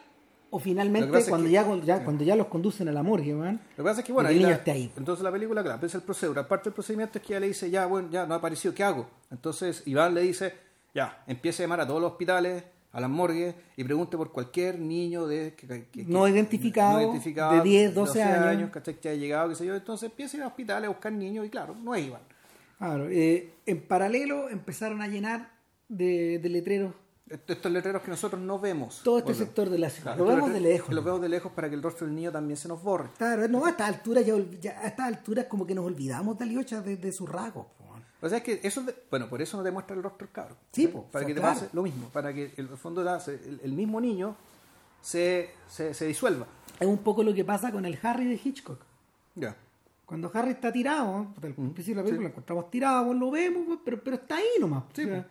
o 0.49 0.59
finalmente 0.59 1.07
que 1.07 1.11
pasa 1.13 1.23
es 1.25 1.29
cuando, 1.29 1.47
que- 1.47 1.51
ya, 1.53 1.75
ya- 1.83 2.03
cuando 2.03 2.23
ya 2.23 2.35
los 2.35 2.47
conducen 2.47 2.87
a 2.87 2.91
la 2.91 3.03
morgue. 3.03 3.35
weón. 3.35 3.59
Lo 3.77 3.83
que 3.83 3.89
pasa 3.89 3.99
es 4.01 4.05
que, 4.05 4.13
bueno, 4.13 4.29
que 4.29 4.33
el 4.35 4.39
niño 4.39 4.49
la- 4.51 4.55
esté 4.57 4.71
ahí. 4.71 4.91
entonces 4.97 5.23
la 5.23 5.31
película, 5.31 5.61
claro, 5.63 5.85
es 5.85 5.93
el 5.95 6.01
procedimiento. 6.01 6.41
Aparte 6.41 6.65
del 6.69 6.73
procedimiento 6.73 7.17
es 7.19 7.25
que 7.25 7.33
ella 7.33 7.39
le 7.41 7.47
dice, 7.47 7.69
ya, 7.69 7.85
bueno, 7.85 8.07
ya 8.11 8.25
no 8.25 8.33
ha 8.33 8.37
aparecido, 8.37 8.73
¿qué 8.73 8.83
hago? 8.83 9.07
Entonces 9.31 9.83
Iván 9.87 10.13
le 10.13 10.21
dice, 10.21 10.53
ya, 10.93 11.23
empiece 11.27 11.63
a 11.63 11.65
llamar 11.65 11.81
a 11.81 11.87
todos 11.87 11.99
los 12.01 12.11
hospitales, 12.11 12.63
a 12.91 12.99
las 13.01 13.09
morgues, 13.09 13.55
y 13.75 13.83
pregunte 13.83 14.15
por 14.15 14.31
cualquier 14.31 14.77
niño 14.79 15.25
de 15.25 15.55
que, 15.57 15.65
que- 15.67 15.85
que- 15.87 16.03
No 16.05 16.27
identificado, 16.27 16.99
de 17.55 17.61
10, 17.63 17.95
12 17.95 18.21
años. 18.21 18.69
que 19.01 19.09
ha 19.09 19.15
llegado, 19.15 19.49
qué 19.49 19.55
sé 19.55 19.65
yo. 19.65 19.73
Entonces 19.75 20.09
empieza 20.11 20.37
a 20.37 20.39
ir 20.39 20.43
a 20.43 20.47
hospitales 20.47 20.85
a 20.85 20.89
buscar 20.89 21.11
niños, 21.11 21.45
y 21.45 21.49
claro, 21.49 21.75
no 21.83 21.95
es 21.95 22.05
Iván. 22.05 22.21
Claro, 22.77 23.07
eh, 23.09 23.53
en 23.65 23.81
paralelo 23.81 24.49
empezaron 24.49 25.01
a 25.01 25.07
llenar 25.07 25.51
de, 25.89 26.39
de 26.39 26.49
letreros 26.49 26.93
Est- 27.29 27.49
Estos 27.49 27.71
letreros 27.71 28.01
que 28.01 28.11
nosotros 28.11 28.41
no 28.41 28.59
vemos. 28.59 29.01
todo 29.03 29.19
este 29.19 29.33
sector 29.33 29.69
de 29.69 29.79
la 29.79 29.89
ciudad. 29.89 30.15
claro, 30.15 30.25
lo 30.29 30.35
vemos 30.35 30.53
de 30.53 30.59
lejos. 30.59 30.89
Lo 30.93 31.01
¿no? 31.01 31.05
vemos 31.05 31.21
de 31.21 31.29
lejos 31.29 31.51
para 31.53 31.69
que 31.69 31.75
el 31.75 31.81
rostro 31.81 32.05
del 32.05 32.15
niño 32.15 32.31
también 32.31 32.57
se 32.57 32.67
nos 32.67 32.83
borre. 32.83 33.09
Claro, 33.17 33.47
no, 33.47 33.65
a 33.65 33.69
estas 33.69 33.87
alturas 33.87 34.25
ya, 34.59 34.79
a 34.81 34.87
estas 34.87 35.07
alturas 35.07 35.45
como 35.45 35.65
que 35.65 35.73
nos 35.73 35.85
olvidamos 35.85 36.37
de 36.37 36.43
Aliocha 36.43 36.81
de, 36.81 36.97
de 36.97 37.11
sus 37.13 37.29
rasgos. 37.29 37.67
O 38.21 38.29
sea, 38.29 38.37
es 38.37 38.43
que 38.43 38.59
eso, 38.63 38.81
de- 38.83 38.95
bueno, 39.09 39.29
por 39.29 39.41
eso 39.41 39.57
no 39.57 39.63
te 39.63 39.71
muestra 39.71 39.95
el 39.95 40.03
rostro 40.03 40.25
del 40.27 40.33
cabro. 40.33 40.55
Sí, 40.71 40.87
po, 40.87 41.03
para 41.11 41.23
o 41.23 41.27
que 41.27 41.33
te 41.33 41.39
claro. 41.39 41.55
pase 41.59 41.69
lo 41.73 41.81
mismo, 41.83 42.09
para 42.09 42.33
que 42.33 42.53
el 42.57 42.67
fondo 42.69 43.01
el, 43.01 43.59
el 43.63 43.71
mismo 43.73 43.99
niño 43.99 44.35
se, 45.01 45.49
se, 45.69 45.93
se 45.93 46.05
disuelva. 46.05 46.45
Es 46.79 46.87
un 46.87 46.99
poco 46.99 47.23
lo 47.23 47.33
que 47.33 47.43
pasa 47.45 47.71
con 47.71 47.85
el 47.85 47.97
Harry 48.01 48.25
de 48.25 48.39
Hitchcock. 48.43 48.79
Ya. 49.35 49.55
Cuando 50.05 50.29
Harry 50.33 50.51
está 50.51 50.71
tirado, 50.71 51.33
al 51.41 51.53
principio 51.53 51.95
de 51.95 51.95
la 51.95 52.03
película 52.03 52.21
lo 52.23 52.27
encontramos 52.29 52.69
tirado, 52.69 53.05
pues, 53.07 53.17
lo 53.19 53.31
vemos, 53.31 53.79
pero, 53.83 54.03
pero 54.03 54.15
está 54.17 54.35
ahí 54.37 54.45
nomás. 54.59 54.83
Sí, 54.93 55.03
o 55.03 55.07
sea, 55.07 55.27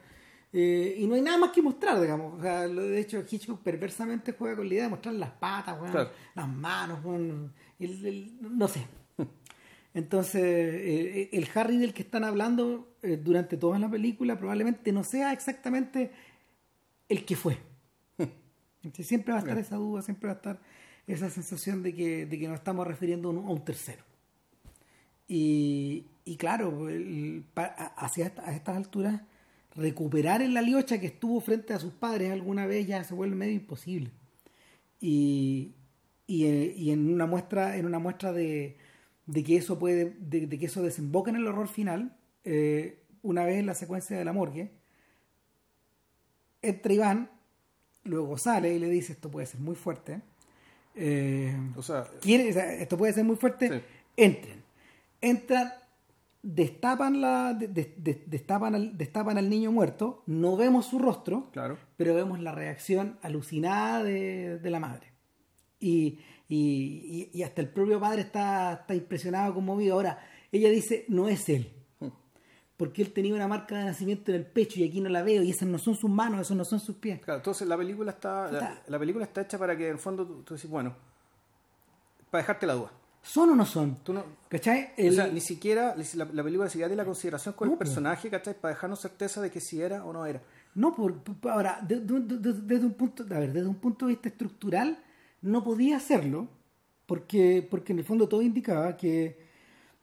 eh, 0.54 0.96
y 0.98 1.06
no 1.06 1.14
hay 1.14 1.22
nada 1.22 1.38
más 1.38 1.50
que 1.50 1.62
mostrar, 1.62 2.00
digamos. 2.00 2.38
O 2.38 2.42
sea, 2.42 2.66
de 2.66 3.00
hecho, 3.00 3.22
Hitchcock 3.30 3.60
perversamente 3.62 4.32
juega 4.32 4.56
con 4.56 4.68
la 4.68 4.74
idea 4.74 4.84
de 4.84 4.90
mostrar 4.90 5.14
las 5.14 5.30
patas, 5.30 5.78
Claro. 5.90 6.10
las 6.34 6.48
manos, 6.48 7.04
weón, 7.04 7.52
el- 7.78 8.06
el- 8.06 8.32
no 8.58 8.66
sé. 8.68 8.86
Entonces, 9.94 10.42
eh, 10.42 11.28
el 11.32 11.48
Harry 11.54 11.76
del 11.76 11.92
que 11.92 12.02
están 12.02 12.24
hablando 12.24 12.96
eh, 13.02 13.18
durante 13.22 13.56
toda 13.56 13.78
la 13.78 13.90
película 13.90 14.38
probablemente 14.38 14.90
no 14.92 15.04
sea 15.04 15.32
exactamente 15.32 16.12
el 17.08 17.24
que 17.26 17.36
fue. 17.36 17.58
Entonces, 18.82 19.06
siempre 19.06 19.32
va 19.32 19.38
a 19.38 19.42
estar 19.42 19.58
esa 19.58 19.76
duda, 19.76 20.00
siempre 20.02 20.28
va 20.28 20.32
a 20.32 20.36
estar 20.36 20.60
esa 21.06 21.28
sensación 21.30 21.82
de 21.82 21.94
que, 21.94 22.26
de 22.26 22.38
que 22.38 22.48
nos 22.48 22.56
estamos 22.56 22.86
refiriendo 22.86 23.28
a 23.28 23.32
un 23.32 23.64
tercero. 23.64 24.02
Y, 25.34 26.04
y 26.26 26.36
claro, 26.36 26.90
el- 26.90 27.44
hacia 27.56 28.26
esta- 28.26 28.46
a 28.46 28.54
estas 28.54 28.76
alturas, 28.76 29.22
recuperar 29.74 30.42
en 30.42 30.52
la 30.52 30.60
liocha 30.60 31.00
que 31.00 31.06
estuvo 31.06 31.40
frente 31.40 31.72
a 31.72 31.78
sus 31.78 31.94
padres 31.94 32.30
alguna 32.30 32.66
vez 32.66 32.86
ya 32.86 33.02
se 33.02 33.14
vuelve 33.14 33.34
medio 33.34 33.54
imposible. 33.54 34.10
Y, 35.00 35.72
y, 36.26 36.44
eh, 36.44 36.74
y 36.76 36.90
en 36.90 37.10
una 37.10 37.24
muestra, 37.26 37.78
en 37.78 37.86
una 37.86 37.98
muestra 37.98 38.32
de, 38.34 38.76
de 39.26 39.42
que 39.42 39.56
eso 39.56 39.78
puede, 39.78 40.14
de, 40.20 40.46
de 40.46 40.58
que 40.58 40.66
eso 40.66 40.82
desemboca 40.82 41.30
en 41.30 41.36
el 41.36 41.46
horror 41.46 41.68
final, 41.68 42.14
eh, 42.44 42.98
una 43.22 43.44
vez 43.46 43.56
en 43.58 43.64
la 43.66 43.74
secuencia 43.74 44.18
de 44.18 44.24
la 44.26 44.34
morgue, 44.34 44.70
entra 46.60 46.92
Iván, 46.92 47.30
luego 48.04 48.36
sale 48.36 48.74
y 48.74 48.78
le 48.78 48.88
dice 48.90 49.14
esto 49.14 49.30
puede 49.30 49.46
ser 49.46 49.60
muy 49.60 49.76
fuerte. 49.76 50.20
Eh, 50.94 51.56
O 51.76 51.82
sea, 51.82 52.06
quiere, 52.20 52.50
o 52.50 52.52
sea, 52.52 52.70
esto 52.74 52.98
puede 52.98 53.14
ser 53.14 53.24
muy 53.24 53.36
fuerte, 53.36 53.68
Sí. 53.68 53.84
entren. 54.18 54.61
Entran, 55.22 55.72
destapan, 56.42 57.20
la, 57.20 57.54
de- 57.54 57.68
de- 57.68 57.94
de- 57.96 58.24
destapan, 58.26 58.74
al, 58.74 58.98
destapan 58.98 59.38
al 59.38 59.48
niño 59.48 59.72
muerto, 59.72 60.22
no 60.26 60.56
vemos 60.56 60.86
su 60.86 60.98
rostro, 60.98 61.48
claro. 61.52 61.78
pero 61.96 62.14
vemos 62.14 62.40
la 62.40 62.52
reacción 62.52 63.18
alucinada 63.22 64.02
de, 64.02 64.58
de 64.58 64.70
la 64.70 64.80
madre. 64.80 65.12
Y, 65.80 66.18
y- 66.48 67.30
y- 67.32 67.42
hasta 67.44 67.60
el 67.62 67.68
propio 67.70 67.98
padre 68.00 68.22
está, 68.22 68.72
está 68.74 68.94
impresionado, 68.94 69.54
conmovido. 69.54 69.94
Ahora, 69.94 70.18
ella 70.50 70.68
dice, 70.68 71.06
no 71.08 71.28
es 71.28 71.48
él. 71.48 71.72
Porque 72.76 73.02
él 73.02 73.12
tenía 73.12 73.32
una 73.34 73.46
marca 73.46 73.78
de 73.78 73.84
nacimiento 73.84 74.32
en 74.32 74.38
el 74.38 74.46
pecho 74.46 74.80
y 74.80 74.88
aquí 74.88 75.00
no 75.00 75.08
la 75.08 75.22
veo 75.22 75.42
y 75.44 75.50
esas 75.50 75.68
no 75.68 75.78
son 75.78 75.94
sus 75.94 76.10
manos, 76.10 76.40
esos 76.40 76.56
no 76.56 76.64
son 76.64 76.80
sus 76.80 76.96
pies. 76.96 77.20
Claro, 77.20 77.38
entonces 77.38 77.68
la 77.68 77.76
película 77.76 78.10
está 78.10 78.82
la, 78.88 78.98
película 78.98 79.24
está 79.24 79.42
hecha 79.42 79.56
para 79.56 79.76
que 79.76 79.86
en 79.86 79.92
el 79.92 79.98
fondo 80.00 80.26
tú, 80.26 80.42
tú 80.42 80.54
decís, 80.54 80.68
bueno, 80.68 80.92
para 82.30 82.42
dejarte 82.42 82.66
la 82.66 82.72
duda. 82.74 82.90
¿Son 83.22 83.50
o 83.50 83.54
no 83.54 83.64
son? 83.64 83.96
Tú 84.02 84.12
no, 84.12 84.24
¿Cachai? 84.48 84.90
o 84.98 85.12
sea, 85.12 85.28
ni 85.28 85.40
siquiera 85.40 85.94
la, 85.96 86.24
la 86.24 86.42
película 86.42 86.64
ni 86.64 86.70
siquiera 86.70 86.88
tiene 86.88 87.02
la 87.02 87.04
consideración 87.06 87.54
con 87.54 87.68
No, 87.68 87.74
el 87.74 87.78
pues. 87.78 87.88
personaje, 87.90 88.28
¿cachai? 88.28 88.54
Para 88.60 88.74
dejarnos 88.74 89.00
certeza 89.00 89.40
de 89.40 89.50
que 89.50 89.60
si 89.60 89.80
era 89.80 90.04
o 90.04 90.12
no 90.12 90.26
era. 90.26 90.42
No, 90.74 90.94
por, 90.94 91.22
por- 91.22 91.50
ahora, 91.52 91.78
de- 91.86 92.00
de- 92.00 92.20
de- 92.38 92.52
desde, 92.62 92.84
un 92.86 92.94
punto, 92.94 93.22
a 93.30 93.38
ver, 93.38 93.52
desde 93.52 93.68
un 93.68 93.76
punto 93.76 94.06
de 94.06 94.12
vista 94.14 94.28
estructural, 94.28 94.98
no 95.42 95.62
podía 95.62 95.96
hacerlo, 95.98 96.48
porque, 97.06 97.66
porque 97.70 97.92
en 97.92 98.00
el 98.00 98.04
fondo 98.04 98.28
todo 98.28 98.42
indicaba 98.42 98.96
que 98.96 99.38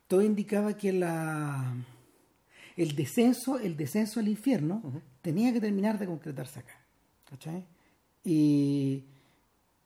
todo 0.08 0.22
indicaba 0.22 0.76
que 0.78 0.92
la 0.94 1.74
el 2.78 2.96
descenso, 2.96 3.60
el 3.60 3.76
descenso 3.76 4.20
al 4.22 4.28
infierno 4.30 4.82
tenía 5.22 5.52
que 5.52 5.60
terminar 5.60 6.00
de 6.00 6.06
concretarse 6.06 6.60
acá. 6.62 6.80
¿Cachai? 7.30 7.66
Y 8.24 9.04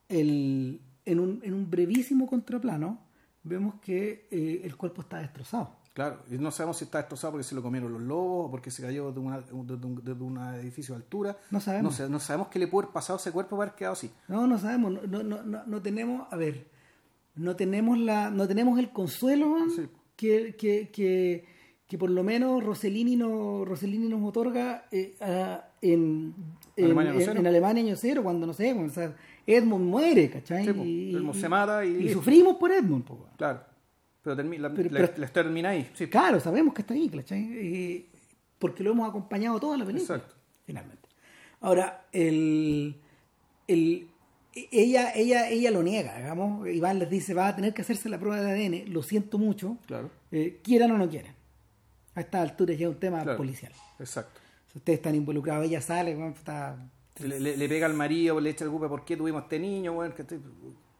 el, 0.10 0.80
en, 1.06 1.20
un, 1.20 1.42
en 1.44 1.54
un 1.56 1.70
brevísimo 1.70 2.28
contraplano 2.28 3.00
vemos 3.44 3.76
que 3.82 4.28
eh, 4.32 4.62
el 4.64 4.76
cuerpo 4.76 5.02
está 5.02 5.20
destrozado. 5.20 5.76
Claro, 5.94 6.24
y 6.32 6.36
no 6.40 6.50
sabemos 6.50 6.78
si 6.78 6.86
está 6.86 6.98
destrozado 6.98 7.34
porque 7.34 7.44
se 7.44 7.54
lo 7.54 7.62
comieron 7.62 7.94
los 7.94 8.02
lobos 8.02 8.48
o 8.48 8.52
porque 8.52 8.72
se 8.72 8.82
cayó 8.82 9.12
de, 9.12 9.20
una, 9.20 9.42
de, 9.42 9.54
un, 9.54 9.68
de 10.04 10.12
un 10.14 10.38
edificio 10.56 10.96
de 10.96 11.02
altura. 11.04 11.38
No 11.52 11.60
sabemos. 11.60 12.00
No, 12.00 12.10
no 12.10 12.20
sabemos 12.20 12.48
qué 12.48 12.58
le 12.58 12.68
puede 12.68 12.86
haber 12.86 12.94
pasado 12.94 13.18
a 13.18 13.22
ese 13.22 13.32
cuerpo 13.32 13.56
para 13.58 13.70
haber 13.70 13.78
quedado 13.78 13.94
así. 13.94 14.10
No, 14.28 14.48
no 14.48 14.58
sabemos, 14.58 14.92
no, 15.08 15.22
no, 15.22 15.44
no, 15.44 15.64
no, 15.66 15.82
tenemos, 15.84 16.26
a 16.32 16.36
ver, 16.36 16.68
no 17.36 17.56
tenemos 17.56 18.00
la, 18.00 18.32
no 18.32 18.48
tenemos 18.48 18.80
el 18.80 18.90
consuelo. 18.92 19.56
Sí. 19.76 19.88
que, 20.16 20.56
que, 20.56 20.90
que, 20.90 21.46
que 21.88 21.98
por 22.00 22.10
lo 22.10 22.24
menos 22.24 22.64
Rossellini, 22.64 23.16
no, 23.16 23.64
Rossellini 23.64 24.10
nos 24.10 24.24
otorga 24.28 24.86
eh, 24.92 25.16
ah, 25.22 25.64
en, 25.82 26.34
en, 26.76 26.86
Alemania 26.86 27.12
año 27.12 27.20
en- 27.20 27.26
cero. 27.28 27.40
en 27.40 27.48
Alemania 27.48 27.84
año 27.84 27.96
cero, 27.98 28.24
cuando 28.24 28.48
no 28.48 28.54
sé, 28.54 28.74
o 28.74 28.90
sea, 28.90 29.16
Edmund 29.46 29.86
muere, 29.86 30.30
¿cachai? 30.30 30.66
Sí, 30.66 30.74
po, 30.74 30.84
Edmund 30.84 31.36
se 31.40 31.50
mata 31.50 31.84
y- 31.86 32.12
sufrimos 32.14 32.56
por 32.58 32.72
Edmund, 32.72 33.04
po. 33.04 33.28
Claro. 33.38 33.62
Pero, 34.22 34.38
termi- 34.38 34.58
la, 34.58 34.70
Pero- 34.74 34.90
la- 34.90 35.00
pero- 35.00 35.14
la 35.18 35.26
historia 35.26 35.34
termina 35.34 35.70
ahí. 35.70 35.90
Sí. 35.94 36.08
Claro, 36.08 36.40
sabemos 36.40 36.74
que 36.74 36.82
está 36.82 36.94
ahí, 36.94 37.10
¿cachai? 37.10 38.06
Porque 38.58 38.84
lo 38.84 38.92
hemos 38.92 39.10
acompañado 39.10 39.60
toda 39.60 39.78
la 39.78 39.86
película. 39.86 40.16
Exacto. 40.16 40.36
Finalmente. 40.66 41.10
Ahora, 41.60 42.06
el, 42.14 42.96
el, 43.68 44.08
ella, 44.72 45.12
ella, 45.14 45.50
ella 45.50 45.72
lo 45.72 45.84
niega, 45.84 46.18
digamos. 46.18 46.68
Iván 46.70 47.00
les 47.00 47.10
dice, 47.10 47.34
va 47.34 47.50
a 47.50 47.56
tener 47.56 47.74
que 47.74 47.82
hacerse 47.82 48.08
la 48.08 48.18
prueba 48.20 48.40
de 48.42 48.52
ADN, 48.52 48.86
lo 48.94 49.04
siento 49.04 49.38
mucho, 49.38 49.78
Claro. 49.88 50.10
eh, 50.32 50.60
quieran 50.64 50.92
o 50.92 50.98
no 50.98 51.10
quieran. 51.10 51.34
A 52.16 52.22
estas 52.22 52.50
alturas 52.50 52.78
ya 52.78 52.88
es 52.88 52.94
un 52.94 53.00
tema 53.00 53.24
Claro. 53.24 53.38
policial. 53.38 53.74
Exacto. 54.00 54.40
Si 54.72 54.78
ustedes 54.78 55.00
están 55.00 55.16
involucrados, 55.16 55.66
ella 55.66 55.82
sale, 55.82 56.12
está, 56.30 56.78
Le, 57.20 57.40
le- 57.40 57.58
le 57.58 57.70
pega 57.70 57.86
al 57.86 57.94
marido, 57.94 58.40
le 58.40 58.50
echa 58.50 58.66
el 58.66 58.72
culpa 58.72 58.90
por 58.90 59.06
qué 59.06 59.16
tuvimos 59.16 59.44
este 59.44 59.60
niño, 59.60 59.94
bueno, 59.94 60.16
que 60.16 60.24
te- 60.24 60.40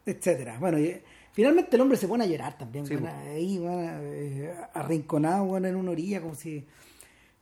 etcétera. 0.06 0.58
Bueno, 0.60 0.78
y, 0.78 0.84
eh, 0.86 1.02
finalmente 1.32 1.74
el 1.76 1.82
hombre 1.82 1.96
se 1.98 2.06
pone 2.06 2.24
a 2.24 2.26
llorar 2.26 2.56
también, 2.56 2.86
Sí, 2.86 2.94
bueno, 2.96 3.16
po. 3.16 3.28
ahí, 3.30 3.58
bueno, 3.58 3.80
eh, 4.02 4.54
arrinconado, 4.74 5.44
bueno, 5.46 5.66
en 5.68 5.76
una 5.76 5.90
orilla, 5.90 6.20
como 6.20 6.34
si, 6.34 6.66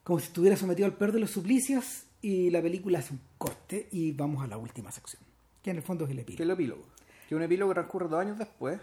como 0.03 0.19
si 0.21 0.27
estuviera 0.27 0.57
sometido 0.57 0.87
al 0.87 0.95
peor 0.95 1.13
de 1.13 1.21
los 1.21 1.31
suplicios, 1.31 2.05
y 2.23 2.51
la 2.51 2.63
película 2.63 3.01
hace 3.01 3.13
un 3.15 3.21
corte 3.37 3.89
y 3.91 4.13
vamos 4.13 4.43
a 4.45 4.47
la 4.47 4.57
última 4.57 4.91
sección, 4.93 5.23
que 5.63 5.71
en 5.71 5.77
el 5.79 5.83
fondo 5.83 6.05
es 6.05 6.11
el 6.11 6.17
que 6.17 6.23
epílogo. 6.23 6.43
es 6.43 6.47
el 6.47 6.51
epílogo. 6.53 6.83
Que 7.29 7.35
un 7.35 7.43
epílogo 7.43 7.71
que 7.71 7.75
transcurre 7.75 8.09
dos 8.09 8.21
años 8.21 8.39
después. 8.39 8.81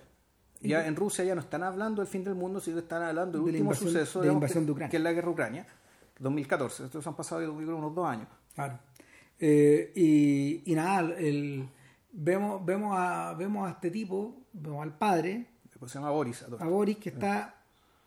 Ya 0.62 0.86
en 0.86 0.96
Rusia 0.98 1.24
ya 1.24 1.36
no 1.36 1.42
están 1.42 1.64
hablando 1.64 2.02
del 2.02 2.12
fin 2.12 2.24
del 2.26 2.36
mundo, 2.36 2.60
sino 2.60 2.76
que 2.76 2.82
están 2.82 3.02
hablando 3.02 3.38
del 3.38 3.46
De 3.46 3.52
último 3.62 3.72
invasión- 3.72 3.92
suceso 3.94 4.20
de 4.22 4.28
la 4.28 4.34
invasión 4.34 4.64
que, 4.64 4.66
de 4.66 4.72
Ucrania. 4.74 4.92
que 4.92 4.98
es 4.98 5.04
la 5.04 5.14
guerra 5.14 5.28
de 5.28 5.32
Ucrania, 5.32 5.68
2014. 6.20 6.84
Estos 6.86 7.08
han 7.08 7.16
pasado 7.16 7.50
unos 7.54 7.96
dos 7.96 8.06
años. 8.08 8.28
Claro. 8.56 8.78
Eh, 9.40 9.92
y, 9.96 10.70
y 10.72 10.76
nada, 10.76 11.14
el, 11.18 11.68
vemos, 12.12 12.66
vemos, 12.66 12.94
a, 12.98 13.34
vemos 13.38 13.68
a 13.68 13.72
este 13.72 13.90
tipo, 13.92 14.36
vemos 14.54 14.84
al 14.84 14.98
padre, 14.98 15.46
Después 15.64 15.92
se 15.92 16.00
llama 16.00 16.12
Boris. 16.12 16.44
a 16.60 16.66
Boris, 16.66 16.98
que 16.98 17.10
está 17.10 17.56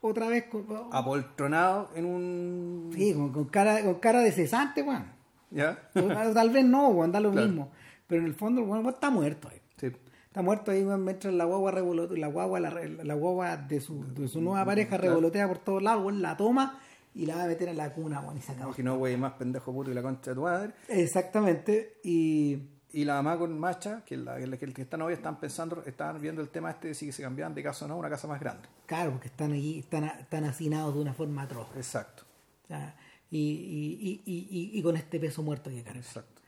otra 0.01 0.27
vez 0.27 0.43
con, 0.45 0.65
Apoltronado 0.91 1.89
en 1.95 2.05
un... 2.05 2.91
sí, 2.93 3.13
con, 3.13 3.31
con 3.31 3.45
cara, 3.45 3.83
con 3.83 3.95
cara 3.95 4.19
de 4.21 4.31
cesante, 4.31 4.83
weón. 4.83 5.05
¿Ya? 5.49 5.89
Tal 5.93 6.49
vez 6.51 6.65
no, 6.65 6.89
weón, 6.89 7.11
da 7.11 7.19
lo 7.19 7.31
Claro. 7.31 7.47
mismo. 7.47 7.71
Pero 8.07 8.21
en 8.21 8.27
el 8.27 8.35
fondo 8.35 8.61
el 8.61 8.67
weón 8.67 8.85
está 8.87 9.09
muerto 9.09 9.47
ahí. 9.49 9.59
Sí. 9.77 9.87
Está 10.27 10.41
muerto 10.43 10.69
ahí 10.71 10.83
weón, 10.83 11.03
mientras 11.03 11.33
la 11.33 11.45
guagua 11.45 11.71
revolotea, 11.71 12.17
la 12.19 12.27
guagua, 12.27 12.59
la, 12.59 12.69
la 13.03 13.13
guagua 13.15 13.57
de 13.57 13.81
su, 13.81 14.03
de 14.13 14.27
su 14.27 14.39
nueva 14.41 14.63
pareja 14.65 14.97
revolotea 14.97 15.47
por 15.47 15.57
todos 15.59 15.81
lados, 15.81 16.03
weón, 16.05 16.21
la 16.21 16.37
toma 16.37 16.79
y 17.15 17.25
la 17.25 17.35
va 17.35 17.43
a 17.43 17.47
meter 17.47 17.67
en 17.69 17.77
la 17.77 17.93
cuna, 17.93 18.19
weón, 18.21 18.37
y 18.37 18.41
se 18.41 18.51
acabó. 18.53 18.73
No, 18.77 18.97
güey, 18.97 19.15
más 19.17 19.33
pendejo 19.33 19.71
puto 19.73 19.91
y 19.91 19.93
la 19.93 20.01
concha 20.01 20.31
de 20.31 20.35
tu 20.35 20.41
madre. 20.41 20.73
Exactamente, 20.87 21.99
y 22.03 22.57
Y 22.95 23.05
la 23.05 23.15
mamá 23.15 23.39
con 23.39 23.57
Macha, 23.59 24.03
que 24.05 24.15
la, 24.17 24.37
que 24.37 24.45
la- 24.47 24.57
que 24.57 24.81
está 24.83 24.97
novia, 24.97 25.15
están 25.15 25.39
pensando, 25.39 25.81
estaban 25.85 26.21
viendo 26.21 26.41
el 26.43 26.49
tema 26.49 26.69
este 26.69 26.89
de 26.89 26.93
si 26.93 27.11
se 27.11 27.23
cambiaban 27.23 27.55
de 27.55 27.63
casa 27.63 27.85
o 27.85 27.87
no 27.87 27.95
a 27.95 27.97
una 27.97 28.09
casa 28.09 28.27
más 28.27 28.39
grande. 28.39 28.67
claro, 28.85 29.11
porque 29.13 29.29
están 29.29 29.51
aquí, 29.51 29.79
están, 29.79 30.03
están 30.03 30.43
hacinados 30.45 30.93
de 30.93 31.01
una 31.01 31.13
forma 31.13 31.41
atroz. 31.43 31.67
Exacto, 31.75 32.23
O 32.65 32.67
sea, 32.67 32.95
y, 33.31 33.39
y, 33.39 34.21
y, 34.25 34.77
y, 34.77 34.83
con 34.83 34.95
este 34.95 35.19
peso 35.19 35.41
muerto 35.41 35.71
que 35.71 35.81
carga. 35.81 35.99
exacto. 36.01 36.39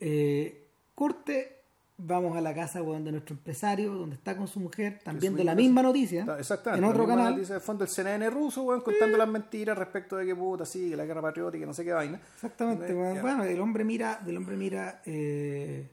Eh, 0.00 0.68
corte, 0.94 1.63
vamos 1.96 2.36
a 2.36 2.40
la 2.40 2.52
casa 2.54 2.82
weón, 2.82 3.04
de 3.04 3.12
nuestro 3.12 3.34
empresario, 3.36 3.94
donde 3.94 4.16
está 4.16 4.36
con 4.36 4.48
su 4.48 4.58
mujer, 4.60 4.98
también 5.04 5.36
de 5.36 5.44
la 5.44 5.54
misma 5.54 5.82
noticia, 5.82 6.20
Está- 6.22 6.38
Exactamente. 6.40 6.84
en 6.84 6.90
otro 6.90 7.02
la 7.02 7.06
misma 7.08 7.16
canal. 7.22 7.34
noticia 7.36 7.54
de 7.54 7.60
fondo 7.60 7.84
el 7.84 7.90
CNN 7.90 8.30
ruso, 8.30 8.62
weón, 8.64 8.80
contando 8.80 9.16
las 9.16 9.28
mentiras 9.28 9.78
respecto 9.78 10.16
de 10.16 10.26
que 10.26 10.34
puta, 10.34 10.66
sí, 10.66 10.90
que 10.90 10.96
la 10.96 11.04
guerra 11.06 11.22
patriótica, 11.22 11.64
no 11.66 11.72
sé 11.72 11.84
qué 11.84 11.92
vaina. 11.92 12.20
Exactamente. 12.34 12.92
Bueno, 12.92 13.44
el 13.44 13.60
hombre 13.60 13.84
mira, 13.84 14.20
el 14.26 14.36
hombre 14.36 14.56
mira 14.56 15.02
eh, 15.06 15.88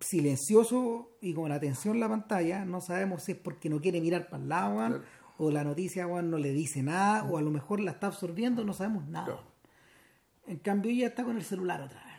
silencioso 0.00 1.10
y 1.20 1.32
con 1.34 1.52
atención 1.52 2.00
la 2.00 2.08
pantalla. 2.08 2.64
No 2.64 2.80
sabemos 2.80 3.22
si 3.22 3.32
es 3.32 3.38
porque 3.38 3.68
no 3.70 3.80
quiere 3.80 4.00
mirar 4.00 4.28
para 4.28 4.42
el 4.42 4.48
lado, 4.48 4.76
weón, 4.76 4.88
Claro. 4.92 5.04
o 5.38 5.50
la 5.50 5.64
noticia 5.64 6.06
weón, 6.06 6.30
no 6.30 6.38
le 6.38 6.52
dice 6.52 6.82
nada, 6.82 7.24
o 7.24 7.38
a 7.38 7.42
lo 7.42 7.50
mejor 7.50 7.80
la 7.80 7.92
está 7.92 8.08
absorbiendo, 8.08 8.64
no 8.64 8.72
sabemos 8.72 9.06
nada. 9.06 9.26
Claro. 9.26 9.42
En 10.46 10.58
cambio, 10.58 10.90
ella 10.90 11.06
está 11.06 11.24
con 11.24 11.36
el 11.36 11.44
celular 11.44 11.80
otra 11.80 12.02
vez. 12.04 12.14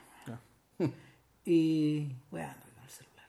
Ya. 0.80 0.90
Y 1.46 2.08
weón, 2.32 2.54
con 2.76 2.84
el 2.84 2.90
celular. 2.90 3.26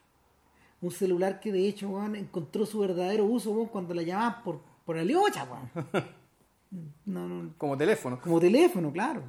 Un 0.80 0.90
celular 0.90 1.40
que 1.40 1.52
de 1.52 1.68
hecho 1.68 2.05
encontró 2.14 2.64
su 2.66 2.80
verdadero 2.80 3.24
uso 3.26 3.52
cuando 3.70 3.94
la 3.94 4.02
llamaban 4.02 4.43
por, 4.43 4.60
por 4.84 4.98
Aliocha, 4.98 5.44
weón. 5.44 6.06
No, 7.06 7.28
no, 7.28 7.55
Como 7.56 7.76
teléfono. 7.78 8.20
como 8.20 8.40
teléfono, 8.40 8.93
claro. 8.93 9.22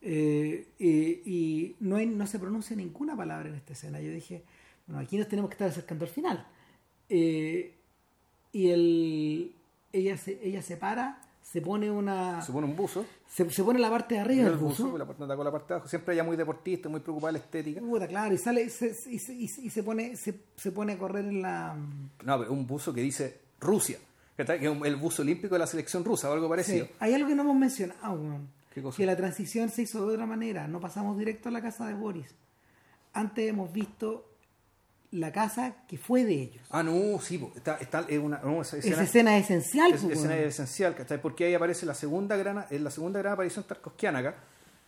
Eh, 0.00 0.68
eh, 0.78 1.22
y 1.24 1.76
no, 1.80 1.96
hay, 1.96 2.06
no 2.06 2.26
se 2.26 2.38
pronuncia 2.38 2.74
ninguna 2.74 3.14
palabra 3.16 3.48
en 3.48 3.54
esta 3.54 3.74
escena. 3.74 4.00
Yo 4.00 4.10
dije, 4.10 4.42
bueno, 4.86 5.00
aquí 5.02 5.16
nos 5.18 5.28
tenemos 5.28 5.50
que 5.50 5.54
estar 5.54 5.68
acercando 5.68 6.04
al 6.06 6.10
final. 6.10 6.46
Eh, 7.08 7.74
y 8.50 8.68
el, 8.70 9.54
ella, 9.92 10.16
se, 10.16 10.40
ella 10.42 10.62
se 10.62 10.76
para, 10.78 11.20
se 11.44 11.60
pone 11.60 11.90
una. 11.90 12.40
Se 12.42 12.50
pone 12.52 12.66
un 12.66 12.74
buzo. 12.74 13.04
Se, 13.28 13.48
se 13.50 13.62
pone 13.62 13.78
la 13.78 13.90
parte 13.90 14.14
de 14.14 14.20
arriba 14.22 14.44
del 14.44 14.54
el 14.54 14.58
buzo, 14.58 14.86
buzo. 14.86 14.98
la 14.98 15.04
parte, 15.04 15.24
con 15.26 15.44
la 15.44 15.52
parte 15.52 15.68
de 15.68 15.74
abajo. 15.74 15.88
Siempre 15.88 16.14
ella 16.14 16.24
muy 16.24 16.36
deportista, 16.36 16.88
muy 16.88 17.00
preocupada 17.00 17.32
de 17.34 17.38
la 17.38 17.44
estética. 17.44 17.80
Puta, 17.80 18.08
claro, 18.08 18.34
y 18.34 18.38
sale 18.38 18.62
y 18.62 18.70
se, 18.70 18.88
y 19.10 19.18
se, 19.18 19.34
y 19.34 19.44
y 19.44 19.70
se 19.70 19.82
pone, 19.82 20.16
se, 20.16 20.34
se 20.56 20.72
pone 20.72 20.94
a 20.94 20.98
correr 20.98 21.26
en 21.26 21.42
la. 21.42 21.76
No, 22.24 22.38
pero 22.38 22.50
un 22.52 22.66
buzo 22.66 22.94
que 22.94 23.02
dice 23.02 23.40
Rusia. 23.60 23.98
Que 24.36 24.42
es 24.42 24.48
el 24.50 24.96
buzo 24.96 25.22
olímpico 25.22 25.54
de 25.54 25.60
la 25.60 25.66
selección 25.66 26.04
rusa 26.04 26.28
o 26.28 26.32
algo 26.32 26.48
parecido. 26.48 26.86
Sí, 26.86 26.92
hay 26.98 27.14
algo 27.14 27.28
que 27.28 27.34
no 27.36 27.42
hemos 27.42 27.56
mencionado, 27.56 28.14
weón. 28.14 28.48
¿Qué 28.72 28.82
cosa? 28.82 28.96
Que 28.96 29.06
la 29.06 29.16
transición 29.16 29.68
se 29.68 29.82
hizo 29.82 30.04
de 30.08 30.14
otra 30.14 30.26
manera. 30.26 30.66
No 30.66 30.80
pasamos 30.80 31.16
directo 31.16 31.50
a 31.50 31.52
la 31.52 31.62
casa 31.62 31.86
de 31.86 31.94
Boris. 31.94 32.34
Antes 33.12 33.48
hemos 33.48 33.72
visto 33.72 34.33
la 35.14 35.30
casa 35.32 35.74
que 35.88 35.96
fue 35.96 36.24
de 36.24 36.34
ellos. 36.34 36.66
Ah, 36.70 36.82
no, 36.82 37.20
sí, 37.20 37.42
está, 37.54 37.76
está 37.76 38.04
es 38.08 38.18
una, 38.18 38.38
no, 38.40 38.62
esa 38.62 38.76
escena, 38.78 38.94
Esa 38.96 39.04
escena 39.04 39.36
es 39.38 39.44
esencial. 39.44 39.92
es- 39.92 40.02
pues, 40.02 40.16
escena 40.18 40.36
esencial, 40.36 40.94
¿cachai? 40.94 41.20
Porque 41.22 41.44
ahí 41.46 41.54
aparece 41.54 41.86
la 41.86 41.94
segunda 41.94 42.36
gran, 42.36 42.64
es 42.70 42.80
la 42.80 42.90
segunda 42.90 43.20
gran 43.20 43.34
aparición 43.34 43.64
tarkovskiana 43.64 44.18
acá, 44.18 44.34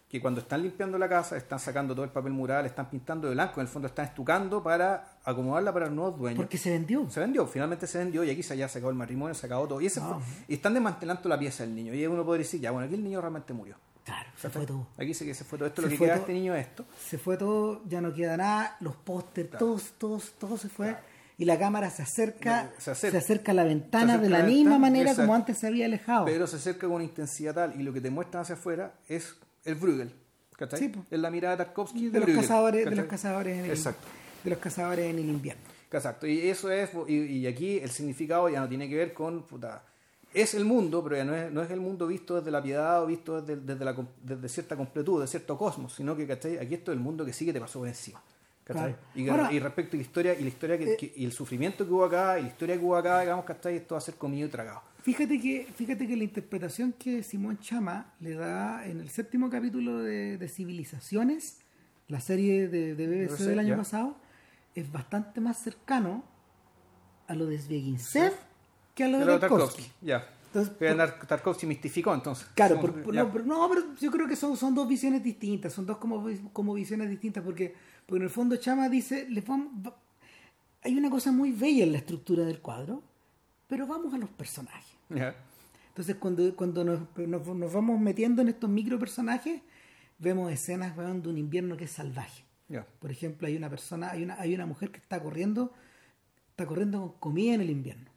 que 0.09 0.21
cuando 0.21 0.41
están 0.41 0.63
limpiando 0.63 0.99
la 0.99 1.09
casa, 1.09 1.37
están 1.37 1.59
sacando 1.59 1.95
todo 1.95 2.05
el 2.05 2.11
papel 2.11 2.33
mural, 2.33 2.65
están 2.67 2.89
pintando 2.91 3.27
de 3.29 3.35
blanco, 3.35 3.61
en 3.61 3.67
el 3.67 3.69
fondo 3.69 3.89
están 3.89 4.05
estucando 4.07 4.63
para 4.63 5.17
acomodarla 5.25 5.73
para 5.73 5.87
los 5.87 5.95
nuevos 5.95 6.19
dueños. 6.19 6.39
Porque 6.39 6.59
se 6.59 6.71
vendió. 6.71 7.09
Se 7.11 7.19
vendió, 7.21 7.47
finalmente 7.47 7.87
se 7.87 7.99
vendió 7.99 8.23
y 8.25 8.31
aquí 8.31 8.43
se 8.43 8.57
ya 8.57 8.69
se 8.69 8.79
acabó 8.79 8.91
el 8.91 8.97
matrimonio, 8.97 9.35
se 9.35 9.47
acabó 9.47 9.67
todo. 9.67 9.81
Y, 9.81 9.87
ese 9.87 10.01
Ah. 10.01 10.19
fue- 10.21 10.45
y 10.49 10.55
están 10.55 10.75
desmantelando 10.75 11.29
la 11.29 11.39
pieza 11.39 11.65
del 11.65 11.75
niño. 11.75 11.93
Y 11.95 12.07
uno 12.07 12.25
podría 12.25 12.45
decir, 12.45 12.61
ya, 12.61 12.71
bueno, 12.71 12.87
aquí 12.87 12.95
el 12.95 13.03
niño 13.03 13.21
realmente 13.21 13.53
murió. 13.53 13.77
Claro, 14.07 14.31
se 14.41 14.49
fue 14.49 14.65
todo. 14.65 14.87
Aquí 14.97 15.13
se, 15.13 15.27
que 15.27 15.35
se 15.35 15.45
fue 15.45 15.59
todo 15.59 15.69
esto, 15.69 15.83
Se 15.83 15.89
lo 15.89 15.91
que 15.91 15.99
queda 15.99 16.07
de 16.07 16.13
todo. 16.15 16.21
este 16.23 16.33
niño 16.33 16.55
es 16.55 16.67
esto. 16.69 16.85
Se 17.07 17.19
fue 17.19 17.37
todo, 17.37 17.83
ya 17.89 18.01
no 18.01 18.15
queda 18.15 18.37
nada. 18.39 18.77
Los 18.81 18.97
pósters, 18.97 19.51
Claro. 19.51 19.67
todos, 19.67 19.93
todos, 19.99 20.33
todo 20.39 20.57
se 20.57 20.69
fue. 20.69 20.97
Y 21.39 21.45
la 21.45 21.59
cámara 21.59 21.91
se 21.91 22.03
acerca, 22.03 22.71
Se 22.79 22.85
se 22.85 22.91
acerca. 22.93 23.19
acerca, 23.19 23.53
a 23.53 23.55
la 23.57 23.65
ventana 23.65 24.17
de 24.17 24.31
la 24.31 24.39
la 24.39 24.45
misma 24.45 24.55
ventana, 24.71 24.79
manera 24.79 25.11
exacto. 25.11 25.27
como 25.27 25.35
antes 25.35 25.59
se 25.59 25.67
había 25.67 25.85
alejado. 25.85 26.25
Pero 26.25 26.47
se 26.47 26.57
acerca 26.57 26.87
con 26.87 26.93
una 26.97 27.05
intensidad 27.05 27.53
tal 27.55 27.79
y 27.79 27.83
lo 27.83 27.93
que 27.93 28.01
te 28.01 28.09
muestran 28.09 28.43
hacia 28.43 28.55
afuera 28.55 28.95
es 29.09 29.35
el 29.65 29.75
Bruegel. 29.75 30.15
¿Cachai? 30.57 30.79
Sí. 30.79 30.93
Es 31.11 31.19
la 31.19 31.31
mirada 31.31 31.57
de 31.57 31.65
Tarkovsky 31.65 32.09
de 32.09 32.19
los 32.21 32.27
Bruegel, 32.27 32.43
cazadores, 32.43 32.85
de 32.89 32.97
los 32.97 33.07
cazadores 33.07 33.59
en 33.59 33.65
el, 33.67 33.71
Exacto. 33.73 34.07
de 34.45 34.51
los 34.51 34.59
cazadores 34.61 35.11
en 35.11 35.19
el 35.19 35.29
invierno. 35.29 35.63
Exacto. 35.93 36.27
Y 36.27 36.49
eso 36.49 36.71
es, 36.71 36.91
y, 37.09 37.15
y 37.17 37.47
aquí 37.47 37.79
el 37.81 37.91
significado 37.91 38.49
ya 38.49 38.61
no 38.61 38.69
tiene 38.69 38.89
que 38.89 38.95
ver 38.97 39.13
con, 39.13 39.43
puta, 39.47 39.83
es 40.43 40.55
el 40.55 40.65
mundo, 40.65 41.03
pero 41.03 41.17
ya 41.17 41.25
no 41.25 41.35
es, 41.35 41.51
no 41.53 41.63
es 41.63 41.71
el 41.71 41.81
mundo 41.81 42.07
visto 42.07 42.37
desde 42.37 42.51
la 42.51 42.63
piedad 42.63 43.03
o 43.03 43.07
visto 43.07 43.41
desde, 43.41 43.61
desde, 43.61 43.85
la, 43.85 43.97
desde 44.23 44.49
cierta 44.49 44.77
completud, 44.77 45.21
de 45.21 45.27
cierto 45.27 45.57
cosmos, 45.57 45.95
sino 45.95 46.15
que, 46.17 46.27
¿cachai? 46.27 46.59
Aquí 46.59 46.75
esto 46.75 46.93
es 46.93 46.97
el 46.99 47.03
mundo 47.03 47.25
que 47.25 47.33
sí 47.33 47.45
que 47.47 47.53
te 47.53 47.61
pasó 47.61 47.79
por 47.81 47.89
encima. 47.89 48.23
¿cachai? 48.65 48.93
Claro. 48.95 48.99
Y, 49.15 49.25
que- 49.25 49.31
Ahora- 49.31 49.53
y 49.53 49.59
respecto 49.61 49.97
a 49.97 49.99
la 49.99 50.03
historia, 50.03 50.35
y 50.39 50.43
la 50.43 50.49
historia 50.49 50.77
que, 50.79 50.93
Eh, 50.93 50.97
que- 50.97 51.13
y 51.17 51.25
el 51.25 51.33
sufrimiento 51.33 51.87
que 51.87 51.93
hubo 51.93 52.05
acá, 52.05 52.39
y 52.39 52.43
la 52.43 52.49
historia 52.49 52.77
que 52.79 52.85
hubo 52.85 52.97
acá, 52.97 53.21
digamos, 53.21 53.45
¿cachai? 53.45 53.77
Esto 53.77 53.95
va 53.95 53.99
a 53.99 54.01
ser 54.03 54.17
comido 54.17 54.47
y 54.47 54.51
tragado. 54.51 54.83
Fíjate 55.03 55.41
que, 55.41 55.69
fíjate 55.75 56.07
que 56.09 56.17
la 56.17 56.25
interpretación 56.25 56.93
que 56.93 57.23
Simón 57.23 57.59
Chama 57.61 58.13
le 58.21 58.35
da 58.35 58.85
en 58.87 58.99
el 59.01 59.09
séptimo 59.09 59.49
capítulo 59.49 59.99
de, 60.03 60.37
de 60.37 60.49
Civilizaciones, 60.49 61.59
la 62.09 62.19
serie 62.21 62.69
de, 62.69 62.95
de 62.97 63.07
BBC 63.07 63.45
del 63.45 63.59
año 63.61 63.69
ya. 63.71 63.77
pasado, 63.77 64.17
es 64.75 64.91
bastante 64.91 65.41
más 65.41 65.59
cercano 65.63 66.25
a 67.29 67.35
lo 67.35 67.47
de 67.47 67.59
Zbieginsev 67.59 68.33
que 68.97 69.05
a 69.05 69.09
lo 69.09 69.19
de 69.19 69.25
Tarkovsky. 69.39 69.83
Tarkovsky, 69.83 70.07
ya. 70.07 70.29
Entonces, 70.55 71.29
Tarkovsky 71.29 71.67
mistificó 71.67 72.15
entonces. 72.15 72.47
Claro, 72.55 72.81
por- 72.81 72.93
no, 73.15 73.31
pero, 73.33 73.45
no, 73.45 73.69
pero 73.69 73.95
yo 74.01 74.11
creo 74.11 74.27
que 74.27 74.37
son, 74.37 74.57
son 74.57 74.75
dos 74.75 74.89
visiones 74.89 75.23
distintas, 75.23 75.73
son 75.73 75.85
dos 75.87 75.99
como, 75.99 76.27
como 76.53 76.73
visiones 76.75 77.11
distintas, 77.11 77.45
porque, 77.45 77.75
porque 78.07 78.17
en 78.19 78.23
el 78.25 78.31
fondo 78.31 78.57
Chama 78.57 78.89
dice, 78.89 79.29
les 79.29 79.45
vamos- 79.47 79.69
va- 79.87 79.97
hay 80.83 80.97
una 80.97 81.11
cosa 81.11 81.31
muy 81.31 81.53
bella 81.53 81.85
en 81.85 81.93
la 81.93 81.99
estructura 81.99 82.45
del 82.45 82.61
cuadro, 82.61 83.03
pero 83.69 83.87
vamos 83.87 84.15
a 84.15 84.19
los 84.19 84.31
personajes. 84.31 84.97
Entonces 85.89 86.17
cuando, 86.17 86.55
cuando 86.57 86.85
nos, 86.85 87.01
nos- 87.17 87.47
nos 87.47 87.73
vamos 87.73 88.01
metiendo 88.01 88.41
en 88.41 88.49
estos 88.49 88.71
micro 88.71 88.99
personajes, 88.99 89.61
vemos 90.19 90.51
escenas 90.51 90.97
weón, 90.97 91.21
de 91.23 91.29
un 91.29 91.37
invierno 91.39 91.77
que 91.77 91.85
es 91.85 91.91
salvaje. 91.91 92.45
Por 92.99 93.11
ejemplo, 93.11 93.47
hay 93.47 93.57
una 93.57 93.69
persona, 93.69 94.11
hay 94.11 94.23
una, 94.23 94.41
hay 94.41 94.55
una 94.55 94.65
mujer 94.67 94.91
que 94.91 94.99
está 94.99 95.23
corriendo, 95.23 95.73
está 96.51 96.65
corriendo 96.67 97.01
con 97.01 97.13
comida 97.21 97.55
en 97.55 97.61
el 97.61 97.69
invierno. 97.71 98.11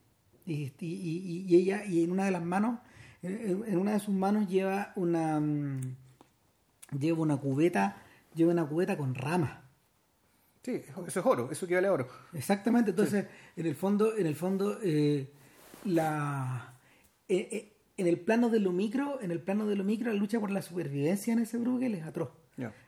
Y, 0.49 0.73
y- 0.79 1.55
ella, 1.55 1.85
y 1.85 2.03
en 2.03 2.11
una 2.11 2.25
de 2.25 2.31
las 2.31 2.43
manos, 2.43 2.79
en, 3.21 3.77
una 3.77 3.93
de 3.93 3.99
sus 3.99 4.13
manos 4.15 4.47
lleva 4.47 4.93
una 4.95 5.39
mm, 5.39 5.95
lleva 6.99 7.19
una 7.21 7.37
cubeta, 7.37 7.97
lleva 8.33 8.51
una 8.51 8.65
cubeta 8.65 8.97
con 8.97 9.13
ramas. 9.15 9.59
Sí, 10.63 10.81
eso 11.07 11.19
es 11.19 11.25
oro, 11.25 11.49
eso 11.51 11.65
equivale 11.65 11.87
a 11.87 11.93
oro. 11.93 12.07
Exactamente, 12.33 12.91
entonces 12.91 13.25
en 13.55 13.65
el 13.65 13.75
fondo, 13.75 14.15
en 14.17 14.27
el 14.27 14.35
fondo, 14.35 14.79
eh, 14.83 15.31
la 15.85 16.73
eh, 17.27 17.47
eh, 17.51 17.73
en 17.97 18.07
el 18.07 18.19
plano 18.19 18.49
de 18.49 18.59
lo 18.59 18.71
micro, 18.71 19.21
en 19.21 19.31
el 19.31 19.41
plano 19.41 19.65
de 19.67 19.75
lo 19.75 19.83
micro, 19.83 20.11
la 20.11 20.17
lucha 20.19 20.39
por 20.39 20.51
la 20.51 20.61
supervivencia 20.61 21.33
en 21.33 21.39
ese 21.39 21.57
Bruegel 21.57 21.95
es 21.95 22.03
atroz. 22.03 22.29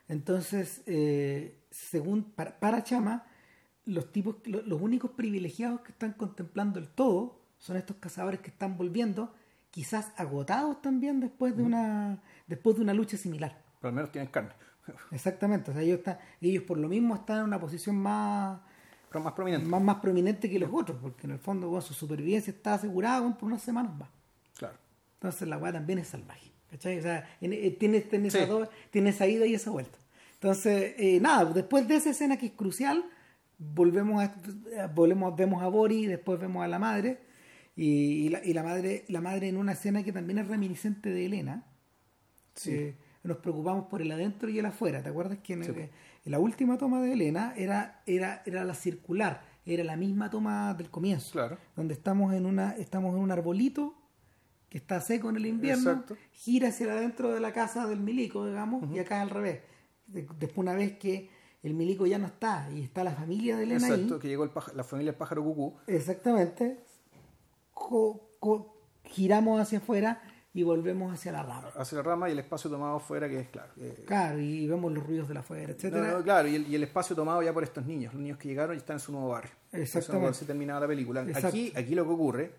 Entonces, 0.08 0.82
según 1.70 2.24
para, 2.24 2.58
para 2.60 2.82
Chama, 2.84 3.24
los 3.86 4.12
tipos, 4.12 4.36
lo- 4.44 4.62
los 4.62 4.80
únicos 4.80 5.10
privilegiados 5.12 5.80
que 5.80 5.92
están 5.92 6.12
contemplando 6.12 6.78
el 6.78 6.88
todo 6.88 7.40
son 7.62 7.76
estos 7.76 7.96
cazadores 7.98 8.40
que 8.40 8.50
están 8.50 8.76
volviendo, 8.76 9.32
quizás 9.70 10.10
agotados 10.16 10.82
también 10.82 11.20
después 11.20 11.56
de 11.56 11.62
una 11.62 12.18
después 12.48 12.74
de 12.76 12.82
una 12.82 12.92
lucha 12.92 13.16
similar. 13.16 13.56
Pero 13.80 13.88
al 13.90 13.94
menos 13.94 14.10
tienen 14.10 14.30
carne. 14.30 14.50
Exactamente, 15.12 15.70
o 15.70 15.74
sea, 15.74 15.82
ellos 15.82 15.98
están, 15.98 16.18
ellos 16.40 16.64
por 16.64 16.76
lo 16.76 16.88
mismo 16.88 17.14
están 17.14 17.38
en 17.38 17.44
una 17.44 17.60
posición 17.60 17.96
más 17.96 18.58
Pero 19.10 19.22
más 19.24 19.32
prominente. 19.32 19.66
más, 19.66 19.80
más 19.80 19.96
prominente 19.96 20.50
que 20.50 20.58
los 20.58 20.70
otros, 20.72 20.98
porque 21.00 21.26
en 21.28 21.32
el 21.34 21.38
fondo 21.38 21.68
bueno, 21.68 21.82
su 21.82 21.94
supervivencia 21.94 22.50
está 22.52 22.74
asegurada 22.74 23.20
bueno, 23.20 23.38
por 23.38 23.46
unas 23.48 23.62
semanas 23.62 23.94
más. 23.96 24.08
Claro. 24.58 24.74
Entonces 25.14 25.46
la 25.48 25.56
weá 25.58 25.72
también 25.72 26.00
es 26.00 26.08
salvaje. 26.08 26.50
¿cachai? 26.70 26.98
O 26.98 27.02
sea, 27.02 27.28
eh, 27.40 27.76
tiene, 27.78 28.00
tiene, 28.00 28.28
esas 28.28 28.42
Sí. 28.42 28.48
dos- 28.48 28.68
tiene 28.90 29.10
esa 29.10 29.26
ida 29.26 29.46
y 29.46 29.54
esa 29.54 29.70
vuelta. 29.70 29.98
Entonces, 30.34 30.94
eh, 30.98 31.20
nada, 31.20 31.44
después 31.52 31.86
de 31.86 31.94
esa 31.96 32.10
escena 32.10 32.36
que 32.38 32.46
es 32.46 32.52
crucial, 32.52 33.04
volvemos 33.58 34.22
a, 34.22 34.34
eh, 34.72 34.88
volvemos, 34.92 35.36
vemos 35.36 35.62
a 35.62 35.68
Bori, 35.68 36.06
después 36.06 36.40
vemos 36.40 36.64
a 36.64 36.68
la 36.68 36.78
madre, 36.80 37.20
y, 37.76 37.84
y 38.26 38.28
la, 38.28 38.44
y 38.44 38.52
la 38.52 38.62
madre, 38.62 39.04
la 39.08 39.20
madre 39.20 39.48
en 39.48 39.56
una 39.56 39.72
escena 39.72 40.02
que 40.02 40.12
también 40.12 40.38
es 40.38 40.48
reminiscente 40.48 41.10
de 41.10 41.26
Elena. 41.26 41.64
Sí. 42.54 42.70
Eh, 42.72 42.96
nos 43.24 43.38
preocupamos 43.38 43.86
por 43.86 44.02
el 44.02 44.10
adentro 44.10 44.48
y 44.50 44.58
el 44.58 44.66
afuera. 44.66 45.02
¿Te 45.02 45.08
acuerdas 45.08 45.38
que 45.42 45.52
en, 45.54 45.64
Sí. 45.64 45.70
el- 45.70 45.78
en 46.24 46.32
la 46.32 46.38
última 46.38 46.76
toma 46.76 47.00
de 47.00 47.12
Elena 47.12 47.54
era, 47.56 48.02
era, 48.06 48.42
era 48.46 48.64
la 48.64 48.74
circular, 48.74 49.42
era 49.64 49.84
la 49.84 49.96
misma 49.96 50.28
toma 50.28 50.74
del 50.74 50.90
comienzo? 50.90 51.32
Claro. 51.32 51.56
donde 51.76 51.94
estamos 51.94 52.34
en 52.34 52.46
una 52.46 52.72
estamos 52.72 53.14
en 53.14 53.20
un 53.20 53.30
arbolito 53.30 53.94
que 54.68 54.78
está 54.78 55.00
seco 55.00 55.28
en 55.30 55.36
el 55.36 55.46
invierno, 55.46 55.90
Exacto. 55.90 56.16
gira 56.32 56.68
hacia 56.68 56.92
adentro 56.92 57.32
de 57.32 57.40
la 57.40 57.52
casa 57.52 57.86
del 57.86 58.00
milico, 58.00 58.46
digamos, 58.46 58.90
y 58.94 58.98
acá 58.98 59.20
al 59.20 59.30
revés. 59.30 59.60
De- 60.06 60.22
después 60.38 60.58
una 60.58 60.74
vez 60.74 60.96
que 60.98 61.28
el 61.62 61.74
milico 61.74 62.06
ya 62.06 62.18
no 62.18 62.26
está 62.26 62.68
y 62.74 62.82
está 62.82 63.04
la 63.04 63.12
familia 63.12 63.56
de 63.56 63.64
Elena 63.64 63.86
Exacto, 63.86 64.14
ahí, 64.14 64.20
que 64.20 64.28
llegó 64.28 64.44
el 64.44 64.50
la 64.74 64.82
familia 64.84 65.12
del 65.12 65.18
pájaro 65.18 65.44
cucú. 65.44 65.76
exactamente, 65.86 66.80
giramos 69.04 69.60
hacia 69.60 69.78
afuera, 69.78 70.22
y 70.54 70.62
volvemos 70.64 71.12
hacia 71.14 71.32
la 71.32 71.42
rama. 71.42 71.70
Hacia 71.76 71.96
la 71.96 72.02
rama 72.04 72.28
y 72.28 72.32
el 72.32 72.38
espacio 72.40 72.68
tomado 72.70 73.00
fuera, 73.00 73.26
que 73.26 73.40
es 73.40 73.48
claro. 73.48 73.72
eh, 73.78 74.04
Claro, 74.06 74.38
y 74.38 74.66
vemos 74.66 74.92
los 74.92 75.06
ruidos 75.06 75.26
de 75.28 75.32
la 75.34 75.40
afuera, 75.40 75.72
etcétera. 75.72 76.06
no, 76.08 76.18
no, 76.18 76.22
claro, 76.24 76.46
y 76.48 76.56
el, 76.56 76.66
y 76.68 76.74
el 76.74 76.82
espacio 76.82 77.16
tomado 77.16 77.42
ya 77.42 77.54
por 77.54 77.62
estos 77.64 77.86
niños, 77.86 78.12
los 78.12 78.20
niños 78.22 78.36
que 78.38 78.48
llegaron 78.48 78.74
y 78.74 78.78
están 78.78 78.96
en 78.96 79.00
su 79.00 79.12
nuevo 79.12 79.28
barrio. 79.30 79.50
Exactamente. 79.72 80.28
Eso 80.30 80.40
se 80.40 80.44
terminaba 80.44 80.80
la 80.80 80.88
película. 80.88 81.22
Exacto. 81.22 81.48
Aquí, 81.48 81.72
aquí 81.74 81.94
lo 81.94 82.04
que 82.04 82.10
ocurre, 82.10 82.54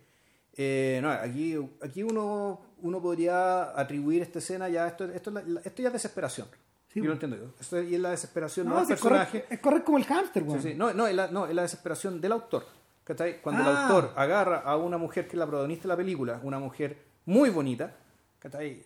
eh, 0.57 0.99
no, 1.03 1.11
aquí, 1.11 1.55
aquí 1.83 2.01
uno, 2.01 2.61
uno 2.81 2.99
podría 3.01 3.79
atribuir 3.79 4.23
esta 4.23 4.39
escena 4.39 4.69
ya, 4.69 4.87
esto, 4.87 5.05
esto, 5.05 5.31
esto 5.63 5.81
ya 5.83 5.87
es 5.89 5.93
desesperación. 5.93 6.47
Sí, 6.91 6.99
yo 6.99 7.05
lo 7.05 7.13
entiendo 7.13 7.37
yo. 7.37 7.45
Esto 7.59 7.79
y 7.81 7.93
es 7.95 8.01
la 8.01 8.09
desesperación, 8.11 8.67
no, 8.69 8.75
No, 8.79 8.85
del 8.85 8.95
es, 8.95 9.01
correr, 9.01 9.19
personaje. 9.27 9.53
es 9.53 9.59
correr 9.59 9.83
como 9.83 9.97
el 9.99 10.05
hámster, 10.05 10.41
Sí, 10.43 10.49
weón. 10.49 10.61
sí. 10.63 10.73
No, 10.75 10.93
no, 10.93 11.05
es 11.07 11.15
la, 11.15 11.27
no, 11.27 11.45
es 11.47 11.53
la 11.53 11.61
desesperación 11.63 12.19
del 12.21 12.31
autor. 12.31 12.65
¿Cachai? 13.03 13.41
Cuando 13.41 13.61
el 13.63 13.67
Ah. 13.75 13.83
autor 13.87 14.13
agarra 14.15 14.59
a 14.59 14.77
una 14.77 14.97
mujer 14.97 15.25
que 15.25 15.31
es 15.33 15.37
la 15.39 15.45
protagonista 15.47 15.83
de 15.83 15.87
la 15.89 15.97
película, 15.97 16.39
una 16.43 16.59
mujer 16.59 16.97
muy 17.25 17.49
bonita, 17.49 17.93
¿cachai? 18.39 18.83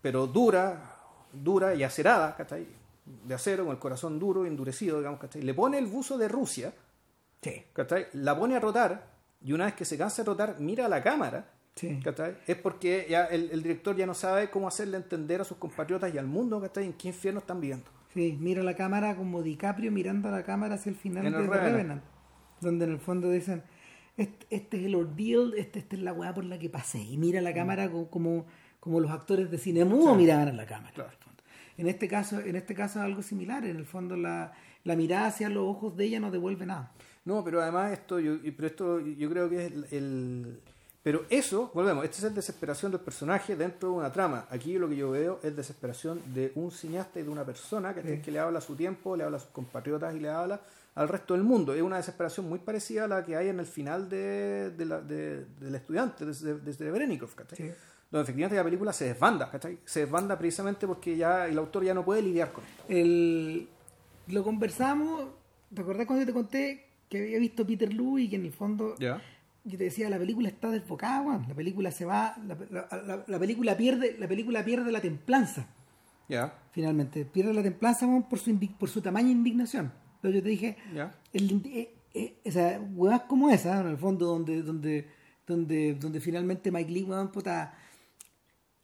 pero 0.00 0.26
dura, 0.26 0.96
dura 1.32 1.74
y 1.74 1.82
acerada, 1.82 2.34
¿cachai? 2.36 2.66
de 3.26 3.34
acero, 3.34 3.64
con 3.64 3.72
el 3.72 3.78
corazón 3.78 4.18
duro, 4.18 4.46
endurecido, 4.46 4.98
digamos, 4.98 5.18
¿cachai? 5.20 5.42
le 5.42 5.54
pone 5.54 5.78
el 5.78 5.86
buzo 5.86 6.16
de 6.18 6.28
Rusia, 6.28 6.72
Sí, 7.42 7.64
¿cachai? 7.72 8.06
la 8.14 8.38
pone 8.38 8.56
a 8.56 8.60
rotar 8.60 9.06
y 9.42 9.52
una 9.52 9.64
vez 9.64 9.74
que 9.74 9.84
se 9.84 9.96
cansa 9.96 10.22
de 10.22 10.26
rotar, 10.26 10.56
mira 10.60 10.86
a 10.86 10.88
la 10.88 11.02
cámara. 11.02 11.46
sí. 11.74 11.98
¿cachai? 12.04 12.36
Es 12.46 12.56
porque 12.56 13.06
ya 13.08 13.24
el, 13.26 13.50
el 13.50 13.62
director 13.62 13.96
ya 13.96 14.04
no 14.06 14.12
sabe 14.14 14.50
cómo 14.50 14.68
hacerle 14.68 14.96
entender 14.98 15.40
a 15.40 15.44
sus 15.44 15.56
compatriotas 15.56 16.12
y 16.14 16.18
al 16.18 16.26
mundo 16.26 16.60
¿cachai? 16.60 16.84
en 16.84 16.92
qué 16.92 17.08
infierno 17.08 17.40
están 17.40 17.60
viviendo. 17.60 17.86
Sí, 18.12 18.36
mira 18.40 18.62
la 18.62 18.74
cámara 18.74 19.14
como 19.16 19.40
DiCaprio 19.42 19.90
mirando 19.92 20.28
a 20.28 20.32
la 20.32 20.42
cámara 20.42 20.74
hacia 20.74 20.90
el 20.90 20.96
final 20.96 21.24
En 21.26 21.32
de 21.32 21.38
el. 21.38 21.46
Revenant, 21.48 22.02
donde 22.60 22.84
en 22.84 22.92
el 22.92 22.98
fondo 22.98 23.30
dicen, 23.30 23.62
este, 24.16 24.46
este 24.50 24.78
es 24.80 24.86
el 24.86 24.94
ordeal, 24.94 25.54
este, 25.56 25.78
esta 25.78 25.96
es 25.96 26.02
la 26.02 26.12
weá 26.12 26.34
por 26.34 26.44
la 26.44 26.58
que 26.58 26.68
pasé. 26.68 26.98
Y 27.02 27.16
mira 27.16 27.40
la 27.40 27.54
cámara 27.54 27.90
co- 27.90 28.08
como, 28.10 28.46
como 28.80 29.00
los 29.00 29.10
actores 29.10 29.50
de 29.50 29.58
cine 29.58 29.84
mudo 29.84 30.14
miraban 30.14 30.48
a 30.48 30.52
la 30.52 30.66
cámara. 30.66 30.92
Claro. 30.94 31.10
en 31.78 31.88
este 31.88 32.08
caso, 32.08 32.40
en 32.40 32.56
este 32.56 32.74
caso 32.74 32.98
es 32.98 33.04
algo 33.04 33.22
similar. 33.22 33.64
En 33.64 33.76
el 33.76 33.86
fondo 33.86 34.16
la, 34.16 34.52
la 34.84 34.96
mirada 34.96 35.26
hacia 35.28 35.48
los 35.48 35.64
ojos 35.66 35.96
de 35.96 36.04
ella 36.04 36.20
no 36.20 36.30
devuelve 36.30 36.66
nada. 36.66 36.92
No, 37.24 37.42
pero 37.44 37.60
además 37.62 37.92
esto, 37.92 38.18
yo, 38.20 38.36
pero 38.56 38.66
esto 38.66 39.00
yo 39.00 39.30
creo 39.30 39.48
que 39.48 39.66
es 39.66 39.72
el, 39.72 39.86
el- 39.92 40.60
Pero 41.02 41.24
eso, 41.30 41.70
volvemos, 41.74 42.04
esta 42.04 42.26
es 42.26 42.34
desesperación 42.34 42.92
del 42.92 43.00
personaje 43.00 43.56
dentro 43.56 43.90
de 43.90 43.94
una 43.96 44.12
trama. 44.12 44.46
Aquí 44.50 44.76
lo 44.78 44.86
que 44.88 44.96
yo 44.96 45.10
veo 45.12 45.40
es 45.42 45.56
desesperación 45.56 46.20
de 46.34 46.52
un 46.56 46.70
cineasta 46.70 47.20
y 47.20 47.22
de 47.22 47.30
una 47.30 47.44
persona 47.44 47.94
que, 47.94 48.02
Sí. 48.02 48.22
que 48.22 48.30
le 48.30 48.38
habla 48.38 48.58
a 48.58 48.62
su 48.62 48.74
tiempo, 48.76 49.16
le 49.16 49.24
habla 49.24 49.38
a 49.38 49.40
sus 49.40 49.48
compatriotas 49.50 50.14
y 50.14 50.20
le 50.20 50.28
habla 50.28 50.60
al 50.94 51.08
resto 51.08 51.34
del 51.34 51.42
mundo. 51.44 51.74
Es 51.74 51.82
una 51.82 51.96
desesperación 51.96 52.48
muy 52.48 52.58
parecida 52.58 53.04
a 53.04 53.08
la 53.08 53.24
que 53.24 53.36
hay 53.36 53.48
en 53.48 53.60
el 53.60 53.66
final 53.66 54.08
de, 54.08 54.70
de 54.70 54.84
la- 54.84 55.00
de- 55.00 55.44
del 55.60 55.74
estudiante, 55.74 56.24
desde, 56.26 56.58
desde 56.58 56.90
Berenikov, 56.90 57.34
¿cachai? 57.34 57.56
Sí. 57.56 57.72
Donde 58.10 58.24
efectivamente 58.24 58.56
la 58.56 58.64
película 58.64 58.92
se 58.92 59.04
desbanda, 59.04 59.48
¿cachai? 59.50 59.78
Se 59.84 60.00
desbanda 60.00 60.36
precisamente 60.36 60.86
porque 60.86 61.16
ya 61.16 61.46
el 61.46 61.56
autor 61.58 61.84
ya 61.84 61.94
no 61.94 62.04
puede 62.04 62.22
lidiar 62.22 62.52
con 62.52 62.64
esto. 62.64 62.82
El, 62.88 63.68
lo 64.26 64.42
conversamos, 64.42 65.28
¿te 65.72 65.80
acordás 65.82 66.06
cuando 66.06 66.22
yo 66.22 66.26
te 66.26 66.32
conté 66.34 66.86
que 67.08 67.22
había 67.22 67.38
visto 67.38 67.64
Peter 67.66 67.92
Lu 67.92 68.18
y 68.18 68.28
que 68.28 68.36
en 68.36 68.44
el 68.46 68.52
fondo 68.52 68.94
¿Ya? 68.98 69.20
yo 69.64 69.76
te 69.78 69.84
decía 69.84 70.08
la 70.10 70.18
película 70.18 70.48
está 70.48 70.70
desbocada 70.70 71.22
weón. 71.22 71.44
la 71.48 71.54
película 71.54 71.90
se 71.90 72.04
va 72.04 72.36
la, 72.46 72.56
la- 72.70 73.02
la- 73.06 73.24
la 73.26 73.38
película 73.38 73.76
pierde 73.76 74.16
la 74.18 74.28
película 74.28 74.64
pierde 74.64 74.90
la 74.92 75.00
templanza 75.00 75.66
¿Ya? 76.28 76.54
finalmente 76.70 77.24
pierde 77.24 77.52
la 77.52 77.62
templanza 77.64 78.06
por 78.28 78.38
su 78.38 78.56
por 78.78 78.88
su 78.88 79.00
tamaño 79.02 79.26
de 79.28 79.32
indignación 79.34 79.92
Entonces 80.22 80.40
yo 80.40 80.42
te 80.42 80.48
dije 80.50 80.76
¿Ya? 80.94 81.14
el, 81.32 81.62
eh, 81.66 81.94
eh, 82.14 82.34
o 82.44 82.50
sea, 82.50 82.80
huevas 82.94 83.22
como 83.22 83.50
esa 83.50 83.80
en 83.80 83.86
el 83.88 83.96
fondo 83.96 84.26
donde 84.26 84.62
donde 84.62 85.08
donde 85.46 85.94
donde 85.94 86.20
finalmente 86.20 86.70
Mike 86.70 86.90
Lee 86.90 87.02
weón, 87.04 87.32
puta 87.32 87.74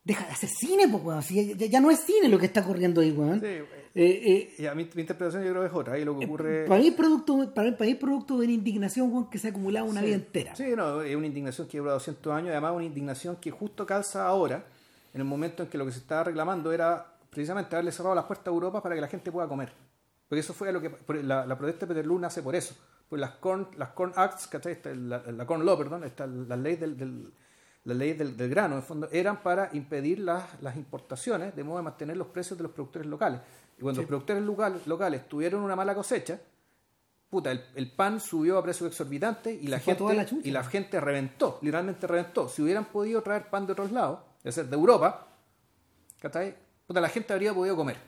deja 0.02 0.24
de 0.24 0.32
hacer 0.32 0.48
cine 0.48 0.88
pues 0.88 1.02
weón. 1.04 1.22
Si 1.22 1.54
ya, 1.56 1.80
no 1.80 1.90
es 1.90 2.00
cine 2.00 2.28
lo 2.28 2.38
que 2.38 2.46
está 2.46 2.64
corriendo 2.64 3.00
ahí 3.00 3.10
weón. 3.10 3.40
Sí, 3.40 3.46
Eh, 3.46 3.64
eh, 3.94 4.54
Y 4.58 4.66
a 4.66 4.74
mi, 4.74 4.88
mi 4.94 5.00
interpretación 5.02 5.42
yo 5.44 5.50
creo 5.50 5.62
que 5.62 5.68
es 5.68 5.74
otra. 5.74 5.94
Ahí 5.94 6.04
lo 6.04 6.18
que 6.18 6.26
ocurre... 6.26 6.66
para 6.66 6.80
mí 6.80 6.90
producto 6.92 7.52
para 7.54 7.70
mí, 7.70 7.76
para 7.76 7.88
mí 7.90 7.94
producto 7.96 8.38
de 8.38 8.44
una 8.44 8.52
indignación 8.54 9.12
weón, 9.12 9.28
que 9.30 9.38
se 9.38 9.48
ha 9.48 9.50
acumulado 9.50 9.86
una 9.86 10.00
Sí. 10.00 10.06
vida 10.06 10.16
entera 10.16 10.54
Sí, 10.56 10.64
no, 10.76 11.02
es 11.02 11.14
una 11.16 11.26
indignación 11.26 11.66
que 11.66 11.78
lleva 11.78 11.92
200 11.92 12.32
años, 12.32 12.50
además 12.50 12.72
una 12.74 12.84
indignación 12.84 13.36
que 13.36 13.50
justo 13.50 13.84
calza 13.84 14.26
ahora, 14.26 14.64
en 15.12 15.20
el 15.20 15.26
momento 15.26 15.62
en 15.64 15.68
que 15.68 15.76
lo 15.78 15.84
que 15.86 15.92
se 15.92 15.98
estaba 15.98 16.24
reclamando 16.24 16.72
era 16.72 17.04
precisamente 17.30 17.74
haberle 17.74 17.90
cerrado 17.92 18.14
las 18.14 18.24
puertas 18.24 18.46
a 18.48 18.50
Europa 18.50 18.82
para 18.82 18.94
que 18.94 19.00
la 19.00 19.08
gente 19.08 19.32
pueda 19.32 19.48
comer. 19.48 19.72
Porque 20.28 20.40
eso 20.40 20.52
fue 20.54 20.72
lo 20.72 20.80
que 20.80 20.90
la, 21.22 21.46
la 21.46 21.56
protesta 21.58 21.86
de 21.86 21.94
Peterloo 21.94 22.18
nace 22.18 22.42
por 22.42 22.54
eso. 22.56 22.74
Pues 23.08 23.20
las 23.20 23.32
Corn, 23.32 23.68
las 23.76 23.90
corn 23.90 24.12
Acts, 24.16 24.48
¿cachai? 24.48 24.78
La, 24.96 25.22
la 25.30 25.46
Corn 25.46 25.64
Law, 25.64 25.78
perdón, 25.78 26.02
esta- 26.04 26.26
las 26.26 26.58
leyes 26.58 26.80
del, 26.80 26.96
del- 26.96 27.32
leyes 27.84 28.18
del, 28.18 28.36
del 28.36 28.50
grano, 28.50 28.74
en 28.74 28.78
el 28.80 28.82
fondo, 28.84 29.08
eran 29.12 29.42
para 29.44 29.70
impedir 29.72 30.18
las, 30.18 30.60
las 30.60 30.74
importaciones, 30.76 31.54
de 31.54 31.62
modo 31.62 31.76
de 31.76 31.84
mantener 31.84 32.16
los 32.16 32.26
precios 32.26 32.58
de 32.58 32.64
los 32.64 32.72
productores 32.72 33.06
locales. 33.06 33.40
Y 33.78 33.82
cuando 33.82 34.00
los 34.00 34.08
productores 34.08 34.42
locales, 34.42 34.86
locales 34.88 35.28
tuvieron 35.28 35.62
una 35.62 35.76
mala 35.76 35.94
cosecha, 35.94 36.40
puta, 37.30 37.52
el, 37.52 37.64
el 37.76 37.92
pan 37.92 38.18
subió 38.18 38.58
a 38.58 38.62
precios 38.64 38.90
exorbitantes 38.90 39.62
y 39.62 39.68
la, 39.68 39.78
Se 39.78 39.84
gente, 39.84 40.02
la 40.14 40.26
y 40.42 40.50
la 40.50 40.64
gente 40.64 41.00
reventó, 41.00 41.60
literalmente 41.62 42.08
reventó. 42.08 42.48
Si 42.48 42.60
hubieran 42.62 42.86
podido 42.86 43.22
traer 43.22 43.48
pan 43.50 43.66
de 43.66 43.72
otros 43.74 43.92
lados, 43.92 44.18
es 44.42 44.56
decir, 44.56 44.68
de 44.68 44.74
Europa, 44.76 45.28
¿cachai? 46.18 46.56
Puta, 46.88 47.00
la 47.00 47.08
gente 47.08 47.32
habría 47.32 47.54
podido 47.54 47.76
comer. 47.76 47.98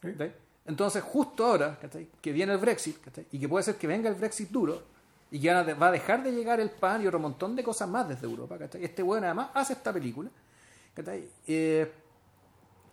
¿cachai? 0.00 0.32
Entonces, 0.66 1.02
justo 1.02 1.44
ahora, 1.44 1.78
que 2.20 2.32
viene 2.32 2.52
el 2.52 2.58
Brexit, 2.58 2.96
y 3.32 3.38
que 3.38 3.48
puede 3.48 3.64
ser 3.64 3.76
que 3.76 3.86
venga 3.86 4.08
el 4.08 4.16
Brexit 4.16 4.50
duro, 4.50 4.82
y 5.30 5.40
que 5.40 5.52
va 5.52 5.88
a 5.88 5.92
dejar 5.92 6.22
de 6.22 6.32
llegar 6.32 6.60
el 6.60 6.70
pan 6.70 7.02
y 7.02 7.06
otro 7.06 7.18
montón 7.18 7.56
de 7.56 7.64
cosas 7.64 7.88
más 7.88 8.08
desde 8.08 8.26
Europa. 8.26 8.56
Este 8.80 9.02
bueno 9.02 9.26
además 9.26 9.50
hace 9.54 9.74
esta 9.74 9.92
película. 9.92 10.30
Eh, 11.46 11.92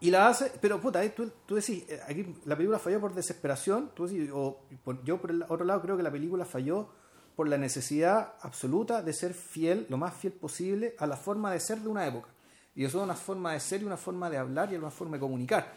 y 0.01 0.11
la 0.11 0.27
hace, 0.27 0.51
pero 0.59 0.81
puta, 0.81 1.01
eh, 1.03 1.11
tú, 1.11 1.31
tú 1.45 1.55
decís, 1.55 1.85
eh, 1.87 2.01
aquí 2.05 2.35
la 2.45 2.57
película 2.57 2.77
falló 2.77 2.99
por 2.99 3.13
desesperación, 3.13 3.91
tú 3.93 4.05
decís, 4.05 4.29
o 4.33 4.59
yo 5.05 5.21
por 5.21 5.31
el 5.31 5.43
otro 5.43 5.63
lado 5.63 5.81
creo 5.81 5.95
que 5.95 6.03
la 6.03 6.11
película 6.11 6.43
falló 6.43 6.89
por 7.35 7.47
la 7.47 7.57
necesidad 7.57 8.33
absoluta 8.41 9.01
de 9.01 9.13
ser 9.13 9.33
fiel, 9.33 9.85
lo 9.89 9.97
más 9.97 10.13
fiel 10.13 10.33
posible, 10.33 10.95
a 10.99 11.07
la 11.07 11.15
forma 11.15 11.51
de 11.51 11.59
ser 11.59 11.79
de 11.79 11.87
una 11.87 12.05
época. 12.05 12.29
Y 12.75 12.83
eso 12.83 12.97
es 12.97 13.03
una 13.05 13.15
forma 13.15 13.53
de 13.53 13.59
ser 13.59 13.81
y 13.81 13.85
una 13.85 13.97
forma 13.97 14.29
de 14.29 14.37
hablar 14.37 14.73
y 14.73 14.75
una 14.75 14.91
forma 14.91 15.15
de 15.17 15.21
comunicar, 15.21 15.71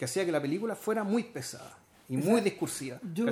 que 0.00 0.06
hacía 0.06 0.24
que 0.24 0.32
la 0.32 0.40
película 0.40 0.74
fuera 0.74 1.04
muy 1.04 1.24
pesada 1.24 1.76
y 2.08 2.16
muy 2.16 2.40
discursiva. 2.40 2.98
Yo, 3.12 3.26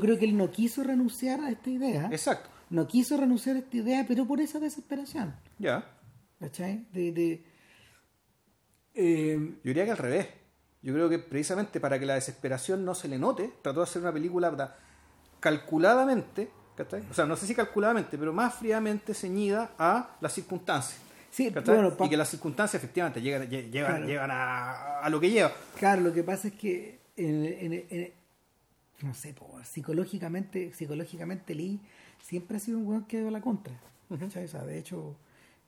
creo 0.00 0.18
que 0.18 0.24
él 0.24 0.36
no 0.36 0.50
quiso 0.50 0.82
renunciar 0.82 1.38
a 1.40 1.48
esta 1.50 1.70
idea. 1.70 2.08
Exacto, 2.10 2.48
No 2.70 2.88
quiso 2.88 3.16
renunciar 3.16 3.54
a 3.54 3.60
esta 3.60 3.76
idea, 3.76 4.04
pero 4.08 4.26
por 4.26 4.40
esa 4.40 4.58
desesperación. 4.58 5.36
ya. 5.60 5.88
¿Cachai? 6.40 6.88
De, 6.92 7.12
de, 7.12 7.44
eh, 8.94 9.36
Yo 9.38 9.60
diría 9.62 9.84
que 9.84 9.92
al 9.92 9.96
revés. 9.98 10.26
Yo 10.82 10.92
creo 10.92 11.08
que 11.08 11.20
precisamente 11.20 11.78
para 11.78 12.00
que 12.00 12.06
la 12.06 12.14
desesperación 12.14 12.84
no 12.84 12.96
se 12.96 13.06
le 13.06 13.16
note, 13.16 13.52
trató 13.62 13.78
de 13.80 13.84
hacer 13.84 14.02
una 14.02 14.12
película 14.12 14.50
da- 14.50 14.76
calculadamente, 15.38 16.50
¿cachai? 16.76 17.04
o 17.08 17.14
sea, 17.14 17.26
no 17.26 17.36
sé 17.36 17.46
si 17.46 17.54
calculadamente, 17.54 18.18
pero 18.18 18.32
más 18.32 18.54
fríamente 18.56 19.14
ceñida 19.14 19.70
a 19.78 20.16
las 20.20 20.32
circunstancias. 20.32 21.00
Sí, 21.30 21.50
y 22.06 22.08
que 22.10 22.16
las 22.16 22.28
circunstancias 22.30 22.82
efectivamente 22.82 23.20
llegan, 23.20 23.42
lle- 23.48 23.70
llegan, 23.70 23.90
Claro. 23.92 24.06
llegan 24.06 24.30
a, 24.30 25.00
a 25.00 25.10
lo 25.10 25.20
que 25.20 25.30
lleva. 25.30 25.52
claro, 25.78 26.00
lo 26.02 26.12
que 26.12 26.22
pasa 26.22 26.48
es 26.48 26.54
que 26.54 26.98
en, 27.16 27.44
en- 27.44 27.84
en- 27.90 28.12
no 29.02 29.14
sé, 29.14 29.32
po, 29.34 29.58
psicológicamente, 29.64 30.72
psicológicamente 30.74 31.54
Lee 31.54 31.80
siempre 32.22 32.56
ha 32.56 32.60
sido 32.60 32.78
un 32.78 32.86
weón 32.86 33.04
que 33.04 33.16
ha 33.16 33.20
ido 33.20 33.28
a 33.28 33.32
la 33.32 33.40
contra. 33.40 33.72
sea, 34.30 34.64
de 34.64 34.78
hecho, 34.78 35.16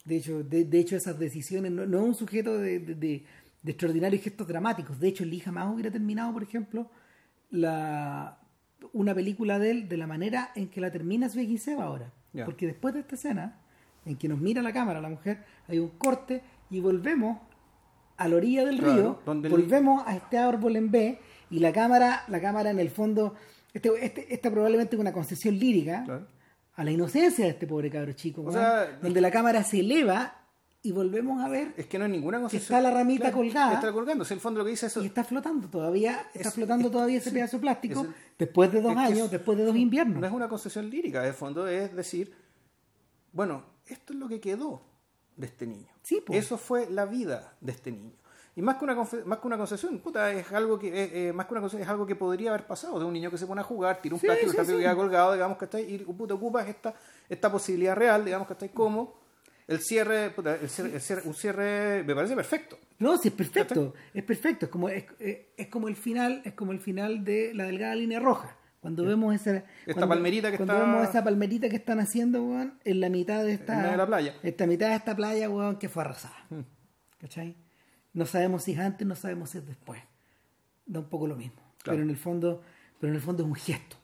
de 0.04 0.16
hecho, 0.16 0.42
de, 0.42 0.64
de 0.64 0.78
hecho 0.80 0.96
esas 0.96 1.18
decisiones 1.18 1.70
no, 1.72 1.86
no 1.86 1.98
es 2.00 2.04
un 2.04 2.14
sujeto 2.14 2.58
de, 2.58 2.78
de- 2.80 3.24
extraordinarios 3.64 4.22
gestos 4.22 4.48
dramáticos. 4.48 4.98
De 4.98 5.08
hecho, 5.08 5.24
Lee 5.24 5.40
jamás 5.40 5.72
hubiera 5.72 5.90
terminado, 5.90 6.32
por 6.32 6.42
ejemplo, 6.42 6.90
la 7.50 8.38
una 8.94 9.14
película 9.14 9.58
de 9.58 9.70
él 9.70 9.88
de 9.88 9.96
la 9.98 10.06
manera 10.06 10.50
en 10.54 10.68
que 10.68 10.80
la 10.80 10.90
termina 10.90 11.28
Svegin 11.28 11.58
Seba 11.58 11.84
ahora. 11.84 12.12
Porque 12.46 12.66
después 12.66 12.94
de 12.94 13.00
esta 13.00 13.14
escena, 13.16 13.58
en 14.04 14.16
que 14.16 14.28
nos 14.28 14.38
mira 14.40 14.62
la 14.62 14.72
cámara 14.72 15.00
la 15.00 15.08
mujer, 15.08 15.44
hay 15.68 15.78
un 15.78 15.90
corte 15.90 16.42
y 16.70 16.80
volvemos 16.80 17.38
a 18.16 18.28
la 18.28 18.36
orilla 18.36 18.64
del 18.64 18.78
Claro, 18.78 18.94
río, 18.94 19.20
donde 19.24 19.48
el- 19.48 19.52
volvemos 19.54 20.02
a 20.06 20.14
este 20.16 20.38
árbol 20.38 20.76
en 20.76 20.90
B 20.90 21.18
y 21.50 21.58
la 21.58 21.72
cámara, 21.72 22.24
la 22.28 22.40
cámara 22.40 22.70
en 22.70 22.78
el 22.78 22.90
fondo, 22.90 23.34
este, 23.72 23.90
este- 24.04 24.32
esta 24.34 24.50
probablemente 24.50 24.96
es 24.96 25.00
una 25.00 25.12
concesión 25.12 25.58
lírica 25.58 26.04
Claro. 26.04 26.26
a 26.76 26.84
la 26.84 26.90
inocencia 26.90 27.44
de 27.44 27.50
este 27.52 27.66
pobre 27.66 27.90
cabro 27.90 28.12
chico, 28.12 28.42
O 28.42 28.52
sea, 28.52 28.98
donde 29.02 29.20
la 29.20 29.30
cámara 29.30 29.62
se 29.64 29.80
eleva 29.80 30.36
y 30.82 30.92
volvemos 30.92 31.42
a 31.44 31.48
ver 31.48 31.74
Es 31.76 31.86
que 31.86 31.98
no 31.98 32.06
hay 32.06 32.10
ninguna 32.10 32.40
cosa. 32.40 32.56
está 32.56 32.80
la 32.80 32.90
ramita 32.90 33.30
colgada. 33.32 33.74
Está 33.74 33.92
colgando. 33.92 34.24
Es 34.24 34.30
el 34.30 34.40
fondo 34.40 34.58
lo 34.60 34.64
que 34.64 34.70
dice 34.70 34.86
eso. 34.86 35.02
y 35.02 35.06
está 35.06 35.24
flotando 35.24 35.68
todavía, 35.68 36.26
está 36.34 36.48
Es- 36.48 36.54
flotando 36.54 36.86
es- 36.88 36.92
todavía 36.92 37.18
ese 37.18 37.30
pedazo 37.32 37.56
de 37.58 37.60
plástico 37.60 38.00
el- 38.02 38.14
después 38.38 38.72
de 38.72 38.80
dos 38.80 38.96
años, 38.96 39.18
es- 39.26 39.30
después 39.30 39.58
de 39.58 39.64
dos 39.64 39.76
inviernos. 39.76 40.20
No 40.20 40.26
es 40.26 40.32
una 40.32 40.48
concesión 40.48 40.88
lírica, 40.88 41.20
de 41.22 41.32
fondo 41.34 41.66
es 41.68 41.94
decir, 41.94 42.32
bueno, 43.32 43.62
esto 43.92 44.12
es 44.12 44.18
lo 44.18 44.28
que 44.28 44.40
quedó 44.40 44.80
de 45.36 45.46
este 45.46 45.66
niño. 45.66 45.88
Sí. 46.02 46.22
Eso 46.30 46.56
fue 46.58 46.88
la 46.90 47.06
vida 47.06 47.54
de 47.60 47.72
este 47.72 47.90
niño. 47.92 48.12
Y 48.56 48.62
más 48.62 48.76
que 48.76 48.84
una, 48.84 48.94
más 48.96 49.38
que 49.38 49.46
una 49.46 49.56
concesión, 49.56 50.00
puta, 50.00 50.32
es 50.32 50.50
algo 50.52 50.78
que 50.78 50.88
eh, 50.88 51.28
eh, 51.28 51.32
más 51.32 51.46
que 51.46 51.54
una 51.54 51.60
concesión, 51.60 51.82
es 51.82 51.88
algo 51.88 52.04
que 52.04 52.16
podría 52.16 52.50
haber 52.50 52.66
pasado 52.66 52.98
de 52.98 53.04
un 53.04 53.12
niño 53.12 53.30
que 53.30 53.38
se 53.38 53.46
pone 53.46 53.60
a 53.60 53.64
jugar, 53.64 54.02
tira 54.02 54.14
un 54.16 54.20
Sí, 54.20 54.26
plástico, 54.26 54.50
sí, 54.50 54.56
el 54.56 54.56
plástico 54.56 54.78
sí. 54.78 54.82
queda 54.84 54.96
colgado, 54.96 55.32
digamos 55.32 55.56
que 55.56 55.64
está 55.66 55.80
y 55.80 55.98
puta, 55.98 56.34
ocupas 56.34 56.68
esta, 56.68 56.94
esta 57.28 57.50
posibilidad 57.50 57.94
real, 57.94 58.24
digamos 58.24 58.46
que 58.48 58.54
está 58.54 58.68
como 58.68 59.14
el 59.68 59.80
cierre, 59.80 60.30
puta, 60.30 60.56
el 60.56 60.68
cierre, 60.68 60.94
el 60.94 61.00
cierre- 61.00 61.22
un 61.26 61.34
cierre 61.34 62.02
me 62.04 62.14
parece 62.14 62.34
perfecto. 62.34 62.76
No, 62.98 63.16
sí, 63.16 63.28
es 63.28 63.34
perfecto, 63.34 63.94
es 64.12 64.24
perfecto, 64.24 64.66
es 64.66 64.70
como, 64.70 64.88
es- 64.88 65.04
es 65.56 65.68
como 65.68 65.86
el 65.86 65.94
final, 65.96 66.42
es 66.44 66.52
como 66.54 66.72
el 66.72 66.80
final 66.80 67.24
de 67.24 67.54
la 67.54 67.64
delgada 67.64 67.94
línea 67.94 68.18
roja. 68.18 68.56
Cuando 68.80 69.04
vemos 69.04 69.34
esa, 69.34 69.62
cuando- 69.84 70.08
palmerita 70.08 70.50
que 70.50 70.56
cuando 70.56 70.72
está- 70.74 70.86
vemos 70.86 71.08
esa 71.08 71.22
palmerita 71.24 71.68
que 71.68 71.76
están 71.76 72.00
haciendo, 72.00 72.42
weón, 72.42 72.78
en 72.84 73.00
la 73.00 73.08
mitad 73.10 73.44
de 73.44 73.52
esta, 73.52 73.72
En 73.74 73.78
medio 73.80 73.90
de 73.92 73.96
la 73.98 74.06
playa. 74.06 74.34
Mm. 74.42 74.46
esta 74.46 74.66
mitad 74.66 74.88
de 74.88 74.94
esta 74.96 75.14
playa, 75.16 75.50
weón, 75.50 75.76
que 75.78 75.88
fue 75.88 76.02
arrasada. 76.02 76.36
¿Cachai? 77.20 77.56
No 78.14 78.24
sabemos 78.26 78.62
si 78.64 78.72
es 78.72 78.78
antes, 78.78 79.06
no 79.06 79.14
sabemos 79.14 79.50
si 79.50 79.58
es 79.58 79.66
después. 79.66 80.00
Da 80.86 81.00
un 81.00 81.08
poco 81.08 81.26
lo 81.26 81.36
mismo. 81.36 81.60
Claro. 81.82 81.96
Pero 81.96 82.02
en 82.04 82.10
el 82.10 82.16
fondo, 82.16 82.62
pero 82.98 83.10
en 83.12 83.16
el 83.16 83.22
fondo 83.22 83.42
es 83.42 83.48
un 83.48 83.54
gesto. 83.54 83.96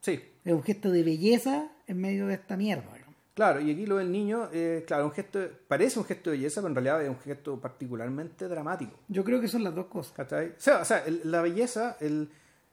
Sí, 0.00 0.20
Es 0.44 0.52
un 0.52 0.62
gesto 0.62 0.90
de 0.90 1.02
belleza 1.02 1.68
en 1.86 1.98
medio 2.00 2.26
de 2.26 2.34
esta 2.34 2.56
mierda. 2.56 2.84
weón. 2.90 3.00
claro, 3.34 3.60
y 3.60 3.70
aquí 3.70 3.86
lo 3.86 3.96
del 3.96 4.12
niño, 4.12 4.50
eh, 4.52 4.84
claro, 4.86 5.06
un 5.06 5.12
gesto, 5.12 5.40
parece 5.66 5.98
un 5.98 6.04
gesto 6.04 6.28
de 6.30 6.36
belleza, 6.36 6.60
pero 6.60 6.68
en 6.68 6.74
realidad 6.74 7.02
es 7.02 7.08
un 7.08 7.18
gesto 7.20 7.58
particularmente 7.58 8.46
dramático. 8.48 8.98
Yo 9.08 9.24
creo 9.24 9.40
que 9.40 9.48
son 9.48 9.64
las 9.64 9.74
dos 9.74 9.86
cosas. 9.86 10.12
¿Cachai? 10.12 10.48
O 10.48 10.52
sea, 10.58 10.80
o 10.80 10.84
sea, 10.84 10.98
el- 11.06 11.22
la 11.24 11.40
belleza, 11.40 11.96
el, 12.00 12.28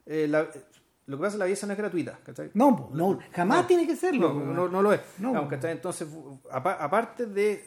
eh, 0.06 0.28
la- 0.28 0.50
lo 1.08 1.18
que 1.18 1.22
pasa 1.22 1.28
es 1.30 1.34
que 1.34 1.40
la 1.40 1.46
belleza 1.46 1.68
no 1.68 1.74
es 1.74 1.80
gratuita, 1.80 2.20
¿cachai? 2.24 2.52
No, 2.54 2.90
no, 2.94 3.20
jamás 3.34 3.62
No. 3.62 3.66
tiene 3.68 3.88
que 3.88 3.96
serlo. 3.96 4.34
No, 4.34 4.54
no, 4.54 4.68
no 4.68 4.82
lo 4.82 4.92
es. 4.94 5.00
Entonces, 5.64 6.08
apa- 6.52 6.74
aparte 6.80 7.26
de, 7.28 7.64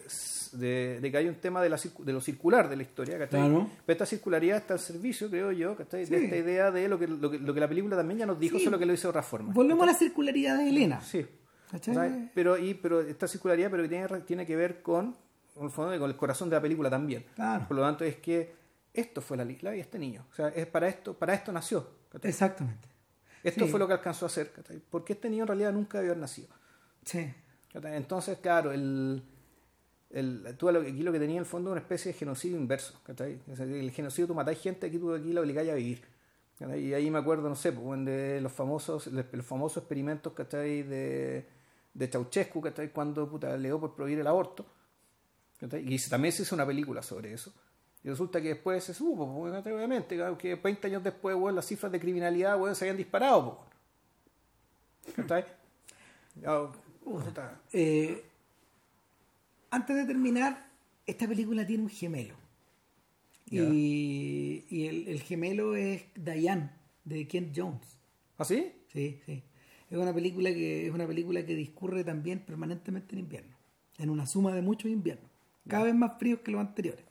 de, 0.53 0.99
de 1.01 1.11
que 1.11 1.17
hay 1.17 1.27
un 1.27 1.35
tema 1.35 1.61
de, 1.61 1.69
la, 1.69 1.77
de 1.99 2.13
lo 2.13 2.21
circular 2.21 2.69
de 2.69 2.75
la 2.75 2.83
historia, 2.83 3.17
¿cachai? 3.17 3.39
Claro. 3.41 3.67
Pero 3.85 3.93
esta 3.93 4.05
circularidad 4.05 4.57
está 4.57 4.73
al 4.75 4.79
servicio, 4.79 5.29
creo 5.29 5.51
yo, 5.51 5.75
¿cachai? 5.75 6.05
De 6.05 6.23
esta 6.23 6.35
idea 6.37 6.71
de 6.71 6.87
lo 6.87 6.99
que, 6.99 7.07
lo, 7.07 7.31
que, 7.31 7.39
lo 7.39 7.53
que 7.53 7.59
la 7.59 7.67
película 7.67 7.95
también 7.97 8.19
ya 8.19 8.25
nos 8.25 8.39
dijo, 8.39 8.57
Sí. 8.59 8.63
solo 8.65 8.77
que 8.77 8.85
lo 8.85 8.93
hizo 8.93 9.07
de 9.07 9.09
otra 9.09 9.23
forma. 9.23 9.53
Volvemos 9.53 9.83
a 9.83 9.91
la 9.91 9.97
circularidad 9.97 10.57
de 10.57 10.69
Elena. 10.69 11.01
Sí. 11.01 11.25
¿Cachai? 11.71 12.29
Pero, 12.35 12.57
y, 12.57 12.73
pero 12.75 12.99
esta 13.01 13.27
circularidad 13.27 13.71
pero 13.71 13.81
que 13.83 13.89
tiene, 13.89 14.07
tiene 14.21 14.45
que 14.45 14.55
ver 14.55 14.81
con, 14.81 15.15
en 15.55 15.63
el 15.63 15.69
fondo, 15.71 15.97
con 15.97 16.09
el 16.09 16.17
corazón 16.17 16.49
de 16.49 16.57
la 16.57 16.61
película 16.61 16.89
también. 16.89 17.25
Claro. 17.33 17.65
Por 17.67 17.77
lo 17.77 17.83
tanto, 17.83 18.03
es 18.03 18.17
que 18.17 18.53
esto 18.93 19.21
fue 19.21 19.37
la, 19.37 19.45
la 19.45 19.51
vida 19.51 19.71
de 19.71 19.79
este 19.79 19.97
niño. 19.97 20.25
O 20.29 20.35
sea, 20.35 20.49
es 20.49 20.67
para 20.67 20.87
esto, 20.89 21.13
para 21.13 21.33
esto 21.33 21.51
nació. 21.53 21.87
Exactamente. 22.21 22.89
Esto 23.43 23.65
sí. 23.65 23.71
fue 23.71 23.79
lo 23.79 23.87
que 23.87 23.93
alcanzó 23.93 24.25
a 24.25 24.27
hacer. 24.27 24.51
¿cachai? 24.51 24.81
Porque 24.89 25.13
este 25.13 25.29
niño 25.29 25.43
en 25.43 25.47
realidad 25.47 25.73
nunca 25.73 25.97
debió 25.97 26.11
haber 26.11 26.21
nacido. 26.21 26.49
Sí. 27.05 27.33
Entonces, 27.73 28.37
claro, 28.39 28.71
el, 28.71 29.23
el, 30.09 30.55
tú 30.57 30.69
aquí 30.69 31.03
lo 31.03 31.11
que 31.11 31.19
tenía 31.19 31.37
en 31.37 31.41
el 31.41 31.45
fondo 31.45 31.69
es 31.69 31.71
una 31.71 31.81
especie 31.81 32.11
de 32.11 32.17
genocidio 32.17 32.57
inverso. 32.57 32.99
el 33.07 33.91
genocidio, 33.91 34.27
tú 34.27 34.35
matáis 34.35 34.59
gente, 34.59 34.87
aquí 34.87 34.97
tú 34.97 35.13
aquí 35.13 35.31
la 35.31 35.41
obligáis 35.41 35.69
a 35.69 35.75
vivir. 35.75 36.03
Y 36.77 36.93
ahí 36.93 37.09
me 37.09 37.17
acuerdo, 37.17 37.49
no 37.49 37.55
sé, 37.55 37.71
pues, 37.71 38.05
de 38.05 38.39
los 38.39 38.51
famosos, 38.51 39.07
los 39.07 39.45
famosos 39.45 39.81
experimentos 39.81 40.33
¿cachai? 40.33 40.83
de, 40.83 41.47
de 41.93 42.07
Ceausescu, 42.07 42.61
¿cachai? 42.61 42.91
cuando 42.91 43.27
puta, 43.27 43.57
le 43.57 43.69
dio 43.69 43.79
por 43.79 43.95
prohibir 43.95 44.19
el 44.19 44.27
aborto. 44.27 44.65
¿cachai? 45.59 45.91
Y 45.91 45.97
también 46.07 46.31
se 46.31 46.43
hizo 46.43 46.53
una 46.53 46.65
película 46.65 47.01
sobre 47.01 47.33
eso. 47.33 47.51
Y 48.03 48.09
resulta 48.09 48.41
que 48.41 48.49
después 48.49 48.83
se 48.83 48.93
supo, 48.93 49.31
pues, 49.31 49.65
obviamente, 49.65 50.15
claro, 50.15 50.37
que 50.37 50.55
20 50.55 50.87
años 50.87 51.03
después, 51.03 51.35
bueno, 51.35 51.57
las 51.57 51.67
cifras 51.67 51.91
de 51.91 51.99
criminalidad 51.99 52.57
bueno, 52.57 52.73
se 52.73 52.85
habían 52.85 52.97
disparado. 52.97 53.59
puta. 57.03 57.59
Eh, 57.71 58.23
antes 59.69 59.95
de 59.95 60.05
terminar, 60.05 60.67
esta 61.05 61.27
película 61.27 61.65
tiene 61.65 61.83
un 61.83 61.89
gemelo. 61.89 62.35
Y, 63.49 64.63
y 64.69 64.87
el, 64.87 65.07
el 65.09 65.21
gemelo 65.21 65.75
es 65.75 66.03
Diane, 66.15 66.71
de 67.03 67.27
Kent 67.27 67.53
Jones. 67.55 67.97
¿Ah, 68.37 68.45
sí? 68.45 68.71
Sí, 68.91 69.19
sí. 69.25 69.43
Es 69.89 69.97
una 69.97 70.13
película 70.13 70.49
que 70.51 70.87
es 70.87 70.93
una 70.93 71.05
película 71.05 71.45
que 71.45 71.53
discurre 71.53 72.05
también 72.05 72.39
permanentemente 72.39 73.13
en 73.13 73.19
invierno, 73.19 73.55
en 73.97 74.09
una 74.09 74.25
suma 74.25 74.55
de 74.55 74.61
muchos 74.61 74.89
inviernos, 74.89 75.29
cada 75.67 75.83
vez 75.83 75.93
más 75.93 76.17
fríos 76.17 76.39
que 76.39 76.51
los 76.51 76.61
anteriores. 76.61 77.03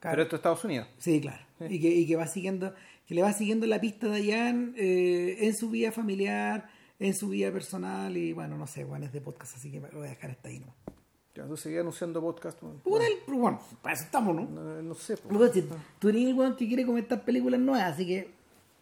Claro. 0.00 0.12
Pero 0.14 0.22
esto 0.22 0.36
es 0.36 0.40
Estados 0.40 0.64
Unidos. 0.64 0.88
Sí, 0.98 1.20
claro. 1.20 1.42
Y 1.68 1.80
que, 1.80 1.88
y 1.88 2.06
que 2.06 2.16
va 2.16 2.26
siguiendo, 2.26 2.74
que 3.06 3.14
le 3.14 3.22
va 3.22 3.32
siguiendo 3.32 3.66
la 3.66 3.80
pista 3.80 4.08
de 4.08 4.20
Diane 4.20 4.72
eh, 4.76 5.36
en 5.46 5.54
su 5.56 5.70
vida 5.70 5.90
familiar, 5.92 6.68
en 6.98 7.14
su 7.14 7.28
vida 7.28 7.50
personal 7.52 8.16
y 8.16 8.32
bueno, 8.32 8.56
no 8.58 8.66
sé, 8.66 8.84
bueno, 8.84 9.06
es 9.06 9.12
de 9.12 9.20
podcast, 9.20 9.56
así 9.56 9.70
que 9.70 9.80
lo 9.80 9.88
voy 9.98 10.06
a 10.06 10.10
dejar 10.10 10.30
hasta 10.30 10.48
ahí, 10.48 10.58
¿no? 10.60 10.74
Ya, 11.34 11.46
tú 11.46 11.56
seguías 11.56 11.82
anunciando 11.82 12.20
podcast. 12.20 12.58
Bueno, 12.62 13.04
el- 13.04 13.18
pero 13.26 13.38
bueno, 13.38 13.60
para 13.82 13.94
eso 13.94 14.04
estamos, 14.04 14.34
¿no? 14.34 14.42
no, 14.48 14.82
no 14.82 14.94
sé. 14.94 15.16
pues. 15.18 15.52
Si 15.52 15.68
tú 15.98 16.08
eres 16.08 16.22
el 16.26 16.34
weón 16.34 16.56
que 16.56 16.66
quiere 16.66 16.86
comentar 16.86 17.22
películas 17.24 17.60
nuevas, 17.60 17.92
así 17.92 18.06
que 18.06 18.30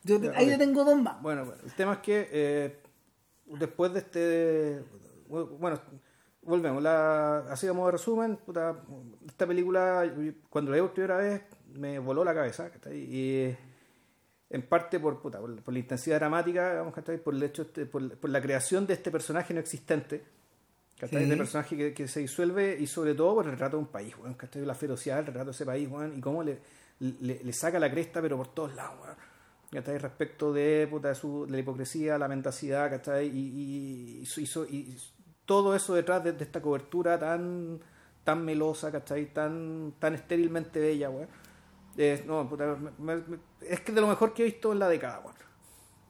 yo 0.04 0.20
te- 0.20 0.26
Ya, 0.26 0.32
ahí 0.36 0.46
le 0.46 0.58
tengo 0.58 0.84
dos 0.84 1.00
más. 1.00 1.20
Bueno, 1.22 1.44
bueno, 1.46 1.60
el 1.64 1.72
tema 1.74 1.94
es 1.94 1.98
que 2.00 2.28
eh, 2.30 2.76
después 3.58 3.92
de 3.92 3.98
este. 4.00 4.82
Bueno, 5.28 5.80
volvemos. 6.44 6.82
La, 6.82 7.38
así 7.50 7.66
como 7.66 7.86
de 7.86 7.92
resumen, 7.92 8.36
puta, 8.36 8.76
esta 9.26 9.46
película, 9.46 10.10
cuando 10.48 10.70
la 10.70 10.76
vi 10.76 10.82
por 10.82 10.92
primera 10.92 11.16
vez, 11.16 11.42
me 11.74 11.98
voló 11.98 12.24
la 12.24 12.34
cabeza. 12.34 12.70
¿cachai? 12.70 12.96
Y 12.98 13.56
en 14.50 14.62
parte 14.68 15.00
por, 15.00 15.20
puta, 15.20 15.40
por, 15.40 15.60
por 15.62 15.72
la 15.74 15.80
intensidad 15.80 16.18
dramática, 16.18 16.70
digamos, 16.70 16.94
¿cachai? 16.94 17.18
por 17.18 17.34
el 17.34 17.42
hecho, 17.42 17.62
este- 17.62 17.86
por, 17.86 18.16
por 18.18 18.30
la 18.30 18.40
creación 18.40 18.86
de 18.86 18.94
este 18.94 19.10
personaje 19.10 19.52
no 19.54 19.60
existente. 19.60 20.22
¿cachai? 20.98 21.18
Sí. 21.18 21.24
Este 21.24 21.36
personaje 21.36 21.76
que, 21.76 21.94
que 21.94 22.06
se 22.08 22.20
disuelve 22.20 22.76
y 22.78 22.86
sobre 22.86 23.14
todo 23.14 23.34
por 23.34 23.44
el 23.46 23.52
retrato 23.52 23.76
de 23.76 23.82
un 23.82 23.88
país, 23.88 24.14
weón, 24.16 24.34
¿cachai? 24.34 24.64
la 24.64 24.74
ferocidad 24.74 25.16
del 25.16 25.26
retrato 25.26 25.46
de 25.46 25.52
ese 25.52 25.66
país 25.66 25.88
weón, 25.90 26.16
y 26.16 26.20
cómo 26.20 26.42
le, 26.42 26.58
le, 27.00 27.42
le 27.42 27.52
saca 27.52 27.78
la 27.78 27.90
cresta 27.90 28.22
pero 28.22 28.36
por 28.36 28.54
todos 28.54 28.74
lados. 28.74 28.96
weón. 29.02 29.16
¿cachai? 29.72 29.98
Respecto 29.98 30.52
de, 30.52 30.86
puta, 30.88 31.08
de, 31.08 31.14
su, 31.16 31.46
de 31.46 31.52
la 31.52 31.58
hipocresía, 31.58 32.16
la 32.16 32.28
mendacidad, 32.28 32.88
¿cachai? 32.90 33.26
Y, 33.26 34.22
y, 34.22 34.22
y 34.22 34.76
y 34.76 34.96
todo 35.44 35.74
eso 35.74 35.94
detrás 35.94 36.22
de, 36.24 36.32
de 36.32 36.44
esta 36.44 36.60
cobertura 36.62 37.18
tan 37.18 37.80
tan 38.24 38.42
melosa, 38.44 38.90
¿cachai? 38.90 39.26
Tan, 39.34 39.92
tan 39.98 40.14
estérilmente 40.14 40.80
bella, 40.80 41.10
weón. 41.10 41.28
Es, 41.96 42.24
no, 42.24 42.48
puta, 42.48 42.74
me- 42.98 43.16
me- 43.16 43.38
es 43.68 43.80
que 43.80 43.92
de 43.92 44.00
lo 44.00 44.06
mejor 44.06 44.32
que 44.32 44.42
he 44.42 44.46
visto 44.46 44.72
en 44.72 44.78
la 44.78 44.88
década, 44.88 45.20
weón. 45.20 45.34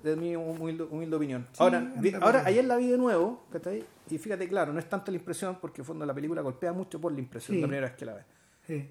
De 0.04 0.14
mi 0.16 0.36
humilde, 0.36 0.84
humilde 0.84 1.16
opinión. 1.16 1.46
ahora, 1.58 1.92
vi- 1.96 2.12
por 2.12 2.22
ahora 2.24 2.40
ahí. 2.40 2.52
ayer 2.52 2.66
la 2.66 2.76
vi 2.76 2.88
de 2.88 2.98
nuevo, 2.98 3.44
¿cachai? 3.50 3.84
Y 4.10 4.18
fíjate, 4.18 4.46
claro, 4.48 4.72
no 4.72 4.78
es 4.78 4.88
tanto 4.88 5.10
la 5.10 5.16
impresión, 5.16 5.58
porque 5.60 5.80
en 5.80 5.86
fondo 5.86 6.06
la 6.06 6.14
película 6.14 6.40
golpea 6.42 6.72
mucho 6.72 7.00
por 7.00 7.10
la 7.12 7.18
impresión 7.18 7.56
Sí. 7.56 7.60
la 7.60 7.66
primera 7.66 7.86
vez 7.88 7.96
que 7.96 8.04
la 8.04 8.14
ves. 8.14 8.24
Sí. 8.66 8.90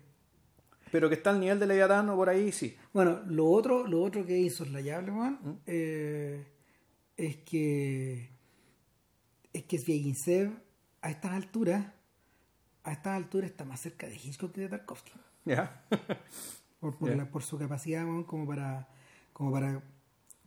Pero 0.92 1.08
que 1.08 1.16
está 1.16 1.30
al 1.30 1.40
nivel 1.40 1.60
de 1.60 1.66
Leviatán 1.68 2.10
o 2.10 2.16
por 2.18 2.28
ahí, 2.30 2.52
sí. 2.52 2.76
Bueno, 2.92 3.22
lo 3.28 3.46
otro, 3.50 3.88
lo 3.88 4.02
otro 4.04 4.26
que 4.26 4.38
hizo 4.38 4.64
insoslayable, 4.64 5.12
weón, 5.12 5.62
eh, 5.66 6.46
es 7.16 7.38
que 7.38 8.30
es 9.54 9.64
que 9.64 9.78
Zviagintsev 9.78 10.52
a 11.02 11.10
estas 11.12 11.32
alturas, 11.34 11.86
a 12.84 12.92
estas 12.92 13.14
alturas 13.16 13.50
está 13.52 13.66
más 13.66 13.80
cerca 13.80 14.08
de 14.08 14.16
Hitchcock 14.16 14.52
que 14.54 14.62
de 14.62 14.70
Tarkovsky. 14.70 15.12
¿Ya? 15.46 15.86
Por, 16.80 16.98
por, 16.98 17.16
la- 17.16 17.30
por 17.32 17.44
su 17.44 17.58
capacidad, 17.58 18.04
weón, 18.04 18.26
como 18.26 18.46
para, 18.46 18.90
como 19.32 19.54
para 19.54 19.82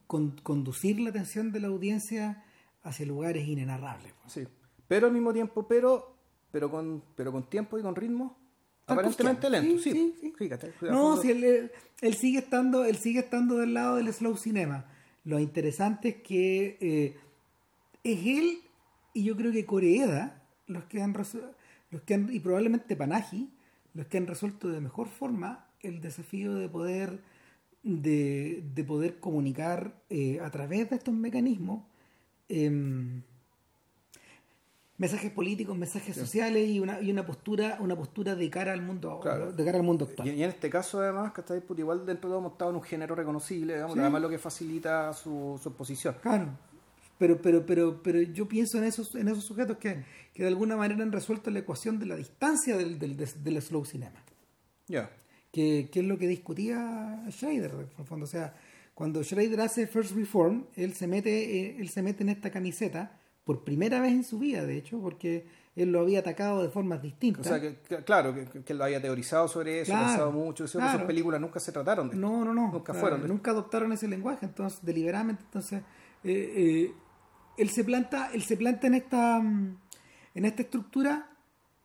con- 0.07 0.33
conducir 0.43 1.01
la 1.01 1.09
atención 1.09 1.51
de 1.51 1.61
la 1.61 1.69
audiencia 1.69 2.45
hacia 2.83 3.07
lugares 3.07 3.49
inenarrables. 3.49 4.13
weón. 4.19 4.31
sí. 4.31 4.45
Pero 4.87 5.07
al 5.07 5.13
mismo 5.15 5.33
tiempo, 5.33 5.67
pero 5.67 6.15
pero 6.53 6.71
con 6.71 7.03
pero 7.17 7.33
con 7.33 7.49
tiempo 7.49 7.79
y 7.79 7.83
con 7.83 7.97
ritmo 7.97 8.39
aparentemente 8.87 9.49
lento. 9.51 9.83
Sí, 9.83 9.91
Sí, 9.93 10.15
sí. 10.21 10.35
Fíjate. 10.37 10.73
No, 10.83 11.17
si 11.17 11.31
él, 11.31 11.43
él- 11.43 11.73
él 12.03 12.15
sigue 12.15 12.39
estando, 12.41 12.85
él 12.85 12.97
sigue 12.97 13.21
estando 13.21 13.57
del 13.57 13.73
lado 13.75 13.97
del 13.97 14.13
slow 14.13 14.37
cinema. 14.37 14.85
Lo 15.25 15.39
interesante 15.41 16.09
es 16.11 16.15
que 16.23 16.77
eh, 16.81 17.17
es 18.05 18.27
él 18.27 18.61
y 19.17 19.25
yo 19.25 19.37
creo 19.37 19.51
que 19.53 19.65
Coreeda 19.67 20.43
los 20.67 20.85
que 20.85 21.03
han 21.03 21.15
los 21.91 22.03
que 22.03 22.15
han, 22.15 22.29
y 22.33 22.41
probablemente 22.41 22.97
Panaji 22.97 23.49
los 23.95 24.07
que 24.07 24.19
han 24.19 24.27
resuelto 24.27 24.69
de 24.69 24.81
mejor 24.81 25.09
forma 25.09 25.67
el 25.81 26.01
desafío 26.01 26.55
de 26.55 26.69
poder 26.69 27.21
de, 27.83 28.63
de 28.75 28.85
poder 28.85 29.21
comunicar 29.21 29.95
eh, 30.11 30.41
a 30.41 30.51
través 30.51 30.91
de 30.91 30.97
estos 30.97 31.15
mecanismos 31.15 31.85
em, 32.49 33.23
mensajes 34.99 35.31
políticos, 35.31 35.77
mensajes 35.77 36.17
sociales 36.17 36.69
y 36.69 36.81
una, 36.81 37.01
y 37.01 37.11
una 37.11 37.25
postura, 37.27 37.77
una 37.81 37.95
postura 37.95 38.35
de 38.35 38.49
cara 38.51 38.73
al 38.73 38.83
mundo, 38.83 39.21
Claro. 39.21 39.53
de 39.53 39.65
cara 39.65 39.77
al 39.79 39.85
mundo 39.85 40.07
actual. 40.07 40.27
Y, 40.29 40.33
y 40.33 40.43
en 40.43 40.49
este 40.51 40.71
caso, 40.71 41.01
además, 41.01 41.33
que 41.33 41.43
está 41.43 41.55
igual 41.77 41.99
dentro 42.07 42.29
de 42.31 42.33
todo 42.33 42.39
hemos 42.39 42.53
estado 42.53 42.71
en 42.71 42.77
un 42.77 42.83
género 42.83 43.15
reconocible, 43.15 43.75
digamos, 43.75 43.95
Sí. 43.95 44.01
además 44.01 44.23
lo 44.23 44.29
que 44.31 44.39
facilita 44.39 45.13
su, 45.13 45.59
su 45.63 45.69
exposición. 45.69 46.17
Claro. 46.23 46.49
Pero, 47.19 47.41
pero, 47.41 47.65
pero, 47.65 48.03
pero 48.03 48.21
yo 48.21 48.47
pienso 48.47 48.77
en 48.79 48.85
esos, 48.85 49.15
en 49.15 49.29
esos 49.29 49.45
sujetos 49.45 49.79
que, 49.79 50.05
que 50.35 50.43
de 50.43 50.49
alguna 50.49 50.77
manera 50.77 51.03
han 51.03 51.13
resuelto 51.13 51.51
la 51.51 51.61
ecuación 51.61 51.99
de 51.99 52.07
la 52.07 52.17
distancia 52.17 52.77
del, 52.77 52.99
del, 52.99 53.17
del 53.17 53.63
slow 53.63 53.85
cinema. 53.85 54.23
Ya. 54.87 55.11
Que, 55.51 55.89
que 55.91 56.01
es 56.01 56.07
lo 56.07 56.19
que 56.19 56.29
discutía 56.29 57.25
Schrader, 57.31 57.73
en 57.99 58.05
fondo. 58.05 58.25
O 58.25 58.29
sea, 58.29 58.55
cuando 58.95 59.23
Schrader 59.25 59.61
hace 59.63 59.87
First 59.87 60.15
Reform, 60.15 60.67
él 60.77 60.93
se 60.95 61.07
mete, 61.07 61.61
eh, 61.61 61.77
él 61.79 61.89
se 61.89 62.03
mete 62.03 62.23
en 62.23 62.29
esta 62.29 62.51
camiseta 62.51 63.19
por 63.45 63.65
primera 63.65 64.01
vez 64.01 64.13
en 64.13 64.25
su 64.25 64.39
vida, 64.39 64.65
de 64.67 64.77
hecho, 64.77 65.01
porque 65.01 65.47
él 65.77 65.93
lo 65.93 66.01
había 66.01 66.19
atacado 66.21 66.63
de 66.63 66.69
formas 66.69 66.99
O 66.99 67.03
distintas. 67.03 67.47
sea, 67.47 67.61
que, 67.61 67.77
que- 67.89 68.03
claro, 68.05 68.35
que, 68.35 68.63
que 68.63 68.75
lo 68.75 68.85
haya 68.85 69.01
teorizado 69.01 69.47
sobre 69.49 69.81
eso, 69.83 69.93
Claro, 69.93 70.07
pensado 70.09 70.33
mucho, 70.33 70.65
eso, 70.65 70.79
claro. 70.79 70.97
esas 70.97 71.07
películas 71.07 71.41
nunca 71.41 71.61
se 71.61 71.71
trataron 71.73 72.09
de 72.11 72.17
esto. 72.17 72.27
No, 72.29 72.45
no, 72.45 72.53
no. 72.53 72.73
Nunca 72.73 72.93
Claro, 72.93 73.01
fueron 73.01 73.23
de 73.23 73.29
Nunca 73.29 73.51
adoptaron 73.53 73.93
ese 73.93 74.09
lenguaje, 74.09 74.45
entonces, 74.47 74.81
deliberadamente. 74.83 75.43
Entonces, 75.45 75.83
eh, 76.25 76.53
eh, 76.57 76.93
él 77.59 77.71
se 77.71 77.85
planta, 77.85 78.31
él 78.33 78.43
se 78.43 78.57
planta 78.57 78.87
en 78.87 78.95
esta, 78.95 79.39
mm, 79.41 79.79
en 80.35 80.45
esta 80.45 80.63
estructura 80.63 81.31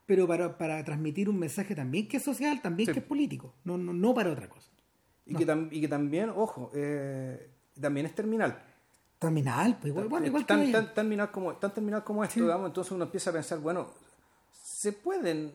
pero 0.07 0.27
para, 0.27 0.57
para 0.57 0.84
transmitir 0.84 1.30
un 1.30 1.39
mensaje 1.39 1.73
también 1.73 2.06
que 2.07 2.18
es 2.18 2.23
social, 2.23 2.61
también 2.61 2.88
Sí. 2.88 2.93
que 2.93 2.99
es 2.99 3.06
político, 3.06 3.53
no, 3.64 3.77
no, 3.77 3.93
no 3.93 4.14
para 4.14 4.30
otra 4.31 4.49
cosa. 4.49 4.69
Y, 5.26 5.35
que, 5.35 5.48
tam- 5.48 5.69
y 5.72 5.80
que 5.80 5.88
también, 5.88 6.30
ojo, 6.35 6.69
eh, 6.73 7.49
también 7.80 8.06
es 8.07 8.14
terminal. 8.14 8.61
Terminal, 9.19 9.77
pues 9.80 9.91
igual, 9.91 10.10
bueno, 10.10 10.26
igual 10.26 10.43
que 10.43 10.48
tan, 10.48 10.60
vaya. 10.60 10.72
tan, 10.73 10.93
terminal 10.93 11.31
como, 11.31 11.53
tan 11.56 11.73
terminal 11.73 12.03
como 12.03 12.23
esto, 12.26 12.41
digamos, 12.41 12.68
entonces 12.68 12.91
uno 12.91 13.06
empieza 13.06 13.30
a 13.30 13.34
pensar, 13.34 13.60
bueno, 13.60 13.88
se 14.52 14.91
pueden, 14.91 15.53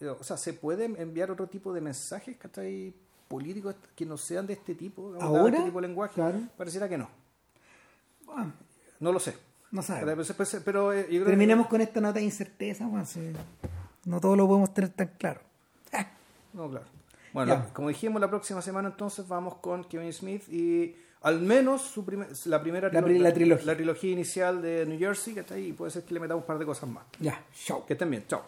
eh, 0.00 0.08
o 0.08 0.22
sea, 0.24 0.36
se 0.36 0.52
pueden 0.52 0.96
enviar 0.98 1.30
otro 1.30 1.46
tipo 1.46 1.72
de 1.72 1.80
mensajes, 1.80 2.36
¿cachai? 2.36 2.92
políticos 3.28 3.76
que 3.96 4.04
no 4.04 4.18
sean 4.18 4.46
de 4.46 4.52
este 4.54 4.74
tipo, 4.74 5.14
digamos, 5.14 5.38
¿Ahora? 5.38 5.54
este 5.56 5.64
tipo 5.68 5.80
de 5.80 5.88
lenguaje, 5.88 6.14
Claro. 6.16 6.38
pareciera 6.58 6.86
que 6.86 6.98
no. 6.98 7.08
Ah, 8.28 8.50
No 9.02 9.12
lo 9.12 9.20
sé. 9.20 9.32
no 9.72 9.80
Pero, 9.82 9.82
sabemos. 9.82 10.32
pero- 10.36 10.62
pero, 10.64 10.92
eh, 10.92 11.00
yo 11.02 11.06
creo 11.08 11.20
que- 11.24 11.30
Terminemos 11.30 11.66
con 11.66 11.80
esta 11.80 12.00
nota 12.00 12.18
de 12.18 12.24
incerteza, 12.24 12.88
si 13.06 13.32
no 14.04 14.20
todo 14.20 14.36
lo 14.36 14.46
podemos 14.46 14.72
tener 14.72 14.90
tan 14.90 15.08
claro. 15.18 15.40
Ah, 15.92 16.06
No, 16.52 16.68
claro. 16.70 16.86
Bueno, 17.32 17.54
Ya. 17.54 17.72
como 17.72 17.88
dijimos, 17.88 18.20
la 18.20 18.28
próxima 18.28 18.60
semana 18.60 18.88
entonces 18.90 19.26
vamos 19.26 19.54
con 19.56 19.84
Kevin 19.84 20.12
Smith 20.12 20.46
y 20.50 20.94
al 21.22 21.40
menos 21.40 21.80
su 21.82 22.04
la 22.44 22.60
primera 22.62 22.90
La 22.92 23.02
pri- 23.02 23.18
la 23.18 23.32
trilogía. 23.32 23.64
la 23.66 23.74
trilogía 23.74 24.10
inicial 24.12 24.60
de 24.60 24.84
New 24.84 24.98
Jersey, 24.98 25.32
que 25.34 25.40
está 25.40 25.54
ahí, 25.54 25.68
y 25.68 25.72
puede 25.72 25.90
ser 25.90 26.04
que 26.04 26.12
le 26.14 26.20
metamos 26.20 26.42
un 26.42 26.46
par 26.46 26.58
de 26.58 26.66
cosas 26.66 26.88
más. 26.90 27.04
Ya, 27.20 27.42
chao. 27.64 27.86
Que 27.86 27.94
estén 27.94 28.10
bien, 28.10 28.24
chao. 28.28 28.42